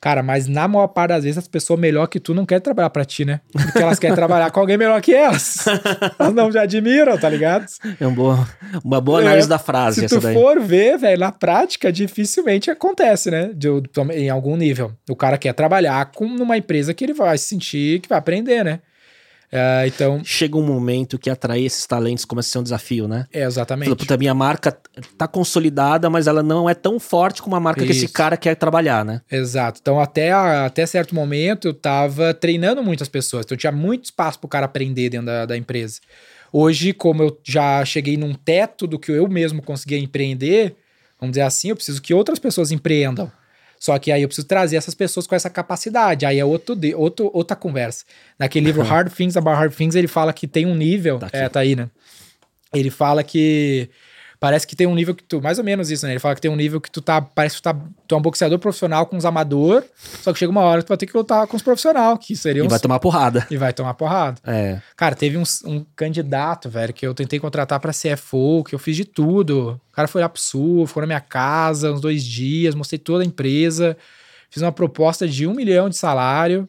Cara, 0.00 0.20
mas 0.20 0.48
na 0.48 0.66
maior 0.66 0.88
parte 0.88 1.10
das 1.10 1.22
vezes 1.22 1.38
as 1.38 1.46
pessoas 1.46 1.78
melhor 1.78 2.08
que 2.08 2.18
tu 2.18 2.34
não 2.34 2.44
querem 2.44 2.60
trabalhar 2.60 2.90
pra 2.90 3.04
ti, 3.04 3.24
né? 3.24 3.40
Porque 3.52 3.78
elas 3.78 4.00
querem 4.00 4.16
trabalhar 4.16 4.50
com 4.50 4.58
alguém 4.58 4.76
melhor 4.76 5.00
que 5.00 5.14
elas. 5.14 5.58
Elas 6.18 6.34
não 6.34 6.50
te 6.50 6.58
admiram, 6.58 7.16
tá 7.16 7.28
ligado? 7.28 7.66
É 8.00 8.04
um 8.06 8.12
boa- 8.12 8.48
uma 8.84 9.00
boa 9.00 9.20
É, 9.20 9.26
análise 9.26 9.48
da 9.48 9.60
frase 9.60 10.00
Se 10.00 10.08
tu 10.08 10.20
daí. 10.20 10.34
for 10.34 10.58
ver, 10.60 10.98
velho, 10.98 11.20
na 11.20 11.30
prática 11.30 11.92
dificilmente 11.92 12.68
acontece, 12.68 13.30
né? 13.30 13.52
De- 13.54 13.68
em 14.14 14.28
algum 14.28 14.56
nível. 14.56 14.92
O 15.08 15.14
cara 15.14 15.38
quer 15.38 15.52
trabalhar 15.54 16.10
com 16.10 16.26
numa 16.26 16.56
empresa 16.56 16.92
que 16.92 17.04
ele 17.04 17.14
vai 17.14 17.38
se 17.38 17.44
sentir 17.44 18.00
que 18.00 18.08
vai 18.08 18.18
aprender, 18.18 18.64
né? 18.64 18.80
É, 19.54 19.86
então, 19.86 20.22
Chega 20.24 20.56
um 20.56 20.62
momento 20.62 21.18
que 21.18 21.28
atrair 21.28 21.66
esses 21.66 21.86
talentos 21.86 22.24
começa 22.24 22.48
a 22.48 22.52
ser 22.52 22.58
um 22.58 22.62
desafio, 22.62 23.06
né? 23.06 23.26
é 23.30 23.42
exatamente. 23.44 23.94
puta, 23.94 24.16
minha 24.16 24.32
marca 24.32 24.74
tá 25.18 25.28
consolidada, 25.28 26.08
mas 26.08 26.26
ela 26.26 26.42
não 26.42 26.70
é 26.70 26.74
tão 26.74 26.98
forte 26.98 27.42
como 27.42 27.54
a 27.54 27.60
marca 27.60 27.84
que 27.84 27.92
esse 27.92 28.06
Isso. 28.06 28.14
cara 28.14 28.36
quer 28.36 28.54
trabalhar, 28.56 29.04
né? 29.04 29.20
Exato. 29.30 29.78
Então, 29.82 30.00
até, 30.00 30.32
a- 30.32 30.64
até 30.64 30.86
certo 30.86 31.14
momento, 31.14 31.68
eu 31.68 31.74
tava 31.74 32.32
treinando 32.32 32.82
muitas 32.82 33.08
pessoas. 33.08 33.44
Então, 33.44 33.56
tinha 33.56 33.72
muito 33.72 34.06
espaço 34.06 34.38
pro 34.38 34.48
cara 34.48 34.64
aprender 34.64 35.10
dentro 35.10 35.26
da, 35.26 35.44
da 35.44 35.56
empresa. 35.56 36.00
Hoje, 36.50 36.92
como 36.94 37.22
eu 37.22 37.38
já 37.44 37.84
cheguei 37.84 38.16
num 38.16 38.32
teto 38.34 38.86
do 38.86 38.98
que 38.98 39.12
eu 39.12 39.28
mesmo 39.28 39.60
conseguia 39.62 39.98
empreender, 39.98 40.76
vamos 41.20 41.32
dizer 41.32 41.42
assim, 41.42 41.68
eu 41.68 41.76
preciso 41.76 42.00
que 42.00 42.14
outras 42.14 42.38
pessoas 42.38 42.70
empreendam. 42.70 43.30
Só 43.82 43.98
que 43.98 44.12
aí 44.12 44.22
eu 44.22 44.28
preciso 44.28 44.46
trazer 44.46 44.76
essas 44.76 44.94
pessoas 44.94 45.26
com 45.26 45.34
essa 45.34 45.50
capacidade. 45.50 46.24
Aí 46.24 46.38
é 46.38 46.44
outro, 46.44 46.76
de- 46.76 46.94
outro, 46.94 47.28
outra 47.34 47.56
conversa. 47.56 48.04
Naquele 48.38 48.66
livro 48.66 48.80
Hard 48.82 49.12
Things 49.12 49.36
About 49.36 49.56
Hard 49.56 49.74
Things, 49.74 49.96
ele 49.96 50.06
fala 50.06 50.32
que 50.32 50.46
tem 50.46 50.64
um 50.66 50.74
nível. 50.76 51.18
Tá 51.18 51.28
é, 51.32 51.48
tá 51.48 51.58
aí, 51.58 51.74
né? 51.74 51.90
Ele 52.72 52.90
fala 52.90 53.24
que. 53.24 53.90
Parece 54.42 54.66
que 54.66 54.74
tem 54.74 54.88
um 54.88 54.94
nível 54.96 55.14
que 55.14 55.22
tu. 55.22 55.40
Mais 55.40 55.56
ou 55.58 55.64
menos 55.64 55.88
isso, 55.88 56.04
né? 56.04 56.14
Ele 56.14 56.18
fala 56.18 56.34
que 56.34 56.40
tem 56.40 56.50
um 56.50 56.56
nível 56.56 56.80
que 56.80 56.90
tu 56.90 57.00
tá. 57.00 57.22
Parece 57.22 57.54
que 57.54 57.62
tu 57.62 57.64
tá. 57.64 57.76
Tu 58.08 58.12
é 58.12 58.18
um 58.18 58.20
boxeador 58.20 58.58
profissional 58.58 59.06
com 59.06 59.16
uns 59.16 59.24
amador. 59.24 59.84
Só 60.20 60.32
que 60.32 60.38
chega 60.40 60.50
uma 60.50 60.62
hora 60.62 60.80
que 60.80 60.86
tu 60.86 60.88
vai 60.88 60.96
ter 60.96 61.06
que 61.06 61.16
lutar 61.16 61.46
com 61.46 61.56
os 61.56 61.62
profissional, 61.62 62.18
que 62.18 62.34
seriam 62.34 62.64
E 62.66 62.68
vai 62.68 62.74
os- 62.74 62.82
tomar 62.82 62.98
porrada. 62.98 63.46
e 63.48 63.56
vai 63.56 63.72
tomar 63.72 63.94
porrada. 63.94 64.40
É. 64.44 64.80
Cara, 64.96 65.14
teve 65.14 65.38
um, 65.38 65.44
um 65.64 65.84
candidato, 65.94 66.68
velho, 66.68 66.92
que 66.92 67.06
eu 67.06 67.14
tentei 67.14 67.38
contratar 67.38 67.78
pra 67.78 67.92
CFO, 67.92 68.64
que 68.64 68.74
eu 68.74 68.80
fiz 68.80 68.96
de 68.96 69.04
tudo. 69.04 69.80
O 69.90 69.94
cara 69.94 70.08
foi 70.08 70.20
lá 70.20 70.28
pro 70.28 70.42
sul, 70.42 70.88
ficou 70.88 71.02
na 71.02 71.06
minha 71.06 71.20
casa 71.20 71.92
uns 71.92 72.00
dois 72.00 72.24
dias, 72.24 72.74
mostrei 72.74 72.98
toda 72.98 73.22
a 73.22 73.26
empresa, 73.26 73.96
fiz 74.50 74.60
uma 74.60 74.72
proposta 74.72 75.28
de 75.28 75.46
um 75.46 75.54
milhão 75.54 75.88
de 75.88 75.96
salário 75.96 76.68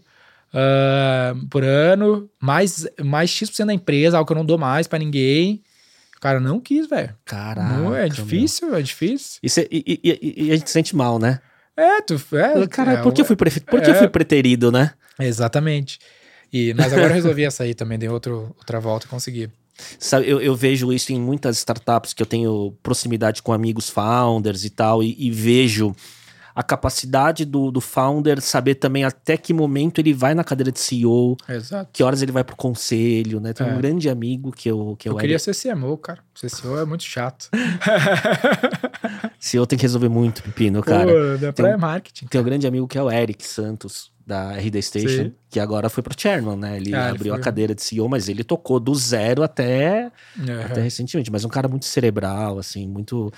ah, 0.54 1.34
por 1.50 1.64
ano, 1.64 2.30
mais, 2.40 2.88
mais 3.04 3.30
X% 3.32 3.66
da 3.66 3.74
empresa, 3.74 4.18
algo 4.18 4.28
que 4.28 4.34
eu 4.34 4.38
não 4.38 4.46
dou 4.46 4.60
mais 4.60 4.88
pra 4.88 5.00
ninguém. 5.00 5.62
O 6.24 6.28
cara 6.32 6.40
não 6.40 6.58
quis, 6.58 6.88
velho. 6.88 7.14
Caraca. 7.26 7.68
Não, 7.74 7.94
é 7.94 8.04
meu. 8.04 8.10
difícil, 8.10 8.74
é 8.74 8.82
difícil. 8.82 9.40
E, 9.44 9.50
cê- 9.50 9.68
e- 9.70 10.00
e- 10.02 10.46
e- 10.46 10.52
a 10.52 10.56
gente 10.56 10.68
se 10.70 10.72
sente 10.74 10.96
mal, 10.96 11.20
né? 11.20 11.42
É, 11.76 12.02
tu. 12.02 12.14
É, 12.32 12.66
Caralho, 12.68 13.00
é, 13.00 13.02
por 13.02 13.14
que 13.14 13.20
eu 13.20 13.26
fui, 13.26 13.36
prefe... 13.36 13.60
por 13.60 13.82
que 13.82 13.90
eu 13.90 13.94
é. 13.94 13.98
fui 13.98 14.08
preterido, 14.08 14.72
né? 14.72 14.94
Exatamente. 15.20 16.00
E, 16.54 16.74
mas 16.76 16.94
agora 16.94 17.10
eu 17.10 17.14
resolvi 17.16 17.44
essa 17.44 17.64
aí 17.64 17.74
também, 17.74 18.00
dei 18.00 18.08
outro, 18.08 18.56
outra 18.58 18.80
volta 18.80 19.06
e 19.06 19.10
consegui. 19.10 19.50
Sabe, 20.00 20.30
eu, 20.30 20.40
eu 20.40 20.56
vejo 20.56 20.94
isso 20.94 21.12
em 21.12 21.20
muitas 21.20 21.58
startups 21.58 22.14
que 22.14 22.22
eu 22.22 22.26
tenho 22.26 22.74
proximidade 22.82 23.42
com 23.42 23.52
amigos 23.52 23.90
founders 23.90 24.64
e 24.64 24.70
tal, 24.70 25.04
e, 25.04 25.14
e 25.20 25.30
vejo 25.30 25.94
a 26.56 26.62
capacidade 26.62 27.46
do, 27.46 27.72
do 27.72 27.82
founder 27.82 28.40
saber 28.42 28.76
também 28.76 29.04
até 29.04 29.36
que 29.38 29.54
momento 29.54 30.00
ele 30.00 30.14
vai 30.14 30.34
na 30.36 30.44
cadeira 30.44 30.72
de 30.72 30.80
CEO, 30.80 31.36
Exato. 31.50 31.90
que 31.92 32.04
horas 32.04 32.22
ele 32.22 32.32
vai 32.32 32.44
pro 32.44 32.56
conselho, 32.56 33.40
né? 33.40 33.54
Tem 33.54 33.66
É. 33.68 33.72
um 33.74 33.78
grande 33.78 34.10
amigo 34.10 34.52
que 34.52 34.70
eu, 34.70 34.96
que 35.00 35.08
Eu 35.10 35.14
eu, 35.14 35.18
queria 35.18 35.40
ser 35.40 35.56
CMO, 35.56 35.98
cara. 35.98 36.20
Ser 36.36 36.50
CEO 36.50 36.78
é 36.80 36.86
muito 36.86 37.04
chato. 37.04 37.50
CEO 39.40 39.66
tem 39.66 39.78
que 39.78 39.84
resolver 39.84 40.10
muito 40.10 40.42
pepino, 40.44 40.82
cara. 40.82 41.06
Pô, 41.12 41.38
da 41.38 41.54
tem 41.54 41.66
é 41.66 41.78
marketing. 41.78 42.28
Tem 42.28 42.40
um 42.40 42.44
grande 42.44 42.68
amigo 42.68 42.88
que 42.88 42.98
é 42.98 43.04
o 43.04 43.12
Eric 43.12 43.46
Santos, 43.46 44.12
da 44.26 44.54
RD 44.54 44.82
Station, 44.82 45.24
Sim. 45.26 45.34
que 45.50 45.60
agora 45.60 45.90
foi 45.90 46.02
pro 46.02 46.14
chairman, 46.18 46.56
né? 46.56 46.78
Ele 46.78 46.96
Ah, 46.96 47.08
ele 47.10 47.16
abriu 47.16 47.34
a 47.34 47.36
foi. 47.38 47.44
cadeira 47.44 47.76
de 47.76 47.82
CEO, 47.84 48.08
mas 48.08 48.30
ele 48.30 48.44
tocou 48.44 48.80
do 48.80 48.96
zero 48.96 49.44
até 49.44 50.12
Aham. 50.40 50.62
até 50.66 50.82
recentemente, 50.82 51.30
mas 51.32 51.44
um 51.44 51.50
cara 51.50 51.68
muito 51.68 51.86
cerebral, 51.86 52.58
assim, 52.58 52.88
muito 52.88 53.32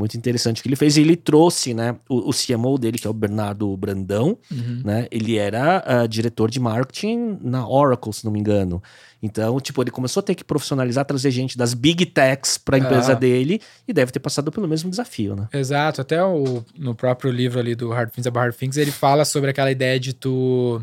muito 0.00 0.16
interessante 0.16 0.62
que 0.62 0.68
ele 0.68 0.74
fez. 0.74 0.96
E 0.96 1.00
ele 1.02 1.14
trouxe, 1.14 1.72
né, 1.74 1.96
o, 2.08 2.30
o 2.30 2.32
CMO 2.32 2.76
dele, 2.78 2.98
que 2.98 3.06
é 3.06 3.10
o 3.10 3.12
Bernardo 3.12 3.76
Brandão, 3.76 4.36
Uhum. 4.50 4.82
né, 4.84 5.06
ele 5.10 5.36
era 5.38 5.82
ah, 5.86 6.06
diretor 6.06 6.50
de 6.50 6.58
marketing 6.58 7.38
na 7.40 7.68
Oracle, 7.68 8.12
se 8.12 8.24
não 8.24 8.32
me 8.32 8.40
engano. 8.40 8.82
Então, 9.22 9.60
tipo, 9.60 9.82
ele 9.82 9.90
começou 9.90 10.20
a 10.20 10.24
ter 10.24 10.34
que 10.34 10.42
profissionalizar, 10.42 11.04
trazer 11.04 11.30
gente 11.30 11.56
das 11.58 11.74
big 11.74 12.06
techs 12.06 12.56
para 12.58 12.76
a 12.76 12.78
empresa 12.80 13.12
Ah. 13.12 13.14
dele 13.14 13.60
e 13.86 13.92
deve 13.92 14.10
ter 14.10 14.18
passado 14.18 14.50
pelo 14.50 14.66
mesmo 14.66 14.88
desafio, 14.90 15.36
né? 15.36 15.46
Exato, 15.52 16.00
até 16.00 16.24
o, 16.24 16.64
no 16.76 16.94
próprio 16.94 17.30
livro 17.30 17.60
ali 17.60 17.74
do 17.74 17.90
Hard 17.90 18.10
Things 18.10 18.26
About 18.26 18.44
Hard 18.46 18.54
Things, 18.56 18.76
ele 18.78 18.90
fala 18.90 19.24
sobre 19.24 19.50
aquela 19.50 19.70
ideia 19.70 20.00
de 20.00 20.12
tu. 20.14 20.82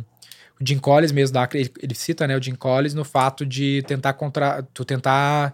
O 0.60 0.66
Jim 0.68 0.80
Collins 0.80 1.12
mesmo, 1.12 1.34
da, 1.34 1.48
ele, 1.54 1.72
ele 1.82 1.94
cita 1.94 2.26
né, 2.28 2.36
o 2.36 2.42
Jim 2.42 2.56
Collins 2.56 2.94
no 2.96 3.04
fato 3.06 3.46
de 3.46 3.84
tentar 3.88 4.14
contra, 4.14 4.64
tu 4.74 4.84
tentar 4.86 5.54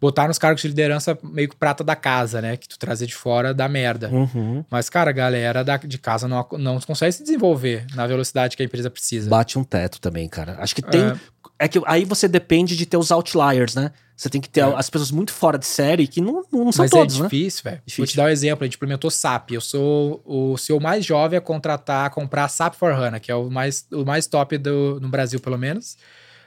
botar 0.00 0.28
nos 0.28 0.38
cargos 0.38 0.62
de 0.62 0.68
liderança 0.68 1.18
meio 1.22 1.48
que 1.48 1.56
prata 1.56 1.82
da 1.82 1.96
casa, 1.96 2.40
né? 2.40 2.56
Que 2.56 2.68
tu 2.68 2.78
trazer 2.78 3.06
de 3.06 3.14
fora 3.14 3.52
da 3.52 3.68
merda. 3.68 4.08
Uhum. 4.08 4.64
Mas, 4.70 4.88
cara, 4.88 5.10
a 5.10 5.12
galera 5.12 5.64
da, 5.64 5.76
de 5.76 5.98
casa 5.98 6.28
não, 6.28 6.46
não 6.52 6.80
consegue 6.80 7.12
se 7.12 7.22
desenvolver 7.22 7.86
na 7.94 8.06
velocidade 8.06 8.56
que 8.56 8.62
a 8.62 8.66
empresa 8.66 8.90
precisa. 8.90 9.28
Bate 9.28 9.58
um 9.58 9.64
teto 9.64 10.00
também, 10.00 10.28
cara. 10.28 10.56
Acho 10.60 10.74
que 10.74 10.82
tem. 10.82 11.00
É. 11.02 11.16
É. 11.60 11.68
que 11.68 11.80
aí 11.86 12.04
você 12.04 12.28
depende 12.28 12.76
de 12.76 12.86
ter 12.86 12.96
os 12.96 13.10
outliers, 13.10 13.74
né? 13.74 13.90
Você 14.16 14.28
tem 14.28 14.40
que 14.40 14.48
ter 14.48 14.60
É. 14.60 14.74
as 14.76 14.90
pessoas 14.90 15.10
muito 15.12 15.32
fora 15.32 15.56
de 15.58 15.66
série 15.66 16.06
que 16.08 16.20
não, 16.20 16.44
não 16.52 16.72
são 16.72 16.84
Mas 16.84 16.90
todos, 16.90 17.16
é 17.16 17.18
né? 17.18 17.24
difícil, 17.28 17.62
velho. 17.64 17.80
Vou 17.96 18.06
te 18.06 18.16
dar 18.16 18.24
um 18.24 18.28
exemplo. 18.28 18.64
A 18.64 18.66
gente 18.66 18.74
implementou 18.76 19.10
SAP. 19.10 19.52
Eu 19.52 19.60
sou 19.60 20.20
o 20.24 20.56
CEO 20.56 20.80
mais 20.80 21.04
jovem 21.04 21.38
a 21.38 21.40
contratar, 21.40 22.06
a 22.06 22.10
comprar 22.10 22.48
SAP 22.48 22.74
for 22.74 22.92
HANA, 22.92 23.20
que 23.20 23.30
é 23.30 23.34
o 23.34 23.48
mais, 23.50 23.86
o 23.92 24.04
mais 24.04 24.26
top 24.26 24.58
do, 24.58 24.98
no 25.00 25.08
Brasil, 25.08 25.38
pelo 25.40 25.56
menos. 25.58 25.96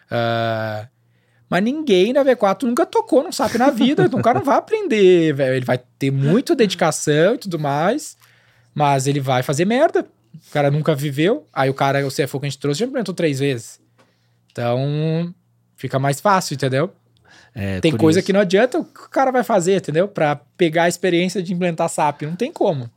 Ah, 0.10 0.88
mas 1.52 1.62
ninguém 1.62 2.14
na 2.14 2.24
V4 2.24 2.64
nunca 2.64 2.86
tocou 2.86 3.22
num 3.22 3.32
SAP 3.32 3.56
na 3.56 3.70
vida. 3.70 4.06
então 4.06 4.18
o 4.20 4.24
cara 4.24 4.40
não 4.40 4.46
vai 4.46 4.58
aprender, 4.58 5.34
velho. 5.34 5.54
Ele 5.56 5.66
vai 5.66 5.78
ter 6.00 6.10
muita 6.10 6.56
dedicação 6.56 7.36
e 7.36 7.38
tudo 7.38 7.60
mais, 7.60 8.16
mas 8.74 9.06
ele 9.06 9.20
vai 9.20 9.44
fazer 9.44 9.66
merda. 9.66 10.08
O 10.48 10.52
cara 10.54 10.72
nunca 10.72 10.96
viveu. 10.96 11.46
Aí 11.52 11.70
o 11.70 11.74
cara, 11.74 12.08
o 12.08 12.10
CFO 12.10 12.40
que 12.40 12.46
a 12.46 12.50
gente 12.50 12.58
trouxe, 12.58 12.80
já 12.80 12.86
implementou 12.86 13.14
três 13.14 13.40
vezes. 13.40 13.82
Então, 14.50 15.34
fica 15.76 16.00
mais 16.00 16.22
fácil, 16.22 16.54
entendeu? 16.54 16.90
É, 17.54 17.82
Tem 17.82 17.96
coisa 17.98 18.20
isso. 18.20 18.26
que 18.26 18.32
não 18.32 18.40
adianta 18.40 18.80
o 18.80 18.86
que 18.86 19.02
o 19.02 19.10
cara 19.10 19.30
vai 19.30 19.44
fazer, 19.44 19.76
entendeu? 19.78 20.08
Pra 20.08 20.38
pegar 20.56 20.84
a 20.84 20.88
experiência 20.88 21.44
de 21.44 21.54
implementar 21.54 21.90
SAP. 21.90 22.22
Não 22.22 22.36
tem 22.38 22.50
como. 22.52 22.90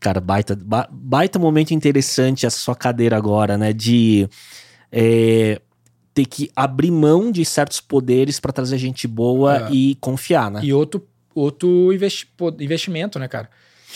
Cara, 0.00 0.20
baita, 0.20 0.56
ba- 0.60 0.88
baita 0.90 1.38
momento 1.38 1.72
interessante 1.72 2.44
essa 2.44 2.58
sua 2.58 2.74
cadeira 2.74 3.16
agora, 3.16 3.56
né? 3.56 3.72
De 3.72 4.28
é, 4.90 5.60
ter 6.18 6.26
que 6.26 6.50
abrir 6.56 6.90
mão 6.90 7.30
de 7.30 7.44
certos 7.44 7.80
poderes 7.80 8.40
pra 8.40 8.50
trazer 8.52 8.76
gente 8.76 9.06
boa 9.06 9.68
É. 9.68 9.70
e 9.72 9.94
confiar, 10.00 10.50
né? 10.50 10.60
E 10.64 10.72
outro, 10.72 11.06
outro 11.32 11.92
investi- 11.92 12.28
investimento, 12.58 13.20
né, 13.20 13.28
cara? 13.28 13.48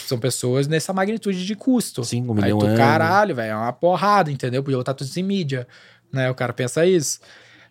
São 0.07 0.21
pessoas 0.21 0.69
nessa 0.69 0.93
magnitude 0.93 1.45
de 1.45 1.57
custo. 1.57 2.05
Sim, 2.05 2.23
um 2.29 2.31
Aí 2.35 2.43
milhão 2.43 2.59
tu, 2.59 2.67
ano. 2.67 2.77
caralho, 2.77 3.35
velho, 3.35 3.51
é 3.51 3.57
uma 3.57 3.73
porrada, 3.73 4.31
entendeu? 4.31 4.63
Podia 4.63 4.79
botar 4.79 4.95
tudo 4.95 5.11
em 5.17 5.23
mídia, 5.25 5.67
né? 6.13 6.31
O 6.31 6.35
cara 6.37 6.53
pensa 6.53 6.87
isso. 6.87 7.19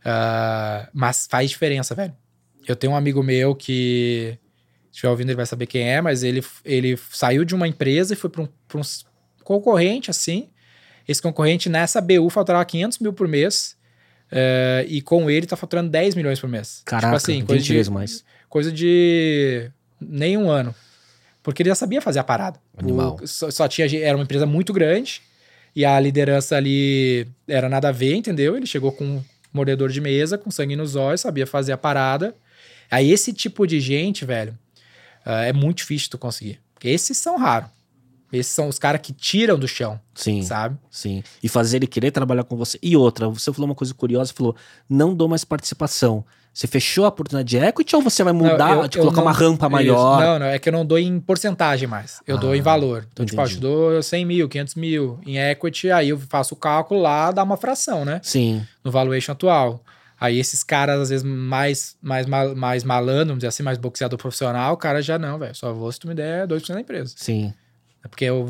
Ah, 0.04 0.90
mas 0.94 1.28
faz 1.32 1.50
diferença, 1.50 1.96
velho. 1.96 2.14
Eu 2.68 2.76
tenho 2.76 2.92
um 2.92 2.96
amigo 2.98 3.24
meu 3.24 3.56
que, 3.56 4.38
se 4.86 4.90
estiver 4.92 5.10
ouvindo, 5.12 5.30
ele 5.30 5.38
vai 5.38 5.46
saber 5.46 5.66
quem 5.66 5.90
é, 5.90 6.02
mas 6.02 6.24
ele, 6.24 6.44
ele 6.66 6.98
saiu 7.10 7.46
de 7.46 7.56
uma 7.56 7.68
empresa 7.70 8.14
e 8.14 8.18
foi 8.18 8.30
para 8.30 8.42
um, 8.42 8.48
pra 8.68 8.80
um 8.80 8.84
concorrente, 9.46 10.12
assim. 10.12 10.50
Esse 11.08 11.22
concorrente 11.22 11.70
nessa 11.70 12.02
BU 12.02 12.30
faturava 12.30 12.66
500 12.66 13.00
mil 13.00 13.14
por 13.14 13.30
mês. 13.30 13.80
Eh, 14.32 14.86
e 14.88 15.02
com 15.02 15.30
ele 15.30 15.46
tá 15.46 15.56
faturando 15.56 15.90
10 15.90 16.16
milhões 16.16 16.40
por 16.40 16.50
mês. 16.50 16.82
Caraca, 16.86 17.08
tipo 17.08 17.18
assim, 17.18 17.40
20 17.40 17.48
coisa 17.48 17.64
de, 17.64 17.74
vezes 17.74 17.90
mais. 17.90 18.24
coisa 18.50 18.72
de 18.72 19.70
nem 20.00 20.38
um 20.38 20.50
ano. 20.50 20.74
Porque 21.44 21.64
ele 21.64 21.70
já 21.70 21.76
sabia 21.76 22.02
fazer 22.02 22.20
a 22.20 22.24
parada. 22.24 22.60
Animal. 22.78 23.18
O- 23.22 23.28
só, 23.28 23.50
só 23.50 23.68
tinha, 23.68 23.88
era 24.00 24.16
uma 24.16 24.24
empresa 24.24 24.46
muito 24.46 24.72
grande 24.72 25.22
e 25.76 25.84
a 25.84 26.00
liderança 26.00 26.56
ali 26.56 27.28
era 27.48 27.68
nada 27.68 27.90
a 27.90 27.92
ver, 27.92 28.14
entendeu? 28.16 28.56
Ele 28.56 28.66
chegou 28.68 28.92
com 28.92 29.04
um 29.04 29.24
mordedor 29.54 29.90
de 29.90 30.00
mesa, 30.00 30.38
com 30.38 30.52
sangue 30.52 30.76
nos 30.76 30.96
olhos, 30.96 31.22
sabia 31.22 31.48
fazer 31.48 31.72
a 31.72 31.78
parada. 31.78 32.36
Aí 32.90 33.12
esse 33.12 33.34
tipo 33.34 33.66
de 33.66 33.80
gente, 33.80 34.24
velho, 34.26 34.58
ah, 35.26 35.44
é 35.44 35.52
muito 35.54 35.78
difícil 35.78 36.10
tu 36.12 36.18
conseguir. 36.18 36.60
Esses 36.84 37.18
são 37.18 37.38
raros. 37.38 37.70
Esses 38.32 38.52
são 38.54 38.68
os 38.68 38.80
caras 38.80 39.02
que 39.02 39.12
tiram 39.12 39.58
do 39.60 39.68
chão, 39.68 40.00
Sim, 40.16 40.42
sabe? 40.42 40.78
sim. 40.90 41.22
E 41.44 41.50
fazer 41.50 41.78
ele 41.78 41.88
querer 41.88 42.12
trabalhar 42.12 42.44
com 42.44 42.56
você. 42.56 42.80
E 42.82 42.96
outra, 42.96 43.28
você 43.28 43.52
falou 43.52 43.68
uma 43.70 43.76
coisa 43.76 43.94
curiosa, 43.94 44.34
falou, 44.34 44.56
não 44.90 45.14
dou 45.14 45.28
mais 45.28 45.44
participação. 45.44 46.24
Você 46.54 46.68
fechou 46.68 47.06
a 47.06 47.08
oportunidade 47.08 47.48
de 47.50 47.58
equity 47.58 47.96
ou 47.96 48.02
você 48.02 48.24
vai 48.26 48.34
mudar, 48.34 48.76
Não, 48.76 48.82
eu- 48.84 48.88
de 48.88 48.98
eu 48.98 49.02
colocar 49.04 49.18
não- 49.22 49.28
uma 49.28 49.32
rampa 49.32 49.66
Isso. 49.68 49.72
maior? 49.72 50.20
Não, 50.22 50.40
não, 50.40 50.46
é 50.48 50.60
que 50.60 50.68
eu 50.68 50.74
não 50.74 50.86
dou 50.86 51.00
em 51.00 51.18
porcentagem 51.20 51.88
mais. 51.88 52.22
Eu 52.28 52.38
dou 52.38 52.52
Ah, 52.52 52.58
em 52.58 52.62
valor. 52.62 53.08
Então, 53.12 53.26
tipo, 53.26 53.40
eu 53.40 53.44
entendi. 53.46 53.56
te 53.58 53.62
dou 53.62 54.04
100 54.04 54.26
mil, 54.26 54.50
500 54.50 54.76
mil 54.76 55.18
em 55.26 55.38
equity, 55.38 55.90
aí 55.92 56.10
eu 56.10 56.20
faço 56.20 56.54
o 56.54 56.58
cálculo 56.58 57.02
lá, 57.02 57.32
dá 57.32 57.42
uma 57.44 57.56
fração, 57.56 58.04
né? 58.04 58.20
Sim, 58.24 58.66
No 58.84 58.92
valuation 58.92 59.32
atual. 59.32 59.82
Aí 60.20 60.38
esses 60.40 60.62
caras, 60.64 61.00
às 61.00 61.10
vezes, 61.10 61.24
mais, 61.26 61.96
mais, 62.02 62.28
mais 62.28 62.84
malandro, 62.84 63.28
vamos 63.28 63.40
dizer 63.40 63.48
assim, 63.48 63.64
mais 63.64 63.78
boxeador 63.78 64.20
profissional, 64.20 64.74
o 64.74 64.78
cara 64.78 65.02
já 65.02 65.18
não, 65.18 65.40
velho. 65.40 65.56
Só 65.56 65.74
vou 65.74 65.92
se 65.92 66.00
tu 66.00 66.08
me 66.08 66.14
der 66.14 66.46
2% 66.48 66.76
da 66.76 66.82
empresa. 66.82 67.14
sim. 67.18 67.54
Porque 68.10 68.30
o, 68.30 68.46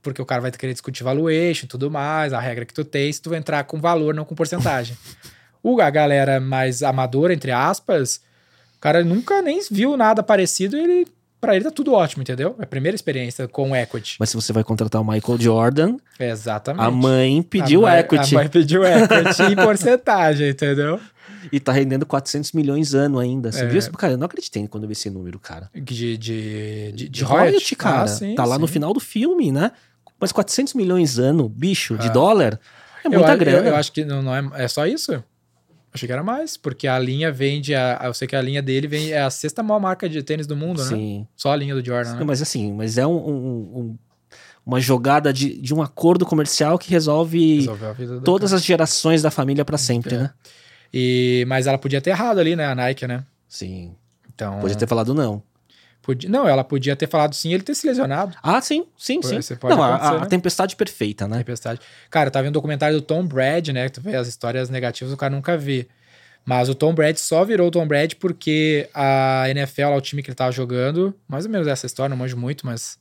porque 0.00 0.22
o 0.22 0.26
cara 0.26 0.40
vai 0.42 0.50
querer 0.52 0.72
discutir 0.72 1.02
valuation 1.02 1.64
e 1.64 1.68
tudo 1.68 1.90
mais, 1.90 2.32
a 2.32 2.38
regra 2.40 2.64
que 2.64 2.72
tu 2.74 2.84
tem, 2.84 3.12
se 3.12 3.20
tu 3.20 3.34
entrar 3.34 3.64
com 3.64 3.80
valor, 3.80 4.14
não 4.14 4.24
com 4.24 4.34
porcentagem. 4.34 4.96
o, 5.62 5.80
a 5.80 5.90
galera 5.90 6.38
mais 6.40 6.82
amadora, 6.82 7.34
entre 7.34 7.50
aspas, 7.50 8.20
o 8.76 8.80
cara 8.80 9.02
nunca 9.02 9.42
nem 9.42 9.60
viu 9.70 9.96
nada 9.96 10.22
parecido 10.22 10.76
e 10.76 10.80
ele, 10.80 11.06
pra 11.40 11.56
ele 11.56 11.64
tá 11.64 11.70
tudo 11.72 11.92
ótimo, 11.92 12.22
entendeu? 12.22 12.54
É 12.60 12.62
a 12.62 12.66
primeira 12.66 12.94
experiência 12.94 13.48
com 13.48 13.74
equity. 13.74 14.16
Mas 14.20 14.30
se 14.30 14.36
você 14.36 14.52
vai 14.52 14.62
contratar 14.62 15.02
o 15.02 15.04
Michael 15.04 15.40
Jordan, 15.40 15.96
Exatamente. 16.20 16.84
a 16.86 16.90
mãe 16.90 17.42
pediu 17.42 17.84
A 17.86 17.90
mãe- 17.90 18.00
equity 18.00 18.34
A 18.34 18.38
mãe 18.38 18.48
pediu 18.48 18.84
equity 18.84 19.42
em 19.52 19.56
porcentagem, 19.56 20.48
entendeu? 20.50 21.00
E 21.52 21.60
tá 21.60 21.72
rendendo 21.72 22.04
400 22.06 22.52
milhões 22.52 22.94
ano 22.94 23.18
ainda. 23.18 23.50
Você 23.52 23.62
É. 23.64 23.66
viu 23.66 23.78
isso? 23.78 23.90
Cara, 23.92 24.14
eu 24.14 24.18
não 24.18 24.26
acreditei 24.26 24.66
quando 24.68 24.84
eu 24.84 24.88
vi 24.88 24.92
esse 24.92 25.08
número, 25.10 25.38
cara. 25.38 25.70
De, 25.74 25.82
de, 25.82 26.16
de, 26.18 26.92
de, 26.92 27.08
De 27.08 27.24
royalty, 27.24 27.74
cara. 27.76 28.02
Ah, 28.02 28.06
sim, 28.08 28.34
tá 28.34 28.44
lá 28.44 28.58
no 28.58 28.66
sim. 28.66 28.74
final 28.74 28.92
do 28.92 29.00
filme, 29.00 29.50
né? 29.52 29.72
Mas 30.20 30.32
400 30.32 30.74
milhões 30.74 31.18
ano, 31.18 31.48
bicho, 31.48 31.96
de 31.98 32.08
Ah. 32.08 32.12
dólar, 32.12 32.60
é 33.04 33.06
Eu 33.06 33.10
muita 33.12 33.28
acho- 33.28 33.38
grana. 33.38 33.58
Eu, 33.58 33.64
eu 33.72 33.76
acho 33.76 33.92
que 33.92 34.04
não, 34.04 34.22
não 34.22 34.34
é, 34.34 34.64
é 34.64 34.68
só 34.68 34.86
isso. 34.86 35.22
Achei 35.92 36.06
que 36.06 36.12
era 36.12 36.22
mais, 36.22 36.56
porque 36.58 36.86
a 36.86 36.98
linha 36.98 37.32
vende. 37.32 37.74
A, 37.74 38.00
eu 38.04 38.12
sei 38.12 38.28
que 38.28 38.36
a 38.36 38.42
linha 38.42 38.60
dele 38.62 38.86
vem, 38.86 39.12
é 39.12 39.22
a 39.22 39.30
sexta 39.30 39.62
maior 39.62 39.80
marca 39.80 40.06
de 40.08 40.22
tênis 40.22 40.46
do 40.46 40.54
mundo, 40.54 40.82
né? 40.82 40.88
Sim. 40.88 41.26
Só 41.34 41.52
a 41.52 41.56
linha 41.56 41.74
do 41.74 41.82
Jordan, 41.84 42.12
né? 42.12 42.18
Não, 42.18 42.26
mas 42.26 42.42
assim, 42.42 42.72
mas 42.72 42.98
é 42.98 43.06
um- 43.06 43.12
um- 43.16 43.78
um- 43.80 43.98
uma 44.66 44.78
jogada 44.80 45.32
de, 45.32 45.58
de 45.60 45.72
um 45.72 45.80
acordo 45.80 46.26
comercial 46.26 46.76
que 46.78 46.90
resolve 46.90 47.66
do 47.98 48.20
todas 48.20 48.52
as 48.52 48.62
gerações 48.64 49.22
da 49.22 49.30
família 49.30 49.64
pra 49.64 49.78
sempre, 49.78 50.16
É. 50.16 50.18
né? 50.18 50.30
E, 50.92 51.44
mas 51.48 51.66
ela 51.66 51.78
podia 51.78 52.00
ter 52.00 52.10
errado 52.10 52.38
ali, 52.38 52.54
né? 52.56 52.66
A 52.66 52.74
Nike, 52.74 53.06
né? 53.06 53.24
Sim. 53.48 53.94
Então. 54.34 54.58
Podia 54.60 54.76
ter 54.76 54.86
falado 54.86 55.14
não. 55.14 55.42
podia- 56.02 56.30
não, 56.30 56.46
ela 56.48 56.62
podia 56.62 56.94
ter 56.94 57.08
falado 57.08 57.34
sim 57.34 57.50
e 57.50 57.54
ele 57.54 57.62
ter 57.64 57.74
se 57.74 57.84
lesionado. 57.86 58.36
Ah, 58.42 58.60
sim, 58.60 58.86
sim, 58.96 59.20
Pode- 59.20 59.34
sim. 59.34 59.42
você 59.42 59.56
pode 59.56 59.74
Não, 59.74 59.82
a- 59.82 59.94
acontecer, 59.96 60.14
a, 60.14 60.20
né? 60.20 60.26
tempestade 60.26 60.76
perfeita, 60.76 61.26
né? 61.26 61.38
Tempestade. 61.38 61.80
Cara, 62.10 62.28
eu 62.28 62.30
tava 62.30 62.44
vendo 62.44 62.50
um 62.50 62.52
documentário 62.52 62.96
do 62.96 63.02
Tom 63.02 63.26
Brady, 63.26 63.72
né? 63.72 63.88
Tu 63.88 64.00
vê 64.00 64.14
as 64.14 64.28
histórias 64.28 64.70
negativas 64.70 65.12
o 65.12 65.16
cara 65.16 65.34
nunca 65.34 65.56
vê. 65.56 65.88
Mas 66.44 66.68
o 66.68 66.76
Tom 66.76 66.94
Brady 66.94 67.18
só 67.18 67.44
virou 67.44 67.66
o 67.66 67.70
Tom 67.72 67.84
Brady 67.88 68.14
porque 68.14 68.88
a 68.94 69.46
NFL, 69.50 69.82
lá, 69.90 69.96
o 69.96 70.00
time 70.00 70.22
que 70.22 70.28
ele 70.30 70.36
tava 70.36 70.52
jogando, 70.52 71.12
mais 71.26 71.44
ou 71.44 71.50
menos 71.50 71.66
essa 71.66 71.86
história, 71.86 72.08
não 72.10 72.16
manjo 72.16 72.36
muito, 72.36 72.64
mas 72.64 73.00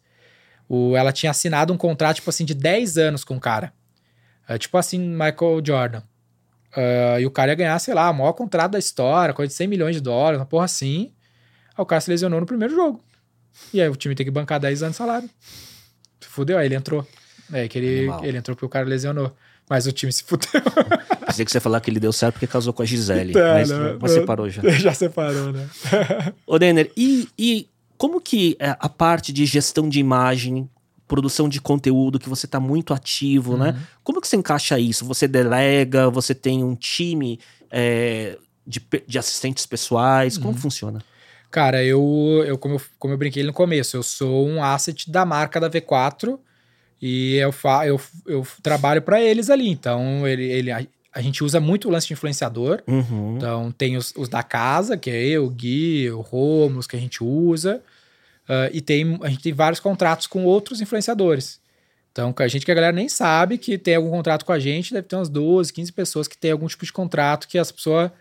o, 0.68 0.96
ela 0.98 1.12
tinha 1.12 1.30
assinado 1.30 1.72
um 1.72 1.78
contrato, 1.78 2.16
tipo 2.16 2.30
assim, 2.32 2.44
de 2.44 2.56
10 2.56 2.98
anos 2.98 3.24
com 3.24 3.36
o 3.38 3.40
cara. 3.40 3.72
É, 4.50 4.58
tipo 4.58 4.76
assim, 4.80 4.98
Michael 5.00 5.62
Jordan. 5.64 6.02
Ah, 6.76 7.20
e 7.20 7.26
o 7.26 7.32
cara 7.32 7.52
ia 7.52 7.56
ganhar, 7.56 7.80
sei 7.80 7.94
lá, 7.94 8.10
o 8.10 8.14
maior 8.14 8.34
contrato 8.34 8.72
da 8.72 8.80
história, 8.80 9.34
coisa 9.34 9.48
de 9.50 9.56
100 9.56 9.68
milhões 9.68 9.96
de 9.96 10.02
dólares, 10.02 10.40
uma 10.40 10.46
porra 10.46 10.66
assim. 10.66 11.12
Aí 11.78 11.82
o 11.82 11.86
cara 11.86 12.02
se 12.02 12.10
lesionou 12.10 12.40
no 12.40 12.46
primeiro 12.46 12.76
jogo. 12.76 13.02
E 13.74 13.82
aí 13.82 13.90
o 13.90 13.96
time 13.96 14.16
tem 14.16 14.26
que 14.26 14.32
bancar 14.32 14.60
10 14.60 14.84
anos 14.84 14.94
de 14.94 14.98
salário. 14.98 15.30
Fudeu, 16.22 16.58
aí 16.58 16.66
ele 16.66 16.76
entrou. 16.76 17.08
É 17.54 17.68
que 17.68 17.78
ele, 17.78 18.00
Animal. 18.00 18.26
ele 18.26 18.38
entrou 18.38 18.56
porque 18.56 18.66
o 18.66 18.70
cara 18.70 18.86
lesionou. 18.86 19.34
Mas 19.70 19.88
o 19.88 19.92
time 19.92 20.12
se 20.12 20.24
fudeu. 20.24 20.50
Pensei 21.26 21.46
que 21.46 21.52
você 21.52 21.58
ia 21.58 21.62
falar 21.62 21.80
que 21.80 21.90
ele 21.90 22.00
deu 22.00 22.12
certo 22.12 22.34
porque 22.34 22.46
casou 22.46 22.74
com 22.74 22.84
a 22.84 22.86
Gisele. 22.86 23.34
Tá, 23.34 23.54
mas, 23.54 23.70
né? 23.70 23.98
mas 24.00 24.12
separou 24.12 24.50
já. 24.50 24.62
Já 24.78 24.94
separou, 24.94 25.52
né? 25.54 25.68
Ô, 26.46 26.60
Denner, 26.60 26.92
e, 26.96 27.30
e 27.38 27.70
como 27.98 28.20
que 28.20 28.56
é 28.60 28.76
a 28.78 28.90
parte 28.90 29.32
de 29.32 29.46
gestão 29.46 29.88
de 29.88 30.00
imagem, 30.00 30.70
produção 31.08 31.48
de 31.48 31.62
conteúdo, 31.62 32.20
que 32.20 32.28
você 32.30 32.48
tá 32.48 32.60
muito 32.60 32.94
ativo, 32.94 33.58
né? 33.58 33.70
Uhum. 33.72 33.84
Como 34.04 34.22
que 34.22 34.28
você 34.28 34.36
encaixa 34.36 34.80
isso? 34.80 35.06
Você 35.06 35.28
delega, 35.28 36.10
você 36.10 36.34
tem 36.34 36.64
um 36.64 36.76
time 36.76 37.40
é, 37.70 38.38
de, 38.66 38.82
de 39.08 39.20
assistentes 39.20 39.66
pessoais, 39.66 40.38
Uhum. 40.38 40.44
como 40.44 40.56
que 40.56 40.62
funciona? 40.62 41.02
Cara, 41.52 41.84
eu, 41.84 42.44
eu, 42.46 42.58
como 42.58 42.76
eu, 42.76 42.82
como 43.00 43.14
eu 43.14 43.18
brinquei 43.18 43.44
no 43.44 43.54
começo, 43.54 43.96
eu 43.96 44.04
sou 44.04 44.48
um 44.48 44.64
asset 44.64 45.10
da 45.10 45.26
marca 45.26 45.60
da 45.60 45.70
V4 45.70 46.38
e 47.02 47.36
eu, 47.36 47.52
fa, 47.52 47.86
eu, 47.86 48.00
eu 48.26 48.46
trabalho 48.64 49.02
para 49.02 49.22
eles 49.22 49.50
ali. 49.50 49.70
Então, 49.70 50.28
ele, 50.28 50.44
ele, 50.44 50.72
a, 50.72 50.86
a 51.14 51.22
gente 51.22 51.44
usa 51.44 51.60
muito 51.60 51.88
o 51.88 51.92
lance 51.92 52.08
de 52.08 52.14
influenciador. 52.14 52.82
Uhum. 52.88 53.36
Então, 53.38 53.72
tem 53.72 53.96
os, 53.96 54.12
os 54.18 54.28
da 54.28 54.44
casa, 54.44 54.98
que 54.98 55.10
é 55.10 55.24
eu, 55.24 55.46
o 55.46 55.50
Gui, 55.50 56.10
o 56.10 56.20
Romos, 56.22 56.88
que 56.88 56.96
a 56.96 57.00
gente 57.00 57.24
usa. 57.24 57.82
Ah, 58.48 58.70
e 58.72 58.82
tem, 58.82 59.18
a 59.22 59.30
gente 59.30 59.42
tem 59.44 59.54
vários 59.54 59.80
contratos 59.80 60.28
com 60.28 60.46
outros 60.46 60.82
influenciadores. 60.82 61.60
Então, 62.12 62.34
a 62.38 62.48
gente 62.48 62.66
que 62.66 62.72
a 62.72 62.76
galera 62.76 62.94
nem 62.94 63.10
sabe 63.10 63.58
que 63.58 63.78
tem 63.78 63.96
algum 63.96 64.10
contrato 64.10 64.46
com 64.46 64.54
a 64.54 64.60
gente, 64.60 64.94
deve 64.94 65.08
ter 65.08 65.16
umas 65.18 65.28
12, 65.28 65.74
15 65.74 65.92
pessoas 65.92 66.28
que 66.30 66.38
tem 66.38 66.52
algum 66.52 66.66
tipo 66.68 66.86
de 66.86 66.94
contrato 66.94 67.46
que 67.48 67.58
essa 67.58 67.74
pessoa 67.74 68.12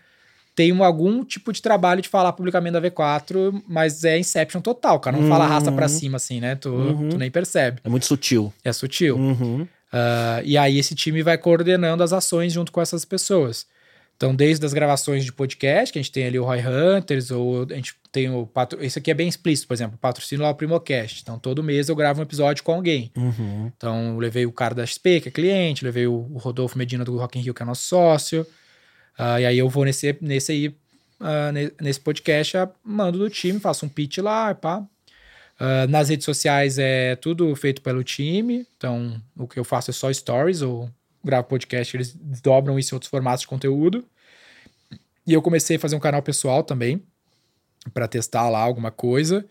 tem 0.53 0.71
um- 0.73 0.83
algum 0.83 1.23
tipo 1.23 1.51
de 1.53 1.61
trabalho 1.61 2.01
de 2.01 2.09
falar 2.09 2.33
publicamente 2.33 2.73
da 2.73 2.81
V4, 2.81 3.61
mas 3.67 4.03
é 4.03 4.17
Inception 4.19 4.59
total, 4.61 4.99
cara 4.99 5.17
não 5.17 5.27
fala 5.29 5.45
Uhum. 5.45 5.49
raça 5.49 5.71
pra 5.71 5.87
cima 5.87 6.17
assim, 6.17 6.39
né? 6.41 6.55
Tu, 6.55 6.69
Uhum. 6.69 7.09
tu 7.09 7.17
nem 7.17 7.29
percebe. 7.31 7.79
É 7.83 7.89
muito 7.89 8.05
sutil. 8.05 8.51
É 8.65 8.73
sutil. 8.73 9.15
Uhum. 9.17 9.67
Ah, 9.93 10.41
e 10.43 10.57
aí 10.57 10.77
esse 10.77 10.93
time 10.95 11.21
vai 11.23 11.37
coordenando 11.37 12.03
as 12.03 12.11
ações 12.11 12.51
junto 12.51 12.71
com 12.73 12.81
essas 12.81 13.05
pessoas. 13.05 13.65
Então, 14.17 14.33
desde 14.35 14.65
as 14.65 14.73
gravações 14.73 15.23
de 15.25 15.31
podcast, 15.31 15.91
que 15.91 15.99
a 15.99 16.01
gente 16.01 16.11
tem 16.11 16.25
ali 16.25 16.39
o 16.39 16.43
Roy 16.45 16.59
Hunters, 16.65 17.31
ou 17.31 17.63
a 17.69 17.73
gente 17.75 17.93
tem 18.15 18.29
o... 18.29 18.45
patro- 18.47 18.83
Esse 18.83 18.97
aqui 18.99 19.11
é 19.11 19.13
bem 19.13 19.27
explícito, 19.27 19.67
por 19.67 19.73
exemplo, 19.73 19.97
patrocínio 19.97 20.43
lá 20.43 20.49
o 20.51 20.55
Primocast. 20.55 21.21
Então, 21.21 21.37
todo 21.37 21.61
mês 21.61 21.89
eu 21.89 21.95
gravo 21.95 22.19
um 22.19 22.23
episódio 22.23 22.63
com 22.63 22.73
alguém. 22.73 23.11
Uhum. 23.15 23.71
Então, 23.75 24.17
levei 24.17 24.45
o 24.45 24.51
cara 24.51 24.73
da 24.73 24.85
XP, 24.85 25.21
que 25.21 25.27
é 25.29 25.31
cliente, 25.31 25.83
levei 25.83 26.07
o 26.07 26.19
Rodolfo 26.37 26.77
Medina 26.77 27.03
do 27.03 27.17
Rock 27.17 27.37
in 27.37 27.41
Rio, 27.41 27.53
que 27.53 27.61
é 27.61 27.65
nosso 27.65 27.83
sócio. 27.83 28.45
Ah, 29.17 29.39
e 29.41 29.45
aí 29.45 29.57
eu 29.57 29.67
vou 29.69 29.83
nesse, 29.85 30.17
nesse 30.21 30.51
aí, 30.51 30.75
ne- 31.53 31.71
nesse 31.81 31.99
podcast, 31.99 32.57
ah, 32.57 32.69
mando 32.83 33.17
do 33.19 33.29
time, 33.29 33.59
faço 33.59 33.85
um 33.85 33.89
pitch 33.89 34.17
lá, 34.19 34.53
pá. 34.55 34.83
Ah, 35.59 35.85
nas 35.87 36.09
redes 36.09 36.25
sociais 36.25 36.77
é 36.79 37.15
tudo 37.15 37.53
feito 37.55 37.81
pelo 37.81 38.03
time. 38.03 38.65
Então, 38.77 39.21
o 39.37 39.47
que 39.47 39.59
eu 39.59 39.63
faço 39.63 39.91
é 39.91 39.93
só 39.93 40.11
stories 40.11 40.61
ou 40.61 40.89
gravo 41.23 41.47
podcast, 41.47 41.95
eles 41.97 42.15
dobram 42.41 42.77
isso 42.79 42.93
em 42.93 42.95
outros 42.95 43.09
formatos 43.09 43.41
de 43.41 43.47
conteúdo. 43.47 44.05
E 45.27 45.33
eu 45.33 45.41
comecei 45.41 45.77
a 45.77 45.79
fazer 45.79 45.95
um 45.95 45.99
canal 45.99 46.21
pessoal 46.21 46.61
também, 46.63 47.01
para 47.93 48.07
testar 48.07 48.49
lá 48.49 48.59
alguma 48.59 48.91
coisa. 48.91 49.45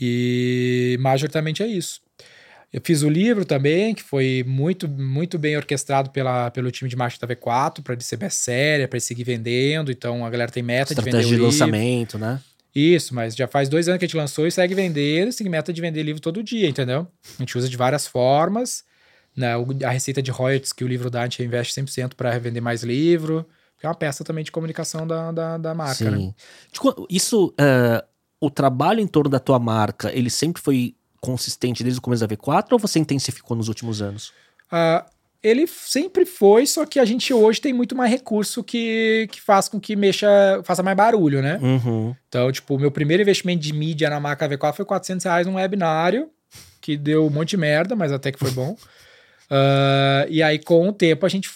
E 0.00 0.96
majoritariamente 1.00 1.62
é 1.62 1.66
isso. 1.66 2.00
Eu 2.72 2.80
fiz 2.84 3.02
o 3.02 3.08
livro 3.08 3.44
também, 3.44 3.94
que 3.94 4.02
foi 4.02 4.44
muito, 4.46 4.88
muito 4.88 5.38
bem 5.38 5.56
orquestrado 5.56 6.10
pela, 6.10 6.50
pelo 6.50 6.70
time 6.70 6.90
de 6.90 6.96
marketing 6.96 7.26
da 7.26 7.34
V4, 7.34 7.82
para 7.82 7.94
ele 7.94 8.02
ser 8.02 8.16
best-seller, 8.16 8.88
para 8.88 8.96
ele 8.96 9.04
seguir 9.04 9.24
vendendo. 9.24 9.90
Então 9.90 10.26
a 10.26 10.30
galera 10.30 10.50
tem 10.50 10.62
meta 10.62 10.94
de 10.94 11.00
vender 11.00 11.18
Estratégia 11.18 11.28
de 11.28 11.34
livro. 11.36 11.46
lançamento, 11.46 12.18
né? 12.18 12.40
Isso, 12.74 13.14
mas 13.14 13.34
já 13.34 13.48
faz 13.48 13.70
dois 13.70 13.88
anos 13.88 13.98
que 13.98 14.04
a 14.04 14.08
gente 14.08 14.16
lançou 14.18 14.46
e 14.46 14.52
segue 14.52 14.74
vendendo, 14.74 15.34
tem 15.34 15.48
meta 15.48 15.72
de 15.72 15.80
vender 15.80 16.02
livro 16.02 16.20
todo 16.20 16.42
dia, 16.42 16.68
entendeu? 16.68 17.06
A 17.38 17.42
gente 17.42 17.56
usa 17.56 17.70
de 17.70 17.76
várias 17.76 18.06
formas. 18.06 18.84
Né? 19.34 19.52
A 19.82 19.90
receita 19.90 20.20
de 20.20 20.30
royalties 20.30 20.74
que 20.74 20.84
o 20.84 20.88
livro 20.88 21.08
dá, 21.08 21.20
a 21.20 21.24
gente 21.24 21.42
investe 21.42 21.72
100% 21.80 22.12
para 22.14 22.30
revender 22.30 22.62
mais 22.62 22.82
livro. 22.82 23.46
Que 23.78 23.86
é 23.86 23.88
uma 23.88 23.94
peça 23.94 24.24
também 24.24 24.42
de 24.44 24.50
comunicação 24.52 25.06
da, 25.06 25.30
da, 25.32 25.58
da 25.58 25.74
marca, 25.74 26.10
né? 26.10 26.16
Sim. 26.16 26.34
Qu- 26.78 27.06
Isso, 27.10 27.52
é, 27.58 28.04
o 28.40 28.50
trabalho 28.50 29.00
em 29.00 29.06
torno 29.06 29.28
da 29.30 29.38
tua 29.38 29.58
marca, 29.58 30.10
ele 30.12 30.30
sempre 30.30 30.62
foi 30.62 30.94
consistente 31.20 31.82
desde 31.82 31.98
o 31.98 32.02
começo 32.02 32.26
da 32.26 32.34
V4 32.36 32.72
ou 32.72 32.78
você 32.78 32.98
intensificou 32.98 33.56
nos 33.56 33.68
últimos 33.68 34.00
anos? 34.00 34.32
Ah, 34.70 35.04
ele 35.42 35.66
sempre 35.66 36.24
foi, 36.24 36.66
só 36.66 36.84
que 36.86 36.98
a 36.98 37.04
gente 37.04 37.32
hoje 37.34 37.60
tem 37.60 37.72
muito 37.72 37.94
mais 37.94 38.10
recurso 38.10 38.64
que, 38.64 39.28
que 39.30 39.40
faz 39.40 39.68
com 39.68 39.78
que 39.78 39.94
mexa, 39.94 40.26
faça 40.64 40.82
mais 40.82 40.96
barulho, 40.96 41.42
né? 41.42 41.58
Uhum. 41.62 42.14
Então, 42.28 42.50
tipo, 42.50 42.74
o 42.74 42.78
meu 42.78 42.90
primeiro 42.90 43.22
investimento 43.22 43.60
de 43.62 43.72
mídia 43.72 44.08
na 44.10 44.18
marca 44.18 44.48
V4 44.48 44.74
foi 44.74 44.84
400 44.84 45.24
reais 45.24 45.46
num 45.46 45.54
webinário, 45.56 46.30
que 46.80 46.96
deu 46.96 47.26
um 47.26 47.30
monte 47.30 47.50
de 47.50 47.56
merda, 47.58 47.94
mas 47.94 48.10
até 48.12 48.32
que 48.32 48.38
foi 48.38 48.50
bom. 48.50 48.76
Ah, 49.50 50.26
e 50.28 50.42
aí, 50.42 50.58
com 50.58 50.88
o 50.88 50.92
tempo, 50.92 51.24
a 51.24 51.28
gente. 51.28 51.50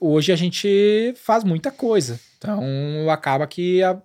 Hoje 0.00 0.32
a 0.32 0.36
gente 0.36 1.14
faz 1.16 1.44
muita 1.44 1.70
coisa. 1.70 2.18
Então, 2.38 2.60
acaba 3.10 3.46
que 3.46 3.82
a- 3.82 4.00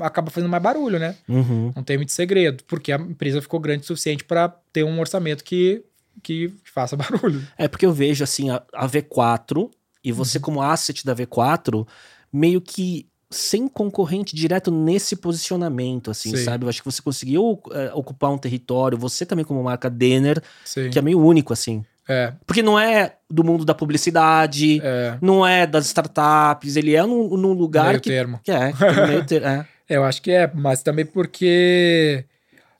acaba 0.00 0.30
fazendo 0.30 0.50
mais 0.50 0.62
barulho, 0.62 0.98
né? 0.98 1.16
Uhum. 1.28 1.72
Não 1.74 1.82
tem 1.82 1.96
muito 1.96 2.12
segredo, 2.12 2.62
porque 2.64 2.92
a 2.92 2.96
empresa 2.96 3.40
ficou 3.40 3.58
grande 3.60 3.82
o 3.82 3.86
suficiente 3.86 4.24
para 4.24 4.48
ter 4.72 4.84
um 4.84 4.98
orçamento 5.00 5.42
que, 5.44 5.82
que 6.22 6.52
faça 6.64 6.96
barulho. 6.98 7.46
É 7.56 7.66
porque 7.68 7.86
eu 7.86 7.92
vejo 7.92 8.22
assim 8.24 8.50
a, 8.50 8.62
a 8.74 8.86
V4 8.86 9.70
e 10.04 10.12
você 10.12 10.38
Uhum. 10.38 10.42
como 10.42 10.62
asset 10.62 11.04
da 11.04 11.14
V4 11.14 11.86
meio 12.32 12.60
que 12.60 13.06
sem 13.32 13.68
concorrente 13.68 14.34
direto 14.34 14.72
nesse 14.72 15.14
posicionamento, 15.14 16.10
assim, 16.10 16.36
Sim. 16.36 16.44
sabe? 16.44 16.64
Eu 16.64 16.68
acho 16.68 16.82
que 16.82 16.90
você 16.90 17.00
conseguiu 17.00 17.60
é, 17.70 17.92
ocupar 17.94 18.30
um 18.32 18.38
território, 18.38 18.98
você 18.98 19.24
também 19.24 19.44
como 19.44 19.62
marca 19.62 19.88
Denner, 19.88 20.42
Sim. 20.64 20.90
que 20.90 20.98
é 20.98 21.02
meio 21.02 21.20
único, 21.20 21.52
assim. 21.52 21.84
É, 22.10 22.32
Porque 22.44 22.62
não 22.62 22.78
é 22.78 23.14
do 23.30 23.44
mundo 23.44 23.64
da 23.64 23.72
publicidade, 23.72 24.80
é. 24.82 25.16
não 25.22 25.46
é 25.46 25.64
das 25.64 25.86
startups, 25.86 26.74
ele 26.74 26.96
é 26.96 27.02
num, 27.02 27.36
num 27.36 27.52
lugar 27.52 27.90
meio 27.90 28.00
que, 28.00 28.10
termo. 28.10 28.40
que 28.42 28.50
é, 28.50 28.72
que 28.72 28.78
tem 28.78 29.06
meio 29.06 29.24
ter, 29.24 29.42
é. 29.42 29.64
Eu 29.88 30.04
acho 30.04 30.22
que 30.22 30.30
é, 30.30 30.48
mas 30.54 30.84
também 30.84 31.04
porque 31.04 32.24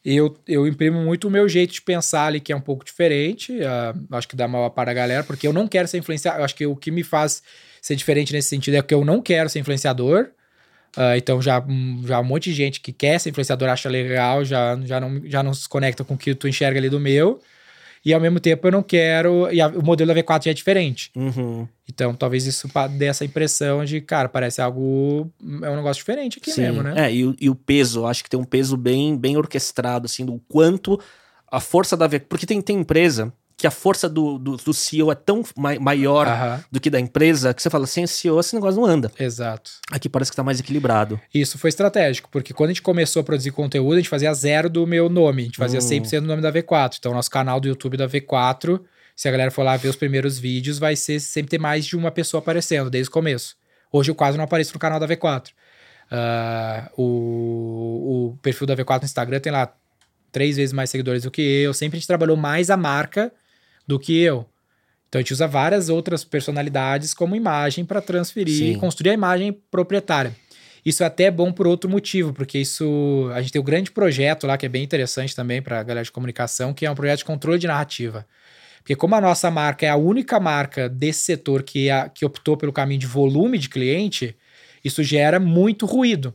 eu, 0.05 0.37
eu 0.47 0.65
imprimo 0.67 1.01
muito 1.01 1.27
o 1.27 1.31
meu 1.31 1.49
jeito 1.49 1.73
de 1.73 1.83
pensar 1.83 2.27
ali, 2.27 2.39
que 2.39 2.53
é 2.53 2.57
um 2.57 2.61
pouco 2.61 2.85
diferente. 2.85 3.59
ah, 3.65 3.93
acho 4.13 4.29
que 4.29 4.37
dá 4.37 4.47
maior 4.47 4.71
para 4.71 4.93
a 4.93 4.95
galera, 4.95 5.25
porque 5.25 5.47
eu 5.47 5.53
não 5.53 5.67
quero 5.67 5.89
ser 5.89 5.99
influenciado. 5.99 6.39
Eu 6.39 6.45
acho 6.45 6.55
que 6.55 6.65
o 6.67 6.77
que 6.77 6.93
me 6.93 7.03
faz 7.03 7.43
ser 7.83 7.97
diferente 7.97 8.33
nesse 8.33 8.49
sentido 8.49 8.77
é 8.77 8.83
que 8.83 8.95
eu 8.95 9.05
não 9.05 9.21
quero 9.21 9.49
ser 9.49 9.59
influenciador. 9.59 10.29
Ah, 10.97 11.17
então 11.17 11.43
já, 11.43 11.61
já 12.05 12.21
um 12.21 12.25
monte 12.25 12.51
de 12.51 12.55
gente 12.55 12.81
que 12.81 12.93
quer 12.93 13.19
ser 13.19 13.31
influenciador 13.31 13.69
acha 13.69 13.89
legal, 13.89 14.45
já, 14.45 14.79
já, 14.85 15.01
não, 15.01 15.21
já 15.25 15.43
não 15.43 15.53
se 15.53 15.69
conecta 15.69 16.05
com 16.05 16.15
o 16.15 16.19
que 16.19 16.33
tu 16.33 16.47
enxerga 16.47 16.79
ali 16.79 16.89
do 16.89 17.01
meu. 17.01 17.41
E 18.05 18.15
ao 18.15 18.21
mesmo 18.21 18.41
tempo 18.41 18.67
eu 18.67 18.73
não 18.73 18.83
quero. 18.83 19.51
E 19.53 19.61
a- 19.61 19.69
o 19.69 19.85
modelo 19.85 20.09
da 20.09 20.15
V4 20.15 20.45
já 20.45 20.51
é 20.51 20.55
diferente. 20.55 21.11
Uhum. 21.15 21.69
Então 21.89 22.15
talvez 22.15 22.47
isso 22.47 22.69
dê 22.97 23.07
essa 23.07 23.25
impressão 23.25 23.85
de, 23.85 24.01
cara, 24.01 24.29
parece 24.29 24.63
algo. 24.63 25.31
É 25.63 25.71
um 25.71 25.77
negócio 25.77 26.01
diferente 26.01 26.39
aqui 26.39 26.51
Sim. 26.51 26.63
mesmo, 26.63 26.83
né? 26.83 26.95
É, 26.97 27.13
e, 27.15 27.27
o- 27.27 27.37
e 27.41 27.51
o 27.51 27.55
peso, 27.55 28.07
acho 28.07 28.25
que 28.25 28.31
tem 28.31 28.41
um 28.41 28.45
peso 28.45 28.77
bem, 28.77 29.17
bem 29.17 29.37
orquestrado, 29.37 30.07
assim, 30.07 30.25
do 30.25 30.41
quanto 30.49 30.99
a 31.51 31.61
força 31.61 31.97
da 31.97 32.07
V. 32.07 32.21
Porque 32.21 32.47
tem, 32.47 32.61
tem 32.63 32.79
empresa 32.79 33.33
que 33.61 33.67
a 33.67 33.71
força 33.71 34.09
do, 34.09 34.39
do, 34.39 34.57
do 34.57 34.73
CEO 34.75 35.13
é 35.13 35.15
tão 35.15 35.43
mai- 35.57 35.79
maior 35.79 36.27
do 36.71 36.81
que 36.81 36.89
da 36.91 36.99
empresa 36.99 37.53
que 37.55 37.63
você 37.63 37.69
fala, 37.71 37.87
sem 37.87 38.07
CEO 38.07 38.41
esse 38.41 38.55
negócio 38.55 38.81
não 38.81 38.87
anda. 38.87 39.11
exato. 39.19 39.71
Aqui 39.91 40.09
parece 40.09 40.31
que 40.31 40.37
tá 40.37 40.43
mais 40.43 40.59
equilibrado. 40.61 41.21
Isso 41.33 41.59
foi 41.59 41.69
estratégico, 41.69 42.29
porque 42.33 42.53
quando 42.55 42.71
a 42.71 42.73
gente 42.73 42.83
começou 42.83 43.21
a 43.21 43.25
produzir 43.25 43.51
conteúdo, 43.51 43.95
a 43.95 43.97
gente 43.99 44.09
fazia 44.09 44.33
zero 44.35 44.69
do 44.71 44.87
meu 44.87 45.09
nome, 45.09 45.43
a 45.43 45.45
gente 45.47 45.57
fazia 45.59 45.79
Hum. 45.79 45.83
100% 45.83 46.21
do 46.21 46.27
nome 46.27 46.43
da 46.43 46.53
V4. 46.53 46.97
Então, 46.99 47.13
nosso 47.13 47.31
canal 47.31 47.61
do 47.61 47.69
YouTube 47.69 47.97
da 47.97 48.09
V4, 48.09 48.81
se 49.15 49.29
a 49.29 49.31
galera 49.31 49.51
for 49.51 49.63
lá 49.63 49.77
ver 49.77 49.89
os 49.89 49.97
primeiros 49.97 50.39
vídeos, 50.39 50.79
vai 50.79 50.97
ser 50.97 51.21
sempre 51.21 51.51
ter 51.51 51.59
mais 51.59 51.85
de 51.85 51.97
uma 51.97 52.11
pessoa 52.11 52.41
aparecendo, 52.41 52.89
desde 52.91 53.11
o 53.11 53.13
começo. 53.13 53.55
Hoje 53.93 54.11
eu 54.11 54.15
quase 54.15 54.37
não 54.39 54.45
apareço 54.45 54.73
no 54.73 54.81
canal 54.81 54.99
da 54.99 55.07
V4. 55.07 55.49
Ah, 56.11 56.91
o, 56.97 58.33
o 58.33 58.39
perfil 58.43 58.67
da 58.67 58.75
V4 58.77 59.01
no 59.03 59.05
Instagram 59.05 59.41
tem 59.41 59.53
lá 59.53 59.73
três 60.33 60.57
vezes 60.57 60.73
mais 60.73 60.91
seguidores 60.91 61.23
do 61.25 61.31
que 61.31 61.43
eu. 61.43 61.75
Sempre 61.75 61.97
a 61.97 62.01
gente 62.01 62.07
trabalhou 62.07 62.37
mais 62.37 62.71
a 62.71 62.77
marca 62.77 63.33
do 63.91 63.99
que 63.99 64.17
eu. 64.19 64.47
Então 65.09 65.19
a 65.19 65.23
gente 65.23 65.33
usa 65.33 65.49
várias 65.49 65.89
outras 65.89 66.25
personalidades 66.25 67.13
como 67.13 67.35
imagem 67.35 67.85
para 67.85 68.01
transferir 68.01 68.57
Sim. 68.57 68.73
e 68.73 68.77
construir 68.77 69.11
a 69.11 69.15
imagem 69.15 69.53
proprietária. 69.71 70.35
Isso 70.87 71.03
é 71.03 71.07
até 71.07 71.31
bom 71.31 71.53
por 71.53 71.67
outro 71.67 71.91
motivo, 71.91 72.33
porque 72.33 72.59
isso 72.59 73.29
a 73.35 73.43
gente 73.43 73.53
tem 73.53 73.61
um 73.61 73.65
grande 73.65 73.91
projeto 73.91 74.47
lá 74.47 74.57
que 74.57 74.65
é 74.65 74.69
bem 74.69 74.85
interessante 74.85 75.35
também 75.35 75.61
para 75.61 75.81
a 75.81 75.83
galera 75.83 76.05
de 76.05 76.13
comunicação, 76.13 76.73
que 76.73 76.87
é 76.87 76.91
um 76.91 76.95
projeto 76.95 77.19
de 77.19 77.25
controle 77.25 77.59
de 77.59 77.67
narrativa. 77.67 78.25
Porque 78.79 78.95
como 78.95 79.15
a 79.15 79.21
nossa 79.21 79.51
marca 79.51 79.85
é 79.85 79.91
a 79.91 79.97
única 79.97 80.41
marca 80.41 80.89
desse 80.89 81.21
setor 81.25 81.65
que, 81.65 81.89
é 81.89 81.93
a- 81.93 82.09
que 82.09 82.25
optou 82.25 82.57
pelo 82.57 82.73
caminho 82.73 83.01
de 83.01 83.07
volume 83.07 83.59
de 83.59 83.69
cliente, 83.69 84.35
isso 84.83 85.03
gera 85.03 85.39
muito 85.39 85.85
ruído. 85.85 86.33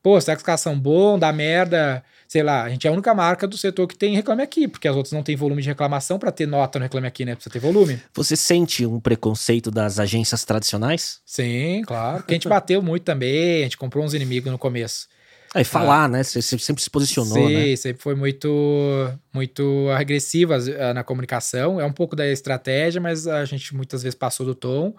Pô, 0.00 0.20
será 0.20 0.36
que 0.36 0.42
os 0.42 0.46
caras 0.46 0.60
são 0.60 0.78
bons, 0.78 1.18
dá 1.18 1.32
merda? 1.32 2.04
Sei 2.28 2.42
lá, 2.42 2.64
a 2.64 2.68
gente 2.68 2.86
é 2.86 2.90
a 2.90 2.92
única 2.92 3.14
marca 3.14 3.48
do 3.48 3.56
setor 3.56 3.88
que 3.88 3.96
tem 3.96 4.14
Reclame 4.14 4.42
Aqui, 4.42 4.68
porque 4.68 4.86
as 4.86 4.94
outras 4.94 5.12
não 5.12 5.22
têm 5.22 5.34
volume 5.34 5.62
de 5.62 5.68
reclamação 5.68 6.18
para 6.18 6.30
ter 6.30 6.46
nota 6.46 6.78
no 6.78 6.82
Reclame 6.82 7.06
Aqui, 7.06 7.24
né? 7.24 7.34
Precisa 7.34 7.50
ter 7.50 7.58
volume. 7.58 7.98
Você 8.12 8.36
sente 8.36 8.84
um 8.84 9.00
preconceito 9.00 9.70
das 9.70 9.98
agências 9.98 10.44
tradicionais? 10.44 11.20
Sim, 11.24 11.82
claro. 11.86 12.18
Porque 12.18 12.34
a 12.34 12.36
gente 12.36 12.46
bateu 12.46 12.82
muito 12.82 13.02
também, 13.04 13.60
a 13.60 13.62
gente 13.62 13.78
comprou 13.78 14.04
uns 14.04 14.12
inimigos 14.12 14.52
no 14.52 14.58
começo. 14.58 15.08
Aí 15.54 15.64
falar, 15.64 16.06
né? 16.06 16.22
Você 16.22 16.42
sempre 16.42 16.82
se 16.82 16.90
posicionou, 16.90 17.48
Sim, 17.48 17.70
né? 17.70 17.76
sempre 17.76 18.02
foi 18.02 18.14
muito, 18.14 19.10
muito 19.32 19.88
agressiva 19.96 20.58
ah, 20.80 20.92
na 20.92 21.02
comunicação. 21.02 21.80
É 21.80 21.84
um 21.86 21.92
pouco 21.92 22.14
da 22.14 22.26
estratégia, 22.30 23.00
mas 23.00 23.26
a 23.26 23.42
gente 23.46 23.74
muitas 23.74 24.02
vezes 24.02 24.14
passou 24.14 24.44
do 24.44 24.54
tom. 24.54 24.94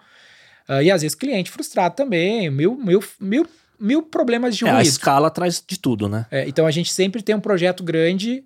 Ah, 0.66 0.82
e 0.82 0.90
às 0.90 1.02
vezes 1.02 1.14
cliente 1.14 1.50
frustrado 1.50 1.94
também, 1.94 2.50
mil, 2.50 2.76
mil, 2.76 3.02
mil, 3.20 3.46
mil 3.80 4.02
problemas 4.02 4.56
de 4.56 4.66
É, 4.66 4.70
a 4.70 4.82
escala 4.82 5.30
traz 5.30 5.62
de 5.66 5.78
tudo, 5.78 6.08
né? 6.08 6.26
É, 6.30 6.46
então 6.48 6.66
a 6.66 6.70
gente 6.70 6.92
sempre 6.92 7.22
tem 7.22 7.34
um 7.34 7.40
projeto 7.40 7.82
grande, 7.82 8.44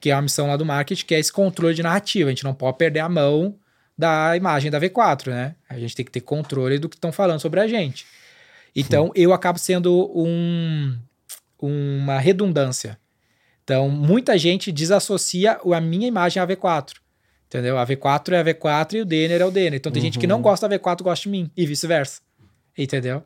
que 0.00 0.10
é 0.10 0.12
a 0.12 0.22
missão 0.22 0.46
lá 0.46 0.56
do 0.56 0.64
marketing, 0.64 1.04
que 1.04 1.14
é 1.14 1.18
esse 1.18 1.32
controle 1.32 1.74
de 1.74 1.82
narrativa. 1.82 2.28
A 2.28 2.32
gente 2.32 2.44
não 2.44 2.54
pode 2.54 2.78
perder 2.78 3.00
a 3.00 3.08
mão 3.08 3.54
da 3.96 4.34
imagem 4.36 4.70
da 4.70 4.80
V4, 4.80 5.28
né? 5.28 5.54
A 5.68 5.78
gente 5.78 5.94
tem 5.94 6.04
que 6.04 6.10
ter 6.10 6.22
controle 6.22 6.78
do 6.78 6.88
que 6.88 6.96
estão 6.96 7.12
falando 7.12 7.40
sobre 7.40 7.60
a 7.60 7.68
gente. 7.68 8.06
Então 8.74 9.12
eu 9.14 9.32
acabo 9.32 9.58
sendo 9.58 10.10
um, 10.14 10.96
uma 11.60 12.18
redundância. 12.18 12.98
Então 13.62 13.90
muita 13.90 14.38
gente 14.38 14.72
desassocia 14.72 15.60
a 15.62 15.80
minha 15.80 16.08
imagem 16.08 16.42
à 16.42 16.46
V4. 16.46 16.94
Entendeu? 17.46 17.76
A 17.78 17.84
V4 17.84 18.32
é 18.32 18.38
a 18.38 18.44
V4 18.44 18.94
e 18.94 19.00
o 19.00 19.04
Denner 19.04 19.42
é 19.42 19.44
o 19.44 19.50
Denner. 19.50 19.74
Então 19.74 19.90
tem 19.90 20.00
gente 20.00 20.18
que 20.18 20.26
não 20.26 20.40
gosta 20.40 20.68
da 20.68 20.78
V4 20.78 21.02
gosta 21.02 21.24
de 21.24 21.28
mim 21.28 21.50
e 21.56 21.66
vice-versa. 21.66 22.20
Entendeu? 22.78 23.24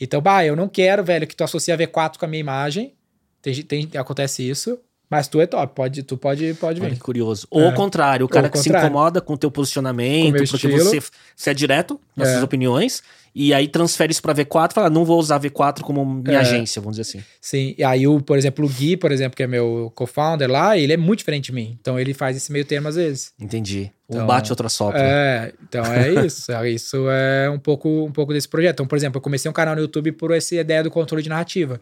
Então, 0.00 0.20
bah, 0.20 0.44
eu 0.44 0.54
não 0.56 0.68
quero, 0.68 1.02
velho, 1.04 1.26
que 1.26 1.34
tu 1.36 1.42
associe 1.44 1.72
a 1.72 1.76
V4 1.78 2.18
com 2.18 2.24
a 2.24 2.28
minha 2.28 2.40
imagem. 2.40 2.92
Tem, 3.40 3.62
tem- 3.62 3.90
acontece 3.96 4.48
isso. 4.48 4.78
Mas 5.08 5.28
tu 5.28 5.40
é 5.40 5.46
top, 5.46 5.72
pode, 5.72 6.02
tu 6.02 6.16
pode, 6.16 6.52
pode 6.54 6.80
Olha 6.80 6.90
vir. 6.90 6.98
curioso. 6.98 7.46
Ou 7.48 7.64
ao 7.66 7.72
contrário, 7.74 8.26
o 8.26 8.28
cara 8.28 8.48
que 8.48 8.58
se 8.58 8.64
contrário. 8.64 8.88
incomoda 8.88 9.20
com 9.20 9.34
o 9.34 9.38
teu 9.38 9.50
Com 9.50 9.54
posicionamento, 9.54 10.32
meu 10.32 10.44
porque 10.44 10.56
estilo. 10.56 10.78
você, 10.84 11.00
você 11.36 11.50
é 11.50 11.54
direto 11.54 12.00
nas 12.16 12.26
É. 12.28 12.32
suas 12.32 12.42
opiniões, 12.42 13.04
e 13.38 13.52
aí 13.52 13.68
transfere 13.68 14.10
isso 14.10 14.22
pra 14.22 14.34
V4 14.34 14.70
e 14.70 14.74
fala, 14.74 14.88
não 14.88 15.04
vou 15.04 15.18
usar 15.20 15.38
V4 15.38 15.82
como 15.82 16.04
minha 16.06 16.38
É. 16.38 16.40
agência, 16.40 16.80
vamos 16.80 16.96
dizer 16.96 17.18
assim. 17.18 17.24
Sim, 17.40 17.74
e 17.76 17.84
aí, 17.84 18.06
o, 18.06 18.20
por 18.20 18.38
exemplo, 18.38 18.64
o 18.64 18.68
Gui, 18.68 18.96
por 18.96 19.12
exemplo, 19.12 19.36
que 19.36 19.42
é 19.42 19.46
meu 19.46 19.92
co-founder 19.94 20.50
lá, 20.50 20.76
ele 20.78 20.92
é 20.92 20.96
muito 20.96 21.18
diferente 21.18 21.46
de 21.46 21.52
mim. 21.52 21.76
Então 21.80 22.00
ele 22.00 22.14
faz 22.14 22.36
esse 22.36 22.50
meio 22.50 22.64
termo 22.64 22.88
às 22.88 22.96
vezes. 22.96 23.32
Entendi. 23.38 23.92
Um 24.08 24.14
Então, 24.14 24.26
bate, 24.26 24.50
outro 24.50 24.68
sopra. 24.70 24.98
É, 25.00 25.52
então 25.68 25.84
é 25.84 26.08
isso. 26.26 26.50
É, 26.50 26.70
isso 26.70 27.06
é 27.10 27.50
um 27.50 27.58
pouco, 27.58 27.88
um 28.06 28.12
pouco 28.12 28.32
desse 28.32 28.48
projeto. 28.48 28.74
Então, 28.76 28.86
por 28.86 28.96
exemplo, 28.96 29.18
eu 29.18 29.22
comecei 29.22 29.50
um 29.50 29.54
canal 29.54 29.74
no 29.74 29.82
YouTube 29.82 30.12
por 30.12 30.30
essa 30.32 30.54
ideia 30.54 30.82
do 30.82 30.90
controle 30.90 31.22
de 31.22 31.28
narrativa. 31.28 31.80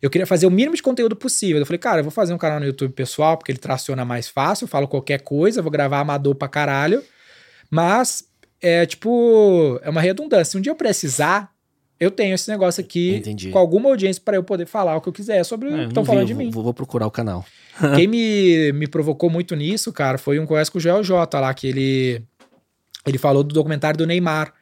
Eu 0.00 0.08
queria 0.10 0.26
fazer 0.26 0.46
o 0.46 0.50
mínimo 0.50 0.76
de 0.76 0.82
conteúdo 0.82 1.16
possível. 1.16 1.58
Eu 1.58 1.66
falei, 1.66 1.78
cara, 1.78 2.00
eu 2.00 2.04
vou 2.04 2.10
fazer 2.10 2.32
um 2.32 2.38
canal 2.38 2.60
no 2.60 2.66
YouTube 2.66 2.92
pessoal, 2.92 3.36
porque 3.36 3.50
ele 3.50 3.58
traciona 3.58 4.04
mais 4.04 4.28
fácil, 4.28 4.66
falo 4.66 4.86
qualquer 4.86 5.20
coisa, 5.22 5.60
vou 5.62 5.70
gravar 5.70 6.00
amador 6.00 6.34
pra 6.34 6.48
caralho. 6.48 7.02
Mas 7.70 8.24
é 8.60 8.86
tipo, 8.86 9.78
é 9.82 9.90
uma 9.90 10.00
redundância. 10.00 10.52
Se 10.52 10.58
um 10.58 10.60
dia 10.60 10.70
eu 10.72 10.76
precisar, 10.76 11.50
eu 11.98 12.10
tenho 12.10 12.34
esse 12.34 12.50
negócio 12.50 12.82
aqui 12.82 13.16
Entendi. 13.16 13.50
com 13.50 13.58
alguma 13.58 13.88
audiência 13.88 14.20
para 14.24 14.36
eu 14.36 14.42
poder 14.44 14.66
falar 14.66 14.96
o 14.96 15.00
que 15.00 15.08
eu 15.08 15.12
quiser 15.12 15.44
sobre 15.44 15.68
o 15.68 15.74
É, 15.74 15.82
que 15.82 15.88
estão 15.88 16.02
vi, 16.02 16.06
falando 16.08 16.22
eu 16.22 16.26
de 16.26 16.34
mim. 16.34 16.50
Vou, 16.50 16.62
vou 16.62 16.74
procurar 16.74 17.06
o 17.06 17.10
canal. 17.10 17.44
Quem 17.96 18.06
me, 18.06 18.72
me 18.74 18.86
provocou 18.86 19.28
muito 19.30 19.54
nisso, 19.56 19.92
cara, 19.92 20.18
foi 20.18 20.38
um 20.38 20.46
conversa 20.46 20.70
com 20.70 20.78
o 20.78 20.80
Joel 20.80 21.02
J 21.02 21.40
lá, 21.40 21.52
que 21.54 21.66
ele, 21.66 22.22
ele 23.06 23.18
falou 23.18 23.42
do 23.42 23.54
documentário 23.54 23.96
do 23.98 24.06
Neymar. 24.06 24.52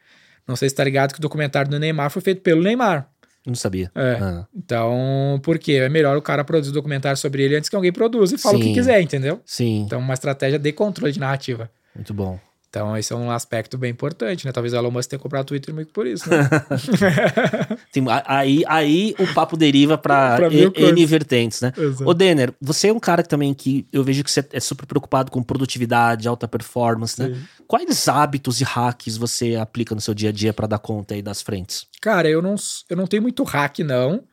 Não 0.46 0.56
sei 0.56 0.68
se 0.68 0.74
tá 0.74 0.84
ligado 0.84 1.12
que 1.12 1.18
o 1.18 1.22
documentário 1.22 1.70
do 1.70 1.78
Neymar 1.78 2.10
foi 2.10 2.20
feito 2.22 2.42
pelo 2.42 2.62
Neymar. 2.62 3.08
Não 3.46 3.54
sabia. 3.54 3.90
É. 3.94 4.18
Ah, 4.20 4.46
Então, 4.56 5.38
por 5.42 5.58
quê? 5.58 5.72
É 5.72 5.88
melhor 5.88 6.16
o 6.16 6.22
cara 6.22 6.42
produzir 6.44 6.70
o 6.70 6.74
documentário 6.74 7.16
sobre 7.18 7.42
ele 7.42 7.56
antes 7.56 7.68
que 7.68 7.76
alguém 7.76 7.92
produza 7.92 8.34
e 8.34 8.38
fala 8.38 8.56
o 8.56 8.58
Sim. 8.58 8.68
que 8.68 8.74
quiser, 8.74 9.00
entendeu? 9.02 9.40
sim, 9.44 9.82
Então, 9.82 9.98
uma 10.00 10.14
estratégia 10.14 10.58
de 10.58 10.72
controle 10.72 11.12
de 11.12 11.20
narrativa. 11.20 11.70
muito 11.94 12.14
bom. 12.14 12.38
Então, 12.74 12.96
esse 12.96 13.12
é 13.12 13.16
um 13.16 13.30
aspecto 13.30 13.78
bem 13.78 13.92
importante, 13.92 14.44
né? 14.44 14.50
Talvez 14.50 14.72
o 14.74 14.76
Elon 14.76 14.90
Musk 14.90 15.08
tenha 15.08 15.20
comprado 15.20 15.44
o 15.44 15.46
Twitter 15.46 15.72
meio 15.72 15.86
que 15.86 15.92
por 15.92 16.08
isso, 16.08 16.28
né? 16.28 16.38
A- 18.10 18.38
aí, 18.38 18.64
aí 18.66 19.14
o 19.16 19.32
papo 19.32 19.56
deriva 19.56 19.96
coisas. 19.96 20.72
N 20.76 21.06
vertentes, 21.06 21.60
né? 21.60 21.72
Exato. 21.76 22.10
Ô, 22.10 22.12
Denner, 22.12 22.52
você 22.60 22.88
é 22.88 22.92
um 22.92 22.98
cara 22.98 23.22
também 23.22 23.54
que 23.54 23.86
eu 23.92 24.02
vejo 24.02 24.24
que 24.24 24.30
você 24.30 24.44
é 24.52 24.58
super 24.58 24.86
preocupado 24.86 25.30
com 25.30 25.40
produtividade, 25.40 26.26
alta 26.26 26.48
performance, 26.48 27.20
né? 27.20 27.32
Sim. 27.32 27.40
Quais 27.68 28.08
hábitos 28.08 28.60
e 28.60 28.64
hacks 28.64 29.16
você 29.16 29.54
aplica 29.54 29.94
no 29.94 30.00
seu 30.00 30.12
dia 30.12 30.30
a 30.30 30.32
dia 30.32 30.52
pra 30.52 30.66
dar 30.66 30.80
conta 30.80 31.14
aí 31.14 31.22
das 31.22 31.42
frentes? 31.42 31.86
Cara, 32.00 32.28
eu 32.28 32.42
não, 32.42 32.56
eu 32.90 32.96
não 32.96 33.06
tenho 33.06 33.22
muito 33.22 33.44
hack, 33.44 33.78
não. 33.80 34.24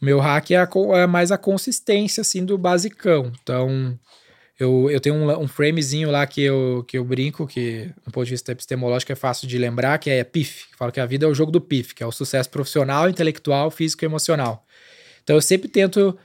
Meu 0.00 0.20
hack 0.20 0.52
é, 0.52 0.56
a 0.58 0.68
é 0.98 1.06
mais 1.08 1.32
a 1.32 1.38
consistência, 1.38 2.20
assim, 2.20 2.44
do 2.44 2.56
basicão. 2.56 3.32
Então, 3.42 3.98
eu, 4.58 4.88
eu 4.90 5.00
tenho 5.00 5.16
um, 5.16 5.40
um 5.42 5.48
framezinho 5.48 6.10
lá 6.10 6.26
que 6.26 6.42
eu, 6.42 6.84
que 6.86 6.96
eu 6.96 7.04
brinco, 7.04 7.46
que, 7.46 7.90
do 8.04 8.10
ponto 8.12 8.24
de 8.24 8.30
vista 8.30 8.52
epistemológico, 8.52 9.10
é 9.12 9.16
fácil 9.16 9.48
de 9.48 9.58
lembrar, 9.58 9.98
que 9.98 10.08
é 10.10 10.22
PIF. 10.22 10.66
Fala 10.76 10.92
que 10.92 11.00
a 11.00 11.06
vida 11.06 11.26
é 11.26 11.28
o 11.28 11.34
jogo 11.34 11.50
do 11.50 11.60
PIF, 11.60 11.94
que 11.94 12.02
é 12.02 12.06
o 12.06 12.12
sucesso 12.12 12.48
profissional, 12.50 13.08
intelectual, 13.08 13.70
físico 13.70 14.04
e 14.04 14.06
emocional. 14.06 14.64
Então, 15.22 15.36
eu 15.36 15.42
sempre 15.42 15.68
tento... 15.68 16.16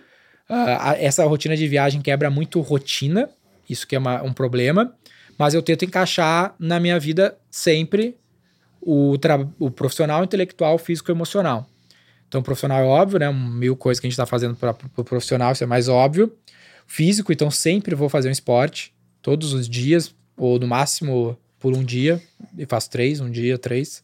a- 0.47 0.95
essa 0.99 1.23
rotina 1.25 1.55
de 1.55 1.67
viagem 1.67 2.01
quebra 2.01 2.29
muito 2.29 2.59
rotina, 2.61 3.29
isso 3.69 3.87
que 3.87 3.95
é 3.95 3.99
uma- 3.99 4.21
um 4.23 4.33
problema, 4.33 4.93
mas 5.37 5.53
eu 5.53 5.61
tento 5.61 5.85
encaixar 5.85 6.53
na 6.59 6.79
minha 6.79 6.99
vida 6.99 7.37
sempre 7.49 8.15
o, 8.81 9.15
o 9.59 9.71
profissional, 9.71 10.23
intelectual, 10.23 10.77
físico 10.77 11.11
e 11.11 11.13
emocional. 11.13 11.67
Então, 12.27 12.43
profissional 12.43 12.79
é 12.79 12.85
óbvio, 12.85 13.17
né? 13.19 13.31
Mil 13.31 13.75
coisas 13.75 13.99
que 13.99 14.05
a 14.05 14.09
gente 14.09 14.13
está 14.13 14.25
fazendo 14.25 14.55
para 14.55 14.71
o 14.71 14.73
pro 14.75 15.03
profissional, 15.03 15.51
isso 15.51 15.63
é 15.63 15.67
mais 15.67 15.87
óbvio. 15.87 16.31
Físico, 16.91 17.31
então 17.31 17.51
sempre 17.51 17.93
vou 17.93 18.09
fazer 18.09 18.29
um 18.29 18.31
esporte, 18.31 18.91
todos 19.21 19.53
os 19.53 19.69
dias, 19.69 20.13
ou 20.35 20.57
no 20.59 20.65
máximo 20.67 21.37
por 21.59 21.75
um 21.77 21.83
dia, 21.83 22.19
e 22.57 22.65
faço 22.65 22.89
três, 22.89 23.19
um 23.21 23.29
dia, 23.29 23.57
três. 23.59 24.01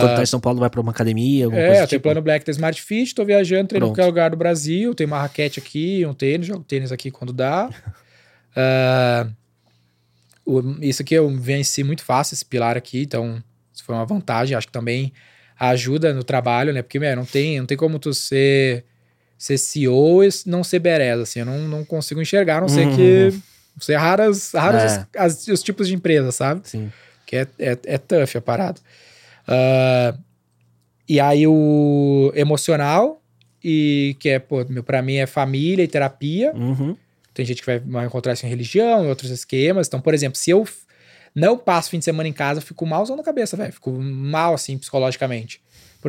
Quando 0.00 0.14
tá 0.14 0.22
em 0.22 0.26
São 0.26 0.38
Paulo, 0.38 0.60
vai 0.60 0.70
pra 0.70 0.80
uma 0.80 0.92
academia, 0.92 1.46
alguma 1.46 1.60
É, 1.62 1.66
coisa 1.66 1.80
eu 1.82 1.86
do 1.86 1.90
tenho 1.90 1.98
tipo? 2.00 2.02
plano 2.04 2.22
Black 2.22 2.44
da 2.46 2.52
Smart 2.52 2.80
Fit, 2.80 3.14
tô 3.14 3.24
viajando, 3.24 3.68
treino 3.68 3.86
em 3.86 3.88
qualquer 3.88 4.04
lugar 4.06 4.30
do 4.30 4.36
Brasil, 4.36 4.94
tenho 4.94 5.08
uma 5.08 5.18
raquete 5.20 5.58
aqui, 5.58 6.06
um 6.06 6.14
tênis, 6.14 6.46
jogo 6.46 6.62
tênis 6.62 6.92
aqui 6.92 7.10
quando 7.10 7.32
dá. 7.32 7.68
Ah, 8.58 9.28
o- 10.46 10.62
isso 10.80 11.02
aqui 11.02 11.14
eu 11.14 11.28
venci 11.36 11.82
muito 11.84 12.02
fácil, 12.02 12.34
esse 12.34 12.44
pilar 12.44 12.74
aqui, 12.76 13.02
então 13.02 13.42
isso 13.72 13.84
foi 13.84 13.94
uma 13.94 14.06
vantagem. 14.06 14.56
Acho 14.56 14.66
que 14.66 14.72
também 14.72 15.12
ajuda 15.58 16.14
no 16.14 16.24
trabalho, 16.24 16.72
né? 16.72 16.80
Porque, 16.80 16.98
meu, 16.98 17.14
não 17.16 17.26
tem, 17.26 17.58
não 17.58 17.66
tem 17.66 17.76
como 17.76 17.98
tu 17.98 18.14
ser, 18.14 18.84
ser 19.38 19.58
CEO 19.58 20.24
e 20.24 20.28
não 20.46 20.62
ser 20.64 20.78
bereza, 20.78 21.22
assim. 21.22 21.40
Eu 21.40 21.46
não, 21.46 21.58
não 21.68 21.84
consigo 21.84 22.20
enxergar, 22.22 22.58
a 22.58 22.60
não 22.62 22.68
ser 22.68 22.86
Uhum. 22.86 22.96
que... 22.96 23.40
Ser 23.78 23.96
raras, 23.96 24.52
raros 24.52 24.82
É. 24.82 24.86
os, 24.86 25.06
as- 25.16 25.48
os 25.48 25.62
tipos 25.62 25.86
de 25.86 25.94
empresa, 25.94 26.32
sabe? 26.32 26.62
Sim. 26.64 26.90
Que 27.26 27.36
é, 27.36 27.46
é, 27.58 27.78
é 27.84 27.98
tough 27.98 28.36
a 28.36 28.40
parada. 28.40 28.80
Ah, 29.46 30.14
e 31.08 31.20
aí 31.20 31.46
o 31.46 32.32
emocional, 32.34 33.22
e 33.62 34.16
que 34.18 34.30
é, 34.30 34.38
pô, 34.38 34.64
meu, 34.68 34.82
pra 34.82 35.02
mim 35.02 35.16
é 35.16 35.26
família 35.26 35.82
e 35.82 35.88
terapia. 35.88 36.52
Uhum. 36.54 36.96
Tem 37.34 37.44
gente 37.44 37.60
que 37.60 37.66
vai, 37.66 37.78
vai 37.78 38.06
encontrar 38.06 38.32
isso 38.32 38.46
em 38.46 38.48
religião, 38.48 39.04
em 39.04 39.08
outros 39.08 39.30
esquemas. 39.30 39.86
Então, 39.88 40.00
por 40.00 40.14
exemplo, 40.14 40.38
se 40.38 40.50
eu 40.50 40.66
não 41.34 41.58
passo 41.58 41.90
fim 41.90 41.98
de 41.98 42.04
semana 42.06 42.28
em 42.28 42.32
casa, 42.32 42.60
eu 42.60 42.64
fico 42.64 42.86
malzão 42.86 43.14
na 43.14 43.22
cabeça, 43.22 43.58
velho. 43.58 43.72
Fico 43.74 43.92
mal, 43.92 44.54
assim, 44.54 44.78
psicologicamente. 44.78 45.60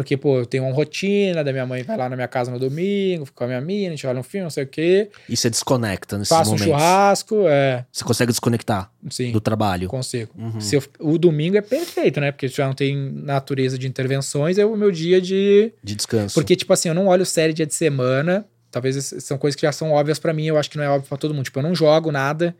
Porque, 0.03 0.15
pô, 0.15 0.39
eu 0.39 0.45
tenho 0.45 0.63
uma 0.63 0.73
rotina, 0.73 1.43
da 1.43 1.51
minha 1.51 1.65
mãe 1.65 1.81
vai 1.83 1.97
lá 1.97 2.07
na 2.09 2.15
minha 2.15 2.27
casa 2.27 2.51
no 2.51 2.59
domingo, 2.59 3.25
fica 3.25 3.37
com 3.37 3.43
a 3.45 3.47
minha 3.47 3.61
mina, 3.61 3.87
a 3.87 3.89
gente 3.91 4.05
olha 4.05 4.19
um 4.19 4.23
filme, 4.23 4.43
não 4.43 4.49
sei 4.49 4.63
o 4.63 4.67
quê. 4.67 5.09
E 5.27 5.35
você 5.35 5.49
desconecta 5.49 6.17
nesses 6.17 6.29
Faço 6.29 6.51
um 6.51 6.53
momentos. 6.53 6.67
churrasco, 6.73 7.35
é, 7.47 7.85
Você 7.91 8.03
consegue 8.03 8.31
desconectar 8.31 8.91
sim. 9.09 9.31
do 9.31 9.41
trabalho. 9.41 9.87
Consigo. 9.87 10.31
Uhum. 10.37 10.61
Se 10.61 10.75
eu- 10.75 10.83
o 10.99 11.17
domingo 11.17 11.57
é 11.57 11.61
perfeito, 11.61 12.19
né? 12.21 12.31
Porque 12.31 12.47
já 12.47 12.67
não 12.67 12.73
tem 12.73 12.95
natureza 12.95 13.77
de 13.77 13.87
intervenções, 13.87 14.57
é 14.57 14.65
o 14.65 14.75
meu 14.75 14.91
dia 14.91 15.19
de. 15.19 15.71
De 15.83 15.95
descanso. 15.95 16.33
Porque, 16.35 16.55
tipo 16.55 16.71
assim, 16.73 16.89
eu 16.89 16.95
não 16.95 17.07
olho 17.07 17.25
série 17.25 17.53
dia 17.53 17.65
de 17.65 17.73
semana. 17.73 18.45
Talvez 18.69 19.13
são 19.19 19.37
coisas 19.37 19.55
que 19.55 19.61
já 19.65 19.71
são 19.71 19.91
óbvias 19.91 20.19
pra 20.19 20.33
mim, 20.33 20.45
eu 20.45 20.57
acho 20.57 20.69
que 20.69 20.77
não 20.77 20.83
é 20.83 20.89
óbvio 20.89 21.07
pra 21.09 21.17
todo 21.17 21.33
mundo. 21.33 21.45
Tipo, 21.45 21.59
eu 21.59 21.63
não 21.63 21.73
jogo 21.73 22.11
nada. 22.11 22.55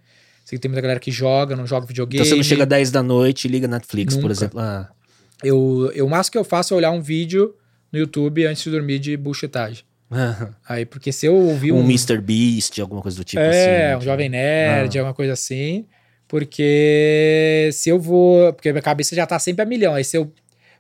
Sei 0.46 0.58
que 0.58 0.62
tem 0.62 0.70
muita 0.70 0.82
galera 0.82 1.00
que 1.00 1.12
joga, 1.12 1.56
não 1.58 1.68
joga 1.68 1.86
videogame. 1.86 2.22
Então 2.22 2.30
você 2.30 2.36
não 2.38 2.44
chega 2.44 2.64
às 2.64 2.70
10 2.70 2.90
da 2.90 3.04
noite 3.04 3.46
e 3.46 3.52
liga 3.52 3.68
Netflix, 3.68 4.16
por 4.16 4.22
Nunca. 4.24 4.34
exemplo. 4.34 4.60
Ah, 4.62 4.90
eu, 5.44 5.92
eu, 5.96 6.06
o 6.06 6.10
máximo 6.10 6.32
que 6.34 6.38
eu 6.38 6.44
faço 6.44 6.74
é 6.74 6.78
olhar 6.78 6.92
um 6.92 7.02
vídeo 7.02 7.54
no 7.92 8.00
YouTube 8.00 8.46
antes 8.46 8.64
de 8.64 8.70
dormir 8.72 9.00
de 9.00 9.16
bullshitagem. 9.18 9.84
Aí, 10.68 10.86
porque 10.86 11.12
se 11.12 11.26
eu 11.26 11.36
ouvir 11.36 11.72
um 11.72 11.78
um. 11.80 11.84
Mr. 11.84 12.20
Beast, 12.22 12.80
alguma 12.80 13.02
coisa 13.02 13.18
do 13.18 13.24
tipo 13.24 13.42
assim. 13.42 13.58
é, 13.58 13.98
um 13.98 14.02
jovem 14.02 14.30
nerd, 14.30 14.98
Ah. 14.98 15.02
alguma 15.02 15.14
coisa 15.14 15.34
assim. 15.34 15.86
Porque 16.28 17.70
se 17.74 17.90
eu 17.90 18.00
vou. 18.00 18.52
Porque 18.54 18.72
minha 18.72 18.82
cabeça 18.82 19.16
já 19.16 19.26
tá 19.26 19.38
sempre 19.40 19.64
a 19.64 19.66
milhão. 19.66 19.94
Aí 19.94 20.04
se 20.04 20.18
eu 20.18 20.32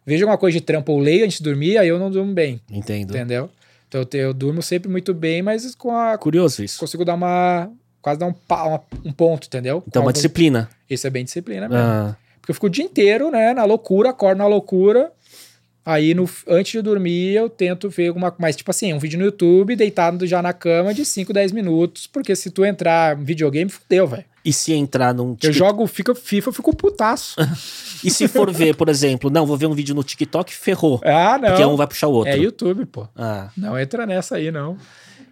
vejo 0.05 0.23
alguma 0.23 0.37
coisa 0.37 0.57
de 0.57 0.63
trampo 0.63 0.91
ou 0.91 0.99
leio 0.99 1.25
antes 1.25 1.37
de 1.37 1.43
dormir, 1.43 1.77
aí 1.77 1.87
eu 1.87 1.99
não 1.99 2.09
durmo 2.09 2.33
bem. 2.33 2.61
Entendo. 2.71 3.11
Entendeu? 3.15 3.49
Então 3.87 4.01
eu, 4.13 4.19
eu 4.19 4.33
durmo 4.33 4.61
sempre 4.61 4.89
muito 4.89 5.13
bem, 5.13 5.41
mas 5.41 5.75
com 5.75 5.91
a. 5.95 6.17
Curioso 6.17 6.63
isso. 6.63 6.79
Consigo 6.79 7.03
dar 7.05 7.13
uma. 7.15 7.69
Quase 8.01 8.19
dar 8.19 8.27
um, 8.27 8.33
pa- 8.33 8.63
uma- 8.65 8.81
um 9.03 9.11
ponto, 9.11 9.47
entendeu? 9.47 9.83
Então, 9.87 10.01
Com 10.01 10.05
uma 10.05 10.09
algum- 10.11 10.13
disciplina. 10.13 10.69
Isso 10.89 11.05
é 11.05 11.09
bem 11.09 11.25
disciplina 11.25 11.67
mesmo. 11.67 11.83
Ah, 11.83 12.15
Porque 12.47 12.51
eu 12.51 12.55
fico 12.55 12.67
o 12.67 12.69
dia 12.69 12.85
inteiro, 12.85 13.29
né, 13.29 13.53
na 13.53 13.65
loucura, 13.65 14.11
acordo 14.11 14.37
na 14.37 14.47
loucura. 14.47 15.11
Aí, 15.85 16.13
no, 16.13 16.29
antes 16.47 16.71
de 16.71 16.81
dormir, 16.81 17.33
eu 17.33 17.49
tento 17.49 17.89
ver 17.89 18.07
alguma 18.09 18.33
Mas, 18.37 18.55
tipo 18.55 18.71
assim, 18.71 18.93
um 18.93 18.99
vídeo 18.99 19.19
no 19.19 19.25
YouTube, 19.25 19.75
deitado 19.75 20.25
já 20.25 20.41
na 20.41 20.53
cama 20.53 20.93
de 20.93 21.05
5, 21.05 21.31
10 21.33 21.51
minutos. 21.51 22.07
Porque 22.07 22.35
se 22.37 22.49
tu 22.49 22.63
entrar 22.63 23.17
em 23.17 23.23
videogame, 23.23 23.69
fudeu, 23.69 24.07
velho. 24.07 24.23
e 24.45 24.53
se 24.53 24.71
entrar 24.73 25.13
num 25.13 25.35
Eu 25.43 25.51
jogo 25.51 25.85
fica, 25.87 26.15
FIFA, 26.15 26.49
eu 26.49 26.53
fico 26.53 26.73
putaço. 26.75 27.35
E 28.03 28.11
se 28.11 28.27
for 28.27 28.51
ver, 28.51 28.75
por 28.75 28.89
exemplo, 28.89 29.27
não, 29.29 29.43
vou 29.45 29.57
ver 29.57 29.65
um 29.65 29.73
vídeo 29.73 29.95
no 29.95 30.03
TikTok, 30.03 30.53
ferrou. 30.53 31.01
ah, 31.03 31.37
não. 31.41 31.49
Porque 31.49 31.65
um 31.65 31.75
vai 31.75 31.87
puxar 31.87 32.07
o 32.07 32.13
outro. 32.13 32.31
É 32.31 32.37
YouTube, 32.37 32.85
pô. 32.85 33.07
Ah. 33.15 33.49
Não 33.57 33.77
entra 33.77 34.05
nessa 34.05 34.35
aí, 34.35 34.51
não. 34.51 34.77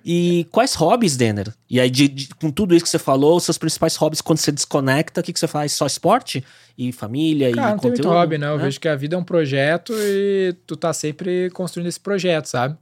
E 0.08 0.46
quais 0.52 0.76
hobbies, 0.76 1.18
Denner? 1.18 1.52
E 1.68 1.80
aí, 1.80 1.90
de- 1.90 2.08
de- 2.08 2.36
com 2.36 2.52
tudo 2.52 2.76
isso 2.76 2.86
que 2.86 2.90
você 2.92 3.00
falou, 3.00 3.38
os 3.38 3.44
seus 3.44 3.58
principais 3.58 3.96
hobbies 3.96 4.22
quando 4.22 4.38
você 4.38 4.52
desconecta, 4.52 5.20
o 5.20 5.24
que, 5.24 5.34
que 5.34 5.40
você 5.40 5.48
faz? 5.48 5.74
Só 5.74 5.88
esporte? 5.88 6.46
E 6.78 6.92
família? 6.92 7.52
Cara, 7.52 7.70
e 7.70 7.72
não 7.72 7.80
tem 7.80 7.90
muito 7.90 8.04
conteúdo? 8.04 8.20
hobby, 8.20 8.38
não. 8.38 8.50
Eu 8.50 8.58
né? 8.58 8.66
vejo 8.66 8.80
que 8.80 8.88
a 8.88 8.96
vida 8.96 9.16
é 9.16 9.18
um 9.18 9.24
projeto 9.24 9.94
e 9.98 10.56
tu 10.68 10.78
tá 10.78 10.94
sempre 10.94 11.50
construindo 11.50 11.88
esse 11.88 12.00
projeto, 12.00 12.46
sabe? 12.46 12.78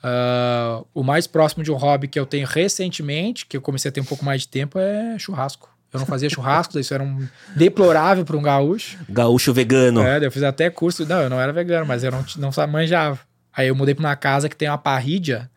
Ah, 0.00 0.82
o 0.94 1.02
mais 1.02 1.26
próximo 1.26 1.64
de 1.64 1.72
um 1.72 1.76
hobby 1.76 2.06
que 2.06 2.20
eu 2.20 2.26
tenho 2.26 2.46
recentemente, 2.46 3.46
que 3.46 3.56
eu 3.56 3.60
comecei 3.60 3.88
a 3.88 3.92
ter 3.92 4.00
um 4.00 4.04
pouco 4.04 4.24
mais 4.24 4.42
de 4.42 4.48
tempo, 4.48 4.78
é 4.78 5.18
churrasco. 5.18 5.68
Eu 5.92 5.98
não 5.98 6.06
fazia 6.06 6.30
churrasco, 6.30 6.78
isso 6.78 6.94
era 6.94 7.02
um 7.02 7.26
deplorável 7.56 8.24
para 8.24 8.36
um 8.36 8.42
gaúcho. 8.42 8.98
Gaúcho 9.08 9.52
vegano. 9.52 10.02
É, 10.02 10.24
eu 10.24 10.30
fiz 10.30 10.42
até 10.44 10.70
curso. 10.70 11.04
Não, 11.04 11.22
eu 11.22 11.30
não 11.30 11.40
era 11.40 11.52
vegano, 11.52 11.84
mas 11.86 12.04
eu 12.04 12.12
não, 12.12 12.24
não 12.36 12.50
manjava. 12.68 13.18
Aí 13.52 13.68
eu 13.68 13.74
mudei 13.74 13.94
pra 13.94 14.04
uma 14.04 14.14
casa 14.16 14.48
que 14.48 14.54
tem 14.54 14.68
uma 14.68 14.78
parrídia. 14.78 15.50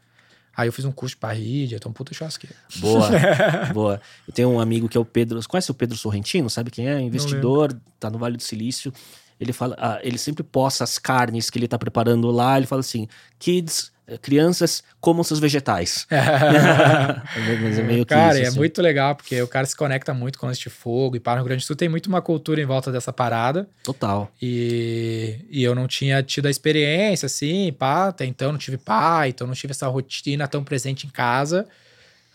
Aí 0.58 0.68
eu 0.68 0.74
fiz 0.74 0.86
um 0.86 0.92
curso 0.92 1.14
de 1.14 1.20
parrídia, 1.20 1.76
então 1.76 1.94
puta 1.94 2.16
churrasqueiro. 2.16 2.56
Boa, 2.78 3.10
boa. 3.72 4.02
Eu 4.28 4.34
tenho 4.34 4.50
um 4.50 4.60
amigo 4.60 4.90
que 4.90 4.98
é 4.98 5.00
o 5.00 5.06
Pedro. 5.06 5.40
Você 5.40 5.48
conhece 5.48 5.70
o 5.70 5.74
Pedro 5.76 5.96
Sorrentino? 5.96 6.50
Sabe 6.50 6.72
quem 6.72 6.90
é? 6.90 7.00
Investidor, 7.00 7.80
tá 8.00 8.10
no 8.10 8.18
Vale 8.18 8.38
do 8.38 8.44
Silício. 8.44 8.92
Ele 9.40 9.54
fala, 9.54 9.76
ah, 9.78 10.00
ele 10.02 10.18
sempre 10.18 10.44
posta 10.44 10.84
as 10.84 10.98
carnes 10.98 11.52
que 11.52 11.60
ele 11.60 11.68
tá 11.68 11.78
preparando 11.78 12.32
lá. 12.32 12.58
Ele 12.58 12.66
fala 12.66 12.80
assim: 12.80 13.08
kids, 13.38 13.92
crianças, 14.22 14.84
comam 15.02 15.24
seus 15.24 15.40
vegetais. 15.40 16.08
Mas 17.62 17.80
é 17.80 17.84
meio 17.84 18.06
que 18.06 18.14
Cara, 18.14 18.36
isso, 18.36 18.46
é 18.46 18.48
assim. 18.48 18.58
muito 18.58 18.82
legal, 18.82 19.16
porque 19.16 19.42
o 19.42 19.48
cara 19.48 19.66
se 19.66 19.76
conecta 19.76 20.14
muito 20.14 20.40
com 20.40 20.50
este 20.50 20.70
fogo. 20.70 21.18
E 21.18 21.20
para 21.20 21.34
o 21.34 21.36
Rio 21.38 21.46
Grande 21.46 21.64
do 21.64 21.68
Sul 21.68 21.76
tem 21.76 21.90
muito 21.90 22.08
uma 22.08 22.22
cultura 22.22 22.62
em 22.62 22.66
volta 22.66 22.92
dessa 22.92 23.12
parada. 23.12 23.68
Total. 23.84 24.32
E, 24.42 25.40
e 25.50 25.64
eu 25.64 25.76
não 25.76 25.88
tinha 25.88 26.24
tido 26.24 26.46
a 26.46 26.50
experiência, 26.50 27.26
assim, 27.26 27.74
pá, 27.74 28.08
até 28.08 28.26
então 28.26 28.52
não 28.52 28.60
tive 28.60 28.78
pai, 28.78 29.30
então 29.30 29.46
não 29.46 29.54
tive 29.54 29.72
essa 29.72 29.88
rotina 29.88 30.48
tão 30.48 30.64
presente 30.64 31.06
em 31.06 31.10
casa. 31.10 31.68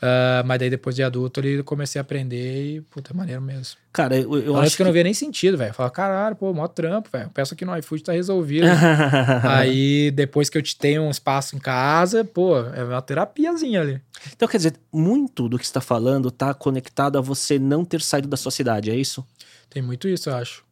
Ah, 0.04 0.42
mas 0.44 0.58
daí 0.58 0.68
depois 0.68 0.96
de 0.96 1.02
adulto 1.04 1.38
ali 1.38 1.52
eu 1.52 1.62
comecei 1.64 2.00
a 2.00 2.02
aprender 2.02 2.74
e, 2.74 2.80
puta, 2.80 3.12
é 3.12 3.16
maneiro 3.16 3.40
mesmo. 3.40 3.76
Cara, 3.92 4.18
eu, 4.18 4.36
eu 4.36 4.56
acho 4.56 4.74
que 4.74 4.82
eu 4.82 4.86
não 4.86 4.92
via 4.92 5.04
nem 5.04 5.14
sentido, 5.14 5.56
velho. 5.56 5.70
Eu 5.70 5.74
falava, 5.74 5.94
caralho, 5.94 6.34
pô, 6.34 6.52
mó 6.52 6.66
trampo, 6.66 7.08
velho. 7.12 7.30
Peço 7.32 7.54
aqui 7.54 7.64
no 7.64 7.76
iFood, 7.78 8.02
tá 8.02 8.12
resolvido. 8.12 8.66
Aí, 9.48 10.10
depois 10.10 10.50
que 10.50 10.58
eu 10.58 10.62
te 10.62 10.76
tenho 10.76 11.02
um 11.02 11.10
espaço 11.10 11.54
em 11.54 11.60
casa, 11.60 12.24
pô, 12.24 12.58
é 12.58 12.82
uma 12.82 13.00
terapiazinha 13.00 13.80
ali. 13.80 14.00
Então, 14.34 14.48
quer 14.48 14.56
dizer, 14.56 14.74
muito 14.92 15.48
do 15.48 15.56
que 15.56 15.64
você 15.64 15.72
tá 15.72 15.80
falando 15.80 16.32
tá 16.32 16.52
conectado 16.52 17.16
a 17.16 17.20
você 17.20 17.56
não 17.56 17.84
ter 17.84 18.00
saído 18.00 18.26
da 18.26 18.36
sua 18.36 18.50
cidade, 18.50 18.90
é 18.90 18.96
isso? 18.96 19.24
Tem 19.70 19.82
muito 19.82 20.08
isso, 20.08 20.30
eu 20.30 20.34
acho. 20.34 20.64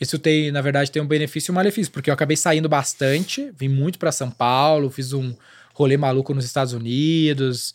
Isso 0.00 0.18
tem, 0.18 0.50
na 0.50 0.62
verdade, 0.62 0.90
tem 0.90 1.02
um 1.02 1.06
benefício 1.06 1.50
e 1.50 1.52
um 1.52 1.56
malefício, 1.56 1.92
porque 1.92 2.08
eu 2.08 2.14
acabei 2.14 2.36
saindo 2.38 2.68
bastante, 2.70 3.52
vim 3.58 3.68
muito 3.68 3.98
pra 3.98 4.12
São 4.12 4.30
Paulo, 4.30 4.88
fiz 4.88 5.12
um 5.12 5.34
rolê 5.74 5.96
maluco 5.96 6.32
nos 6.32 6.44
Estados 6.44 6.72
Unidos. 6.72 7.74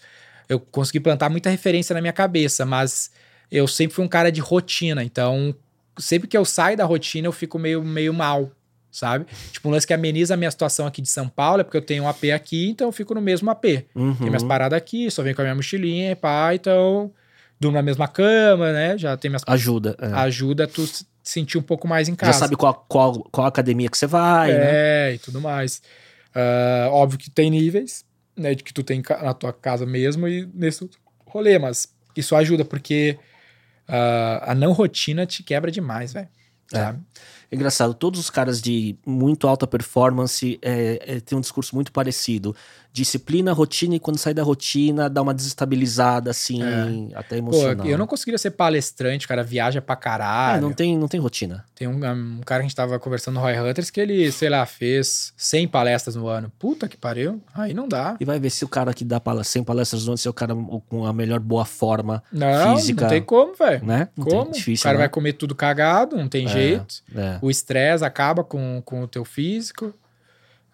Eu 0.54 0.60
consegui 0.60 1.00
plantar 1.00 1.30
muita 1.30 1.50
referência 1.50 1.94
na 1.94 2.02
minha 2.02 2.14
cabeça, 2.14 2.66
mas 2.66 3.12
eu 3.52 3.68
sempre 3.68 3.96
fui 3.96 4.06
um 4.06 4.08
cara 4.08 4.32
de 4.32 4.42
rotina, 4.42 5.04
então 5.04 5.56
sempre 5.98 6.28
que 6.28 6.38
eu 6.38 6.46
saio 6.46 6.76
da 6.76 6.86
rotina 6.86 7.28
eu 7.28 7.32
fico 7.32 7.60
meio, 7.60 7.84
meio 7.84 8.14
mal, 8.14 8.52
sabe? 8.92 9.26
Tipo, 9.52 9.70
um 9.70 9.72
lance 9.72 9.86
que 9.86 9.94
ameniza 9.94 10.34
a 10.34 10.38
minha 10.38 10.50
situação 10.50 10.88
aqui 10.88 11.02
de 11.02 11.10
São 11.10 11.28
Paulo 11.28 11.62
é 11.62 11.64
porque 11.64 11.78
eu 11.78 11.82
tenho 11.82 12.04
um 12.04 12.08
AP 12.08 12.26
aqui, 12.34 12.70
então 12.70 12.88
eu 12.88 12.92
fico 12.92 13.14
no 13.14 13.22
mesmo 13.22 13.50
AP. 13.50 13.66
Uhum. 13.96 14.16
Tem 14.16 14.28
minhas 14.28 14.44
paradas 14.44 14.78
aqui, 14.78 15.10
só 15.12 15.22
venho 15.22 15.36
com 15.36 15.42
a 15.42 15.46
minha 15.46 15.56
mochilinha 15.56 16.12
e 16.12 16.16
pá, 16.16 16.54
então 16.54 17.12
durmo 17.60 17.78
na 17.78 17.84
mesma 17.84 18.08
cama, 18.08 18.74
né? 18.74 18.98
Já 18.98 19.16
tem 19.16 19.30
minhas 19.30 19.44
Ajuda. 19.48 19.96
é. 20.02 20.08
ajuda 20.08 20.68
tu 20.68 20.86
se 20.86 21.06
sentir 21.24 21.58
um 21.58 21.62
pouco 21.62 21.88
mais 21.88 22.10
em 22.10 22.16
casa. 22.16 22.34
Já 22.34 22.40
sabe 22.40 22.56
qual, 22.56 22.86
qual, 22.88 23.24
qual 23.32 23.48
academia 23.48 23.90
que 23.90 23.98
você 23.98 24.08
vai, 24.08 24.52
né? 24.52 24.60
É, 24.62 25.14
e 25.14 25.18
tudo 25.18 25.40
mais. 25.40 25.82
Ah, 26.36 26.90
óbvio 26.92 27.20
que 27.20 27.30
tem 27.30 27.50
níveis, 27.50 28.04
né? 28.36 28.56
De 28.56 28.64
que 28.64 28.74
tu 28.74 28.84
tem 28.84 29.02
na 29.22 29.34
tua 29.34 29.54
casa 29.54 29.86
mesmo 29.86 30.28
e 30.28 30.50
nesse 30.54 30.90
rolê, 31.26 31.58
mas 31.58 31.94
isso 32.16 32.36
ajuda, 32.36 32.64
porque 32.64 33.18
ah, 33.88 34.52
a 34.52 34.56
não 34.56 34.72
rotina 34.72 35.26
te 35.26 35.44
quebra 35.44 35.72
demais, 35.72 36.14
velho. 36.14 36.30
É. 36.74 36.96
É 37.54 37.56
engraçado, 37.56 37.94
todos 37.94 38.20
os 38.20 38.30
caras 38.30 38.62
de 38.62 38.96
muito 39.06 39.48
alta 39.48 39.66
performance 39.68 40.58
é, 40.62 41.00
é, 41.06 41.20
têm 41.20 41.38
um 41.38 41.42
discurso 41.42 41.76
muito 41.76 41.92
parecido. 41.92 42.56
Disciplina, 42.92 43.52
rotina, 43.54 43.96
e 43.96 44.00
quando 44.00 44.18
sai 44.20 44.36
da 44.36 44.44
rotina, 44.44 45.10
dá 45.10 45.20
uma 45.24 45.34
desestabilizada, 45.34 46.30
assim, 46.30 46.62
até 47.16 47.38
É. 47.38 47.42
Pô, 47.42 47.48
emocional. 47.50 47.88
eu 47.88 47.98
não 47.98 48.06
conseguiria 48.06 48.38
ser 48.38 48.52
palestrante, 48.52 49.28
cara, 49.28 49.44
viaja 49.44 49.82
pra 49.82 49.94
É, 49.94 49.98
caralho. 49.98 50.62
não, 50.62 50.72
tem, 50.72 50.96
não 50.96 51.08
tem 51.08 51.20
rotina. 51.20 51.66
Tem 51.74 51.88
um, 51.88 51.96
um 51.96 52.42
cara 52.46 52.62
que 52.62 52.66
a 52.66 52.68
gente 52.68 52.76
tava 52.76 53.00
conversando 53.00 53.34
no 53.36 53.42
Roy 53.42 53.58
Hunters 53.60 53.90
que 53.90 54.00
ele, 54.00 54.32
sei 54.32 54.48
lá, 54.50 54.64
fez 54.68 55.34
100 55.36 55.68
palestras 55.70 56.16
no 56.16 56.28
ano. 56.28 56.52
Puta 56.60 56.88
que 56.88 56.96
pariu. 56.96 57.42
Aí 57.56 57.74
não 57.74 57.88
dá. 57.88 58.16
E 58.20 58.26
vai 58.26 58.40
ver 58.40 58.52
se 58.52 58.64
o 58.64 58.68
cara 58.68 58.94
que 58.94 59.04
dá 59.04 59.20
pala- 59.20 59.44
100 59.44 59.64
palestras 59.64 60.06
no 60.06 60.12
ano, 60.12 60.18
se 60.20 60.28
é 60.28 60.32
o 60.32 60.34
cara 60.34 60.54
com 60.88 61.04
a 61.06 61.12
melhor 61.14 61.40
boa 61.40 61.66
forma, 61.66 62.22
Não, 62.32 62.76
Física. 62.78 63.02
não 63.02 63.10
tem 63.10 63.24
como, 63.24 63.56
velho. 63.56 63.84
né? 63.86 64.08
Não 64.16 64.24
Como? 64.26 64.44
tem, 64.44 64.52
difícil, 64.54 64.82
o 64.82 64.84
cara 64.84 64.98
né? 64.98 65.04
vai 65.04 65.10
comer 65.10 65.34
tudo 65.34 65.56
cagado, 65.56 66.16
não 66.16 66.28
tem 66.28 66.48
jeito. 66.48 66.96
É. 67.16 67.40
O 67.44 67.52
estresse 67.52 68.06
acaba 68.06 68.42
com, 68.42 68.82
com 68.86 69.04
o 69.04 69.08
teu 69.08 69.26
físico. 69.26 69.94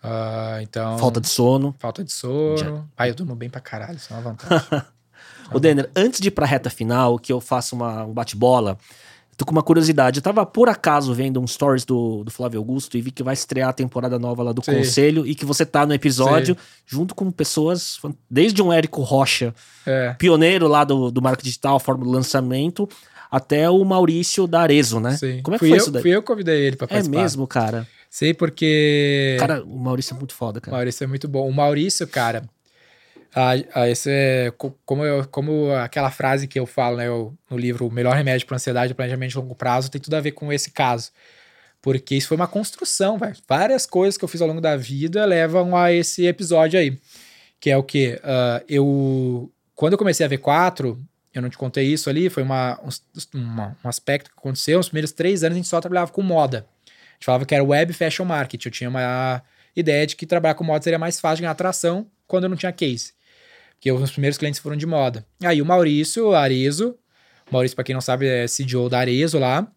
Ah, 0.03 0.59
então. 0.61 0.99
Falta 0.99 1.19
de 1.19 1.27
sono. 1.27 1.75
falta 1.79 2.03
de 2.03 2.11
sono. 2.11 2.87
Ai, 2.95 3.09
eu 3.09 3.15
durmo 3.15 3.33
bem 3.33 3.49
pra 3.49 3.59
caralho, 3.59 3.97
isso 3.97 4.13
é 4.13 4.15
uma 4.15 4.21
vantagem. 4.21 4.67
Ô, 5.51 5.59
Denner, 5.59 5.89
antes 5.95 6.19
de 6.19 6.27
ir 6.27 6.31
pra 6.31 6.45
reta 6.45 6.69
final, 6.69 7.17
que 7.17 7.33
eu 7.33 7.41
faço 7.41 7.75
uma, 7.75 8.05
um 8.05 8.13
bate-bola, 8.13 8.77
tô 9.35 9.45
com 9.45 9.51
uma 9.51 9.63
curiosidade. 9.63 10.19
Eu 10.19 10.21
tava, 10.21 10.45
por 10.45 10.69
acaso, 10.69 11.11
vendo 11.11 11.41
um 11.41 11.47
stories 11.47 11.85
do, 11.85 12.23
do 12.23 12.29
Flávio 12.29 12.59
Augusto 12.59 12.95
e 12.95 13.01
vi 13.01 13.09
que 13.09 13.23
vai 13.23 13.33
estrear 13.33 13.69
a 13.69 13.73
temporada 13.73 14.19
nova 14.19 14.43
lá 14.43 14.51
do 14.51 14.63
Sim. 14.63 14.75
Conselho 14.75 15.25
e 15.25 15.33
que 15.33 15.45
você 15.45 15.65
tá 15.65 15.87
no 15.87 15.93
episódio 15.95 16.55
junto 16.85 17.15
com 17.15 17.31
pessoas, 17.31 17.99
desde 18.29 18.61
um 18.61 18.71
Érico 18.71 19.01
Rocha, 19.01 19.55
é. 19.87 20.13
pioneiro 20.19 20.67
lá 20.67 20.83
do, 20.83 21.09
do 21.09 21.19
marketing 21.19 21.47
digital, 21.47 21.79
forma 21.79 22.05
do 22.05 22.11
lançamento, 22.11 22.87
até 23.31 23.69
o 23.69 23.83
Maurício 23.83 24.47
da 24.47 24.61
Arezo, 24.61 24.99
né? 24.99 25.15
Sim. 25.17 25.41
Como 25.43 25.55
é 25.55 25.59
que 25.59 25.59
fui 25.59 25.69
foi 25.69 25.77
eu, 25.77 25.81
isso 25.81 25.91
daí? 25.91 26.01
Fui 26.01 26.11
eu 26.15 26.21
que 26.21 26.27
convidei 26.27 26.59
ele 26.61 26.75
pra 26.75 26.85
É 26.85 26.87
participar. 26.89 27.21
mesmo, 27.21 27.47
cara. 27.47 27.87
Sei 28.09 28.33
porque... 28.33 29.37
Cara, 29.39 29.63
o 29.63 29.77
Maurício 29.77 30.15
é 30.15 30.17
muito 30.17 30.33
foda, 30.33 30.57
O 30.57 30.61
cara. 30.61 30.75
Maurício 30.77 31.03
é 31.03 31.07
muito 31.07 31.27
bom. 31.27 31.47
O 31.47 31.53
Maurício, 31.53 32.07
cara, 32.07 32.43
ah, 33.35 33.51
ah, 33.75 33.87
esse 33.87 34.09
é 34.09 34.51
co- 34.57 34.73
como, 34.83 35.05
eu- 35.05 35.27
como 35.27 35.71
aquela 35.73 36.09
frase 36.09 36.47
que 36.47 36.59
eu 36.59 36.65
falo 36.65 36.97
né, 36.97 37.07
eu- 37.07 37.35
no 37.49 37.55
livro 37.57 37.85
O 37.85 37.91
Melhor 37.91 38.15
Remédio 38.15 38.47
para 38.47 38.55
Ansiedade 38.55 38.91
e 38.91 38.95
Planejamento 38.95 39.29
de 39.31 39.37
Longo 39.37 39.53
Prazo 39.53 39.91
tem 39.91 40.01
tudo 40.01 40.15
a 40.15 40.19
ver 40.21 40.31
com 40.31 40.51
esse 40.51 40.71
caso. 40.71 41.11
Porque 41.81 42.15
isso 42.15 42.27
foi 42.27 42.35
uma 42.35 42.47
construção, 42.47 43.17
velho. 43.19 43.35
Várias 43.47 43.85
coisas 43.85 44.17
que 44.17 44.25
eu 44.25 44.27
fiz 44.27 44.41
ao 44.41 44.47
longo 44.47 44.59
da 44.59 44.75
vida 44.75 45.23
levam 45.25 45.77
a 45.77 45.93
esse 45.93 46.25
episódio 46.25 46.79
aí. 46.79 46.97
Que 47.59 47.69
é 47.69 47.77
o 47.77 47.83
quê? 47.83 48.19
Ah, 48.23 48.61
eu. 48.67 49.51
Quando 49.75 49.93
eu 49.93 49.97
comecei 49.99 50.25
a 50.25 50.29
V4, 50.29 50.97
eu 51.39 51.43
não 51.43 51.49
te 51.49 51.57
contei 51.57 51.85
isso 51.85 52.09
ali, 52.09 52.29
foi 52.29 52.43
uma, 52.43 52.79
um, 52.83 53.39
um 53.83 53.89
aspecto 53.89 54.29
que 54.29 54.37
aconteceu. 54.37 54.77
Nos 54.77 54.89
primeiros 54.89 55.11
três 55.11 55.43
anos 55.43 55.55
a 55.55 55.57
gente 55.57 55.67
só 55.67 55.81
trabalhava 55.81 56.11
com 56.11 56.21
moda. 56.21 56.65
A 56.85 57.13
gente 57.13 57.25
falava 57.25 57.45
que 57.45 57.53
era 57.53 57.63
web 57.63 57.91
fashion 57.93 58.25
market. 58.25 58.65
Eu 58.65 58.71
tinha 58.71 58.89
uma 58.89 59.41
ideia 59.75 60.05
de 60.05 60.15
que 60.15 60.25
trabalhar 60.25 60.55
com 60.55 60.63
moda 60.63 60.83
seria 60.83 60.99
mais 60.99 61.19
fácil 61.19 61.41
ganhar 61.41 61.51
atração 61.51 62.07
quando 62.27 62.43
eu 62.45 62.49
não 62.49 62.57
tinha 62.57 62.71
case. 62.71 63.13
Porque 63.75 63.91
os 63.91 64.11
primeiros 64.11 64.37
clientes 64.37 64.59
foram 64.59 64.75
de 64.75 64.85
moda. 64.85 65.25
Aí 65.43 65.61
o 65.61 65.65
Maurício 65.65 66.33
Arezo, 66.33 66.97
Maurício, 67.49 67.75
pra 67.75 67.83
quem 67.83 67.93
não 67.93 68.01
sabe, 68.01 68.27
é 68.27 68.45
CDO 68.45 68.89
da 68.89 68.99
Arezo 68.99 69.39
lá. 69.39 69.67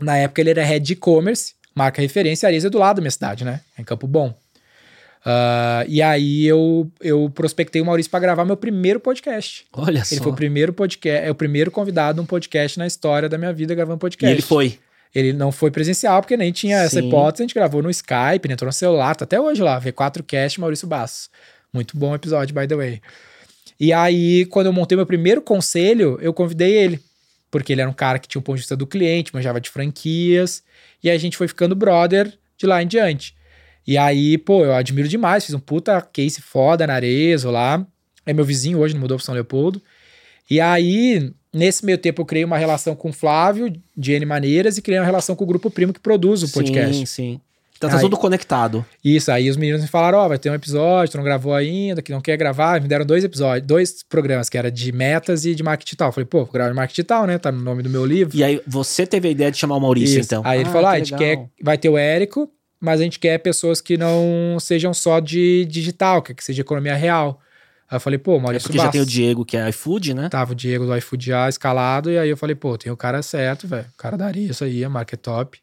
Na 0.00 0.16
época 0.18 0.40
ele 0.40 0.50
era 0.50 0.64
head 0.64 0.84
de 0.84 0.92
e-commerce, 0.92 1.54
marca 1.74 2.02
referência, 2.02 2.46
Arezo 2.46 2.66
é 2.66 2.70
do 2.70 2.78
lado 2.78 2.96
da 2.96 3.02
minha 3.02 3.10
cidade, 3.10 3.44
né? 3.44 3.60
Em 3.78 3.84
Campo 3.84 4.06
Bom. 4.06 4.34
Ah, 5.24 5.84
e 5.88 6.02
aí 6.02 6.44
eu, 6.46 6.90
eu 7.00 7.30
prospectei 7.34 7.80
o 7.80 7.86
Maurício 7.86 8.10
pra 8.10 8.18
gravar 8.20 8.44
meu 8.44 8.56
primeiro 8.56 8.98
podcast. 8.98 9.64
Olha 9.72 9.98
Ele 9.98 10.04
só. 10.04 10.22
foi 10.22 10.32
o 10.32 10.34
primeiro 10.34 10.72
podcast, 10.72 11.26
é 11.26 11.30
o 11.30 11.34
primeiro 11.34 11.70
convidado 11.70 12.20
num 12.20 12.26
podcast 12.26 12.78
na 12.78 12.86
história 12.86 13.28
da 13.28 13.38
minha 13.38 13.52
vida 13.52 13.74
gravando 13.74 13.98
E 13.98 14.00
podcast. 14.00 14.34
ele 14.34 14.42
foi. 14.42 14.78
Ele 15.14 15.32
não 15.32 15.52
foi 15.52 15.70
presencial, 15.70 16.22
porque 16.22 16.36
nem 16.36 16.50
tinha 16.50 16.78
essa 16.78 17.00
Sim. 17.00 17.08
hipótese. 17.08 17.42
A 17.42 17.44
gente 17.44 17.54
gravou 17.54 17.82
no 17.82 17.90
Skype, 17.90 18.48
né? 18.48 18.54
entrou 18.54 18.66
no 18.66 18.72
celular, 18.72 19.14
tá 19.14 19.24
até 19.24 19.38
hoje 19.40 19.62
lá. 19.62 19.80
V4Cast 19.80 20.58
Maurício 20.58 20.88
Bastos. 20.88 21.28
Muito 21.72 21.96
bom 21.96 22.14
episódio, 22.14 22.54
by 22.54 22.66
the 22.66 22.74
way. 22.74 23.00
E 23.78 23.92
aí, 23.92 24.46
quando 24.46 24.66
eu 24.66 24.72
montei 24.72 24.96
meu 24.96 25.04
primeiro 25.06 25.42
conselho, 25.42 26.18
eu 26.22 26.32
convidei 26.32 26.72
ele. 26.72 27.00
Porque 27.50 27.72
ele 27.72 27.82
era 27.82 27.90
um 27.90 27.94
cara 27.94 28.18
que 28.18 28.26
tinha 28.26 28.40
um 28.40 28.42
ponto 28.42 28.56
de 28.56 28.62
vista 28.62 28.74
do 28.76 28.86
cliente, 28.86 29.34
manjava 29.34 29.60
de 29.60 29.68
franquias. 29.68 30.62
E 31.04 31.10
aí 31.10 31.16
a 31.16 31.20
gente 31.20 31.36
foi 31.36 31.46
ficando 31.46 31.74
brother 31.74 32.32
de 32.56 32.66
lá 32.66 32.82
em 32.82 32.86
diante. 32.86 33.34
E 33.86 33.98
aí, 33.98 34.38
pô, 34.38 34.64
eu 34.64 34.74
admiro 34.74 35.08
demais. 35.08 35.44
Fiz 35.44 35.54
um 35.54 35.58
puta 35.60 36.00
case 36.00 36.40
foda 36.40 36.86
na 36.86 36.94
Arezo 36.94 37.50
lá. 37.50 37.84
É 38.24 38.32
meu 38.32 38.44
vizinho 38.44 38.78
hoje, 38.78 38.94
não 38.94 39.00
mudou 39.00 39.16
pra 39.18 39.24
São 39.24 39.34
Leopoldo. 39.34 39.82
E 40.50 40.60
aí, 40.60 41.32
nesse 41.52 41.84
meio 41.84 41.98
tempo, 41.98 42.22
eu 42.22 42.26
criei 42.26 42.44
uma 42.44 42.58
relação 42.58 42.94
com 42.94 43.10
o 43.10 43.12
Flávio, 43.12 43.72
de 43.96 44.12
N 44.12 44.24
maneiras, 44.26 44.78
e 44.78 44.82
criei 44.82 45.00
uma 45.00 45.06
relação 45.06 45.34
com 45.34 45.44
o 45.44 45.46
Grupo 45.46 45.70
Primo 45.70 45.92
que 45.92 46.00
produz 46.00 46.42
o 46.42 46.52
podcast. 46.52 46.94
Sim, 46.96 47.06
sim. 47.06 47.40
Então 47.76 47.90
tá 47.90 47.96
Aí- 47.96 48.02
tudo 48.02 48.16
conectado. 48.16 48.86
Isso, 49.04 49.32
aí 49.32 49.50
os 49.50 49.56
meninos 49.56 49.82
me 49.82 49.88
falaram, 49.88 50.18
ó, 50.18 50.28
vai 50.28 50.38
ter 50.38 50.48
um 50.48 50.54
episódio, 50.54 51.10
tu 51.10 51.16
não 51.16 51.24
gravou 51.24 51.52
ainda, 51.52 52.00
que 52.00 52.12
não 52.12 52.20
quer 52.20 52.36
gravar. 52.36 52.80
Me 52.80 52.86
deram 52.86 53.04
dois 53.04 53.24
episódios, 53.24 53.66
dois 53.66 54.04
programas, 54.04 54.48
que 54.48 54.56
era 54.56 54.70
de 54.70 54.92
metas 54.92 55.44
e 55.44 55.52
de 55.52 55.64
marketing 55.64 55.86
digital. 55.88 56.08
Eu 56.10 56.12
falei, 56.12 56.26
pô, 56.26 56.44
vou 56.44 56.52
gravar 56.52 56.70
de 56.70 56.76
marketing 56.76 56.94
digital, 57.02 57.26
né? 57.26 57.38
Tá 57.38 57.50
no 57.50 57.60
nome 57.60 57.82
do 57.82 57.90
meu 57.90 58.06
livro. 58.06 58.36
E 58.36 58.44
aí 58.44 58.60
você 58.68 59.04
teve 59.04 59.26
a 59.26 59.30
ideia 59.32 59.50
de 59.50 59.58
chamar 59.58 59.74
o 59.74 59.80
Maurício, 59.80 60.20
Isso. 60.20 60.26
então. 60.28 60.42
Aí 60.44 60.60
ele 60.60 60.68
Ah, 60.68 60.72
falou, 60.72 60.86
ah, 60.86 60.92
que 60.92 60.96
a 61.00 61.04
gente 61.04 61.16
quer, 61.18 61.44
vai 61.60 61.76
ter 61.76 61.88
o 61.88 61.98
Érico, 61.98 62.48
mas 62.82 63.00
a 63.00 63.04
gente 63.04 63.18
quer 63.18 63.38
pessoas 63.38 63.80
que 63.80 63.96
não 63.96 64.58
sejam 64.60 64.92
só 64.92 65.20
de 65.20 65.64
digital, 65.66 66.20
que 66.20 66.34
que 66.34 66.44
seja 66.44 66.60
economia 66.60 66.94
real. 66.96 67.40
Aí 67.88 67.96
eu 67.96 68.00
falei, 68.00 68.18
pô, 68.18 68.36
É 68.36 68.40
Maurício 68.40 68.66
porque 68.68 68.78
já 68.78 68.88
tem 68.88 69.00
o 69.00 69.04
Bastos. 69.04 69.12
Diego, 69.14 69.44
que 69.44 69.56
é 69.56 69.68
iFood, 69.68 70.14
né? 70.14 70.28
Tava 70.28 70.52
o 70.52 70.54
Diego 70.54 70.84
do 70.86 70.96
iFood 70.96 71.24
já 71.26 71.48
escalado, 71.48 72.10
e 72.10 72.18
aí 72.18 72.28
eu 72.28 72.36
falei, 72.36 72.56
pô, 72.56 72.76
tem 72.76 72.90
o 72.90 72.96
cara 72.96 73.22
certo, 73.22 73.68
velho. 73.68 73.86
O 73.94 73.96
cara 73.96 74.16
daria 74.16 74.50
isso 74.50 74.64
aí, 74.64 74.82
a 74.84 74.88
marca 74.88 75.14
é 75.14 75.18
top. 75.18 75.58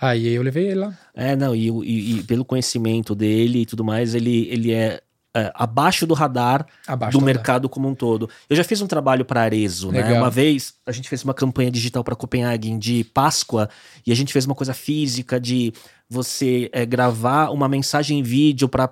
Aí 0.00 0.28
eu 0.28 0.42
levei 0.42 0.66
ele 0.66 0.76
lá. 0.80 0.98
É, 1.14 1.34
não, 1.36 1.54
e, 1.54 1.68
e- 1.68 2.18
e 2.18 2.22
pelo 2.22 2.44
conhecimento 2.44 3.14
dele 3.14 3.62
e 3.62 3.66
tudo 3.66 3.84
mais, 3.84 4.14
ele, 4.14 4.48
ele 4.50 4.72
é, 4.72 5.00
é, 5.38 5.52
abaixo 5.54 6.06
do 6.06 6.14
radar 6.14 6.66
Abaixo 6.86 7.16
do 7.16 7.20
da- 7.20 7.26
mercado 7.26 7.68
como 7.68 7.88
um 7.88 7.94
todo. 7.94 8.28
Eu 8.50 8.56
já 8.56 8.64
fiz 8.64 8.80
um 8.82 8.86
trabalho 8.86 9.24
para 9.24 9.42
Arezo, 9.42 9.90
né? 9.92 10.02
Legal. 10.02 10.18
Uma 10.22 10.30
vez 10.30 10.74
a 10.86 10.92
gente 10.92 11.08
fez 11.08 11.22
uma 11.24 11.34
campanha 11.34 11.70
digital 11.70 12.02
para 12.02 12.16
Copenhagen 12.16 12.78
de 12.78 13.04
Páscoa 13.04 13.68
e 14.06 14.12
a 14.12 14.14
gente 14.16 14.32
fez 14.32 14.44
uma 14.46 14.54
coisa 14.54 14.74
física 14.74 15.38
de 15.40 15.72
você 16.10 16.70
é, 16.72 16.86
gravar 16.86 17.50
uma 17.50 17.68
mensagem 17.68 18.18
em 18.18 18.22
vídeo 18.22 18.68
para 18.68 18.88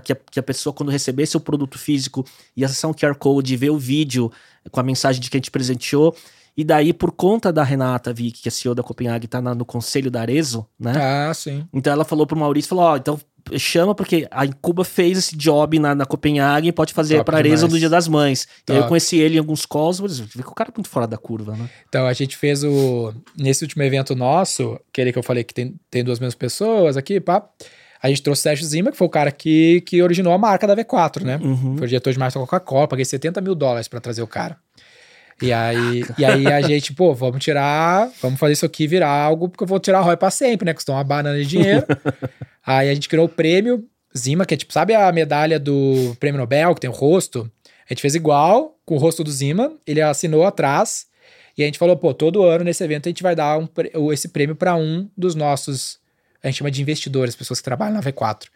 que, 0.00 0.12
a- 0.12 0.16
que 0.30 0.38
a 0.40 0.42
pessoa, 0.42 0.72
quando 0.72 0.90
recebesse 0.90 1.36
o 1.36 1.40
produto 1.40 1.78
físico, 1.78 2.24
ia 2.56 2.66
acessar 2.66 2.90
um 2.90 2.94
QR 2.94 3.14
Code, 3.14 3.56
ver 3.56 3.70
o 3.70 3.78
vídeo 3.78 4.30
com 4.70 4.80
a 4.80 4.82
mensagem 4.82 5.20
de 5.20 5.30
que 5.30 5.36
a 5.36 5.38
gente 5.38 5.50
presenteou. 5.50 6.14
E 6.56 6.64
daí, 6.64 6.92
por 6.92 7.12
conta 7.12 7.52
da 7.52 7.62
Renata 7.62 8.12
Vick, 8.12 8.40
que 8.42 8.48
é 8.48 8.50
CEO 8.50 8.74
da 8.74 8.82
Copenhagen, 8.82 9.28
tá 9.28 9.40
na- 9.42 9.54
no 9.54 9.64
conselho 9.64 10.10
da 10.10 10.22
Arezo, 10.22 10.66
né? 10.80 10.92
Ah, 11.28 11.34
sim. 11.34 11.68
Então 11.72 11.92
ela 11.92 12.04
falou 12.04 12.26
pro 12.26 12.36
Maurício, 12.36 12.68
falou, 12.70 12.84
ó, 12.84 12.96
então 12.96 13.20
chama 13.56 13.94
porque 13.94 14.26
a 14.30 14.44
Incuba 14.44 14.84
fez 14.84 15.18
esse 15.18 15.36
job 15.36 15.78
na, 15.78 15.94
na 15.94 16.04
Copenhagen 16.04 16.68
e 16.68 16.72
pode 16.72 16.92
fazer 16.92 17.18
Top 17.18 17.34
Arezzo 17.34 17.56
demais. 17.56 17.72
no 17.72 17.78
Dia 17.78 17.88
das 17.88 18.08
Mães. 18.08 18.48
E 18.68 18.72
aí 18.72 18.78
eu 18.78 18.86
conheci 18.86 19.16
ele 19.16 19.36
em 19.36 19.38
alguns 19.38 19.64
calls, 19.64 20.00
mas 20.00 20.18
vê 20.18 20.42
que 20.42 20.48
o 20.48 20.54
cara 20.54 20.70
é 20.70 20.72
muito 20.76 20.88
fora 20.88 21.06
da 21.06 21.16
curva, 21.16 21.56
né? 21.56 21.68
Então, 21.88 22.06
a 22.06 22.12
gente 22.12 22.36
fez 22.36 22.64
o. 22.64 23.12
Nesse 23.36 23.64
último 23.64 23.82
evento 23.82 24.14
nosso, 24.14 24.78
aquele 24.88 25.12
que 25.12 25.18
eu 25.18 25.22
falei 25.22 25.44
que 25.44 25.54
tem, 25.54 25.74
tem 25.90 26.02
duas 26.02 26.18
mesmas 26.18 26.34
pessoas 26.34 26.96
aqui, 26.96 27.20
pá. 27.20 27.48
A 28.02 28.08
gente 28.08 28.22
trouxe 28.22 28.40
o 28.40 28.42
Sérgio 28.42 28.66
Zima, 28.66 28.90
que 28.90 28.96
foi 28.96 29.06
o 29.06 29.10
cara 29.10 29.32
que, 29.32 29.80
que 29.80 30.02
originou 30.02 30.32
a 30.32 30.38
marca 30.38 30.66
da 30.66 30.76
V4, 30.76 31.22
né? 31.22 31.40
Uhum. 31.42 31.76
Foi 31.76 31.86
o 31.86 31.88
diretor 31.88 32.12
de 32.12 32.18
marketing 32.18 32.40
da 32.40 32.46
Coca-Cola, 32.46 32.86
paguei 32.86 33.04
70 33.04 33.40
mil 33.40 33.54
dólares 33.54 33.88
pra 33.88 34.00
trazer 34.00 34.22
o 34.22 34.26
cara. 34.26 34.58
E 35.40 35.52
aí, 35.52 36.02
e 36.16 36.24
aí 36.24 36.46
a 36.46 36.62
gente, 36.62 36.94
pô, 36.94 37.14
vamos 37.14 37.44
tirar, 37.44 38.10
vamos 38.22 38.40
fazer 38.40 38.54
isso 38.54 38.64
aqui 38.64 38.86
virar 38.86 39.10
algo, 39.10 39.48
porque 39.48 39.64
eu 39.64 39.68
vou 39.68 39.78
tirar 39.78 39.98
a 39.98 40.02
ROI 40.02 40.16
pra 40.16 40.30
sempre, 40.30 40.64
né? 40.64 40.72
Custou 40.72 40.94
uma 40.94 41.04
banana 41.04 41.36
de 41.38 41.46
dinheiro. 41.46 41.84
aí 42.64 42.88
a 42.88 42.94
gente 42.94 43.08
criou 43.08 43.26
o 43.26 43.28
prêmio 43.28 43.84
Zima, 44.16 44.46
que 44.46 44.54
é 44.54 44.56
tipo, 44.56 44.72
sabe 44.72 44.94
a 44.94 45.12
medalha 45.12 45.60
do 45.60 46.16
prêmio 46.18 46.40
Nobel, 46.40 46.74
que 46.74 46.80
tem 46.80 46.88
o 46.88 46.92
rosto? 46.92 47.50
A 47.88 47.92
gente 47.92 48.00
fez 48.00 48.14
igual, 48.14 48.78
com 48.84 48.94
o 48.94 48.98
rosto 48.98 49.22
do 49.22 49.30
Zima, 49.30 49.74
ele 49.86 50.00
assinou 50.00 50.44
atrás, 50.44 51.06
e 51.56 51.62
a 51.62 51.66
gente 51.66 51.78
falou, 51.78 51.96
pô, 51.96 52.14
todo 52.14 52.42
ano 52.42 52.64
nesse 52.64 52.82
evento 52.82 53.06
a 53.06 53.10
gente 53.10 53.22
vai 53.22 53.36
dar 53.36 53.58
um, 53.58 54.12
esse 54.12 54.28
prêmio 54.28 54.56
pra 54.56 54.74
um 54.74 55.08
dos 55.16 55.34
nossos, 55.34 55.98
a 56.42 56.48
gente 56.48 56.56
chama 56.58 56.70
de 56.70 56.80
investidores, 56.80 57.36
pessoas 57.36 57.60
que 57.60 57.64
trabalham 57.64 57.94
na 57.94 58.02
V4 58.02 58.46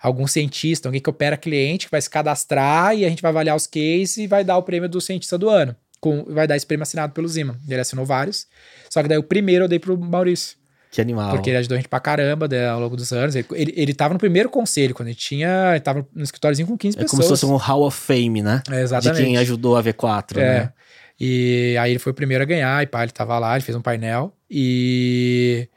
algum 0.00 0.26
cientista, 0.26 0.88
alguém 0.88 1.00
que 1.00 1.10
opera 1.10 1.36
cliente, 1.36 1.86
que 1.86 1.90
vai 1.90 2.00
se 2.00 2.10
cadastrar 2.10 2.96
e 2.96 3.04
a 3.04 3.08
gente 3.08 3.22
vai 3.22 3.30
avaliar 3.30 3.56
os 3.56 3.66
cases 3.66 4.18
e 4.18 4.26
vai 4.26 4.44
dar 4.44 4.56
o 4.56 4.62
prêmio 4.62 4.88
do 4.88 5.00
cientista 5.00 5.38
do 5.38 5.48
ano. 5.48 5.74
Com, 6.06 6.24
vai 6.32 6.46
dar 6.46 6.54
esse 6.56 6.64
prêmio 6.64 6.82
assinado 6.84 7.12
pelo 7.12 7.26
Zima. 7.26 7.56
Ele 7.68 7.80
assinou 7.80 8.04
vários. 8.06 8.46
Só 8.88 9.02
que 9.02 9.08
daí 9.08 9.18
o 9.18 9.22
primeiro 9.24 9.64
eu 9.64 9.68
dei 9.68 9.78
pro 9.80 9.98
Maurício. 9.98 10.56
Que 10.92 11.00
animal. 11.00 11.32
Porque 11.32 11.50
ele 11.50 11.56
ajudou 11.56 11.74
a 11.74 11.78
gente 11.78 11.88
pra 11.88 11.98
caramba 11.98 12.46
né, 12.46 12.68
ao 12.68 12.78
longo 12.78 12.96
dos 12.96 13.12
anos. 13.12 13.34
Ele, 13.34 13.44
ele, 13.52 13.74
ele 13.76 13.92
tava 13.92 14.14
no 14.14 14.20
primeiro 14.20 14.48
conselho, 14.48 14.94
quando 14.94 15.08
ele 15.08 15.16
tinha. 15.16 15.72
Ele 15.72 15.80
tava 15.80 16.06
no 16.14 16.22
escritóriozinho 16.22 16.68
com 16.68 16.78
15 16.78 16.96
é 16.96 17.00
como 17.00 17.08
pessoas. 17.20 17.24
se 17.40 17.44
fosse 17.46 17.52
um 17.52 17.56
Hall 17.56 17.82
of 17.82 17.98
Fame, 18.00 18.40
né? 18.40 18.62
É, 18.68 18.70
De 18.70 18.80
exatamente. 18.82 19.24
quem 19.24 19.36
ajudou 19.36 19.76
a 19.76 19.82
V4, 19.82 20.36
É. 20.36 20.60
né? 20.60 20.72
E 21.18 21.76
aí 21.80 21.90
ele 21.90 21.98
foi 21.98 22.12
o 22.12 22.14
primeiro 22.14 22.44
a 22.44 22.46
ganhar, 22.46 22.82
e 22.82 22.86
pá, 22.86 23.02
ele 23.02 23.10
tava 23.10 23.36
lá, 23.38 23.56
ele 23.56 23.64
fez 23.64 23.76
um 23.76 23.82
painel. 23.82 24.32
E. 24.48 25.68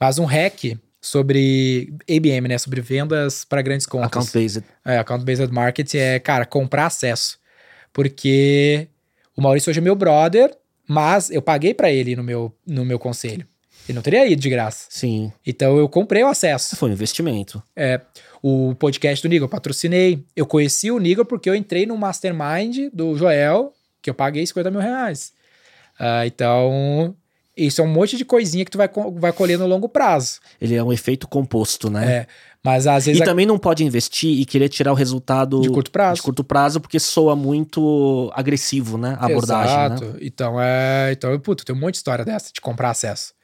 Mas 0.00 0.18
um 0.18 0.24
hack 0.24 0.76
sobre 1.00 1.94
ABM, 2.08 2.48
né? 2.48 2.56
Sobre 2.58 2.80
vendas 2.80 3.44
para 3.44 3.60
grandes 3.60 3.86
contas. 3.86 4.06
Account-based. 4.06 4.64
É, 4.84 4.98
account 4.98 5.24
based 5.24 5.52
marketing 5.52 5.98
é, 5.98 6.18
cara, 6.18 6.46
comprar 6.46 6.86
acesso. 6.86 7.38
Porque 7.92 8.88
o 9.36 9.42
Maurício 9.42 9.70
hoje 9.70 9.78
é 9.78 9.82
meu 9.82 9.94
brother, 9.94 10.56
mas 10.86 11.30
eu 11.30 11.42
paguei 11.42 11.74
pra 11.74 11.90
ele 11.90 12.14
no 12.14 12.22
meu, 12.22 12.54
no 12.66 12.84
meu 12.84 12.98
conselho. 12.98 13.46
Ele 13.88 13.96
não 13.96 14.02
teria 14.02 14.26
ido 14.26 14.40
de 14.40 14.48
graça. 14.48 14.86
Sim. 14.88 15.32
Então 15.46 15.76
eu 15.76 15.88
comprei 15.88 16.22
o 16.22 16.26
acesso. 16.26 16.76
Foi 16.76 16.88
um 16.88 16.92
investimento. 16.92 17.62
É, 17.76 18.00
o 18.42 18.74
podcast 18.76 19.22
do 19.22 19.28
Nigel, 19.28 19.44
eu 19.44 19.48
patrocinei. 19.48 20.24
Eu 20.34 20.46
conheci 20.46 20.90
o 20.90 20.98
Nigel 20.98 21.24
porque 21.24 21.50
eu 21.50 21.54
entrei 21.54 21.84
no 21.84 21.96
mastermind 21.96 22.88
do 22.92 23.16
Joel, 23.16 23.72
que 24.00 24.08
eu 24.08 24.14
paguei 24.14 24.46
50 24.46 24.70
mil 24.70 24.80
reais. 24.80 25.32
Ah, 25.98 26.26
então, 26.26 27.14
isso 27.56 27.80
é 27.80 27.84
um 27.84 27.88
monte 27.88 28.16
de 28.16 28.24
coisinha 28.24 28.64
que 28.64 28.70
tu 28.70 28.78
vai, 28.78 28.88
vai 29.16 29.32
colher 29.32 29.58
no 29.58 29.66
longo 29.66 29.88
prazo. 29.88 30.40
Ele 30.60 30.74
é 30.74 30.82
um 30.82 30.92
efeito 30.92 31.28
composto, 31.28 31.90
né? 31.90 32.12
É, 32.12 32.26
mas 32.64 32.86
às 32.86 33.04
E 33.04 33.10
vezes... 33.10 33.22
a- 33.22 33.24
também 33.24 33.44
não 33.46 33.58
pode 33.58 33.84
investir 33.84 34.40
e 34.40 34.44
querer 34.44 34.68
tirar 34.68 34.90
o 34.92 34.94
resultado 34.94 35.60
De 35.60 35.68
curto 35.68 35.90
prazo. 35.90 36.14
de 36.16 36.22
curto 36.22 36.42
prazo, 36.42 36.80
porque 36.80 36.98
soa 36.98 37.36
muito 37.36 38.30
agressivo, 38.34 38.96
né? 38.96 39.16
A 39.20 39.26
abordagem, 39.26 39.76
né? 39.76 39.84
Exato. 39.86 40.16
Então, 40.20 40.60
é, 40.60 41.12
então, 41.12 41.38
puto, 41.40 41.64
tem 41.64 41.74
um 41.74 41.78
monte 41.78 41.92
de 41.94 41.98
história 41.98 42.24
dessa 42.24 42.50
de 42.52 42.60
comprar 42.60 42.90
acesso. 42.90 43.34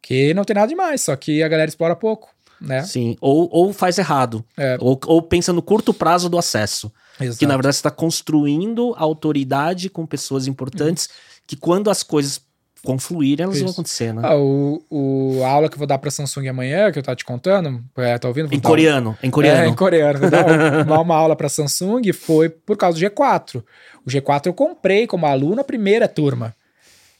Que 0.00 0.32
não 0.34 0.44
tem 0.44 0.54
nada 0.54 0.68
demais, 0.68 1.00
só 1.02 1.16
que 1.16 1.42
a 1.42 1.48
galera 1.48 1.68
explora 1.68 1.96
pouco, 1.96 2.28
né? 2.60 2.84
Sim. 2.84 3.16
Ou, 3.20 3.48
ou 3.50 3.72
faz 3.72 3.98
errado. 3.98 4.44
É. 4.56 4.76
Ou, 4.80 4.98
ou 5.06 5.20
pensa 5.20 5.52
no 5.52 5.60
curto 5.60 5.92
prazo 5.92 6.28
do 6.28 6.38
acesso. 6.38 6.92
Exato. 7.20 7.38
Que 7.38 7.46
na 7.46 7.54
verdade 7.54 7.74
você 7.74 7.80
está 7.80 7.90
construindo 7.90 8.94
autoridade 8.96 9.88
com 9.90 10.06
pessoas 10.06 10.46
importantes 10.46 11.08
que 11.46 11.56
quando 11.56 11.90
as 11.90 12.02
coisas 12.02 12.40
confluírem, 12.82 13.44
elas 13.44 13.58
vão 13.58 13.66
Isso. 13.66 13.74
acontecer, 13.74 14.12
né? 14.14 14.22
Ah, 14.24 14.36
o, 14.36 14.82
o, 14.90 15.42
a 15.44 15.48
aula 15.48 15.68
que 15.68 15.74
eu 15.74 15.78
vou 15.78 15.86
dar 15.86 15.98
pra 15.98 16.10
Samsung 16.10 16.48
amanhã, 16.48 16.90
que 16.92 16.98
eu 16.98 17.02
tava 17.02 17.16
te 17.16 17.24
contando, 17.24 17.82
é, 17.96 18.18
tá 18.18 18.28
ouvindo? 18.28 18.52
Em 18.54 18.60
coreano. 18.60 19.16
Em 19.22 19.30
coreano. 19.30 19.62
É, 19.62 19.68
em 19.68 19.74
coreano. 19.74 20.18
Vou 20.18 20.30
dar 20.30 20.46
uma, 20.86 21.00
uma 21.00 21.16
aula 21.16 21.34
pra 21.34 21.48
Samsung 21.48 22.12
foi 22.12 22.48
por 22.48 22.76
causa 22.76 22.98
do 22.98 23.04
G4. 23.04 23.62
O 24.04 24.10
G4 24.10 24.46
eu 24.46 24.54
comprei 24.54 25.06
como 25.06 25.26
aluno 25.26 25.60
a 25.60 25.64
primeira 25.64 26.06
turma. 26.06 26.54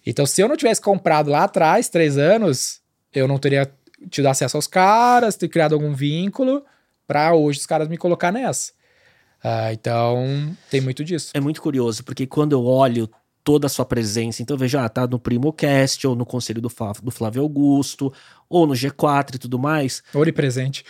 Então, 0.07 0.25
se 0.25 0.41
eu 0.41 0.49
não 0.49 0.57
tivesse 0.57 0.81
comprado 0.81 1.31
lá 1.31 1.45
atrás, 1.45 1.89
três 1.89 2.17
anos, 2.17 2.81
eu 3.13 3.27
não 3.27 3.39
teria 3.39 3.69
tido 4.09 4.27
acesso 4.27 4.57
aos 4.57 4.69
caras, 4.69 5.37
ter 5.37 5.49
criado 5.49 5.75
algum 5.75 5.93
vínculo 5.93 6.63
para 7.07 7.35
hoje 7.35 7.59
os 7.59 7.67
caras 7.67 7.89
me 7.89 7.97
colocar 7.97 8.31
nessa. 8.31 8.73
Uh, 9.45 9.73
então, 9.73 10.57
tem 10.71 10.81
muito 10.81 11.05
disso. 11.05 11.31
É 11.35 11.41
muito 11.41 11.61
curioso, 11.61 12.05
porque 12.05 12.27
quando 12.27 12.53
eu 12.53 12.65
olho 12.65 13.11
toda 13.47 13.69
a 13.69 13.71
sua 13.71 13.85
presença, 13.85 14.43
então 14.43 14.57
veja, 14.57 14.85
ah, 14.85 14.89
tá 14.89 15.07
no 15.07 15.21
PrimoCast, 15.21 16.05
ou 16.05 16.17
no 16.17 16.27
Conselho 16.27 16.61
do, 16.61 16.69
Flávio, 16.69 17.01
do 17.01 17.13
Flávio 17.13 17.43
Augusto, 17.43 18.13
ou 18.49 18.67
no 18.67 18.75
G4 18.75 19.37
e 19.37 19.39
tudo 19.39 19.57
mais. 19.57 20.03
Onipresente. 20.13 20.85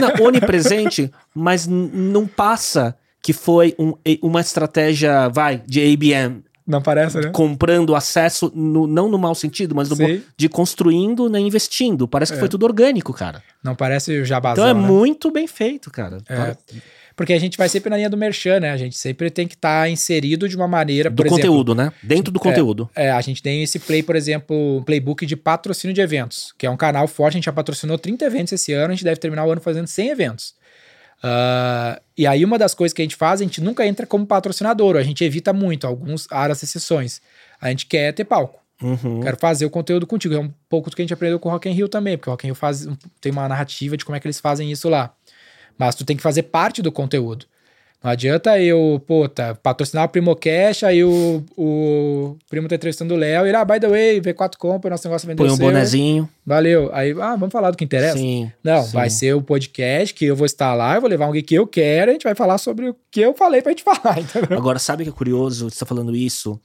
Não, 0.00 0.26
onipresente, 0.26 1.12
mas 1.36 1.66
não 1.66 2.26
passa 2.26 2.96
que 3.22 3.34
foi 3.34 3.74
um, 3.78 3.92
uma 4.22 4.40
estratégia, 4.40 5.28
vai, 5.28 5.62
de 5.66 5.92
ABM. 5.92 6.42
Não 6.66 6.80
parece, 6.80 7.20
né? 7.20 7.28
Comprando 7.34 7.94
acesso, 7.94 8.50
no, 8.54 8.86
não 8.86 9.10
no 9.10 9.18
mau 9.18 9.34
sentido, 9.34 9.74
mas 9.74 9.90
de 10.34 10.48
construindo, 10.48 11.28
né, 11.28 11.38
investindo. 11.38 12.08
Parece 12.08 12.32
que 12.32 12.36
é. 12.36 12.40
foi 12.40 12.48
tudo 12.48 12.64
orgânico, 12.64 13.12
cara. 13.12 13.42
Não 13.62 13.74
parece 13.74 14.18
o 14.18 14.24
jabazão, 14.24 14.64
Então 14.64 14.70
é 14.70 14.80
né? 14.80 14.88
muito 14.88 15.30
bem 15.30 15.46
feito, 15.46 15.90
cara. 15.90 16.16
É. 16.26 16.56
Porque 17.20 17.34
a 17.34 17.38
gente 17.38 17.58
vai 17.58 17.68
sempre 17.68 17.90
na 17.90 17.98
linha 17.98 18.08
do 18.08 18.16
merchan, 18.16 18.60
né? 18.60 18.70
A 18.70 18.78
gente 18.78 18.96
sempre 18.96 19.28
tem 19.28 19.46
que 19.46 19.52
estar 19.52 19.82
tá 19.82 19.90
inserido 19.90 20.48
de 20.48 20.56
uma 20.56 20.66
maneira. 20.66 21.10
Do 21.10 21.22
conteúdo, 21.26 21.74
né? 21.74 21.92
Dentro 22.02 22.32
do 22.32 22.40
é, 22.40 22.42
conteúdo. 22.42 22.88
É, 22.96 23.08
é, 23.08 23.10
a 23.10 23.20
gente 23.20 23.42
tem 23.42 23.62
esse 23.62 23.78
play, 23.78 24.02
por 24.02 24.16
exemplo, 24.16 24.78
um 24.78 24.82
playbook 24.82 25.26
de 25.26 25.36
patrocínio 25.36 25.92
de 25.92 26.00
eventos, 26.00 26.54
que 26.56 26.64
é 26.64 26.70
um 26.70 26.78
canal 26.78 27.06
forte. 27.06 27.34
A 27.34 27.36
gente 27.36 27.44
já 27.44 27.52
patrocinou 27.52 27.98
30 27.98 28.24
eventos 28.24 28.54
esse 28.54 28.72
ano, 28.72 28.86
a 28.86 28.94
gente 28.94 29.04
deve 29.04 29.20
terminar 29.20 29.44
o 29.44 29.50
ano 29.50 29.60
fazendo 29.60 29.86
100 29.86 30.08
eventos. 30.08 30.54
Uh, 31.22 32.00
e 32.16 32.26
aí, 32.26 32.42
uma 32.42 32.56
das 32.56 32.72
coisas 32.72 32.94
que 32.94 33.02
a 33.02 33.04
gente 33.04 33.16
faz, 33.16 33.42
a 33.42 33.44
gente 33.44 33.60
nunca 33.60 33.86
entra 33.86 34.06
como 34.06 34.24
patrocinador, 34.24 34.96
a 34.96 35.02
gente 35.02 35.22
evita 35.22 35.52
muito, 35.52 35.86
alguns 35.86 36.26
áreas 36.32 36.62
exceções. 36.62 37.20
A 37.60 37.68
gente 37.68 37.84
quer 37.84 38.14
ter 38.14 38.24
palco. 38.24 38.60
Uhum. 38.82 39.20
Quero 39.20 39.36
fazer 39.36 39.66
o 39.66 39.70
conteúdo 39.70 40.06
contigo. 40.06 40.34
É 40.34 40.38
um 40.38 40.50
pouco 40.68 40.88
do 40.88 40.96
que 40.96 41.02
a 41.02 41.04
gente 41.04 41.12
aprendeu 41.12 41.38
com 41.38 41.50
o 41.50 41.52
Rock 41.52 41.68
in 41.68 41.72
Rio 41.72 41.88
também, 41.88 42.16
porque 42.16 42.30
o 42.30 42.32
Rock 42.32 42.46
in 42.46 42.48
Rio 42.48 42.54
faz, 42.54 42.88
tem 43.20 43.30
uma 43.30 43.46
narrativa 43.46 43.96
de 43.96 44.04
como 44.04 44.16
é 44.16 44.20
que 44.20 44.26
eles 44.26 44.40
fazem 44.40 44.72
isso 44.72 44.88
lá. 44.88 45.14
Mas 45.80 45.94
tu 45.94 46.04
tem 46.04 46.14
que 46.14 46.22
fazer 46.22 46.42
parte 46.42 46.82
do 46.82 46.92
conteúdo. 46.92 47.46
Não 48.04 48.10
adianta 48.10 48.58
eu, 48.60 49.02
pô, 49.06 49.26
tá, 49.26 49.54
patrocinar 49.54 50.04
o 50.04 50.08
Primocast, 50.10 50.84
aí 50.84 51.02
o, 51.02 51.42
o 51.56 52.36
primo 52.50 52.68
tá 52.68 52.74
entrevistando 52.74 53.14
o 53.14 53.16
Léo 53.16 53.46
e, 53.46 53.54
ah, 53.54 53.64
by 53.64 53.80
the 53.80 53.88
way, 53.88 54.20
V4 54.20 54.56
compra, 54.58 54.90
nosso 54.90 55.08
negócio 55.08 55.26
vendeu 55.26 55.44
Põe 55.44 55.54
um 55.54 55.56
seu. 55.56 55.64
bonezinho. 55.66 56.28
Valeu. 56.44 56.90
Aí, 56.92 57.12
ah, 57.12 57.34
vamos 57.34 57.50
falar 57.50 57.70
do 57.70 57.78
que 57.78 57.84
interessa? 57.84 58.18
Sim. 58.18 58.52
Não, 58.62 58.82
sim. 58.82 58.92
vai 58.92 59.08
ser 59.08 59.34
o 59.34 59.40
podcast 59.40 60.14
que 60.14 60.26
eu 60.26 60.36
vou 60.36 60.44
estar 60.44 60.74
lá, 60.74 60.96
eu 60.96 61.00
vou 61.00 61.08
levar 61.08 61.28
um 61.28 61.32
geek 61.32 61.48
que 61.48 61.54
eu 61.54 61.66
quero, 61.66 62.10
a 62.10 62.12
gente 62.12 62.24
vai 62.24 62.34
falar 62.34 62.58
sobre 62.58 62.90
o 62.90 62.96
que 63.10 63.20
eu 63.22 63.32
falei 63.32 63.62
pra 63.62 63.72
gente 63.72 63.84
falar, 63.84 64.20
entendeu? 64.20 64.58
Agora, 64.58 64.78
sabe 64.78 65.04
que 65.04 65.10
é 65.10 65.12
curioso, 65.12 65.70
você 65.70 65.78
tá 65.78 65.86
falando 65.86 66.14
isso? 66.14 66.60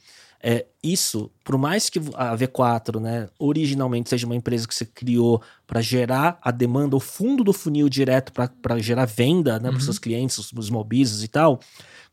É, 0.48 0.64
isso, 0.84 1.32
por 1.44 1.58
mais 1.58 1.90
que 1.90 1.98
a 2.14 2.38
V4, 2.38 3.00
né, 3.00 3.28
originalmente 3.40 4.12
seja 4.12 4.28
uma 4.28 4.36
empresa 4.36 4.68
que 4.68 4.76
você 4.76 4.86
criou 4.86 5.42
para 5.66 5.82
gerar 5.82 6.38
a 6.40 6.52
demanda, 6.52 6.96
o 6.96 7.00
fundo 7.00 7.44
do 7.44 7.52
funil 7.52 7.90
direto 7.90 8.32
para 8.32 8.78
gerar 8.78 9.06
venda 9.06 9.58
né, 9.58 9.70
uhum. 9.70 9.74
para 9.74 9.84
seus 9.84 9.98
clientes, 9.98 10.38
os, 10.38 10.54
os 10.54 11.24
e 11.24 11.28
tal, 11.28 11.60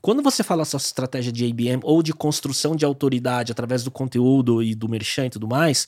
quando 0.00 0.22
você 0.22 0.42
fala 0.42 0.62
essa 0.62 0.78
estratégia 0.78 1.30
de 1.30 1.44
ABM 1.44 1.82
ou 1.82 2.02
de 2.02 2.14
construção 2.14 2.74
de 2.74 2.86
autoridade 2.86 3.52
através 3.52 3.84
do 3.84 3.90
conteúdo 3.90 4.62
e 4.62 4.74
do 4.74 4.88
merchan 4.88 5.26
e 5.26 5.30
tudo 5.30 5.46
mais, 5.46 5.86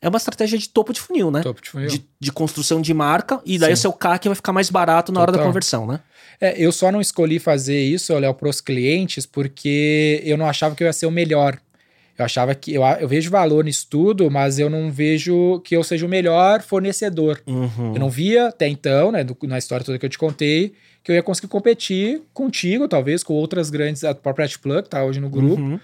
é 0.00 0.08
uma 0.08 0.16
estratégia 0.16 0.58
de 0.58 0.70
topo 0.70 0.90
de 0.90 1.02
funil, 1.02 1.30
né? 1.30 1.42
Topo 1.42 1.60
de 1.60 1.68
funil. 1.68 1.88
De, 1.88 2.02
de 2.18 2.32
construção 2.32 2.80
de 2.80 2.94
marca, 2.94 3.42
e 3.44 3.58
daí 3.58 3.76
Sim. 3.76 3.80
o 3.80 3.82
seu 3.82 3.92
CAC 3.92 4.26
vai 4.26 4.34
ficar 4.34 4.54
mais 4.54 4.70
barato 4.70 5.12
na 5.12 5.20
Total. 5.20 5.34
hora 5.34 5.38
da 5.38 5.46
conversão, 5.46 5.86
né? 5.86 6.00
É, 6.40 6.58
eu 6.58 6.72
só 6.72 6.90
não 6.90 7.00
escolhi 7.00 7.38
fazer 7.38 7.78
isso, 7.78 8.12
Léo, 8.18 8.34
para 8.34 8.48
os 8.48 8.60
clientes, 8.60 9.26
porque 9.26 10.22
eu 10.24 10.36
não 10.36 10.46
achava 10.46 10.74
que 10.74 10.82
eu 10.82 10.86
ia 10.86 10.92
ser 10.92 11.06
o 11.06 11.10
melhor. 11.10 11.58
Eu 12.16 12.24
achava 12.24 12.54
que 12.54 12.72
eu, 12.72 12.82
eu 13.00 13.08
vejo 13.08 13.30
valor 13.30 13.64
nisso 13.64 13.86
tudo, 13.90 14.30
mas 14.30 14.58
eu 14.58 14.70
não 14.70 14.90
vejo 14.90 15.60
que 15.60 15.76
eu 15.76 15.82
seja 15.82 16.06
o 16.06 16.08
melhor 16.08 16.62
fornecedor. 16.62 17.42
Uhum. 17.46 17.94
Eu 17.94 17.98
não 17.98 18.08
via 18.08 18.48
até 18.48 18.68
então, 18.68 19.10
né, 19.10 19.24
do, 19.24 19.36
na 19.42 19.58
história 19.58 19.84
toda 19.84 19.98
que 19.98 20.06
eu 20.06 20.10
te 20.10 20.18
contei, 20.18 20.74
que 21.02 21.10
eu 21.10 21.16
ia 21.16 21.22
conseguir 21.22 21.48
competir 21.48 22.22
contigo, 22.32 22.86
talvez, 22.86 23.24
com 23.24 23.34
outras 23.34 23.68
grandes, 23.68 24.04
a 24.04 24.14
própria 24.14 24.48
Plug, 24.60 24.88
tá 24.88 25.04
hoje 25.04 25.20
no 25.20 25.28
grupo, 25.28 25.60
uhum. 25.60 25.80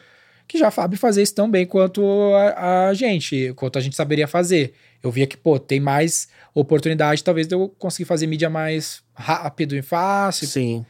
que 0.47 0.57
já 0.57 0.71
sabe 0.71 0.97
fazer 0.97 1.23
isso 1.23 1.35
tão 1.35 1.51
bem 1.51 1.67
quanto 1.67 2.03
a, 2.35 2.89
a, 2.89 2.95
gente, 2.95 3.53
quanto 3.57 3.79
a 3.79 3.83
gente 3.83 3.97
saberia 3.97 4.29
fazer. 4.29 4.73
Eu 5.03 5.11
via 5.11 5.27
que, 5.27 5.37
pô, 5.37 5.59
tem 5.59 5.81
mais 5.81 6.29
oportunidade, 6.55 7.25
talvez, 7.25 7.49
de 7.49 7.55
eu 7.57 7.69
conseguir 7.77 8.05
fazer 8.05 8.29
mídia 8.29 8.49
mais 8.49 9.03
rápido 9.15 9.75
e 9.75 9.83
fácil. 9.83 10.47
Sim. 10.47 10.87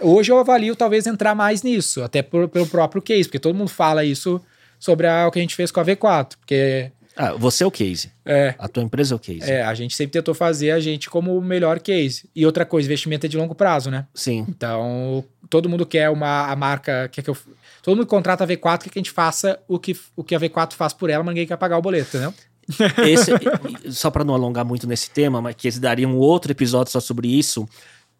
Hoje 0.00 0.32
eu 0.32 0.38
avalio 0.38 0.74
talvez 0.74 1.06
entrar 1.06 1.34
mais 1.34 1.62
nisso, 1.62 2.02
até 2.02 2.20
por, 2.20 2.48
pelo 2.48 2.66
próprio 2.66 3.00
case, 3.00 3.24
porque 3.24 3.38
todo 3.38 3.54
mundo 3.54 3.70
fala 3.70 4.04
isso 4.04 4.40
sobre 4.82 5.06
a, 5.06 5.28
o 5.28 5.30
que 5.30 5.38
a 5.38 5.42
gente 5.42 5.54
fez 5.54 5.70
com 5.70 5.78
a 5.78 5.84
V4, 5.84 6.32
porque... 6.40 6.90
Ah, 7.16 7.34
você 7.34 7.62
é 7.62 7.66
o 7.66 7.70
case. 7.70 8.10
É. 8.24 8.56
A 8.58 8.66
tua 8.66 8.82
empresa 8.82 9.14
é 9.14 9.16
o 9.16 9.18
case. 9.18 9.48
É, 9.48 9.62
a 9.62 9.72
gente 9.74 9.94
sempre 9.94 10.14
tentou 10.14 10.34
fazer 10.34 10.72
a 10.72 10.80
gente 10.80 11.08
como 11.08 11.38
o 11.38 11.40
melhor 11.40 11.78
case. 11.78 12.28
E 12.34 12.44
outra 12.44 12.64
coisa, 12.64 12.88
investimento 12.88 13.26
é 13.26 13.28
de 13.28 13.36
longo 13.36 13.54
prazo, 13.54 13.92
né? 13.92 14.08
Sim. 14.12 14.44
Então, 14.48 15.24
todo 15.48 15.68
mundo 15.68 15.86
quer 15.86 16.10
uma 16.10 16.50
a 16.50 16.56
marca, 16.56 17.08
quer 17.12 17.22
que 17.22 17.30
eu... 17.30 17.36
Todo 17.80 17.96
mundo 17.96 18.08
contrata 18.08 18.42
a 18.42 18.46
V4, 18.46 18.82
quer 18.82 18.90
que 18.90 18.98
a 18.98 19.02
gente 19.02 19.12
faça 19.12 19.56
o 19.68 19.78
que, 19.78 19.96
o 20.16 20.24
que 20.24 20.34
a 20.34 20.40
V4 20.40 20.72
faz 20.72 20.92
por 20.92 21.10
ela, 21.10 21.22
mas 21.22 21.32
ninguém 21.32 21.46
quer 21.46 21.56
pagar 21.56 21.78
o 21.78 21.82
boleto, 21.82 22.16
entendeu? 22.16 22.34
Esse, 23.06 23.30
só 23.92 24.10
para 24.10 24.24
não 24.24 24.34
alongar 24.34 24.64
muito 24.64 24.88
nesse 24.88 25.10
tema, 25.10 25.40
mas 25.40 25.54
que 25.54 25.70
daria 25.78 26.08
um 26.08 26.16
outro 26.16 26.50
episódio 26.50 26.90
só 26.90 26.98
sobre 26.98 27.28
isso 27.28 27.68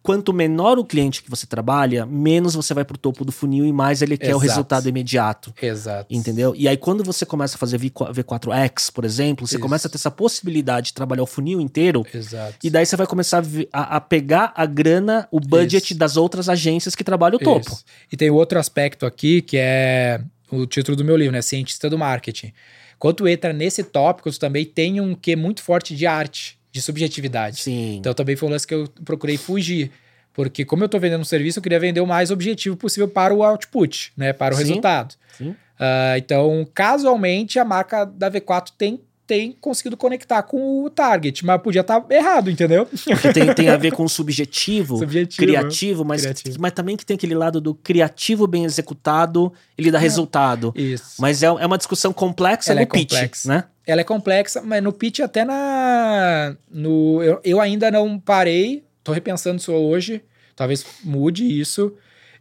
quanto 0.02 0.32
menor 0.32 0.78
o 0.78 0.84
cliente 0.84 1.22
que 1.22 1.30
você 1.30 1.46
trabalha, 1.46 2.04
menos 2.04 2.54
você 2.54 2.74
vai 2.74 2.84
pro 2.84 2.98
topo 2.98 3.24
do 3.24 3.30
funil 3.30 3.64
e 3.64 3.72
mais 3.72 4.02
ele 4.02 4.18
quer 4.18 4.26
Exato. 4.26 4.36
o 4.36 4.40
resultado 4.40 4.88
imediato. 4.88 5.54
Exato. 5.62 6.06
Entendeu? 6.12 6.54
E 6.56 6.66
aí, 6.66 6.76
quando 6.76 7.04
você 7.04 7.24
começa 7.24 7.56
a 7.56 7.58
fazer 7.58 7.78
V4X, 7.78 8.92
por 8.92 9.04
exemplo, 9.04 9.46
você 9.46 9.56
Isso. 9.56 9.62
começa 9.62 9.86
a 9.86 9.90
ter 9.90 9.96
essa 9.96 10.10
possibilidade 10.10 10.86
de 10.86 10.94
trabalhar 10.94 11.22
o 11.22 11.26
funil 11.26 11.60
inteiro. 11.60 12.04
Exato. 12.12 12.54
E 12.62 12.68
daí 12.68 12.84
você 12.84 12.96
vai 12.96 13.06
começar 13.06 13.44
a, 13.72 13.96
a 13.96 14.00
pegar 14.00 14.52
a 14.56 14.66
grana, 14.66 15.28
o 15.30 15.38
budget 15.38 15.92
Isso. 15.92 15.98
das 15.98 16.16
outras 16.16 16.48
agências 16.48 16.94
que 16.94 17.04
trabalham 17.04 17.36
o 17.36 17.38
topo. 17.38 17.70
Isso. 17.70 17.84
E 18.10 18.16
tem 18.16 18.30
outro 18.30 18.58
aspecto 18.58 19.06
aqui 19.06 19.40
que 19.40 19.56
é 19.56 20.20
o 20.50 20.66
título 20.66 20.96
do 20.96 21.04
meu 21.04 21.16
livro, 21.16 21.32
né? 21.32 21.42
Cientista 21.42 21.88
do 21.88 21.96
Marketing. 21.96 22.52
Quando 22.98 23.26
entra 23.26 23.52
nesse 23.52 23.82
tópico, 23.82 24.30
tu 24.30 24.38
também 24.38 24.64
tem 24.64 25.00
um 25.00 25.14
que 25.14 25.34
muito 25.34 25.62
forte 25.62 25.94
de 25.94 26.06
arte 26.06 26.58
de 26.72 26.80
subjetividade. 26.80 27.60
Sim. 27.60 27.96
Então 27.98 28.14
também 28.14 28.34
foi 28.34 28.48
um 28.48 28.52
lance 28.52 28.66
que 28.66 28.74
eu 28.74 28.88
procurei 29.04 29.36
fugir. 29.36 29.90
Porque 30.32 30.64
como 30.64 30.82
eu 30.82 30.86
estou 30.86 30.98
vendendo 30.98 31.20
um 31.20 31.24
serviço, 31.24 31.58
eu 31.58 31.62
queria 31.62 31.78
vender 31.78 32.00
o 32.00 32.06
mais 32.06 32.30
objetivo 32.30 32.74
possível 32.74 33.06
para 33.06 33.34
o 33.34 33.42
output, 33.42 34.12
né? 34.16 34.32
Para 34.32 34.54
o 34.54 34.56
Sim. 34.56 34.64
resultado. 34.64 35.14
Sim. 35.36 35.50
Uh, 35.50 36.16
então, 36.16 36.66
casualmente, 36.72 37.58
a 37.58 37.64
marca 37.64 38.06
da 38.06 38.30
V4 38.30 38.70
tem 38.76 39.00
tem 39.26 39.52
conseguido 39.60 39.96
conectar 39.96 40.42
com 40.42 40.84
o 40.84 40.90
target, 40.90 41.44
mas 41.44 41.60
podia 41.62 41.80
estar 41.80 42.00
tá 42.00 42.14
errado, 42.14 42.50
entendeu? 42.50 42.86
Porque 42.86 43.32
tem, 43.32 43.54
tem 43.54 43.68
a 43.68 43.76
ver 43.76 43.92
com 43.94 44.06
subjetivo, 44.08 44.98
subjetivo 44.98 45.46
criativo, 45.46 46.04
mas, 46.04 46.22
criativo. 46.22 46.56
mas 46.60 46.72
também 46.72 46.96
que 46.96 47.06
tem 47.06 47.14
aquele 47.14 47.34
lado 47.34 47.60
do 47.60 47.74
criativo 47.74 48.46
bem 48.46 48.64
executado, 48.64 49.52
ele 49.78 49.90
dá 49.90 49.98
é, 49.98 50.00
resultado. 50.02 50.72
Isso. 50.76 51.14
Mas 51.20 51.42
é, 51.42 51.46
é 51.46 51.66
uma 51.66 51.78
discussão 51.78 52.12
complexa 52.12 52.72
Ela 52.72 52.80
no 52.80 52.82
é 52.82 52.86
pitch, 52.86 53.10
complexa. 53.12 53.48
né? 53.48 53.64
Ela 53.86 54.00
é 54.00 54.04
complexa, 54.04 54.62
mas 54.62 54.82
no 54.82 54.92
pitch 54.92 55.20
até 55.20 55.44
na... 55.44 56.56
No, 56.70 57.22
eu, 57.22 57.40
eu 57.44 57.60
ainda 57.60 57.90
não 57.90 58.18
parei, 58.18 58.84
tô 59.02 59.12
repensando 59.12 59.56
isso 59.56 59.72
hoje, 59.72 60.22
talvez 60.54 60.84
mude 61.04 61.60
isso, 61.60 61.94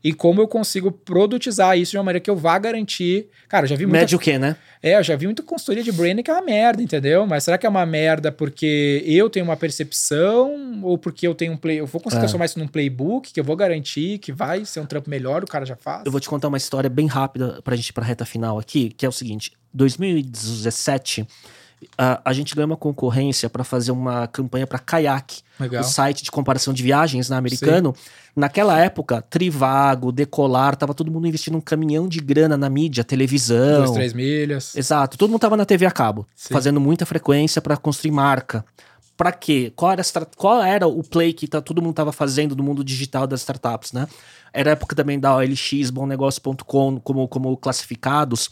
e 0.03 0.13
como 0.13 0.41
eu 0.41 0.47
consigo 0.47 0.91
produtizar 0.91 1.77
isso 1.77 1.91
de 1.91 1.97
uma 1.97 2.03
maneira 2.03 2.23
que 2.23 2.29
eu 2.29 2.35
vá 2.35 2.57
garantir. 2.57 3.27
Cara, 3.47 3.65
eu 3.65 3.69
já 3.69 3.75
vi 3.75 3.85
muito. 3.85 3.99
Médio 3.99 4.17
o 4.17 4.21
quê, 4.21 4.37
né? 4.37 4.55
É, 4.81 4.97
eu 4.97 5.03
já 5.03 5.15
vi 5.15 5.25
muita 5.25 5.43
consultoria 5.43 5.83
de 5.83 5.91
branding 5.91 6.23
que 6.23 6.31
é 6.31 6.33
uma 6.33 6.41
merda, 6.41 6.81
entendeu? 6.81 7.27
Mas 7.27 7.43
será 7.43 7.57
que 7.57 7.65
é 7.65 7.69
uma 7.69 7.85
merda 7.85 8.31
porque 8.31 9.03
eu 9.05 9.29
tenho 9.29 9.45
uma 9.45 9.55
percepção 9.55 10.81
ou 10.81 10.97
porque 10.97 11.27
eu 11.27 11.35
tenho 11.35 11.53
um 11.53 11.57
play. 11.57 11.79
Eu 11.79 11.85
vou 11.85 12.01
conseguir 12.01 12.19
é. 12.19 12.21
transformar 12.21 12.45
isso 12.45 12.57
num 12.57 12.67
playbook 12.67 13.31
que 13.31 13.39
eu 13.39 13.43
vou 13.43 13.55
garantir 13.55 14.17
que 14.17 14.31
vai 14.31 14.65
ser 14.65 14.79
um 14.79 14.85
trampo 14.85 15.09
melhor, 15.09 15.43
o 15.43 15.47
cara 15.47 15.65
já 15.65 15.75
faz? 15.75 16.03
Eu 16.05 16.11
vou 16.11 16.19
te 16.19 16.27
contar 16.27 16.47
uma 16.47 16.57
história 16.57 16.89
bem 16.89 17.05
rápida 17.05 17.61
pra 17.63 17.75
gente 17.75 17.89
ir 17.89 17.93
pra 17.93 18.03
reta 18.03 18.25
final 18.25 18.57
aqui, 18.57 18.89
que 18.89 19.05
é 19.05 19.09
o 19.09 19.11
seguinte: 19.11 19.51
2017 19.73 21.27
a, 21.97 22.21
a 22.25 22.33
gente 22.33 22.55
ganhou 22.55 22.67
uma 22.67 22.77
concorrência 22.77 23.49
para 23.49 23.63
fazer 23.63 23.91
uma 23.91 24.27
campanha 24.27 24.67
para 24.67 24.79
Kayak, 24.79 25.41
Legal. 25.59 25.81
o 25.81 25.83
site 25.83 26.23
de 26.23 26.31
comparação 26.31 26.73
de 26.73 26.83
viagens 26.83 27.29
na 27.29 27.35
né, 27.35 27.39
americano. 27.39 27.93
Sim. 27.95 28.11
Naquela 28.35 28.79
época, 28.79 29.21
Trivago, 29.21 30.11
Decolar, 30.11 30.75
tava 30.75 30.93
todo 30.93 31.11
mundo 31.11 31.27
investindo 31.27 31.57
um 31.57 31.61
caminhão 31.61 32.07
de 32.07 32.19
grana 32.19 32.55
na 32.55 32.69
mídia, 32.69 33.03
televisão. 33.03 33.83
Duas, 33.83 33.91
três 33.91 34.13
milhas. 34.13 34.75
Exato. 34.75 35.17
Todo 35.17 35.29
mundo 35.29 35.41
tava 35.41 35.57
na 35.57 35.65
TV 35.65 35.85
a 35.85 35.91
cabo, 35.91 36.27
Sim. 36.35 36.53
fazendo 36.53 36.79
muita 36.79 37.05
frequência 37.05 37.61
para 37.61 37.75
construir 37.75 38.11
marca. 38.11 38.63
Para 39.17 39.31
quê? 39.31 39.71
Qual 39.75 39.91
era, 39.91 40.01
qual 40.35 40.63
era 40.63 40.87
o 40.87 41.03
play 41.03 41.33
que 41.33 41.47
tá, 41.47 41.61
todo 41.61 41.81
mundo 41.81 41.93
tava 41.93 42.11
fazendo 42.11 42.55
no 42.55 42.63
mundo 42.63 42.83
digital 42.83 43.27
das 43.27 43.41
startups, 43.41 43.91
né? 43.91 44.07
Era 44.53 44.71
a 44.71 44.73
época 44.73 44.95
também 44.95 45.19
da 45.19 45.35
OLX, 45.35 45.89
BomNegócio.com 45.91 46.99
como, 46.99 47.27
como 47.27 47.55
classificados. 47.57 48.49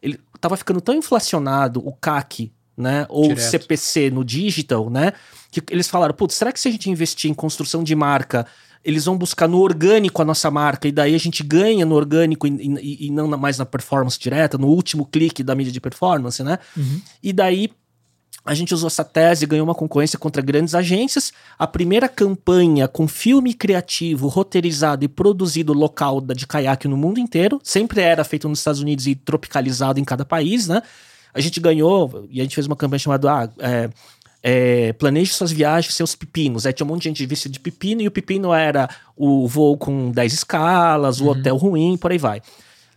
Ele 0.00 0.20
tava 0.40 0.56
ficando 0.56 0.80
tão 0.80 0.94
inflacionado 0.94 1.86
o 1.86 1.92
CAC 1.92 2.52
né? 2.76 3.06
Ou 3.08 3.28
Direto. 3.28 3.50
CPC 3.50 4.10
no 4.10 4.24
digital, 4.24 4.90
né? 4.90 5.12
Que 5.50 5.62
eles 5.70 5.88
falaram, 5.88 6.14
putz, 6.14 6.34
será 6.34 6.52
que 6.52 6.60
se 6.60 6.68
a 6.68 6.70
gente 6.70 6.90
investir 6.90 7.30
em 7.30 7.34
construção 7.34 7.82
de 7.82 7.94
marca 7.94 8.46
eles 8.84 9.06
vão 9.06 9.16
buscar 9.16 9.48
no 9.48 9.58
orgânico 9.60 10.20
a 10.20 10.24
nossa 10.24 10.50
marca, 10.50 10.86
e 10.86 10.92
daí 10.92 11.14
a 11.14 11.18
gente 11.18 11.42
ganha 11.42 11.86
no 11.86 11.94
orgânico 11.94 12.46
e, 12.46 12.50
e, 12.50 13.06
e 13.06 13.10
não 13.10 13.26
mais 13.28 13.56
na 13.56 13.64
performance 13.64 14.18
direta, 14.18 14.58
no 14.58 14.66
último 14.66 15.06
clique 15.06 15.42
da 15.42 15.54
mídia 15.54 15.72
de 15.72 15.80
performance, 15.80 16.42
né? 16.42 16.58
Uhum. 16.76 17.00
E 17.22 17.32
daí 17.32 17.70
a 18.44 18.52
gente 18.52 18.74
usou 18.74 18.88
essa 18.88 19.02
tese, 19.02 19.46
ganhou 19.46 19.64
uma 19.64 19.74
concorrência 19.74 20.18
contra 20.18 20.42
grandes 20.42 20.74
agências. 20.74 21.32
A 21.58 21.66
primeira 21.66 22.10
campanha 22.10 22.86
com 22.86 23.08
filme 23.08 23.54
criativo, 23.54 24.28
roteirizado 24.28 25.02
e 25.02 25.08
produzido 25.08 25.72
local 25.72 26.20
de 26.20 26.46
caiaque 26.46 26.86
no 26.86 26.96
mundo 26.96 27.18
inteiro, 27.18 27.58
sempre 27.64 28.02
era 28.02 28.22
feito 28.22 28.46
nos 28.46 28.58
Estados 28.58 28.82
Unidos 28.82 29.06
e 29.06 29.14
tropicalizado 29.14 29.98
em 29.98 30.04
cada 30.04 30.26
país, 30.26 30.68
né? 30.68 30.82
A 31.34 31.40
gente 31.40 31.60
ganhou, 31.60 32.26
e 32.30 32.40
a 32.40 32.44
gente 32.44 32.54
fez 32.54 32.66
uma 32.66 32.76
campanha 32.76 32.98
chamada 32.98 33.30
ah, 33.30 33.48
é, 33.58 33.90
é, 34.42 34.92
Planeje 34.92 35.32
suas 35.32 35.50
viagens, 35.50 35.94
seus 35.94 36.14
pepinos. 36.14 36.64
Aí 36.64 36.72
tinha 36.72 36.86
um 36.86 36.88
monte 36.88 37.02
de 37.02 37.08
gente 37.08 37.26
vestida 37.26 37.52
de 37.52 37.60
pepino, 37.60 38.00
e 38.02 38.06
o 38.06 38.10
pepino 38.10 38.52
era 38.52 38.88
o 39.16 39.46
voo 39.48 39.76
com 39.76 40.10
10 40.10 40.32
escalas, 40.32 41.20
o 41.20 41.26
hotel 41.26 41.56
ruim, 41.56 41.96
por 41.96 42.12
aí 42.12 42.18
vai. 42.18 42.40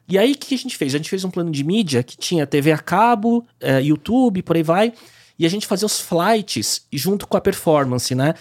E 0.08 0.18
aí, 0.18 0.32
o 0.32 0.38
que 0.38 0.56
a 0.56 0.58
gente 0.58 0.78
fez? 0.78 0.94
A 0.96 0.98
gente 0.98 1.10
fez 1.10 1.26
um 1.26 1.30
plano 1.30 1.52
de 1.52 1.64
mídia 1.64 2.02
que 2.02 2.16
tinha 2.16 2.48
TV 2.48 2.72
a 2.72 2.78
cabo, 2.78 3.46
é, 3.60 3.82
YouTube, 3.82 4.42
por 4.42 4.56
aí 4.56 4.64
vai 4.64 4.94
e 5.40 5.46
a 5.46 5.50
gente 5.50 5.68
fazia 5.68 5.86
os 5.86 6.00
flights 6.00 6.86
junto 6.92 7.28
com 7.28 7.38
a 7.38 7.42
performance, 7.42 8.14
né? 8.16 8.34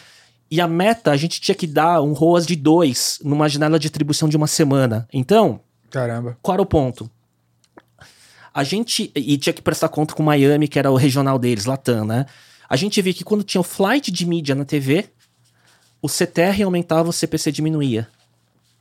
E 0.50 0.60
a 0.60 0.68
meta, 0.68 1.10
a 1.10 1.16
gente 1.16 1.40
tinha 1.40 1.54
que 1.54 1.66
dar 1.66 2.00
um 2.00 2.12
ROAS 2.12 2.46
de 2.46 2.56
2 2.56 3.20
numa 3.24 3.48
janela 3.48 3.78
de 3.78 3.88
atribuição 3.88 4.28
de 4.28 4.36
uma 4.36 4.46
semana. 4.46 5.06
Então, 5.12 5.60
Caramba. 5.90 6.38
qual 6.40 6.54
era 6.54 6.62
o 6.62 6.66
ponto? 6.66 7.10
A 8.56 8.64
gente. 8.64 9.12
E 9.14 9.36
tinha 9.36 9.52
que 9.52 9.60
prestar 9.60 9.90
conta 9.90 10.14
com 10.14 10.22
Miami, 10.22 10.66
que 10.66 10.78
era 10.78 10.90
o 10.90 10.96
regional 10.96 11.38
deles, 11.38 11.66
Latam, 11.66 12.06
né? 12.06 12.24
A 12.66 12.74
gente 12.74 13.02
via 13.02 13.12
que 13.12 13.22
quando 13.22 13.44
tinha 13.44 13.60
o 13.60 13.64
flight 13.64 14.10
de 14.10 14.24
mídia 14.24 14.54
na 14.54 14.64
TV, 14.64 15.10
o 16.00 16.08
CTR 16.08 16.62
aumentava, 16.64 17.06
o 17.10 17.12
CPC 17.12 17.52
diminuía. 17.52 18.08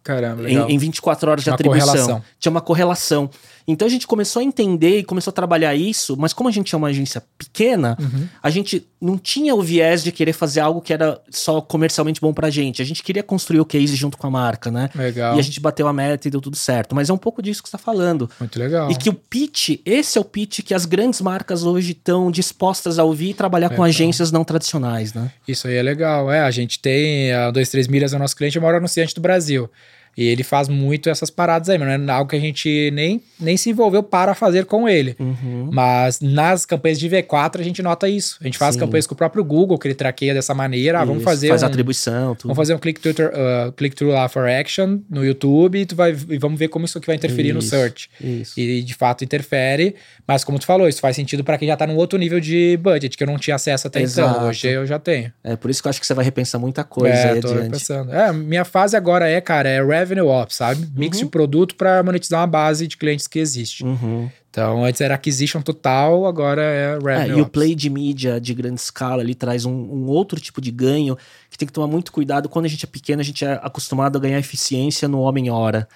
Caramba, 0.01 0.43
legal. 0.43 0.69
Em, 0.69 0.75
em 0.75 0.77
24 0.77 1.29
horas 1.29 1.43
de 1.43 1.49
Uma 1.49 1.55
atribuição. 1.55 1.87
correlação. 1.87 2.23
Tinha 2.39 2.51
uma 2.51 2.61
correlação. 2.61 3.29
Então 3.67 3.87
a 3.87 3.89
gente 3.89 4.05
começou 4.05 4.39
a 4.41 4.43
entender 4.43 4.99
e 4.99 5.03
começou 5.03 5.31
a 5.31 5.33
trabalhar 5.33 5.73
isso, 5.75 6.15
mas 6.17 6.33
como 6.33 6.47
a 6.47 6.51
gente 6.51 6.73
é 6.73 6.77
uma 6.77 6.87
agência 6.89 7.23
pequena, 7.37 7.97
Uhum. 7.99 8.27
a 8.43 8.49
gente 8.49 8.85
não 9.01 9.17
tinha 9.17 9.55
o 9.55 9.61
viés 9.61 10.03
de 10.03 10.11
querer 10.11 10.33
fazer 10.33 10.59
algo 10.59 10.81
que 10.81 10.93
era 10.93 11.19
só 11.29 11.61
comercialmente 11.61 12.19
bom 12.21 12.33
pra 12.33 12.49
gente. 12.49 12.81
A 12.81 12.85
gente 12.85 13.01
queria 13.03 13.23
construir 13.23 13.59
o 13.59 13.65
case 13.65 13.95
junto 13.95 14.17
com 14.17 14.27
a 14.27 14.29
marca, 14.31 14.69
né? 14.71 14.89
Legal. 14.95 15.35
E 15.35 15.39
a 15.39 15.41
gente 15.41 15.59
bateu 15.59 15.87
a 15.87 15.93
meta 15.93 16.27
e 16.27 16.31
deu 16.31 16.41
tudo 16.41 16.55
certo. 16.55 16.93
Mas 16.95 17.09
é 17.09 17.13
um 17.13 17.17
pouco 17.17 17.41
disso 17.41 17.61
que 17.63 17.69
você 17.69 17.73
tá 17.73 17.77
falando. 17.77 18.29
Muito 18.39 18.59
legal. 18.59 18.89
E 18.91 18.95
que 18.95 19.09
o 19.09 19.13
pitch, 19.13 19.79
esse 19.85 20.17
é 20.17 20.21
o 20.21 20.25
pitch 20.25 20.61
que 20.61 20.73
as 20.73 20.85
grandes 20.85 21.21
marcas 21.21 21.63
hoje 21.63 21.91
estão 21.93 22.29
dispostas 22.31 22.99
a 22.99 23.03
ouvir 23.03 23.29
e 23.29 23.33
trabalhar 23.33 23.69
com 23.69 23.83
agências 23.83 24.31
não 24.31 24.43
tradicionais, 24.43 25.13
né? 25.13 25.31
Isso 25.47 25.67
aí 25.67 25.75
é 25.75 25.81
legal. 25.83 26.31
É, 26.31 26.41
a 26.41 26.51
gente 26.51 26.79
tem 26.79 27.31
a 27.33 27.51
23 27.51 27.87
Milhas, 27.87 28.13
é 28.13 28.15
o 28.15 28.19
nosso 28.19 28.35
cliente, 28.35 28.57
é 28.57 28.59
o 28.59 28.63
maior 28.63 28.77
anunciante 28.77 29.13
do 29.15 29.21
Brasil. 29.21 29.69
E 30.17 30.27
ele 30.27 30.43
faz 30.43 30.69
muito 30.69 31.09
essas 31.09 31.29
paradas 31.29 31.69
aí, 31.69 31.77
mas 31.77 31.99
não 31.99 32.13
é 32.13 32.17
algo 32.17 32.29
que 32.29 32.35
a 32.35 32.39
gente 32.39 32.89
nem, 32.91 33.21
nem 33.39 33.57
se 33.57 33.69
envolveu 33.69 34.01
para 34.01 34.33
fazer 34.33 34.65
com 34.65 34.87
ele. 34.87 35.15
Uhum. 35.19 35.69
Mas 35.71 36.21
nas 36.21 36.65
campanhas 36.65 36.97
de 36.97 37.09
V4 37.09 37.59
a 37.59 37.63
gente 37.63 37.81
nota 37.81 38.07
isso. 38.07 38.37
A 38.39 38.45
gente 38.45 38.57
faz 38.57 38.75
Sim. 38.75 38.81
campanhas 38.81 39.05
com 39.05 39.13
o 39.13 39.17
próprio 39.17 39.43
Google, 39.43 39.77
que 39.77 39.87
ele 39.87 39.95
traqueia 39.95 40.33
dessa 40.33 40.53
maneira. 40.53 40.99
Ah, 41.01 41.05
vamos 41.05 41.23
fazer 41.23 41.49
Faz 41.49 41.63
um, 41.63 41.65
atribuição, 41.65 42.35
tudo. 42.35 42.43
Vamos 42.43 42.57
fazer 42.57 42.73
um 42.73 42.79
click-through 42.79 43.27
uh, 43.27 43.71
click 43.73 44.01
lá 44.03 44.29
for 44.29 44.47
action 44.47 44.99
no 45.09 45.25
YouTube 45.25 45.79
e, 45.79 45.85
tu 45.85 45.95
vai, 45.95 46.11
e 46.11 46.37
vamos 46.37 46.57
ver 46.57 46.69
como 46.69 46.85
isso 46.85 46.97
aqui 46.97 47.07
vai 47.07 47.15
interferir 47.15 47.51
no 47.51 47.59
Isso, 47.59 47.69
search. 47.69 48.09
Isso. 48.21 48.59
E 48.59 48.81
de 48.81 48.93
fato 48.93 49.23
interfere, 49.23 49.95
mas 50.27 50.43
como 50.43 50.57
tu 50.57 50.65
falou, 50.65 50.87
isso 50.87 51.01
faz 51.01 51.15
sentido 51.15 51.43
para 51.43 51.57
quem 51.57 51.67
já 51.67 51.75
tá 51.75 51.85
num 51.85 51.95
outro 51.95 52.17
nível 52.17 52.39
de 52.39 52.77
budget, 52.81 53.17
que 53.17 53.23
eu 53.23 53.27
não 53.27 53.37
tinha 53.37 53.55
acesso 53.55 53.87
até 53.87 54.01
Exato. 54.01 54.37
então. 54.37 54.47
Hoje 54.47 54.67
eu 54.67 54.85
já 54.85 54.97
tenho. 54.97 55.31
É 55.43 55.55
por 55.55 55.69
isso 55.69 55.81
que 55.81 55.87
eu 55.87 55.89
acho 55.89 55.99
que 55.99 56.07
você 56.07 56.13
vai 56.13 56.23
repensar 56.23 56.59
muita 56.59 56.83
coisa 56.83 57.15
é, 57.15 57.31
aí 57.33 57.41
tô 57.41 57.49
adiante. 57.49 57.71
pensando. 57.71 58.13
É, 58.13 58.31
minha 58.31 58.63
fase 58.63 58.95
agora 58.95 59.29
é, 59.29 59.41
cara, 59.41 59.67
é 59.69 59.83
revenue 59.83 60.04
ops, 60.27 60.55
sabe? 60.55 60.87
Mix 60.95 61.17
Uhum. 61.19 61.25
de 61.25 61.29
produto 61.29 61.75
para 61.75 62.01
monetizar 62.03 62.39
uma 62.41 62.47
base 62.47 62.87
de 62.87 62.97
clientes 62.97 63.27
que 63.27 63.39
existe. 63.39 63.83
Uhum. 63.83 64.29
Então, 64.49 64.85
antes 64.85 65.01
era 65.01 65.15
acquisition 65.15 65.61
total, 65.61 66.25
agora 66.25 66.61
é 66.61 66.93
É, 66.93 67.17
revenue 67.17 67.39
e 67.39 67.41
o 67.41 67.45
play 67.49 67.75
de 67.75 67.89
mídia 67.89 68.39
de 68.39 68.53
grande 68.53 68.79
escala 68.79 69.21
ali 69.21 69.35
traz 69.35 69.65
um, 69.65 69.71
um 69.73 70.05
outro 70.07 70.39
tipo 70.39 70.61
de 70.61 70.71
ganho 70.71 71.17
que 71.49 71.57
tem 71.57 71.65
que 71.65 71.73
tomar 71.73 71.87
muito 71.87 72.11
cuidado. 72.11 72.47
Quando 72.47 72.65
a 72.65 72.69
gente 72.69 72.85
é 72.85 72.87
pequeno, 72.87 73.19
a 73.21 73.25
gente 73.25 73.43
é 73.43 73.53
acostumado 73.61 74.17
a 74.17 74.21
ganhar 74.21 74.39
eficiência 74.39 75.07
no 75.09 75.19
homem-hora, 75.19 75.87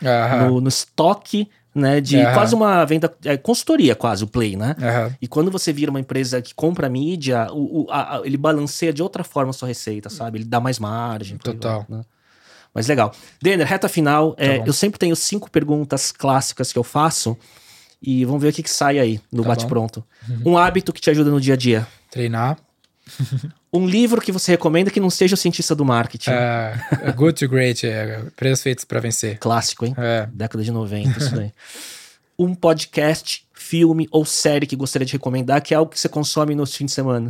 no, 0.48 0.60
no 0.60 0.68
estoque, 0.68 1.48
né? 1.73 2.02
De 2.02 2.18
quase 2.34 2.53
uma 2.53 2.84
venda, 2.84 3.10
é, 3.23 3.38
consultoria 3.38 3.95
quase, 3.95 4.26
o 4.26 4.27
play, 4.27 4.57
né? 4.57 4.76
E 5.22 5.27
quando 5.27 5.49
você 5.49 5.72
vira 5.72 5.90
uma 5.90 5.99
empresa 6.02 6.41
que 6.41 6.53
compra 6.53 6.90
mídia, 6.90 7.48
o, 7.53 7.84
o- 7.84 7.88
a- 7.90 8.22
ele 8.26 8.36
balanceia 8.36 8.91
de 8.91 9.02
outra 9.02 9.23
forma 9.23 9.52
a 9.52 9.53
sua 9.53 9.68
receita, 9.69 10.10
sabe? 10.10 10.40
Ele 10.40 10.45
dá 10.45 10.60
mais 10.60 10.80
margem. 10.80 11.38
Total. 11.38 11.86
vai, 11.88 11.99
né? 11.99 12.03
Mas 12.73 12.87
legal. 12.87 13.13
Denner, 13.41 13.67
reta 13.67 13.89
final. 13.89 14.35
é, 14.37 14.59
bom. 14.59 14.65
eu 14.67 14.73
sempre 14.73 14.99
tenho 14.99 15.15
cinco 15.15 15.49
perguntas 15.49 16.11
clássicas 16.11 16.71
que 16.71 16.79
eu 16.79 16.83
faço. 16.83 17.37
E 18.01 18.23
vamos 18.23 18.41
ver 18.41 18.49
o 18.49 18.53
que, 18.53 18.63
que 18.63 18.69
sai 18.69 18.97
aí 18.97 19.19
no 19.31 19.43
Tá 19.43 19.49
bate-pronto. 19.49 20.05
Um 20.45 20.57
hábito 20.57 20.93
que 20.93 21.01
te 21.01 21.09
ajuda 21.09 21.29
no 21.29 21.41
dia 21.41 21.55
a 21.55 21.57
dia. 21.57 21.87
Treinar. 22.09 22.57
Um 23.71 23.85
livro 23.85 24.19
que 24.19 24.31
você 24.31 24.53
recomenda 24.53 24.89
que 24.89 24.99
não 24.99 25.11
seja 25.11 25.35
o 25.35 25.37
cientista 25.37 25.75
do 25.75 25.85
marketing. 25.85 26.31
É, 26.31 26.73
é 27.03 27.11
good 27.11 27.39
to 27.39 27.47
great, 27.47 27.85
é, 27.85 28.23
preços 28.35 28.63
feitos 28.63 28.83
para 28.83 28.99
vencer. 28.99 29.37
Clássico, 29.37 29.85
hein? 29.85 29.93
É. 29.95 30.27
Década 30.33 30.63
de 30.63 30.71
90, 30.71 31.19
isso 31.19 31.35
daí. 31.35 31.53
Um 32.37 32.55
podcast, 32.55 33.45
filme 33.53 34.07
ou 34.11 34.23
série 34.23 34.65
que 34.65 34.75
gostaria 34.75 35.05
de 35.05 35.11
recomendar, 35.11 35.61
que 35.61 35.73
é 35.73 35.77
algo 35.77 35.91
que 35.91 35.99
você 35.99 36.07
consome 36.07 36.55
nos 36.55 36.73
fins 36.73 36.85
de 36.85 36.93
semana. 36.93 37.29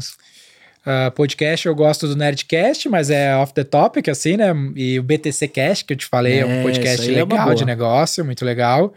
Ah, 0.91 1.11
podcast, 1.11 1.67
eu 1.67 1.75
gosto 1.75 2.07
do 2.07 2.15
Nerdcast, 2.15 2.89
mas 2.89 3.11
é 3.11 3.35
off 3.35 3.53
the 3.53 3.63
topic, 3.63 4.07
assim, 4.07 4.37
né? 4.37 4.47
E 4.75 4.97
o 4.97 5.03
BTC 5.03 5.47
Cast, 5.49 5.85
que 5.85 5.93
eu 5.93 5.97
te 5.97 6.05
falei, 6.07 6.39
é, 6.39 6.39
É, 6.39 6.45
um 6.45 6.63
podcast 6.63 7.07
é 7.07 7.11
legal 7.23 7.43
boa. 7.43 7.53
de 7.55 7.63
negócio, 7.63 8.25
muito 8.25 8.43
legal. 8.43 8.91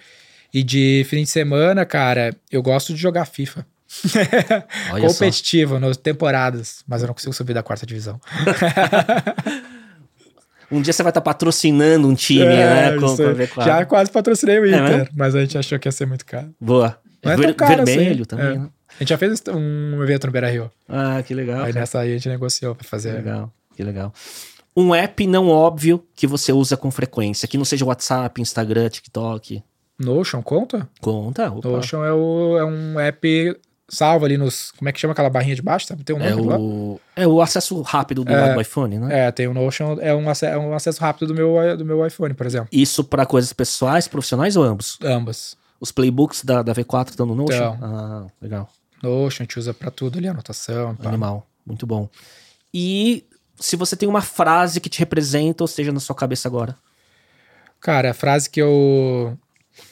E 0.55 0.62
de 0.62 1.05
fim 1.10 1.23
de 1.23 1.28
semana, 1.28 1.85
cara, 1.85 2.35
eu 2.51 2.62
gosto 2.62 2.94
de 2.94 2.98
jogar 3.01 3.27
FIFA. 3.27 3.66
Olha 4.90 5.09
só. 5.10 5.14
Competitivo, 5.19 5.78
nas 5.78 5.98
temporadas, 5.98 6.82
mas 6.89 7.02
eu 7.02 7.09
não 7.09 7.14
consigo 7.14 7.35
subir 7.35 7.52
da 7.52 7.62
quarta 7.62 7.85
divisão. 7.85 8.19
Um 10.70 10.81
dia 10.81 10.90
você 10.93 11.02
vai 11.02 11.10
estar 11.10 11.20
patrocinando 11.20 12.09
um 12.09 12.14
time, 12.14 12.47
É, 12.47 12.93
né? 12.93 12.93
Com, 12.98 13.14
com 13.14 13.23
a 13.23 13.28
aí. 13.28 13.35
V4. 13.35 13.64
Já 13.64 13.85
quase 13.85 14.10
patrocinei 14.10 14.59
o 14.59 14.66
Inter, 14.66 14.82
mesmo? 14.82 15.09
mas 15.14 15.35
a 15.35 15.40
gente 15.43 15.59
achou 15.59 15.78
que 15.78 15.86
ia 15.86 15.93
ser 15.93 16.06
muito 16.06 16.24
caro. 16.24 16.48
Boa. 16.59 16.97
Não 17.23 17.32
é 17.32 17.36
Ver- 17.36 17.43
tão 17.48 17.55
caro 17.55 17.85
vermelho 17.85 18.12
assim, 18.12 18.24
também, 18.24 18.47
é. 18.47 18.59
né? 18.59 18.69
A 18.97 19.02
gente 19.02 19.09
já 19.10 19.19
fez 19.19 19.43
um 19.48 20.02
evento 20.02 20.27
no 20.27 20.32
Beira 20.32 20.51
Rio. 20.51 20.70
Ah, 20.89 21.23
que 21.27 21.35
legal. 21.35 21.59
aí 21.64 21.73
cara. 21.73 21.81
nessa 21.81 22.01
aí 22.01 22.10
a 22.10 22.16
gente 22.16 22.28
negociou 22.28 22.74
pra 22.74 22.85
Que 22.85 22.90
fazer. 22.90 23.12
legal, 23.12 23.51
que 23.77 23.82
legal. 23.82 24.12
Um 24.77 24.94
app 24.94 25.27
não 25.27 25.48
óbvio 25.48 26.02
que 26.14 26.27
você 26.27 26.52
usa 26.52 26.77
com 26.77 26.90
frequência, 26.90 27.47
que 27.48 27.59
não 27.59 27.64
seja 27.64 27.85
WhatsApp, 27.85 28.40
Instagram, 28.40 28.89
TikTok. 28.89 29.62
Notion 29.98 30.43
conta? 30.43 30.89
Conta. 31.01 31.51
Opa. 31.51 31.69
Notion 31.69 32.05
é, 32.05 32.12
o- 32.12 32.56
é 32.59 32.64
um 32.64 32.98
app 32.98 33.56
salvo 33.89 34.24
ali 34.24 34.39
nos. 34.39 34.73
Como 34.73 34.89
é 34.89 34.93
que 34.93 34.98
chama 34.98 35.12
aquela 35.12 35.28
barrinha 35.28 35.55
de 35.55 35.60
baixo? 35.62 35.86
Tem 36.05 36.16
um 36.16 36.20
É 36.20 36.31
nome 36.31 36.48
lá? 36.48 36.59
o, 36.59 37.01
é 37.14 37.27
o 37.27 37.43
acesso 37.43 37.82
rápido 37.82 38.24
do 38.24 38.32
É. 38.32 38.55
do 38.55 38.60
iPhone, 38.60 38.98
né? 38.98 39.27
É, 39.27 39.31
tem 39.32 39.47
o 39.47 39.52
Notion, 39.55 39.98
é 40.01 40.14
um, 40.14 40.24
é 40.31 40.59
um 40.59 40.74
acesso 40.74 41.01
rápido 41.01 41.28
do 41.28 41.35
meu, 41.35 41.77
do 41.77 41.85
meu 41.85 42.06
iPhone, 42.06 42.32
por 42.35 42.47
exemplo. 42.47 42.69
Isso 42.73 43.05
para 43.05 43.27
coisas 43.27 43.52
pessoais, 43.52 44.09
profissionais 44.09 44.56
ou 44.56 44.64
ambos? 44.64 44.98
Ambas. 45.05 45.56
Os 45.78 45.93
playbooks 45.93 46.44
da, 46.44 46.62
da 46.62 46.73
V4 46.73 47.10
estão 47.10 47.27
no 47.27 47.35
Notion? 47.35 47.74
Estão. 47.74 47.78
Ah, 47.82 48.27
legal. 48.40 48.69
Notion, 49.03 49.43
a 49.43 49.45
gente 49.45 49.59
usa 49.59 49.74
pra 49.74 49.91
tudo 49.91 50.19
ali, 50.19 50.29
anotação. 50.29 50.95
pá. 50.97 51.09
Animal. 51.09 51.47
Muito 51.66 51.87
bom. 51.87 52.09
E 52.73 53.24
se 53.57 53.77
você 53.77 53.97
tem 53.97 54.09
uma 54.09 54.23
frase 54.23 54.81
que 54.81 54.89
te 54.89 54.99
representa 54.99 55.62
ou 55.62 55.66
esteja 55.66 55.93
na 55.93 56.01
sua 56.01 56.16
cabeça 56.16 56.49
agora? 56.49 56.77
Cara, 57.81 58.11
a 58.11 58.15
frase 58.15 58.49
que 58.49 58.61
eu. 58.61 59.37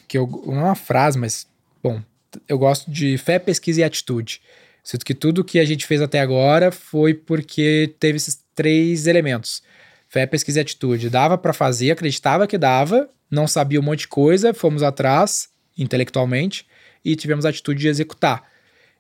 que 0.07 0.17
eu. 0.17 0.27
Não 0.47 0.61
é 0.61 0.65
uma 0.65 0.75
frase, 0.75 1.19
mas. 1.19 1.47
Bom, 1.83 2.01
eu 2.49 2.59
gosto 2.59 2.91
de 2.91 3.19
fé, 3.19 3.39
pesquisa 3.39 3.81
e 3.81 3.85
atitude. 3.85 4.41
Sinto 4.83 5.05
que 5.05 5.15
tudo 5.15 5.45
que 5.45 5.59
a 5.59 5.65
gente 5.65 5.87
fez 5.87 6.01
até 6.01 6.21
agora 6.21 6.73
foi 6.73 7.15
porque 7.15 7.95
teve 7.99 8.17
esses 8.17 8.43
três 8.55 9.07
elementos: 9.07 9.63
fé, 10.09 10.27
pesquisa 10.27 10.61
e 10.61 10.63
atitude. 10.63 11.11
Dava 11.11 11.37
pra 11.37 11.53
fazer, 11.53 11.91
acreditava 11.91 12.47
que 12.47 12.57
dava, 12.57 13.09
não 13.31 13.47
sabia 13.47 13.81
um 13.81 13.83
monte 13.83 14.01
de 14.01 14.09
coisa, 14.09 14.55
fomos 14.55 14.83
atrás 14.83 15.49
intelectualmente 15.77 16.67
e 17.05 17.17
tivemos 17.17 17.47
a 17.47 17.49
atitude 17.49 17.81
de 17.81 17.89
executar. 17.89 18.50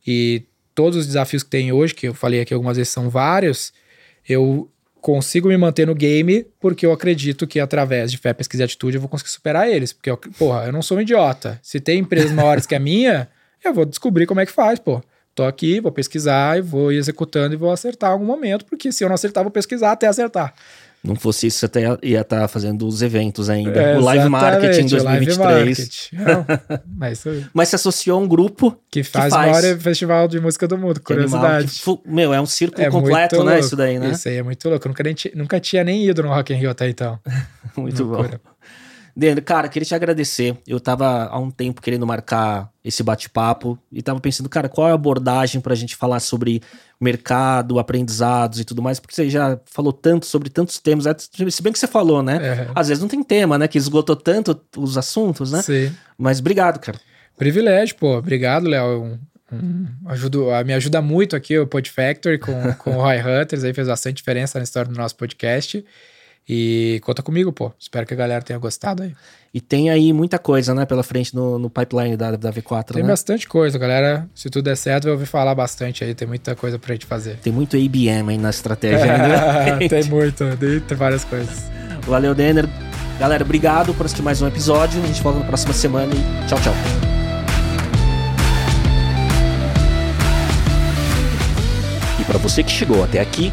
E 0.07 0.45
todos 0.75 0.99
os 0.99 1.07
desafios 1.07 1.43
que 1.43 1.51
tem 1.51 1.73
hoje, 1.73 1.95
que 1.95 2.09
eu 2.09 2.15
falei 2.15 2.41
aqui 2.41 2.55
algumas 2.55 2.77
vezes 2.77 2.93
são 2.93 3.11
vários, 3.11 3.73
eu 4.29 4.71
consigo 5.01 5.49
me 5.49 5.57
manter 5.57 5.87
no 5.87 5.95
game 5.95 6.47
porque 6.61 6.85
eu 6.85 6.93
acredito 6.93 7.47
que 7.47 7.59
através 7.59 8.11
de 8.11 8.19
fé, 8.19 8.33
pesquisa 8.33 8.63
e 8.63 8.65
atitude 8.65 8.97
eu 8.97 9.01
vou 9.01 9.09
conseguir 9.09 9.31
superar 9.31 9.69
eles. 9.69 9.93
Porque, 9.93 10.11
eu, 10.11 10.17
porra, 10.17 10.67
eu 10.67 10.73
não 10.73 10.83
sou 10.83 10.99
um 10.99 11.01
idiota. 11.01 11.59
Se 11.63 11.81
tem 11.81 11.99
empresas 12.01 12.31
maiores 12.31 12.67
que 12.67 12.75
a 12.75 12.81
minha, 12.81 13.29
eu 13.65 13.73
vou 13.73 13.85
descobrir 13.85 14.27
como 14.27 14.41
é 14.41 14.47
que 14.47 14.53
faz, 14.53 14.79
pô. 14.79 15.03
Tô 15.35 15.45
aqui, 15.45 15.81
vou 15.81 15.93
pesquisar 15.93 16.59
e 16.59 16.61
vou 16.61 16.93
ir 16.93 16.97
executando 16.97 17.55
e 17.55 17.57
vou 17.57 17.73
acertar 17.73 18.11
em 18.11 18.13
algum 18.13 18.25
momento, 18.25 18.65
porque 18.65 18.91
se 18.91 19.05
eu 19.05 19.09
não 19.09 19.15
acertar, 19.15 19.45
vou 19.45 19.51
pesquisar 19.51 19.93
até 19.93 20.07
acertar. 20.07 20.53
Não 21.03 21.17
fosse 21.17 21.47
isso, 21.47 21.61
você 21.61 21.67
até 21.67 21.81
ia 22.03 22.21
estar 22.21 22.41
tá 22.41 22.49
fazendo 22.49 22.87
os 22.87 23.01
eventos 23.01 23.49
ainda. 23.49 23.81
É, 23.81 23.97
o 23.97 24.01
Live 24.03 24.29
Marketing 24.29 24.87
2023. 24.87 25.39
Live 25.39 26.25
marketing. 26.25 26.81
Mas, 27.01 27.25
mas 27.55 27.69
se 27.69 27.77
associou 27.77 28.19
a 28.19 28.23
um 28.23 28.29
grupo 28.29 28.77
que 28.91 29.03
faz, 29.03 29.27
que 29.27 29.31
faz 29.31 29.49
o 29.49 29.63
maior 29.63 29.79
festival 29.79 30.29
de 30.29 30.39
música 30.39 30.69
do 30.69 30.77
mundo. 30.77 31.01
Curiosidade. 31.01 31.81
Animal, 31.87 31.99
que, 31.99 32.11
meu, 32.11 32.35
é 32.35 32.41
um 32.41 32.47
círculo 32.47 32.87
é 32.87 32.91
completo, 32.91 33.43
né? 33.43 33.59
Isso 33.59 33.75
daí, 33.75 33.99
né? 33.99 34.11
Isso 34.11 34.29
aí 34.29 34.37
é 34.37 34.43
muito 34.43 34.69
louco. 34.69 34.87
Eu 34.87 34.91
nunca, 34.91 35.05
nunca 35.35 35.61
tinha 35.61 35.83
nem 35.83 36.07
ido 36.07 36.23
no 36.23 36.29
Rock 36.29 36.53
in 36.53 36.57
Rio 36.57 36.71
até 36.71 36.89
então. 36.89 37.19
muito 37.77 38.05
Loucura. 38.05 38.41
bom. 38.45 38.50
Dentro, 39.21 39.45
cara, 39.45 39.69
queria 39.69 39.85
te 39.85 39.95
agradecer. 39.95 40.57
Eu 40.67 40.81
tava 40.81 41.27
há 41.27 41.39
um 41.39 41.51
tempo 41.51 41.83
querendo 41.83 42.07
marcar 42.07 42.71
esse 42.83 43.03
bate-papo 43.03 43.79
e 43.93 44.01
tava 44.01 44.19
pensando, 44.19 44.49
cara, 44.49 44.67
qual 44.67 44.89
é 44.89 44.93
a 44.93 44.95
abordagem 44.95 45.61
pra 45.61 45.75
gente 45.75 45.95
falar 45.95 46.21
sobre 46.21 46.63
mercado, 46.99 47.79
aprendizados 47.79 48.61
e 48.61 48.65
tudo 48.65 48.81
mais, 48.81 48.99
porque 48.99 49.15
você 49.15 49.29
já 49.29 49.61
falou 49.67 49.93
tanto 49.93 50.25
sobre 50.25 50.49
tantos 50.49 50.79
temas, 50.79 51.05
é, 51.05 51.15
se 51.19 51.63
bem 51.63 51.71
que 51.71 51.79
você 51.79 51.87
falou, 51.87 52.23
né? 52.23 52.39
É. 52.43 52.71
Às 52.75 52.89
vezes 52.89 53.03
não 53.03 53.11
tem 53.11 53.23
tema, 53.23 53.59
né? 53.59 53.69
Que 53.69 53.77
esgotou 53.77 54.17
tanto 54.17 54.59
os 54.75 54.97
assuntos, 54.97 55.53
né? 55.53 55.61
Sim. 55.61 55.95
Mas 56.17 56.41
obrigado, 56.41 56.79
cara. 56.79 56.99
Privilégio, 57.37 57.97
pô. 57.97 58.17
Obrigado, 58.17 58.67
Léo. 58.67 59.19
Um, 59.53 59.87
ajudo, 60.07 60.47
me 60.65 60.73
ajuda 60.73 61.03
muito 61.03 61.37
aqui 61.37 61.59
o 61.59 61.67
Pod 61.67 61.91
Factory 61.91 62.39
com, 62.39 62.73
com 62.79 62.97
o 62.97 63.03
Roy 63.03 63.19
Hunters, 63.19 63.65
aí 63.65 63.75
fez 63.75 63.87
bastante 63.87 64.17
diferença 64.17 64.59
na 64.59 64.65
história 64.65 64.91
do 64.91 64.97
nosso 64.97 65.15
podcast. 65.17 65.85
E 66.53 66.99
conta 67.05 67.23
comigo, 67.23 67.53
pô. 67.53 67.71
Espero 67.79 68.05
que 68.05 68.13
a 68.13 68.17
galera 68.17 68.43
tenha 68.43 68.59
gostado 68.59 69.05
aí. 69.05 69.15
E 69.55 69.61
tem 69.61 69.89
aí 69.89 70.13
muita 70.13 70.37
coisa, 70.37 70.75
né, 70.75 70.85
pela 70.85 71.05
frente 71.05 71.33
no, 71.33 71.61
no 71.61 71.71
pipeline 71.71 72.17
da, 72.17 72.33
da 72.33 72.53
V4, 72.53 72.93
Tem 72.93 73.05
né? 73.05 73.09
bastante 73.09 73.47
coisa, 73.49 73.79
galera. 73.79 74.29
Se 74.35 74.51
tudo 74.51 74.65
der 74.65 74.77
certo, 74.77 75.05
vai 75.05 75.13
ouvir 75.13 75.27
falar 75.27 75.55
bastante 75.55 76.03
aí. 76.03 76.13
Tem 76.13 76.27
muita 76.27 76.57
coisa 76.57 76.77
pra 76.77 76.93
gente 76.93 77.07
fazer. 77.07 77.37
Tem 77.37 77.53
muito 77.53 77.77
ABM 77.77 78.31
aí 78.31 78.37
na 78.37 78.51
estratégia 78.51 79.15
ainda. 79.15 79.79
tem 79.89 80.03
muito, 80.11 80.45
tem 80.89 80.99
várias 80.99 81.25
coisas. 81.25 81.71
Valeu, 82.03 82.35
Denner. 82.35 82.69
Galera, 83.21 83.45
obrigado 83.45 83.95
por 83.95 84.07
assistir 84.07 84.23
mais 84.23 84.43
um 84.43 84.49
episódio. 84.49 85.01
A 85.01 85.07
gente 85.07 85.23
volta 85.23 85.39
na 85.39 85.47
próxima 85.47 85.73
semana 85.73 86.13
e 86.13 86.49
tchau, 86.49 86.59
tchau. 86.63 86.75
E 92.21 92.25
para 92.25 92.39
você 92.39 92.65
que 92.65 92.73
chegou 92.73 93.05
até 93.05 93.21
aqui, 93.21 93.53